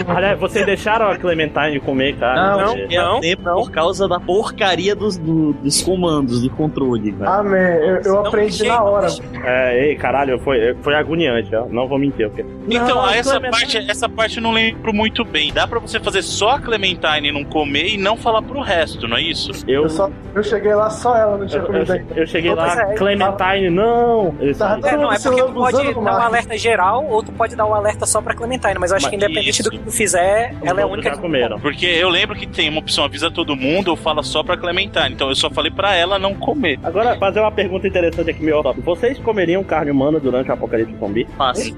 Aliás, 0.14 0.38
vocês 0.38 0.64
deixaram 0.66 1.08
a 1.08 1.16
Clementine 1.16 1.80
comer, 1.80 2.16
cara? 2.16 2.56
Não, 2.56 2.60
é 2.76 2.96
não, 2.96 3.20
tempo 3.20 3.42
não. 3.42 3.56
por 3.62 3.70
causa 3.70 4.06
da 4.08 4.20
porcaria 4.20 4.94
dos, 4.94 5.16
do- 5.16 5.52
dos 5.54 5.82
comandos, 5.82 6.42
do 6.42 6.50
controle. 6.50 7.12
né? 7.12 7.26
Amém, 7.28 7.60
eu, 7.60 7.96
eu 8.04 8.12
Não 8.14 8.26
aprendi 8.26 8.66
na 8.66 8.82
hora. 8.82 9.06
É, 9.44 9.86
ei, 9.88 9.96
caralho, 9.96 10.38
foi, 10.40 10.74
foi 10.82 10.94
agoniante, 10.94 11.54
ó. 11.54 11.66
Não 11.66 11.86
vou 11.88 11.98
mentir. 11.98 12.28
Porque... 12.28 12.44
Então, 12.68 12.96
Não, 12.96 13.08
essa, 13.10 13.38
Clementine- 13.38 13.72
parte, 13.72 13.90
essa 13.90 14.08
parte 14.08 14.36
eu 14.38 14.42
não 14.42 14.52
lembro 14.52 14.92
muito 14.92 15.24
bem. 15.24 15.52
Dá 15.52 15.66
pra 15.66 15.78
você 15.78 15.98
fazer 16.00 16.22
só 16.22 16.50
a 16.56 16.60
Clementine 16.60 17.32
não 17.32 17.44
comer 17.44 17.88
e 17.94 17.96
não 17.98 18.16
falar 18.16 18.42
pro 18.42 18.60
resto, 18.60 19.06
não 19.08 19.16
é 19.16 19.22
isso? 19.22 19.50
Eu, 19.66 19.84
Eu, 19.84 19.88
só, 19.88 20.10
eu 20.34 20.42
cheguei 20.42 20.74
lá, 20.74 20.90
só 20.90 21.16
ela 21.16 21.36
não 21.38 21.46
tinha 21.46 21.60
eu, 21.62 21.66
comido 21.66 21.92
eu, 21.92 21.94
ainda. 22.00 22.14
eu 22.20 22.26
cheguei 22.26 22.54
Pois 22.54 22.65
lá, 22.66 22.92
é, 22.92 22.94
Clementine, 22.94 23.70
não! 23.70 24.34
Tá, 24.58 24.78
É, 24.84 24.96
não, 24.96 25.12
é 25.12 25.18
porque 25.18 25.42
tu 25.42 25.52
pode 25.52 25.94
dar 25.94 26.00
um 26.00 26.08
alerta 26.08 26.58
geral 26.58 27.06
ou 27.08 27.22
tu 27.22 27.32
pode 27.32 27.56
dar 27.56 27.66
o 27.66 27.74
alerta 27.74 28.06
só 28.06 28.20
pra 28.20 28.34
Clementine, 28.34 28.78
mas 28.78 28.90
eu 28.90 28.96
acho 28.96 29.06
Mas 29.06 29.10
que 29.10 29.16
independente 29.16 29.50
isso. 29.50 29.62
do 29.64 29.70
que 29.70 29.78
tu 29.78 29.90
fizer, 29.90 30.54
ela 30.62 30.80
é 30.80 30.84
a 30.84 30.86
única 30.86 31.10
que 31.10 31.18
comeram. 31.18 31.58
Porque 31.60 31.86
eu 31.86 32.08
lembro 32.08 32.36
que 32.36 32.46
tem 32.46 32.68
uma 32.68 32.80
opção 32.80 33.04
avisa 33.04 33.30
todo 33.30 33.56
mundo, 33.56 33.90
eu 33.92 33.96
falo 33.96 34.22
só 34.22 34.42
pra 34.42 34.56
Clementine. 34.56 35.12
Então 35.12 35.28
eu 35.28 35.34
só 35.34 35.50
falei 35.50 35.70
pra 35.70 35.94
ela 35.94 36.18
não 36.18 36.34
comer. 36.34 36.78
Agora, 36.82 37.16
fazer 37.18 37.40
uma 37.40 37.52
pergunta 37.52 37.86
interessante 37.86 38.30
aqui, 38.30 38.42
meu 38.42 38.62
top. 38.62 38.80
Vocês 38.80 39.18
comeriam 39.18 39.62
carne 39.64 39.90
humana 39.90 40.18
durante 40.18 40.50
o 40.50 40.52
apocalipse 40.52 40.96
zumbi? 40.98 41.26
Fácil. 41.36 41.76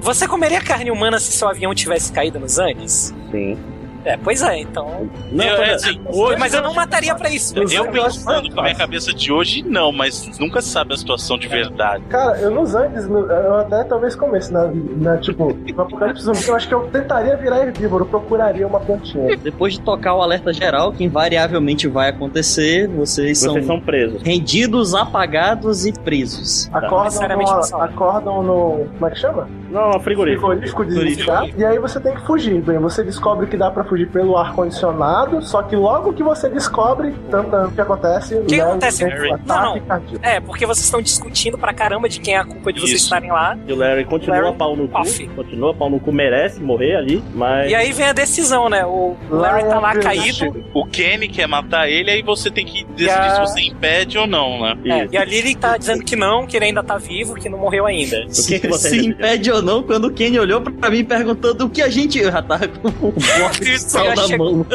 Você 0.00 0.28
comeria 0.28 0.60
carne 0.60 0.90
humana 0.90 1.18
se 1.18 1.32
seu 1.32 1.48
avião 1.48 1.74
tivesse 1.74 2.12
caído 2.12 2.38
nos 2.38 2.58
Andes? 2.58 3.14
Sim. 3.30 3.56
É, 4.04 4.16
pois 4.16 4.42
é, 4.42 4.58
então. 4.60 5.08
Não, 5.32 5.44
Eu- 5.44 5.62
é, 5.62 5.74
exemplo, 5.74 6.08
assim, 6.10 6.20
hoje- 6.20 6.36
Mas 6.38 6.54
eu 6.54 6.62
não 6.62 6.72
mataria 6.74 7.14
pra 7.14 7.28
isso. 7.30 7.56
Eu 7.58 7.68
eu 7.68 7.90
pensando 7.90 8.52
com 8.52 8.60
a 8.60 8.62
minha 8.62 8.74
cabeça 8.74 9.12
de 9.12 9.32
hoje, 9.32 9.62
não, 9.66 9.92
mas 9.92 10.38
nunca 10.38 10.60
se 10.62 10.68
sabe 10.68 10.94
a 10.94 10.96
situação 10.96 11.36
de 11.38 11.48
verdade. 11.48 12.04
Cara, 12.08 12.38
eu 12.38 12.50
nos 12.50 12.74
Andes, 12.74 13.06
no- 13.08 13.26
eu 13.30 13.56
até 13.58 13.84
talvez 13.84 14.14
comesse 14.14 14.52
na, 14.52 14.70
na 14.96 15.16
tipo, 15.18 15.52
no 15.52 15.82
Apocalipse 15.82 16.22
Zumbi, 16.22 16.46
eu 16.46 16.54
acho 16.56 16.68
que 16.68 16.74
eu 16.74 16.88
tentaria 16.92 17.36
virar 17.36 17.60
herbívoro, 17.66 18.06
procuraria 18.06 18.66
uma 18.66 18.80
plantinha. 18.80 19.36
Depois 19.36 19.74
de 19.74 19.80
tocar 19.80 20.14
o 20.14 20.22
alerta 20.22 20.52
geral, 20.52 20.92
que 20.92 21.04
invariavelmente 21.04 21.86
vai 21.88 22.08
acontecer, 22.08 22.88
vocês, 22.88 23.38
Vocês 23.38 23.38
são, 23.38 23.62
são 23.62 23.80
presos. 23.80 24.22
rendidos, 24.22 24.94
apagados 24.94 25.84
e 25.86 25.92
presos. 25.92 26.68
Acordam 26.72 27.04
necessariamente 27.04 27.50
no, 27.50 27.82
acordam 27.82 28.42
no. 28.42 28.86
Como 28.94 29.06
é 29.06 29.10
que 29.10 29.18
chama? 29.18 29.48
Não, 29.70 29.98
frigorífico. 30.00 30.46
Frigorífico 30.46 30.84
desligado. 30.84 31.50
E 31.56 31.64
aí 31.64 31.78
você 31.78 32.00
tem 32.00 32.14
que 32.14 32.24
fugir. 32.26 32.60
Bem, 32.62 32.78
você 32.78 33.02
descobre 33.02 33.46
que 33.46 33.56
dá 33.56 33.70
pra 33.70 33.84
fugir 33.84 34.08
pelo 34.08 34.36
ar-condicionado, 34.36 35.42
só 35.42 35.62
que 35.62 35.76
logo 35.76 36.12
que 36.12 36.22
você 36.22 36.48
descobre, 36.48 37.14
tanto 37.30 37.54
o 37.56 37.70
que 37.72 37.80
acontece. 37.80 38.34
O 38.34 38.44
que 38.44 38.56
Léo 38.56 38.68
acontece? 38.68 39.04
um 39.04 39.08
Não, 39.46 39.74
não. 39.76 39.80
cardíaco. 39.80 40.24
É, 40.24 40.40
porque 40.40 40.66
vocês 40.66 40.84
estão 40.84 41.00
discutindo 41.02 41.58
pra 41.58 41.72
caramba 41.72 42.08
de 42.08 42.20
quem 42.20 42.34
é 42.34 42.38
a 42.38 42.44
culpa 42.44 42.72
de 42.72 42.80
vocês 42.80 42.96
Isso. 42.96 43.04
estarem 43.04 43.30
lá. 43.30 43.56
E 43.66 43.72
o 43.72 43.76
Larry 43.76 44.04
continua 44.04 44.40
Larry 44.40 44.56
pau 44.56 44.76
no 44.76 44.88
cu. 44.88 44.98
off. 44.98 45.26
Continua 45.28 45.74
pau 45.74 45.90
no 45.90 46.00
cu, 46.00 46.12
merece 46.12 46.60
morrer 46.60 46.96
ali, 46.96 47.22
mas. 47.34 47.70
E 47.70 47.74
aí 47.74 47.92
vem 47.92 48.06
a 48.06 48.12
decisão, 48.12 48.68
né? 48.68 48.84
O 48.84 49.16
Larry 49.30 49.62
tá 49.64 49.74
lá 49.76 49.80
Larry 49.88 50.00
caído. 50.02 50.64
O 50.74 50.86
Kenny 50.86 51.28
quer 51.28 51.46
matar 51.46 51.88
ele, 51.88 52.10
aí 52.10 52.22
você 52.22 52.50
tem 52.50 52.64
que 52.64 52.84
decidir 52.84 53.10
a- 53.10 53.34
se 53.34 53.40
você 53.40 53.60
impede 53.62 54.18
ou 54.18 54.26
não, 54.26 54.60
né? 54.62 54.76
É, 54.86 55.08
e 55.12 55.16
a 55.16 55.24
Lily 55.24 55.54
tá 55.54 55.76
dizendo 55.76 56.02
que 56.04 56.16
não, 56.16 56.46
que 56.46 56.56
ele 56.56 56.66
ainda 56.66 56.82
tá 56.82 56.96
vivo, 56.98 57.34
que 57.34 57.48
não 57.48 57.58
morreu 57.58 57.86
ainda. 57.86 58.16
O 58.22 58.26
que 58.26 58.34
Se, 58.34 58.60
que 58.60 58.68
você 58.68 58.90
se 58.90 59.06
impede 59.06 59.50
ou 59.50 59.57
não, 59.62 59.82
quando 59.82 60.06
o 60.06 60.10
Kenny 60.12 60.38
olhou 60.38 60.60
pra 60.60 60.90
mim 60.90 61.04
perguntando 61.04 61.66
o 61.66 61.70
que 61.70 61.82
a 61.82 61.88
gente. 61.88 62.18
Eu 62.18 62.30
já 62.32 62.42
tava 62.42 62.66
com 62.68 62.88
o 62.88 63.14
sal 63.78 64.04
chegou. 64.26 64.56
mão. 64.56 64.66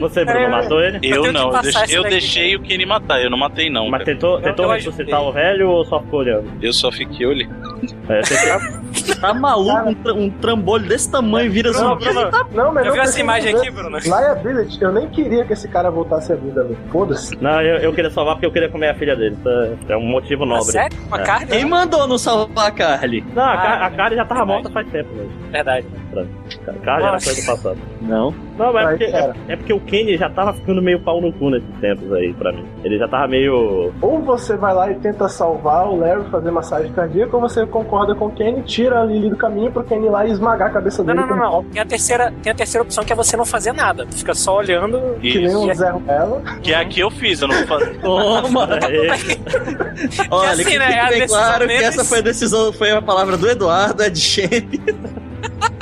Você, 0.00 0.24
Bruno, 0.24 0.40
É. 0.40 0.48
matou 0.48 0.80
ele? 0.82 0.98
Eu 1.02 1.24
Eu 1.26 1.32
não, 1.32 1.52
eu, 1.54 1.62
deixei, 1.62 1.96
eu 1.98 2.02
deixei 2.02 2.56
o 2.56 2.60
Kenny 2.62 2.84
matar, 2.86 3.22
eu 3.22 3.30
não 3.30 3.38
matei 3.38 3.70
não. 3.70 3.84
Mas 3.88 4.02
cara. 4.02 4.04
tentou, 4.04 4.40
tentou 4.40 4.66
eu 4.66 4.70
ressuscitar 4.72 5.22
o 5.22 5.32
velho 5.32 5.68
ou 5.70 5.84
só 5.84 6.00
ficou 6.00 6.20
olhando? 6.20 6.50
Eu 6.60 6.72
só 6.72 6.90
fiquei 6.92 7.26
olhando. 7.26 7.54
É, 8.08 8.22
você- 8.22 8.76
Tá 9.20 9.32
maluco, 9.32 9.88
um, 9.90 9.94
tra- 9.94 10.14
um 10.14 10.30
trambolho 10.30 10.86
desse 10.86 11.10
tamanho 11.10 11.50
vira 11.50 11.72
zumbi. 11.72 12.04
Bruno, 12.04 12.30
Não, 12.52 12.72
mas 12.72 12.86
não 12.86 12.92
viu 12.92 13.02
essa 13.02 13.20
imagem 13.20 13.54
aqui, 13.54 13.70
Bruno? 13.70 13.98
Liability, 13.98 14.82
eu 14.82 14.92
nem 14.92 15.08
queria 15.08 15.44
que 15.44 15.52
esse 15.52 15.68
cara 15.68 15.90
voltasse 15.90 16.32
à 16.32 16.36
vida, 16.36 16.62
velho. 16.64 16.78
Foda-se. 16.90 17.36
Não, 17.40 17.60
eu, 17.62 17.76
eu 17.78 17.92
queria 17.92 18.10
salvar 18.10 18.34
porque 18.34 18.46
eu 18.46 18.52
queria 18.52 18.68
comer 18.68 18.88
a 18.90 18.94
filha 18.94 19.14
dele. 19.16 19.36
Isso 19.38 19.48
é- 19.48 19.92
é 19.92 19.96
um 19.96 20.02
motivo 20.06 20.42
Ah, 20.44 20.46
nobre. 20.46 20.64
sério? 20.72 20.98
Uma 21.08 21.20
É. 21.20 21.24
carne? 21.24 21.46
Quem 21.46 21.64
mandou 21.64 22.06
não 22.06 22.18
salvar 22.18 22.66
a 22.68 22.70
Carly? 22.70 23.24
Não, 23.34 23.42
a, 23.42 23.52
Ah, 23.52 23.86
a 23.86 23.90
Karen 23.90 24.16
já 24.16 24.24
tava 24.26 24.40
verdade. 24.40 24.52
morta 24.62 24.70
faz 24.70 24.88
tempo 24.90 25.14
mesmo. 25.14 25.32
Verdade. 25.50 25.86
A 26.22 26.72
Karen 26.84 27.00
já 27.02 27.08
era 27.08 27.10
coisa 27.20 27.40
do 27.40 27.46
passado. 27.46 27.78
Não. 28.02 28.34
Não, 28.58 28.72
mas 28.72 28.86
é 28.86 28.88
porque, 28.90 29.04
é, 29.04 29.34
é 29.48 29.56
porque 29.56 29.72
o 29.72 29.80
Kenny 29.80 30.16
já 30.16 30.30
tava 30.30 30.52
ficando 30.54 30.80
meio 30.80 30.98
pau 31.00 31.20
no 31.20 31.32
cu 31.32 31.50
nesses 31.50 31.68
tempos 31.80 32.10
aí 32.12 32.32
pra 32.34 32.52
mim. 32.52 32.64
Ele 32.84 32.98
já 32.98 33.06
tava 33.06 33.28
meio. 33.28 33.92
Ou 34.00 34.22
você 34.22 34.56
vai 34.56 34.74
lá 34.74 34.90
e 34.90 34.94
tenta 34.96 35.28
salvar 35.28 35.86
o 35.88 35.96
Larry, 35.98 36.24
fazer 36.30 36.50
massagem 36.50 36.92
cardíaca, 36.92 37.36
ou 37.36 37.42
você 37.42 37.66
concorda 37.66 38.14
com 38.14 38.26
o 38.26 38.30
Kenny, 38.30 38.62
tira 38.62 39.00
a 39.00 39.04
Lily 39.04 39.30
do 39.30 39.36
caminho 39.36 39.70
pro 39.70 39.84
Kenny 39.84 40.06
ir 40.06 40.10
lá 40.10 40.26
e 40.26 40.30
esmagar 40.30 40.68
a 40.68 40.70
cabeça 40.72 41.02
Não, 41.02 41.14
dele. 41.14 41.26
não, 41.26 41.36
não, 41.36 41.52
não. 41.52 41.64
Tem 41.64 41.82
a 41.82 41.86
terceira, 41.86 42.32
tem 42.42 42.52
a 42.52 42.54
terceira 42.54 42.82
opção 42.82 43.04
que 43.04 43.12
é 43.12 43.16
você 43.16 43.36
não 43.36 43.44
fazer 43.44 43.72
nada. 43.72 44.06
Tu 44.06 44.16
fica 44.16 44.34
só 44.34 44.56
olhando. 44.58 45.18
Que 45.20 45.38
nem 45.38 45.54
um 45.56 45.70
Isso. 45.70 45.78
Zé 45.78 45.90
Ruela. 45.90 46.42
Que 46.62 46.72
é 46.72 46.76
a 46.76 46.84
que 46.84 47.00
eu 47.00 47.10
fiz, 47.10 47.42
eu 47.42 47.48
não 47.48 47.56
vou 47.56 47.66
fazer. 47.66 47.98
Toma! 48.00 48.68
É, 49.96 50.26
Olha, 50.30 50.50
assim, 50.50 50.64
que 50.64 50.78
né, 50.78 51.06
decisão 51.08 51.38
claro 51.38 51.66
que 51.66 51.72
essa 51.72 52.04
foi 52.04 52.18
a 52.18 52.20
decisão, 52.20 52.72
foi 52.72 52.90
a 52.90 53.00
palavra 53.00 53.36
do 53.38 53.48
Eduardo, 53.48 54.02
é 54.02 54.10
de 54.10 54.20
Shane. 54.20 54.80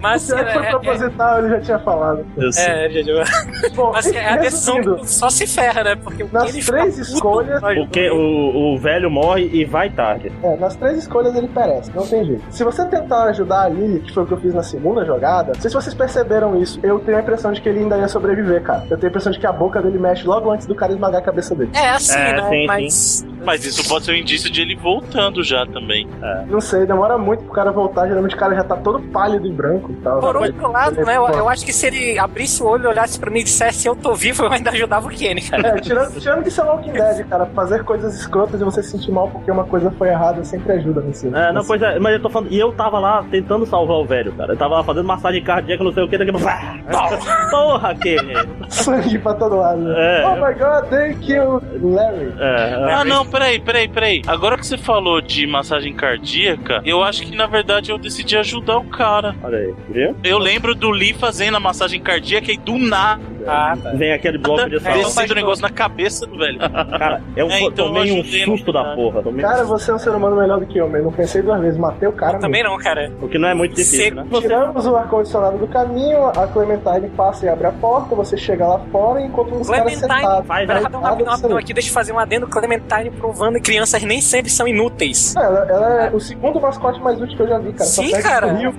Mas 0.00 0.22
Se 0.22 0.34
é 0.34 0.44
que 0.44 0.52
foi 0.52 0.62
é, 0.62 0.66
é, 0.66 0.70
proposital, 0.70 1.38
ele 1.38 1.48
já 1.50 1.60
tinha 1.60 1.78
falado. 1.78 2.26
É, 2.38 2.90
já- 2.90 3.02
já- 3.02 3.70
Bom, 3.74 3.92
mas 3.92 4.06
é 4.12 4.28
a 4.28 4.36
decisão 4.36 5.04
só 5.04 5.30
se 5.30 5.46
ferra, 5.46 5.82
né? 5.84 5.96
Porque 5.96 6.22
o 6.24 6.28
Nas 6.32 6.52
três 6.52 6.98
escolhas- 6.98 7.62
o, 7.62 7.86
que, 7.88 8.10
o, 8.10 8.74
o 8.74 8.78
velho 8.78 9.10
morre 9.10 9.48
e 9.52 9.64
vai 9.64 9.90
tarde. 9.90 10.32
É, 10.42 10.56
nas 10.56 10.74
três 10.76 10.98
escolhas 10.98 11.34
ele 11.34 11.48
perece, 11.48 11.90
não 11.94 12.06
tem 12.06 12.24
jeito. 12.24 12.42
Se 12.50 12.64
você 12.64 12.84
tentar 12.86 13.24
ajudar 13.24 13.62
a 13.62 13.68
Lily, 13.68 14.00
que 14.00 14.12
foi 14.12 14.22
o 14.24 14.26
que 14.26 14.32
eu 14.32 14.38
fiz 14.38 14.54
na 14.54 14.62
segunda 14.62 15.04
jogada, 15.04 15.52
não 15.54 15.60
sei 15.60 15.70
se 15.70 15.74
vocês 15.76 15.94
perceberam 15.94 16.60
isso, 16.60 16.78
eu 16.82 16.98
tenho 16.98 17.16
a 17.18 17.20
impressão 17.20 17.52
de 17.52 17.60
que 17.60 17.68
ele 17.68 17.80
ainda 17.80 17.96
ia 17.98 18.08
sobreviver, 18.08 18.62
cara. 18.62 18.82
Eu 18.90 18.96
tenho 18.96 19.04
a 19.06 19.10
impressão 19.10 19.32
de 19.32 19.38
que 19.38 19.46
a 19.46 19.52
boca 19.52 19.80
dele 19.82 19.98
mexe 19.98 20.26
logo 20.26 20.50
antes 20.50 20.66
do 20.66 20.74
cara 20.74 20.92
esmagar 20.92 21.20
a 21.20 21.24
cabeça 21.24 21.54
dele. 21.54 21.70
É 21.74 21.90
assim, 21.90 22.18
É, 22.18 22.32
né? 22.40 22.48
sim, 22.48 22.66
mas 22.66 23.26
Mas 23.44 23.64
isso 23.64 23.88
pode 23.88 24.04
ser 24.04 24.12
um 24.12 24.16
indício 24.16 24.50
de 24.50 24.60
ele 24.60 24.74
voltando 24.74 25.42
já 25.44 25.64
também. 25.66 26.08
Não 26.48 26.60
sei, 26.60 26.84
demora 26.86 27.16
muito 27.16 27.44
pro 27.44 27.52
cara 27.52 27.70
voltar. 27.70 28.06
Geralmente 28.08 28.34
o 28.34 28.38
cara 28.38 28.54
já 28.56 28.64
tá 28.64 28.76
todo 28.76 29.00
pálido 29.12 29.35
e 29.44 29.50
branco 29.52 29.90
e 29.92 29.96
tal. 29.96 30.20
Por 30.20 30.36
outro 30.36 30.70
lado, 30.70 31.04
né, 31.04 31.16
eu, 31.16 31.26
eu 31.28 31.48
acho 31.48 31.64
que 31.64 31.72
se 31.72 31.86
ele 31.86 32.18
abrisse 32.18 32.62
o 32.62 32.66
olho, 32.66 32.88
olhasse 32.88 33.18
pra 33.18 33.30
mim 33.30 33.40
e 33.40 33.44
dissesse 33.44 33.86
eu 33.88 33.96
tô 33.96 34.14
vivo, 34.14 34.44
eu 34.44 34.52
ainda 34.52 34.70
ajudava 34.70 35.06
o 35.06 35.10
Kenny, 35.10 35.42
cara. 35.42 35.68
É, 35.68 35.80
tirando, 35.80 36.20
tirando 36.20 36.42
que 36.42 36.48
isso 36.48 36.60
é 36.60 36.64
Walking 36.64 36.92
Dead, 36.96 37.26
cara, 37.28 37.46
fazer 37.46 37.84
coisas 37.84 38.14
escrotas 38.18 38.60
e 38.60 38.64
você 38.64 38.82
se 38.82 38.92
sentir 38.92 39.10
mal 39.10 39.28
porque 39.28 39.50
uma 39.50 39.64
coisa 39.64 39.90
foi 39.92 40.08
errada 40.08 40.44
sempre 40.44 40.72
ajuda 40.72 41.00
nesse. 41.00 41.26
É, 41.28 41.52
não, 41.52 41.64
pois 41.64 41.82
é, 41.82 41.98
mas 41.98 42.14
eu 42.14 42.22
tô 42.22 42.30
falando. 42.30 42.52
E 42.52 42.58
eu 42.58 42.72
tava 42.72 42.98
lá 42.98 43.24
tentando 43.30 43.66
salvar 43.66 43.96
o 43.96 44.04
velho, 44.04 44.32
cara. 44.32 44.52
Eu 44.52 44.56
tava 44.56 44.76
lá 44.76 44.84
fazendo 44.84 45.06
massagem 45.06 45.42
cardíaca, 45.42 45.82
não 45.82 45.92
sei 45.92 46.04
o 46.04 46.08
que, 46.08 46.18
daqui 46.18 46.30
a 46.30 46.36
Porra, 47.50 47.94
Kenny! 47.94 48.34
Sangue 48.68 49.18
pra 49.18 49.34
todo 49.34 49.56
lado. 49.56 49.92
É. 49.92 50.24
Oh 50.26 50.34
my 50.36 50.54
god, 50.54 50.88
they 50.90 51.14
killed 51.14 51.64
Larry. 51.82 52.32
É, 52.38 52.92
Ah, 52.92 53.04
não, 53.04 53.26
peraí, 53.26 53.58
peraí, 53.60 53.88
peraí. 53.88 54.22
Agora 54.26 54.56
que 54.56 54.66
você 54.66 54.76
falou 54.78 55.20
de 55.20 55.46
massagem 55.46 55.94
cardíaca, 55.94 56.80
eu 56.84 57.02
acho 57.02 57.22
que 57.22 57.36
na 57.36 57.46
verdade 57.46 57.90
eu 57.90 57.98
decidi 57.98 58.36
ajudar 58.36 58.78
o 58.78 58.84
cara. 58.84 59.25
Olha 59.42 59.58
aí, 59.58 59.74
viu? 59.88 60.16
Eu 60.22 60.38
lembro 60.38 60.74
do 60.74 60.90
Lee 60.90 61.14
fazendo 61.14 61.56
a 61.56 61.60
massagem 61.60 62.00
cardíaca 62.00 62.52
e 62.52 62.56
do 62.56 62.78
nada. 62.78 63.35
Ah, 63.46 63.76
tá. 63.80 63.90
Vem 63.90 64.12
aquele 64.12 64.38
bloco 64.38 64.68
de 64.68 64.80
sal. 64.80 64.92
Descendo 64.94 65.32
o 65.32 65.36
negócio 65.36 65.62
na 65.62 65.70
cabeça 65.70 66.26
do 66.26 66.36
velho. 66.38 66.58
Cara, 66.58 67.22
eu 67.36 67.48
É, 67.48 67.60
então 67.60 67.86
tomei 67.86 68.10
eu 68.10 68.16
um 68.16 68.20
ajudei 68.20 68.44
susto 68.44 68.72
da 68.72 68.94
porra. 68.94 69.22
Tomei... 69.22 69.44
Cara, 69.44 69.64
você 69.64 69.90
é 69.90 69.94
um 69.94 69.98
ser 69.98 70.10
humano 70.10 70.36
melhor 70.36 70.58
do 70.60 70.66
que 70.66 70.78
eu, 70.78 70.88
mas 70.88 71.02
não 71.02 71.12
pensei 71.12 71.42
duas 71.42 71.60
vezes. 71.60 71.78
Matei 71.78 72.08
o 72.08 72.12
cara. 72.12 72.38
Também 72.38 72.62
não, 72.62 72.76
cara. 72.78 73.12
O 73.20 73.28
que 73.28 73.38
não 73.38 73.48
é 73.48 73.54
muito 73.54 73.74
difícil, 73.74 74.04
Seco. 74.04 74.16
né? 74.16 74.26
Tiramos 74.40 74.86
o 74.86 74.96
ar-condicionado 74.96 75.58
do 75.58 75.66
caminho, 75.66 76.26
a 76.26 76.46
Clementine 76.48 77.08
passa 77.16 77.46
e 77.46 77.48
abre 77.48 77.66
a 77.66 77.72
porta, 77.72 78.14
você 78.14 78.36
chega 78.36 78.66
lá 78.66 78.78
fora 78.90 79.20
e 79.20 79.26
encontra 79.26 79.54
uns 79.54 79.68
caras 79.68 79.82
Clementine, 79.84 80.12
sentados. 80.12 80.46
Faz, 80.46 80.66
pera, 80.66 80.78
né? 80.78 80.84
rapidão, 80.84 81.00
rapidão, 81.02 81.32
rapidão 81.32 81.58
aqui, 81.58 81.72
deixa 81.74 81.88
eu 81.90 81.94
fazer 81.94 82.12
um 82.12 82.18
adendo. 82.18 82.46
Clementine 82.46 83.10
provando 83.10 83.54
que 83.56 83.62
crianças 83.62 84.02
nem 84.02 84.20
sempre 84.20 84.50
são 84.50 84.66
inúteis. 84.66 85.34
Ela, 85.36 85.66
ela 85.68 86.04
é 86.06 86.10
o 86.10 86.20
segundo 86.20 86.60
mascote 86.60 87.00
mais 87.00 87.20
útil 87.20 87.36
que 87.36 87.42
eu 87.42 87.48
já 87.48 87.58
vi, 87.58 87.72
cara. 87.72 87.84
Só 87.84 88.02
Sim, 88.02 88.12
cara. 88.22 88.52
Rio. 88.54 88.72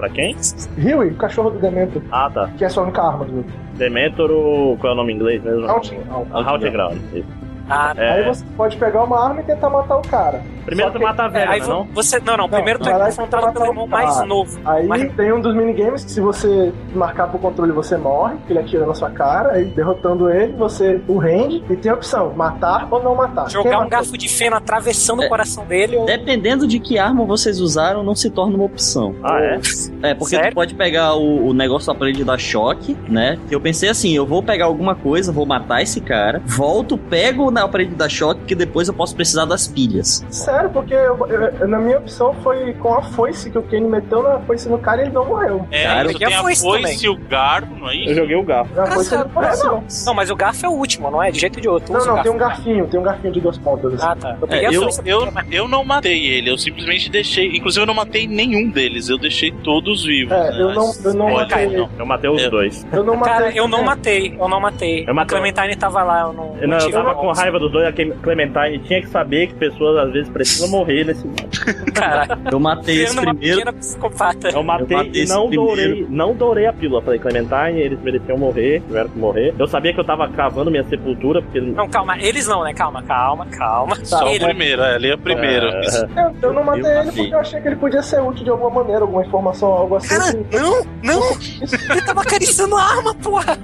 Pra 0.00 0.08
quem? 0.08 0.34
Rio, 0.78 1.02
o 1.06 1.14
cachorro 1.14 1.50
do 1.50 1.58
Demento, 1.58 2.02
Ah, 2.10 2.30
tá. 2.32 2.48
que 2.56 2.64
é 2.64 2.68
sua 2.70 2.84
única 2.84 3.02
arma 3.02 3.26
do 3.26 3.30
jogo. 3.36 3.44
Dementor, 3.74 4.30
o... 4.30 4.78
qual 4.80 4.92
é 4.92 4.94
o 4.94 4.96
nome 4.96 5.12
em 5.12 5.16
inglês 5.16 5.42
mesmo? 5.44 5.68
Haunting. 5.68 5.98
Haunting 6.32 6.70
Ground. 6.70 6.96
isso. 7.12 7.28
Ah, 7.70 7.94
É. 7.96 8.10
Aí 8.12 8.24
você 8.26 8.44
pode 8.56 8.76
pegar 8.76 9.04
uma 9.04 9.24
arma 9.28 9.40
e 9.40 9.44
tentar 9.44 9.70
matar 9.70 9.96
o 9.96 10.02
cara. 10.02 10.42
Primeiro 10.66 10.90
Só 10.92 10.96
tu 10.96 11.00
que- 11.00 11.04
mata 11.06 11.22
a 11.22 11.26
é, 11.26 11.28
velha, 11.30 11.50
aí 11.50 11.60
vo- 11.60 11.68
não? 11.68 11.84
você. 11.92 12.20
Não, 12.20 12.36
não, 12.36 12.48
primeiro 12.48 12.78
tu 12.78 12.88
é 12.88 12.92
confrontado 13.06 13.52
pelo 13.52 13.64
irmão 13.66 13.84
o 13.84 13.88
cara. 13.88 14.04
mais 14.06 14.26
novo. 14.28 14.60
Aí 14.64 14.86
Mas- 14.86 15.12
tem 15.14 15.32
um 15.32 15.40
dos 15.40 15.54
minigames 15.54 16.04
que 16.04 16.10
se 16.12 16.20
você 16.20 16.72
marcar 16.94 17.28
pro 17.28 17.38
controle 17.38 17.72
você 17.72 17.96
morre, 17.96 18.36
que 18.46 18.52
ele 18.52 18.60
atira 18.60 18.86
na 18.86 18.94
sua 18.94 19.10
cara, 19.10 19.52
aí 19.52 19.64
derrotando 19.64 20.30
ele, 20.30 20.52
você 20.52 21.00
o 21.08 21.18
rende 21.18 21.64
e 21.70 21.76
tem 21.76 21.90
a 21.90 21.94
opção, 21.94 22.32
matar 22.34 22.86
ou 22.90 23.02
não 23.02 23.14
matar. 23.14 23.44
Quem 23.44 23.52
Jogar 23.52 23.70
um 23.70 23.72
matou? 23.84 23.90
garfo 23.90 24.18
de 24.18 24.28
feno 24.28 24.56
atravessando 24.56 25.22
É. 25.22 25.26
o 25.26 25.28
coração 25.28 25.64
dele. 25.64 25.96
ou- 25.96 26.06
Dependendo 26.06 26.66
de 26.68 26.78
que 26.78 26.98
arma 26.98 27.24
vocês 27.24 27.58
usaram, 27.60 28.02
não 28.02 28.14
se 28.14 28.30
torna 28.30 28.54
uma 28.54 28.64
opção. 28.64 29.14
Ah, 29.24 29.40
é? 29.40 29.60
É, 30.02 30.14
porque 30.14 30.36
Sério? 30.36 30.50
tu 30.50 30.54
pode 30.54 30.74
pegar 30.74 31.14
o, 31.14 31.48
o 31.48 31.52
negócio 31.54 31.86
do 31.86 31.96
aparelho 31.96 32.16
de 32.16 32.24
dar 32.24 32.38
choque, 32.38 32.96
né? 33.08 33.38
Que 33.48 33.54
eu 33.54 33.60
pensei 33.60 33.88
assim, 33.88 34.12
eu 34.14 34.26
vou 34.26 34.42
pegar 34.42 34.66
alguma 34.66 34.94
coisa, 34.94 35.32
vou 35.32 35.46
matar 35.46 35.82
esse 35.82 36.00
cara, 36.00 36.40
volto, 36.46 36.96
pego 36.98 37.50
o 37.62 37.66
aparelho 37.66 37.90
de 37.90 37.96
dar 37.96 38.08
choque, 38.08 38.40
que 38.46 38.54
depois 38.54 38.88
eu 38.88 38.94
posso 38.94 39.14
precisar 39.14 39.44
das 39.44 39.66
pilhas. 39.68 40.24
Sério, 40.30 40.70
porque 40.70 40.94
eu- 40.94 41.26
eu- 41.28 41.68
na 41.68 41.78
minha 41.78 41.98
opção 41.98 42.34
foi 42.42 42.72
com 42.74 42.94
a 42.94 43.02
foice 43.02 43.50
que 43.50 43.58
o 43.58 43.62
Kenny 43.62 43.86
meteu 43.88 44.22
na 44.22 44.38
foice 44.40 44.68
no 44.68 44.78
cara 44.78 45.02
e 45.02 45.04
ele 45.06 45.12
não 45.12 45.24
morreu. 45.26 45.66
É, 45.70 45.84
Cara, 45.84 46.02
eu 46.08 46.12
peguei 46.12 46.26
tem 46.28 46.36
a 46.36 46.40
a 46.40 46.42
foice 46.42 46.62
foice 46.62 47.06
e 47.06 47.08
o 47.08 47.16
garfo, 47.16 47.74
não 47.74 47.88
é 47.90 47.96
Eu 47.96 48.00
isso? 48.00 48.14
joguei 48.14 48.36
o 48.36 48.42
garfo. 48.42 48.74
Foice 48.92 49.14
não 49.16 49.28
morreu, 49.28 49.64
não. 49.64 49.84
Não, 50.06 50.14
mas 50.14 50.30
o 50.30 50.36
garfo 50.36 50.66
é 50.66 50.68
o 50.68 50.72
último, 50.72 51.10
não 51.10 51.22
é? 51.22 51.30
De 51.30 51.38
jeito 51.40 51.56
ou 51.56 51.62
de 51.62 51.68
outro. 51.68 51.92
Não, 51.92 52.04
não, 52.16 52.22
tem 52.22 52.32
um 52.32 52.36
garfinho, 52.38 52.86
tem 52.86 53.00
um 53.00 53.02
garfinho 53.02 53.32
de 53.32 53.40
duas 53.40 53.58
pontas. 53.58 53.94
assim. 53.94 54.04
Ah, 54.06 54.16
tá. 54.16 54.36
Eu 54.40 54.48
É, 54.48 54.66
eu, 54.76 54.82
foice. 54.82 55.00
eu, 55.04 55.28
eu 55.50 55.68
não 55.68 55.84
matei 55.84 56.26
ele, 56.26 56.50
eu 56.50 56.58
simplesmente 56.58 57.10
deixei. 57.10 57.56
Inclusive, 57.56 57.82
eu 57.82 57.86
não 57.86 57.94
matei 57.94 58.26
nenhum 58.26 58.68
deles, 58.70 59.08
eu 59.08 59.18
deixei 59.18 59.50
todos 59.52 60.04
vivos. 60.04 60.32
É, 60.32 60.50
né? 60.50 60.60
eu 60.60 60.72
não- 60.74 60.92
eu 61.04 61.14
não 61.14 61.26
Olha, 61.26 61.36
matei 61.48 61.66
não. 61.68 61.90
Eu 61.98 62.06
matei 62.06 62.30
os 62.30 62.42
Eu- 62.42 62.50
dois. 62.50 62.86
Eu 62.92 63.04
não 63.04 63.16
matei. 63.16 63.32
Cara, 63.34 63.50
eu 63.56 63.68
não 63.68 63.82
matei, 63.82 64.36
eu 64.38 64.48
não 64.48 64.60
matei. 64.60 65.04
Eu 65.06 65.14
matei. 65.14 65.36
A 65.38 65.40
Clementine 65.40 65.76
tava 65.76 66.02
lá, 66.02 66.20
eu 66.22 66.32
não. 66.32 66.56
Eu, 66.60 66.68
não, 66.68 66.78
eu 66.78 66.90
tava 66.90 67.14
com 67.14 67.24
mouse. 67.26 67.40
Raiva 67.50 67.58
dos 67.58 67.72
dois, 67.72 67.86
a 67.86 67.92
Clementine 67.92 68.78
tinha 68.86 69.00
que 69.00 69.08
saber 69.08 69.48
que 69.48 69.54
pessoas 69.54 69.98
às 70.06 70.12
vezes 70.12 70.28
precisam 70.30 70.68
morrer 70.68 71.04
nesse 71.04 71.26
mundo. 71.26 71.48
Caralho. 71.94 72.40
Eu 72.50 72.60
matei 72.60 73.02
esse 73.02 73.16
primeiro. 73.16 73.60
Eu 73.60 74.12
matei, 74.18 74.50
Eu 74.54 74.62
matei 74.62 75.10
e 75.22 75.26
não 75.26 75.46
esse 75.46 75.56
dourei, 75.56 75.84
primeiro. 75.86 76.06
não 76.10 76.34
dourei 76.34 76.66
a 76.66 76.72
pílula. 76.72 77.02
Falei, 77.02 77.18
Clementine, 77.18 77.80
eles 77.80 78.00
mereciam 78.00 78.38
morrer, 78.38 78.80
tiveram 78.86 79.08
que 79.10 79.18
morrer. 79.18 79.54
Eu 79.58 79.66
sabia 79.66 79.92
que 79.92 80.00
eu 80.00 80.04
tava 80.04 80.28
cavando 80.28 80.70
minha 80.70 80.84
sepultura, 80.84 81.42
porque. 81.42 81.60
Não, 81.60 81.88
calma, 81.88 82.18
eles 82.20 82.46
não, 82.46 82.62
né? 82.62 82.72
Calma, 82.72 83.02
calma, 83.02 83.46
calma. 83.46 83.96
Só 84.04 84.26
Ele- 84.28 84.44
o 84.44 84.48
primeiro, 84.48 84.82
é, 84.82 84.96
ele 84.96 85.08
é 85.10 85.14
o 85.14 85.18
primeiro. 85.18 85.66
É, 85.66 85.80
Eu, 86.16 86.34
eu 86.42 86.52
não 86.52 86.64
matei 86.64 86.82
Eu 86.82 86.86
ele 86.88 86.96
matei. 87.06 87.12
porque 87.22 87.34
eu 87.34 87.38
achei 87.40 87.60
que 87.60 87.68
ele 87.68 87.76
podia 87.76 88.02
ser 88.02 88.20
útil 88.20 88.44
de 88.44 88.50
alguma 88.50 88.70
maneira, 88.70 89.02
alguma 89.02 89.24
informação, 89.24 89.68
algo 89.72 89.96
assim. 89.96 90.08
Cara, 90.08 90.32
que- 90.32 90.56
não, 90.58 90.84
não! 91.02 91.20
Ele 91.90 92.02
tava 92.02 92.20
acariciando 92.22 92.76
a 92.76 92.82
arma, 92.82 93.14
porra! 93.14 93.58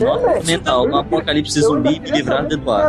É, 0.00 0.46
Mental, 0.46 0.86
no 0.88 0.96
apocalipse 0.98 1.58
eu 1.58 1.64
zumbi 1.68 2.00
me 2.00 2.10
livrar 2.10 2.38
saber 2.38 2.48
dentro 2.48 2.58
do 2.58 2.64
quem 2.64 2.74
ar. 2.74 2.80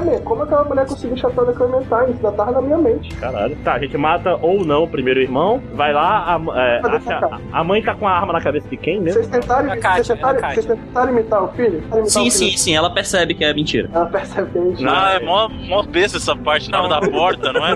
Man. 0.00 0.18
Como 0.20 0.42
aquela 0.42 0.64
mulher 0.64 0.86
conseguiu 0.86 1.16
chatar 1.16 1.48
a 1.48 1.52
Clementine? 1.52 2.12
Isso 2.14 2.26
ainda 2.26 2.32
tava 2.32 2.52
na 2.52 2.60
minha 2.62 2.78
mente. 2.78 3.14
Caralho. 3.16 3.56
Tá, 3.64 3.74
a 3.74 3.78
gente 3.78 3.96
mata 3.96 4.36
ou 4.42 4.64
não 4.64 4.84
o 4.84 4.88
primeiro 4.88 5.20
irmão, 5.20 5.62
vai 5.74 5.92
lá, 5.92 6.36
a, 6.36 6.58
é, 6.60 6.80
acha- 6.84 7.40
a 7.52 7.64
mãe 7.64 7.82
tá 7.82 7.94
com 7.94 8.06
a 8.06 8.12
arma 8.12 8.32
na 8.32 8.40
cabeça 8.40 8.68
de 8.68 8.76
quem 8.76 9.00
mesmo? 9.00 9.22
Vocês 9.22 9.28
tentaram, 9.32 9.70
A 9.72 9.76
Kátia, 9.76 10.04
vocês 10.04 10.18
tentaram, 10.18 10.38
a 10.44 10.50
vocês 10.54 10.66
tentaram 10.66 11.12
imitar 11.12 11.42
o 11.44 11.48
filho? 11.48 11.78
Imitar 11.78 12.04
Sim, 12.06 12.20
o 12.28 12.30
filho? 12.30 12.30
sim, 12.32 12.56
sim, 12.56 12.74
ela 12.76 12.90
percebe 12.90 13.34
que 13.34 13.44
é 13.44 13.52
mentira. 13.54 13.88
Ela 13.92 14.06
percebe 14.06 14.50
que 14.50 14.58
é 14.58 14.60
mentira. 14.60 14.90
Ah, 14.92 15.12
é 15.14 15.24
mó, 15.24 15.48
mó 15.48 15.82
besta 15.82 16.16
essa 16.18 16.36
parte 16.36 16.70
na 16.70 16.82
hora 16.82 17.00
da 17.00 17.08
porta, 17.10 17.52
não 17.52 17.66
é? 17.66 17.72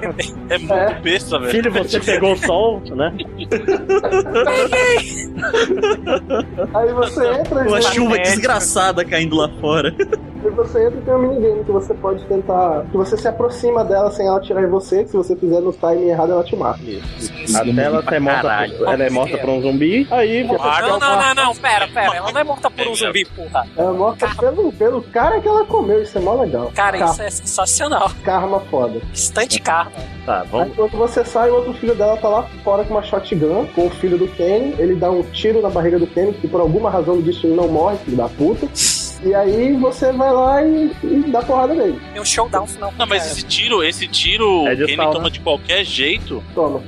É 0.50 0.58
muito 0.58 0.72
É. 0.74 0.94
besta, 1.00 1.38
velho. 1.38 1.50
Filho, 1.50 1.72
você 1.72 2.00
pegou 2.00 2.32
o 2.32 2.36
sol, 2.36 2.82
né? 2.94 3.12
Aí 6.74 6.92
você 6.92 7.26
entra 7.32 7.68
Uma 7.68 7.78
e 7.78 7.82
chuva 7.82 8.10
médico. 8.10 8.28
desgraçada 8.36 9.04
caindo 9.04 9.36
lá 9.36 9.48
fora. 9.60 9.94
E 10.48 10.50
você 10.50 10.86
entra 10.86 10.98
e 10.98 11.02
tem 11.02 11.14
um 11.14 11.18
minigame 11.18 11.64
que 11.64 11.70
você 11.72 11.94
pode 11.94 12.24
tentar. 12.26 12.84
Que 12.90 12.96
você 12.96 13.16
se 13.16 13.28
aproxima 13.28 13.84
dela 13.84 14.10
sem 14.10 14.26
ela 14.26 14.38
atirar 14.38 14.62
em 14.64 14.68
você, 14.68 15.04
que 15.04 15.10
se 15.10 15.16
você 15.16 15.36
fizer 15.36 15.60
no 15.60 15.72
timing 15.72 16.08
errado, 16.08 16.32
ela 16.32 16.44
te 16.44 16.56
mata. 16.56 16.80
A 16.80 17.64
tela 17.64 18.04
é 18.10 18.20
morta, 18.20 18.42
Caralho. 18.42 18.78
por, 18.78 18.88
ela 18.88 19.04
é 19.04 19.10
morta 19.10 19.38
por 19.38 19.48
um 19.50 19.60
zumbi, 19.62 20.06
aí 20.10 20.42
você 20.42 20.80
Não, 20.82 20.98
não, 20.98 21.16
não, 21.18 21.34
não, 21.34 21.54
pera, 21.56 21.88
pera. 21.88 22.16
Ela 22.16 22.32
não 22.32 22.40
é 22.40 22.44
morta 22.44 22.70
por 22.70 22.86
um 22.86 22.94
zumbi, 22.94 23.24
porra. 23.24 23.66
Ela 23.76 23.90
é 23.90 23.96
morta 23.98 24.28
pelo, 24.38 24.72
pelo 24.72 25.02
cara 25.02 25.40
que 25.40 25.48
ela 25.48 25.64
comeu, 25.64 26.02
isso 26.02 26.16
é 26.16 26.20
mó 26.20 26.34
legal. 26.34 26.70
Cara, 26.74 26.98
Car- 26.98 27.10
isso 27.10 27.22
é 27.22 27.30
sensacional. 27.30 28.10
Karma 28.24 28.60
foda. 28.70 29.00
Instante 29.12 29.60
karma. 29.60 29.92
Tá, 30.26 30.42
Aí 30.42 30.48
vamos. 30.48 30.76
quando 30.76 30.92
você 30.92 31.24
sai, 31.24 31.50
o 31.50 31.54
outro 31.56 31.72
filho 31.74 31.94
dela 31.94 32.16
tá 32.16 32.28
lá 32.28 32.42
fora 32.62 32.84
com 32.84 32.94
uma 32.94 33.02
shotgun, 33.02 33.66
com 33.74 33.86
o 33.86 33.90
filho 33.90 34.18
do 34.18 34.28
Kenny. 34.28 34.74
Ele 34.78 34.94
dá 34.94 35.10
um 35.10 35.22
tiro 35.22 35.60
na 35.62 35.70
barriga 35.70 35.98
do 35.98 36.06
Kenny, 36.06 36.32
que 36.34 36.46
por 36.48 36.60
alguma 36.60 36.90
razão 36.90 37.14
o 37.16 37.22
destino 37.22 37.56
não 37.56 37.68
morre, 37.68 37.96
filho 37.98 38.16
da 38.16 38.28
puta. 38.28 38.68
E 39.22 39.34
aí 39.34 39.74
você 39.76 40.12
vai 40.12 40.32
lá 40.32 40.62
e, 40.62 40.90
e 41.02 41.24
dá 41.30 41.42
porrada 41.42 41.74
nele. 41.74 42.00
Tem 42.12 42.22
um 42.22 42.24
showdown 42.24 42.66
final. 42.66 42.92
Não, 42.98 43.06
mas 43.06 43.26
esse 43.32 43.42
tiro, 43.44 43.82
esse 43.84 44.06
tiro, 44.08 44.66
É 44.66 44.72
ele 44.72 44.96
toma 44.96 45.24
né? 45.24 45.30
de 45.30 45.40
qualquer 45.40 45.84
jeito. 45.84 46.42
Toma. 46.54 46.82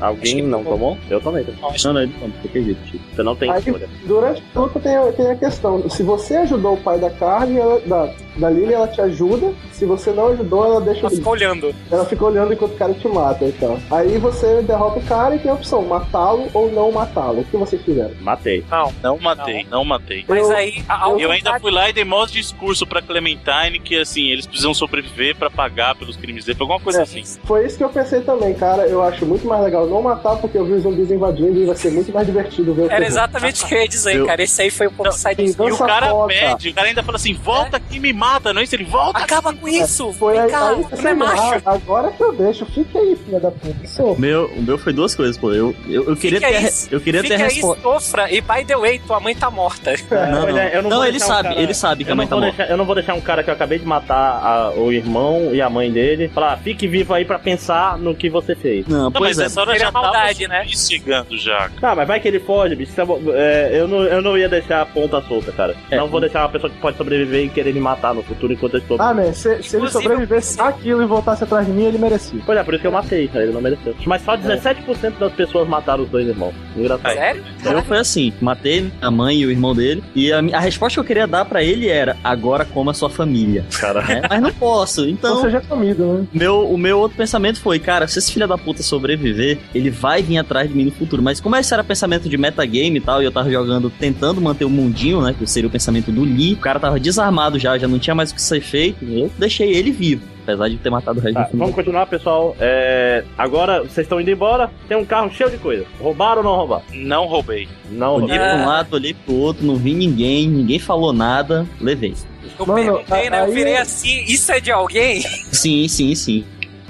Alguém 0.00 0.42
não 0.42 0.64
tomou? 0.64 0.98
Eu 1.08 1.20
tomei. 1.20 1.44
Não, 1.60 1.92
não, 1.92 2.02
ele 2.02 2.12
toma, 2.18 2.32
de 2.32 2.38
qualquer 2.40 2.62
jeito. 2.62 2.84
tipo. 2.90 3.04
Você 3.14 3.22
não 3.22 3.36
tem 3.36 3.50
Aí, 3.50 3.58
escolha. 3.60 3.88
durante 4.04 4.42
a 4.54 4.58
luta 4.60 4.80
tem, 4.80 4.96
a- 4.96 5.12
tem 5.12 5.30
a 5.30 5.36
questão: 5.36 5.88
se 5.88 6.02
você 6.02 6.36
ajudou 6.38 6.74
o 6.74 6.80
pai 6.80 6.98
da 6.98 7.10
Carly, 7.10 7.58
ela, 7.58 7.80
da, 7.80 8.10
da 8.36 8.50
Lily, 8.50 8.74
ela 8.74 8.88
te 8.88 9.00
ajuda. 9.00 9.52
Se 9.72 9.84
você 9.86 10.10
não 10.10 10.28
ajudou, 10.28 10.64
ela 10.64 10.80
deixa. 10.80 11.00
Ela 11.00 11.10
fica 11.10 11.30
olhando. 11.30 11.74
Ela 11.90 12.04
fica 12.04 12.24
olhando 12.24 12.52
enquanto 12.52 12.72
o 12.72 12.76
cara 12.76 12.94
te 12.94 13.08
mata 13.08 13.44
então. 13.44 13.78
Aí 13.90 14.18
você 14.18 14.62
derrota 14.62 14.98
o 14.98 15.02
cara 15.04 15.36
e 15.36 15.38
tem 15.38 15.50
a 15.50 15.54
opção: 15.54 15.82
matá-lo 15.84 16.48
ou 16.52 16.70
não 16.72 16.90
matá-lo. 16.92 17.40
O 17.40 17.44
que 17.44 17.56
vocês 17.56 17.80
fizeram? 17.82 18.14
Matei. 18.20 18.64
Não. 18.70 18.92
Não 19.02 19.18
matei, 19.18 19.66
não, 19.70 19.84
matei. 19.84 20.24
Mas 20.28 20.38
Eu- 20.48 20.56
aí, 20.56 20.84
a, 20.88 21.10
Eu 21.18 21.30
ainda 21.30 21.58
fui 21.60 21.70
lá 21.76 21.88
e 21.88 21.92
dei 21.92 22.04
mó 22.04 22.24
discurso 22.26 22.86
pra 22.86 23.00
Clementine 23.02 23.78
que, 23.82 23.96
assim, 23.98 24.28
eles 24.30 24.46
precisam 24.46 24.72
sobreviver 24.74 25.36
pra 25.36 25.50
pagar 25.50 25.94
pelos 25.94 26.16
crimes 26.16 26.44
dele, 26.44 26.58
alguma 26.60 26.80
coisa 26.80 27.00
É. 27.00 27.02
assim. 27.02 27.22
Foi 27.44 27.64
isso 27.66 27.76
que 27.76 27.84
eu 27.84 27.88
pensei 27.88 28.20
também, 28.22 28.54
cara. 28.54 28.86
Eu 28.86 29.02
acho 29.02 29.24
muito 29.26 29.46
mais 29.46 29.62
legal 29.62 29.86
não 29.86 30.02
matar 30.02 30.36
porque 30.36 30.56
eu 30.58 30.64
vi 30.64 30.72
os 30.72 30.82
zumbis 30.82 31.10
invadindo 31.10 31.60
e 31.62 31.66
vai 31.66 31.76
ser 31.76 31.90
muito 31.92 32.12
mais 32.12 32.26
divertido 32.26 32.74
ver 32.74 32.82
o 32.82 32.90
Era 32.90 33.06
exatamente 33.06 33.64
o 33.64 33.66
que 33.68 33.74
eu 33.74 33.80
ia 33.82 33.88
dizer, 33.88 34.16
Eu- 34.16 34.26
cara. 34.26 34.42
Esse 34.42 34.62
aí 34.62 34.70
foi 34.70 34.86
o 34.86 34.90
ponto 34.90 35.10
disso. 35.10 35.28
E 35.66 35.70
o 35.72 35.78
cara 35.78 36.10
foda. 36.10 36.28
pede, 36.28 36.68
o 36.70 36.74
cara 36.74 36.88
ainda 36.88 37.02
fala 37.02 37.16
assim: 37.16 37.34
volta 37.34 37.76
aqui 37.76 37.96
e 37.96 38.00
me 38.00 38.12
mata, 38.12 38.52
não 38.52 38.60
é 38.60 38.64
isso? 38.64 38.74
Ele 38.74 38.84
volta. 38.84 39.18
Acaba 39.18 39.52
com 39.52 39.68
isso! 39.68 40.12
Foi 40.14 40.34
Vem 40.34 40.42
aí, 40.42 40.50
cá, 40.50 40.68
aí 40.70 41.02
não 41.02 41.10
é 41.10 41.14
macho! 41.14 41.42
ah, 41.42 41.60
agora 41.72 42.10
que 42.12 42.22
eu 42.22 42.32
deixo, 42.32 42.64
fique 42.66 42.96
aí, 42.96 43.16
filha 43.24 43.40
da 43.40 43.50
puta. 43.50 43.86
Sou. 43.86 44.12
O 44.14 44.20
meu, 44.20 44.46
o 44.46 44.62
meu 44.62 44.78
foi 44.78 44.92
duas 44.92 45.14
coisas, 45.14 45.36
pô. 45.36 45.52
Eu, 45.52 45.74
eu, 45.88 46.04
eu 46.10 46.16
queria 46.16 46.38
Fica 46.40 46.50
ter, 46.52 46.56
aí, 46.56 46.72
eu 46.90 47.00
queria 47.00 47.22
ter 47.22 47.28
Fica 47.38 47.44
resposta. 47.44 47.82
sofra, 47.82 48.32
e 48.32 48.40
by 48.40 48.64
the 48.64 48.76
way, 48.76 48.98
tua 49.00 49.20
mãe 49.20 49.34
tá 49.34 49.50
morta. 49.50 49.94
Não, 50.10 50.30
não. 50.30 50.42
Olha, 50.44 50.68
eu 50.74 50.82
não 50.82 50.90
Não, 50.90 51.04
ele 51.04 51.18
sabe, 51.20 51.54
ele 51.66 51.74
sabe 51.74 52.04
que 52.04 52.10
eu 52.10 52.14
a 52.14 52.16
mãe 52.16 52.26
tá 52.26 52.36
morta. 52.36 52.50
deixar, 52.56 52.70
Eu 52.72 52.76
não 52.76 52.84
vou 52.84 52.94
deixar 52.94 53.14
um 53.14 53.20
cara 53.20 53.42
que 53.42 53.50
eu 53.50 53.54
acabei 53.54 53.78
de 53.78 53.84
matar 53.84 54.16
a- 54.16 54.70
o 54.76 54.92
irmão 54.92 55.50
e 55.52 55.60
a 55.60 55.68
mãe 55.70 55.90
dele 55.90 56.28
falar, 56.28 56.56
fique 56.58 56.86
vivo 56.88 57.12
aí 57.14 57.24
pra 57.24 57.38
pensar 57.38 57.98
no 57.98 58.14
que 58.14 58.28
você 58.30 58.54
fez. 58.54 58.86
Não, 58.86 59.10
Não, 59.10 59.20
mas 59.20 59.38
essa 59.38 59.60
hora 59.60 59.78
já 59.78 59.90
tava 59.92 60.02
maldade, 60.02 60.46
né? 60.48 60.62
investigando 60.64 61.36
já. 61.38 61.70
Tá, 61.80 61.94
mas 61.94 62.06
vai 62.08 62.20
que 62.20 62.28
ele 62.28 62.40
foge, 62.40 62.74
bicho. 62.74 62.92
é 63.32 63.46
é, 63.46 63.80
eu, 63.80 63.86
não, 63.88 64.02
eu 64.02 64.22
não 64.22 64.36
ia 64.38 64.48
deixar 64.48 64.82
a 64.82 64.86
ponta 64.86 65.20
solta, 65.22 65.52
cara. 65.52 65.74
É. 65.90 65.96
Não 65.96 66.08
vou 66.08 66.20
deixar 66.20 66.40
uma 66.42 66.48
pessoa 66.48 66.70
que 66.70 66.78
pode 66.78 66.96
sobreviver 66.96 67.44
e 67.44 67.48
querer 67.48 67.72
me 67.72 67.80
matar 67.80 68.14
no 68.14 68.22
futuro 68.22 68.52
enquanto 68.52 68.74
eu 68.74 68.80
estou. 68.80 68.96
Ah, 69.00 69.12
man, 69.14 69.32
se, 69.32 69.62
se 69.62 69.76
ele 69.76 69.88
sobrevivesse 69.88 70.60
àquilo 70.60 71.02
e 71.02 71.06
voltasse 71.06 71.44
atrás 71.44 71.66
de 71.66 71.72
mim, 71.72 71.84
ele 71.84 71.98
merecia. 71.98 72.40
Pois 72.44 72.58
é, 72.58 72.62
por 72.62 72.74
isso 72.74 72.80
que 72.80 72.86
eu 72.86 72.92
matei, 72.92 73.28
cara. 73.28 73.44
Ele 73.44 73.52
não 73.52 73.60
mereceu. 73.60 73.94
Mas 74.06 74.22
só 74.22 74.36
17% 74.36 75.18
das 75.18 75.32
pessoas 75.32 75.68
mataram 75.68 76.04
os 76.04 76.08
dois 76.10 76.26
irmãos. 76.26 76.54
Engraçado. 76.76 77.12
Sério? 77.14 77.44
Eu 77.64 77.82
foi 77.82 77.98
assim, 77.98 78.32
matei 78.40 78.90
a 79.00 79.10
mãe 79.10 79.36
e 79.38 79.46
o 79.46 79.50
irmão 79.50 79.74
dele, 79.74 80.02
e 80.14 80.32
a, 80.32 80.38
a 80.38 80.60
resposta 80.60 80.94
que 80.96 81.00
eu 81.00 81.04
queria 81.04 81.26
dar 81.26 81.44
pra 81.44 81.55
ele 81.62 81.88
era, 81.88 82.16
agora 82.22 82.64
coma 82.64 82.94
sua 82.94 83.10
família. 83.10 83.64
Cara. 83.78 84.02
né? 84.02 84.22
Mas 84.28 84.40
não 84.40 84.52
posso, 84.52 85.08
então... 85.08 85.36
Ou 85.36 85.42
seja, 85.42 85.60
comido, 85.60 86.04
né? 86.04 86.26
Meu, 86.32 86.68
o 86.68 86.78
meu 86.78 86.98
outro 86.98 87.16
pensamento 87.16 87.60
foi, 87.60 87.78
cara, 87.78 88.06
se 88.06 88.18
esse 88.18 88.32
filho 88.32 88.46
da 88.46 88.58
puta 88.58 88.82
sobreviver, 88.82 89.58
ele 89.74 89.90
vai 89.90 90.22
vir 90.22 90.38
atrás 90.38 90.68
de 90.68 90.74
mim 90.74 90.84
no 90.84 90.92
futuro. 90.92 91.22
Mas 91.22 91.40
como 91.40 91.56
esse 91.56 91.72
era 91.72 91.84
pensamento 91.84 92.28
de 92.28 92.36
metagame 92.36 92.98
e 92.98 93.00
tal, 93.00 93.22
e 93.22 93.24
eu 93.24 93.32
tava 93.32 93.50
jogando, 93.50 93.90
tentando 93.90 94.40
manter 94.40 94.64
o 94.64 94.70
mundinho, 94.70 95.20
né? 95.20 95.34
Que 95.36 95.46
seria 95.46 95.68
o 95.68 95.72
pensamento 95.72 96.10
do 96.10 96.22
Lee, 96.22 96.54
o 96.54 96.58
cara 96.58 96.80
tava 96.80 96.98
desarmado 97.00 97.58
já, 97.58 97.76
já 97.78 97.88
não 97.88 97.98
tinha 97.98 98.14
mais 98.14 98.30
o 98.30 98.34
que 98.34 98.42
ser 98.42 98.60
feito, 98.60 99.04
eu 99.04 99.30
deixei 99.38 99.72
ele 99.72 99.90
vivo. 99.90 100.35
Apesar 100.46 100.68
de 100.68 100.76
ter 100.76 100.90
matado 100.90 101.18
o 101.18 101.22
resto 101.22 101.34
Tá, 101.34 101.42
do 101.42 101.46
filme. 101.48 101.58
vamos 101.60 101.74
continuar, 101.74 102.06
pessoal. 102.06 102.56
É, 102.60 103.24
agora, 103.36 103.80
vocês 103.82 104.04
estão 104.04 104.20
indo 104.20 104.30
embora. 104.30 104.70
Tem 104.86 104.96
um 104.96 105.04
carro 105.04 105.28
cheio 105.32 105.50
de 105.50 105.58
coisa. 105.58 105.84
Roubaram 106.00 106.38
ou 106.38 106.44
não 106.44 106.54
roubaram? 106.56 106.84
Não 106.92 107.24
roubei. 107.26 107.68
Não 107.90 108.14
Olhei 108.14 108.28
roubaram. 108.38 108.54
pra 108.58 108.62
um 108.62 108.66
lado, 108.68 108.94
olhei 108.94 109.12
pro 109.14 109.34
outro, 109.34 109.66
não 109.66 109.74
vi 109.74 109.92
ninguém, 109.92 110.48
ninguém 110.48 110.78
falou 110.78 111.12
nada, 111.12 111.66
levei. 111.80 112.14
Eu 112.58 112.64
Mano, 112.64 112.80
perguntei, 112.98 113.28
né? 113.28 113.40
Eu 113.40 113.44
aí- 113.46 113.52
virei 113.52 113.76
assim, 113.76 114.22
isso 114.24 114.52
é 114.52 114.60
de 114.60 114.70
alguém? 114.70 115.20
Sim, 115.20 115.88
sim, 115.88 116.14
sim. 116.14 116.44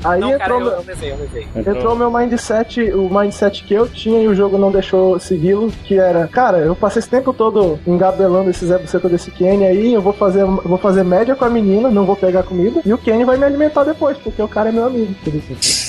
Aí 0.05 0.21
Não, 0.21 0.31
cara, 0.39 0.45
entrou, 0.55 0.59
eu, 0.61 0.65
meu- 0.67 0.73
eu 0.75 0.85
levei, 0.87 1.11
eu 1.13 1.17
levei. 1.17 1.47
entrou 1.57 1.95
o 1.95 1.97
meu 1.97 2.11
mindset, 2.11 2.81
o 2.93 3.09
mindset 3.13 3.65
que 3.65 3.75
eu 3.75 3.89
tinha 3.89 4.21
e 4.23 4.29
o 4.29 4.35
jogo 4.35 4.59
não 4.59 4.71
deixou 4.71 5.19
segui-lo, 5.19 5.73
que 5.85 5.99
era, 5.99 6.29
cara, 6.29 6.59
eu 6.59 6.77
passei 6.77 7.01
esse 7.01 7.09
tempo 7.09 7.33
todo 7.33 7.79
engabelando 7.87 8.51
esse 8.51 8.67
Zé 8.67 8.79
Buceta 8.79 9.09
desse 9.09 9.31
Kenny 9.31 9.65
aí, 9.65 9.93
eu 9.95 10.03
vou 10.03 10.13
fazer, 10.13 10.43
eu 10.43 10.63
vou 10.65 10.79
fazer 10.79 11.03
média 11.03 11.35
com 11.35 11.45
a 11.45 11.51
menina, 11.51 11.91
não 11.91 12.05
vou 12.05 12.15
pegar 12.15 12.43
comida, 12.43 12.81
e 12.85 12.93
o 12.93 12.99
Kenny 12.99 13.25
vai 13.25 13.37
me 13.37 13.45
alimentar 13.45 13.85
depois, 13.85 14.17
porque 14.19 14.41
o 14.43 14.47
cara 14.49 14.69
é 14.69 14.73
meu 14.73 14.85
amigo. 14.87 15.15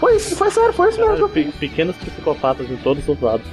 Foi 0.00 0.16
isso, 0.16 0.36
foi 0.36 0.50
sério, 0.50 0.72
foi 0.72 0.88
isso 0.90 1.00
mesmo. 1.00 1.28
Pe- 1.28 1.52
Pequenos 1.58 1.96
psicopatas 1.96 2.68
em 2.70 2.76
todos 2.76 3.06
os 3.08 3.20
lados. 3.20 3.46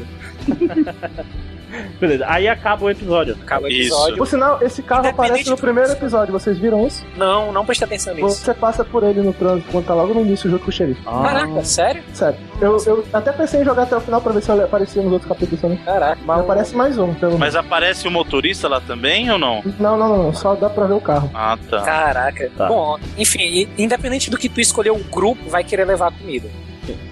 Beleza, 2.00 2.26
aí 2.28 2.48
acaba 2.48 2.86
o 2.86 2.90
episódio. 2.90 3.38
Acaba 3.42 3.66
o 3.66 3.70
Isso. 3.70 3.94
episódio. 3.94 4.18
Por 4.18 4.28
sinal, 4.28 4.60
esse 4.62 4.82
carro 4.82 5.08
aparece 5.08 5.50
no 5.50 5.58
primeiro 5.58 5.92
episódio, 5.92 6.32
vocês 6.32 6.58
viram 6.58 6.86
isso? 6.86 7.06
Não, 7.16 7.52
não 7.52 7.66
presta 7.66 7.86
atenção 7.86 8.14
nisso. 8.14 8.30
Você 8.30 8.54
passa 8.54 8.84
por 8.84 9.04
ele 9.04 9.22
no 9.22 9.34
trânsito 9.34 9.72
quando 9.72 9.86
tá 9.86 9.94
logo 9.94 10.14
no 10.14 10.22
início 10.22 10.50
junto 10.50 10.64
com 10.64 10.70
o 10.70 10.74
xerife. 10.74 11.02
Caraca, 11.04 11.64
sério? 11.64 12.04
Sério. 12.14 12.38
Eu, 12.60 12.78
eu 12.86 13.06
até 13.14 13.32
pensei 13.32 13.62
em 13.62 13.66
jogar 13.66 13.84
até 13.84 13.96
o 13.96 14.02
final 14.02 14.22
pra 14.22 14.32
ver 14.32 14.42
se 14.42 14.52
ele 14.52 14.64
aparecia 14.64 15.02
nos 15.02 15.14
outros 15.14 15.30
capítulos 15.30 15.62
também. 15.62 15.78
Caraca. 15.78 16.22
Mas 16.26 16.40
aparece 16.40 16.76
mais 16.76 16.98
um, 16.98 17.14
pelo 17.14 17.34
menos. 17.34 17.40
Mas 17.40 17.56
aparece 17.56 18.08
o 18.08 18.12
motorista 18.12 18.68
lá 18.68 18.80
também 18.82 19.32
ou 19.32 19.38
não? 19.38 19.64
Não, 19.80 19.98
não, 19.98 20.18
não, 20.18 20.34
só 20.34 20.56
dá 20.56 20.70
pra 20.70 20.86
ver 20.86 20.94
o 20.94 21.02
carro. 21.02 21.30
Ah, 21.34 21.58
tá. 21.70 21.82
Caraca. 21.82 22.52
Tá. 22.58 22.68
Bom, 22.68 22.98
enfim, 23.18 23.68
independente 23.78 24.30
do 24.30 24.38
que 24.38 24.50
tu 24.50 24.60
escolher, 24.60 24.92
o 24.92 25.00
grupo 25.00 25.50
vai 25.50 25.64
querer 25.64 25.86
levar 25.86 26.10
a 26.10 26.12
comida. 26.12 26.50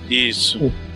Isso. 0.10 0.60
The 0.60 0.88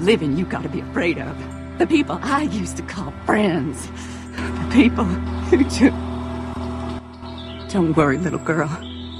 living 0.00 0.36
you 0.36 0.44
gotta 0.44 0.68
be 0.68 0.80
afraid 0.80 1.18
of. 1.18 1.36
The 1.78 1.86
people 1.86 2.18
I 2.22 2.42
used 2.42 2.76
to 2.76 2.82
call 2.82 3.12
friends. 3.26 3.88
The 4.36 4.70
people 4.72 5.04
who 5.04 5.64
took. 5.64 5.94
Don't 7.70 7.96
worry, 7.96 8.18
little 8.18 8.38
girl. 8.38 8.68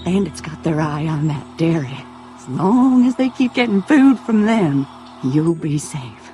Bandits 0.05 0.41
got 0.41 0.63
their 0.65 0.81
eye 0.81 1.07
on 1.07 1.29
that 1.29 1.47
dairy. 1.57 1.99
As 2.37 2.49
long 2.49 3.07
as 3.07 3.17
they 3.17 3.29
keep 3.31 3.55
getting 3.55 3.83
food 3.83 4.19
from 4.21 4.47
them, 4.47 4.87
you'll 5.23 5.55
be 5.55 5.79
safe. 5.79 6.33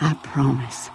I 0.00 0.14
promise. 0.22 0.90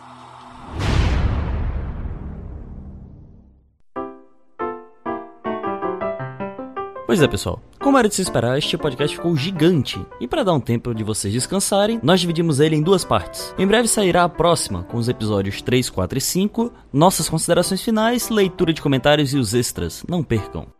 Pois 7.05 7.21
é, 7.21 7.27
pessoal. 7.27 7.59
Como 7.81 7.97
era 7.97 8.09
de 8.09 8.15
se 8.15 8.21
esperar, 8.21 8.57
este 8.57 8.77
podcast 8.77 9.15
ficou 9.15 9.35
gigante. 9.37 10.05
E 10.19 10.27
para 10.27 10.43
dar 10.43 10.53
um 10.53 10.59
tempo 10.59 10.93
de 10.93 11.03
vocês 11.03 11.33
descansarem, 11.33 11.99
nós 12.03 12.19
dividimos 12.19 12.59
ele 12.59 12.75
em 12.75 12.81
duas 12.81 13.05
partes. 13.05 13.55
Em 13.57 13.65
breve 13.65 13.87
sairá 13.87 14.25
a 14.25 14.29
próxima, 14.29 14.83
com 14.83 14.97
os 14.97 15.07
episódios 15.07 15.61
3, 15.61 15.89
4 15.89 16.17
e 16.17 16.21
5, 16.21 16.73
nossas 16.91 17.29
considerações 17.29 17.81
finais, 17.81 18.29
leitura 18.29 18.73
de 18.73 18.81
comentários 18.81 19.33
e 19.33 19.37
os 19.37 19.53
extras. 19.53 20.03
Não 20.09 20.21
percam. 20.21 20.78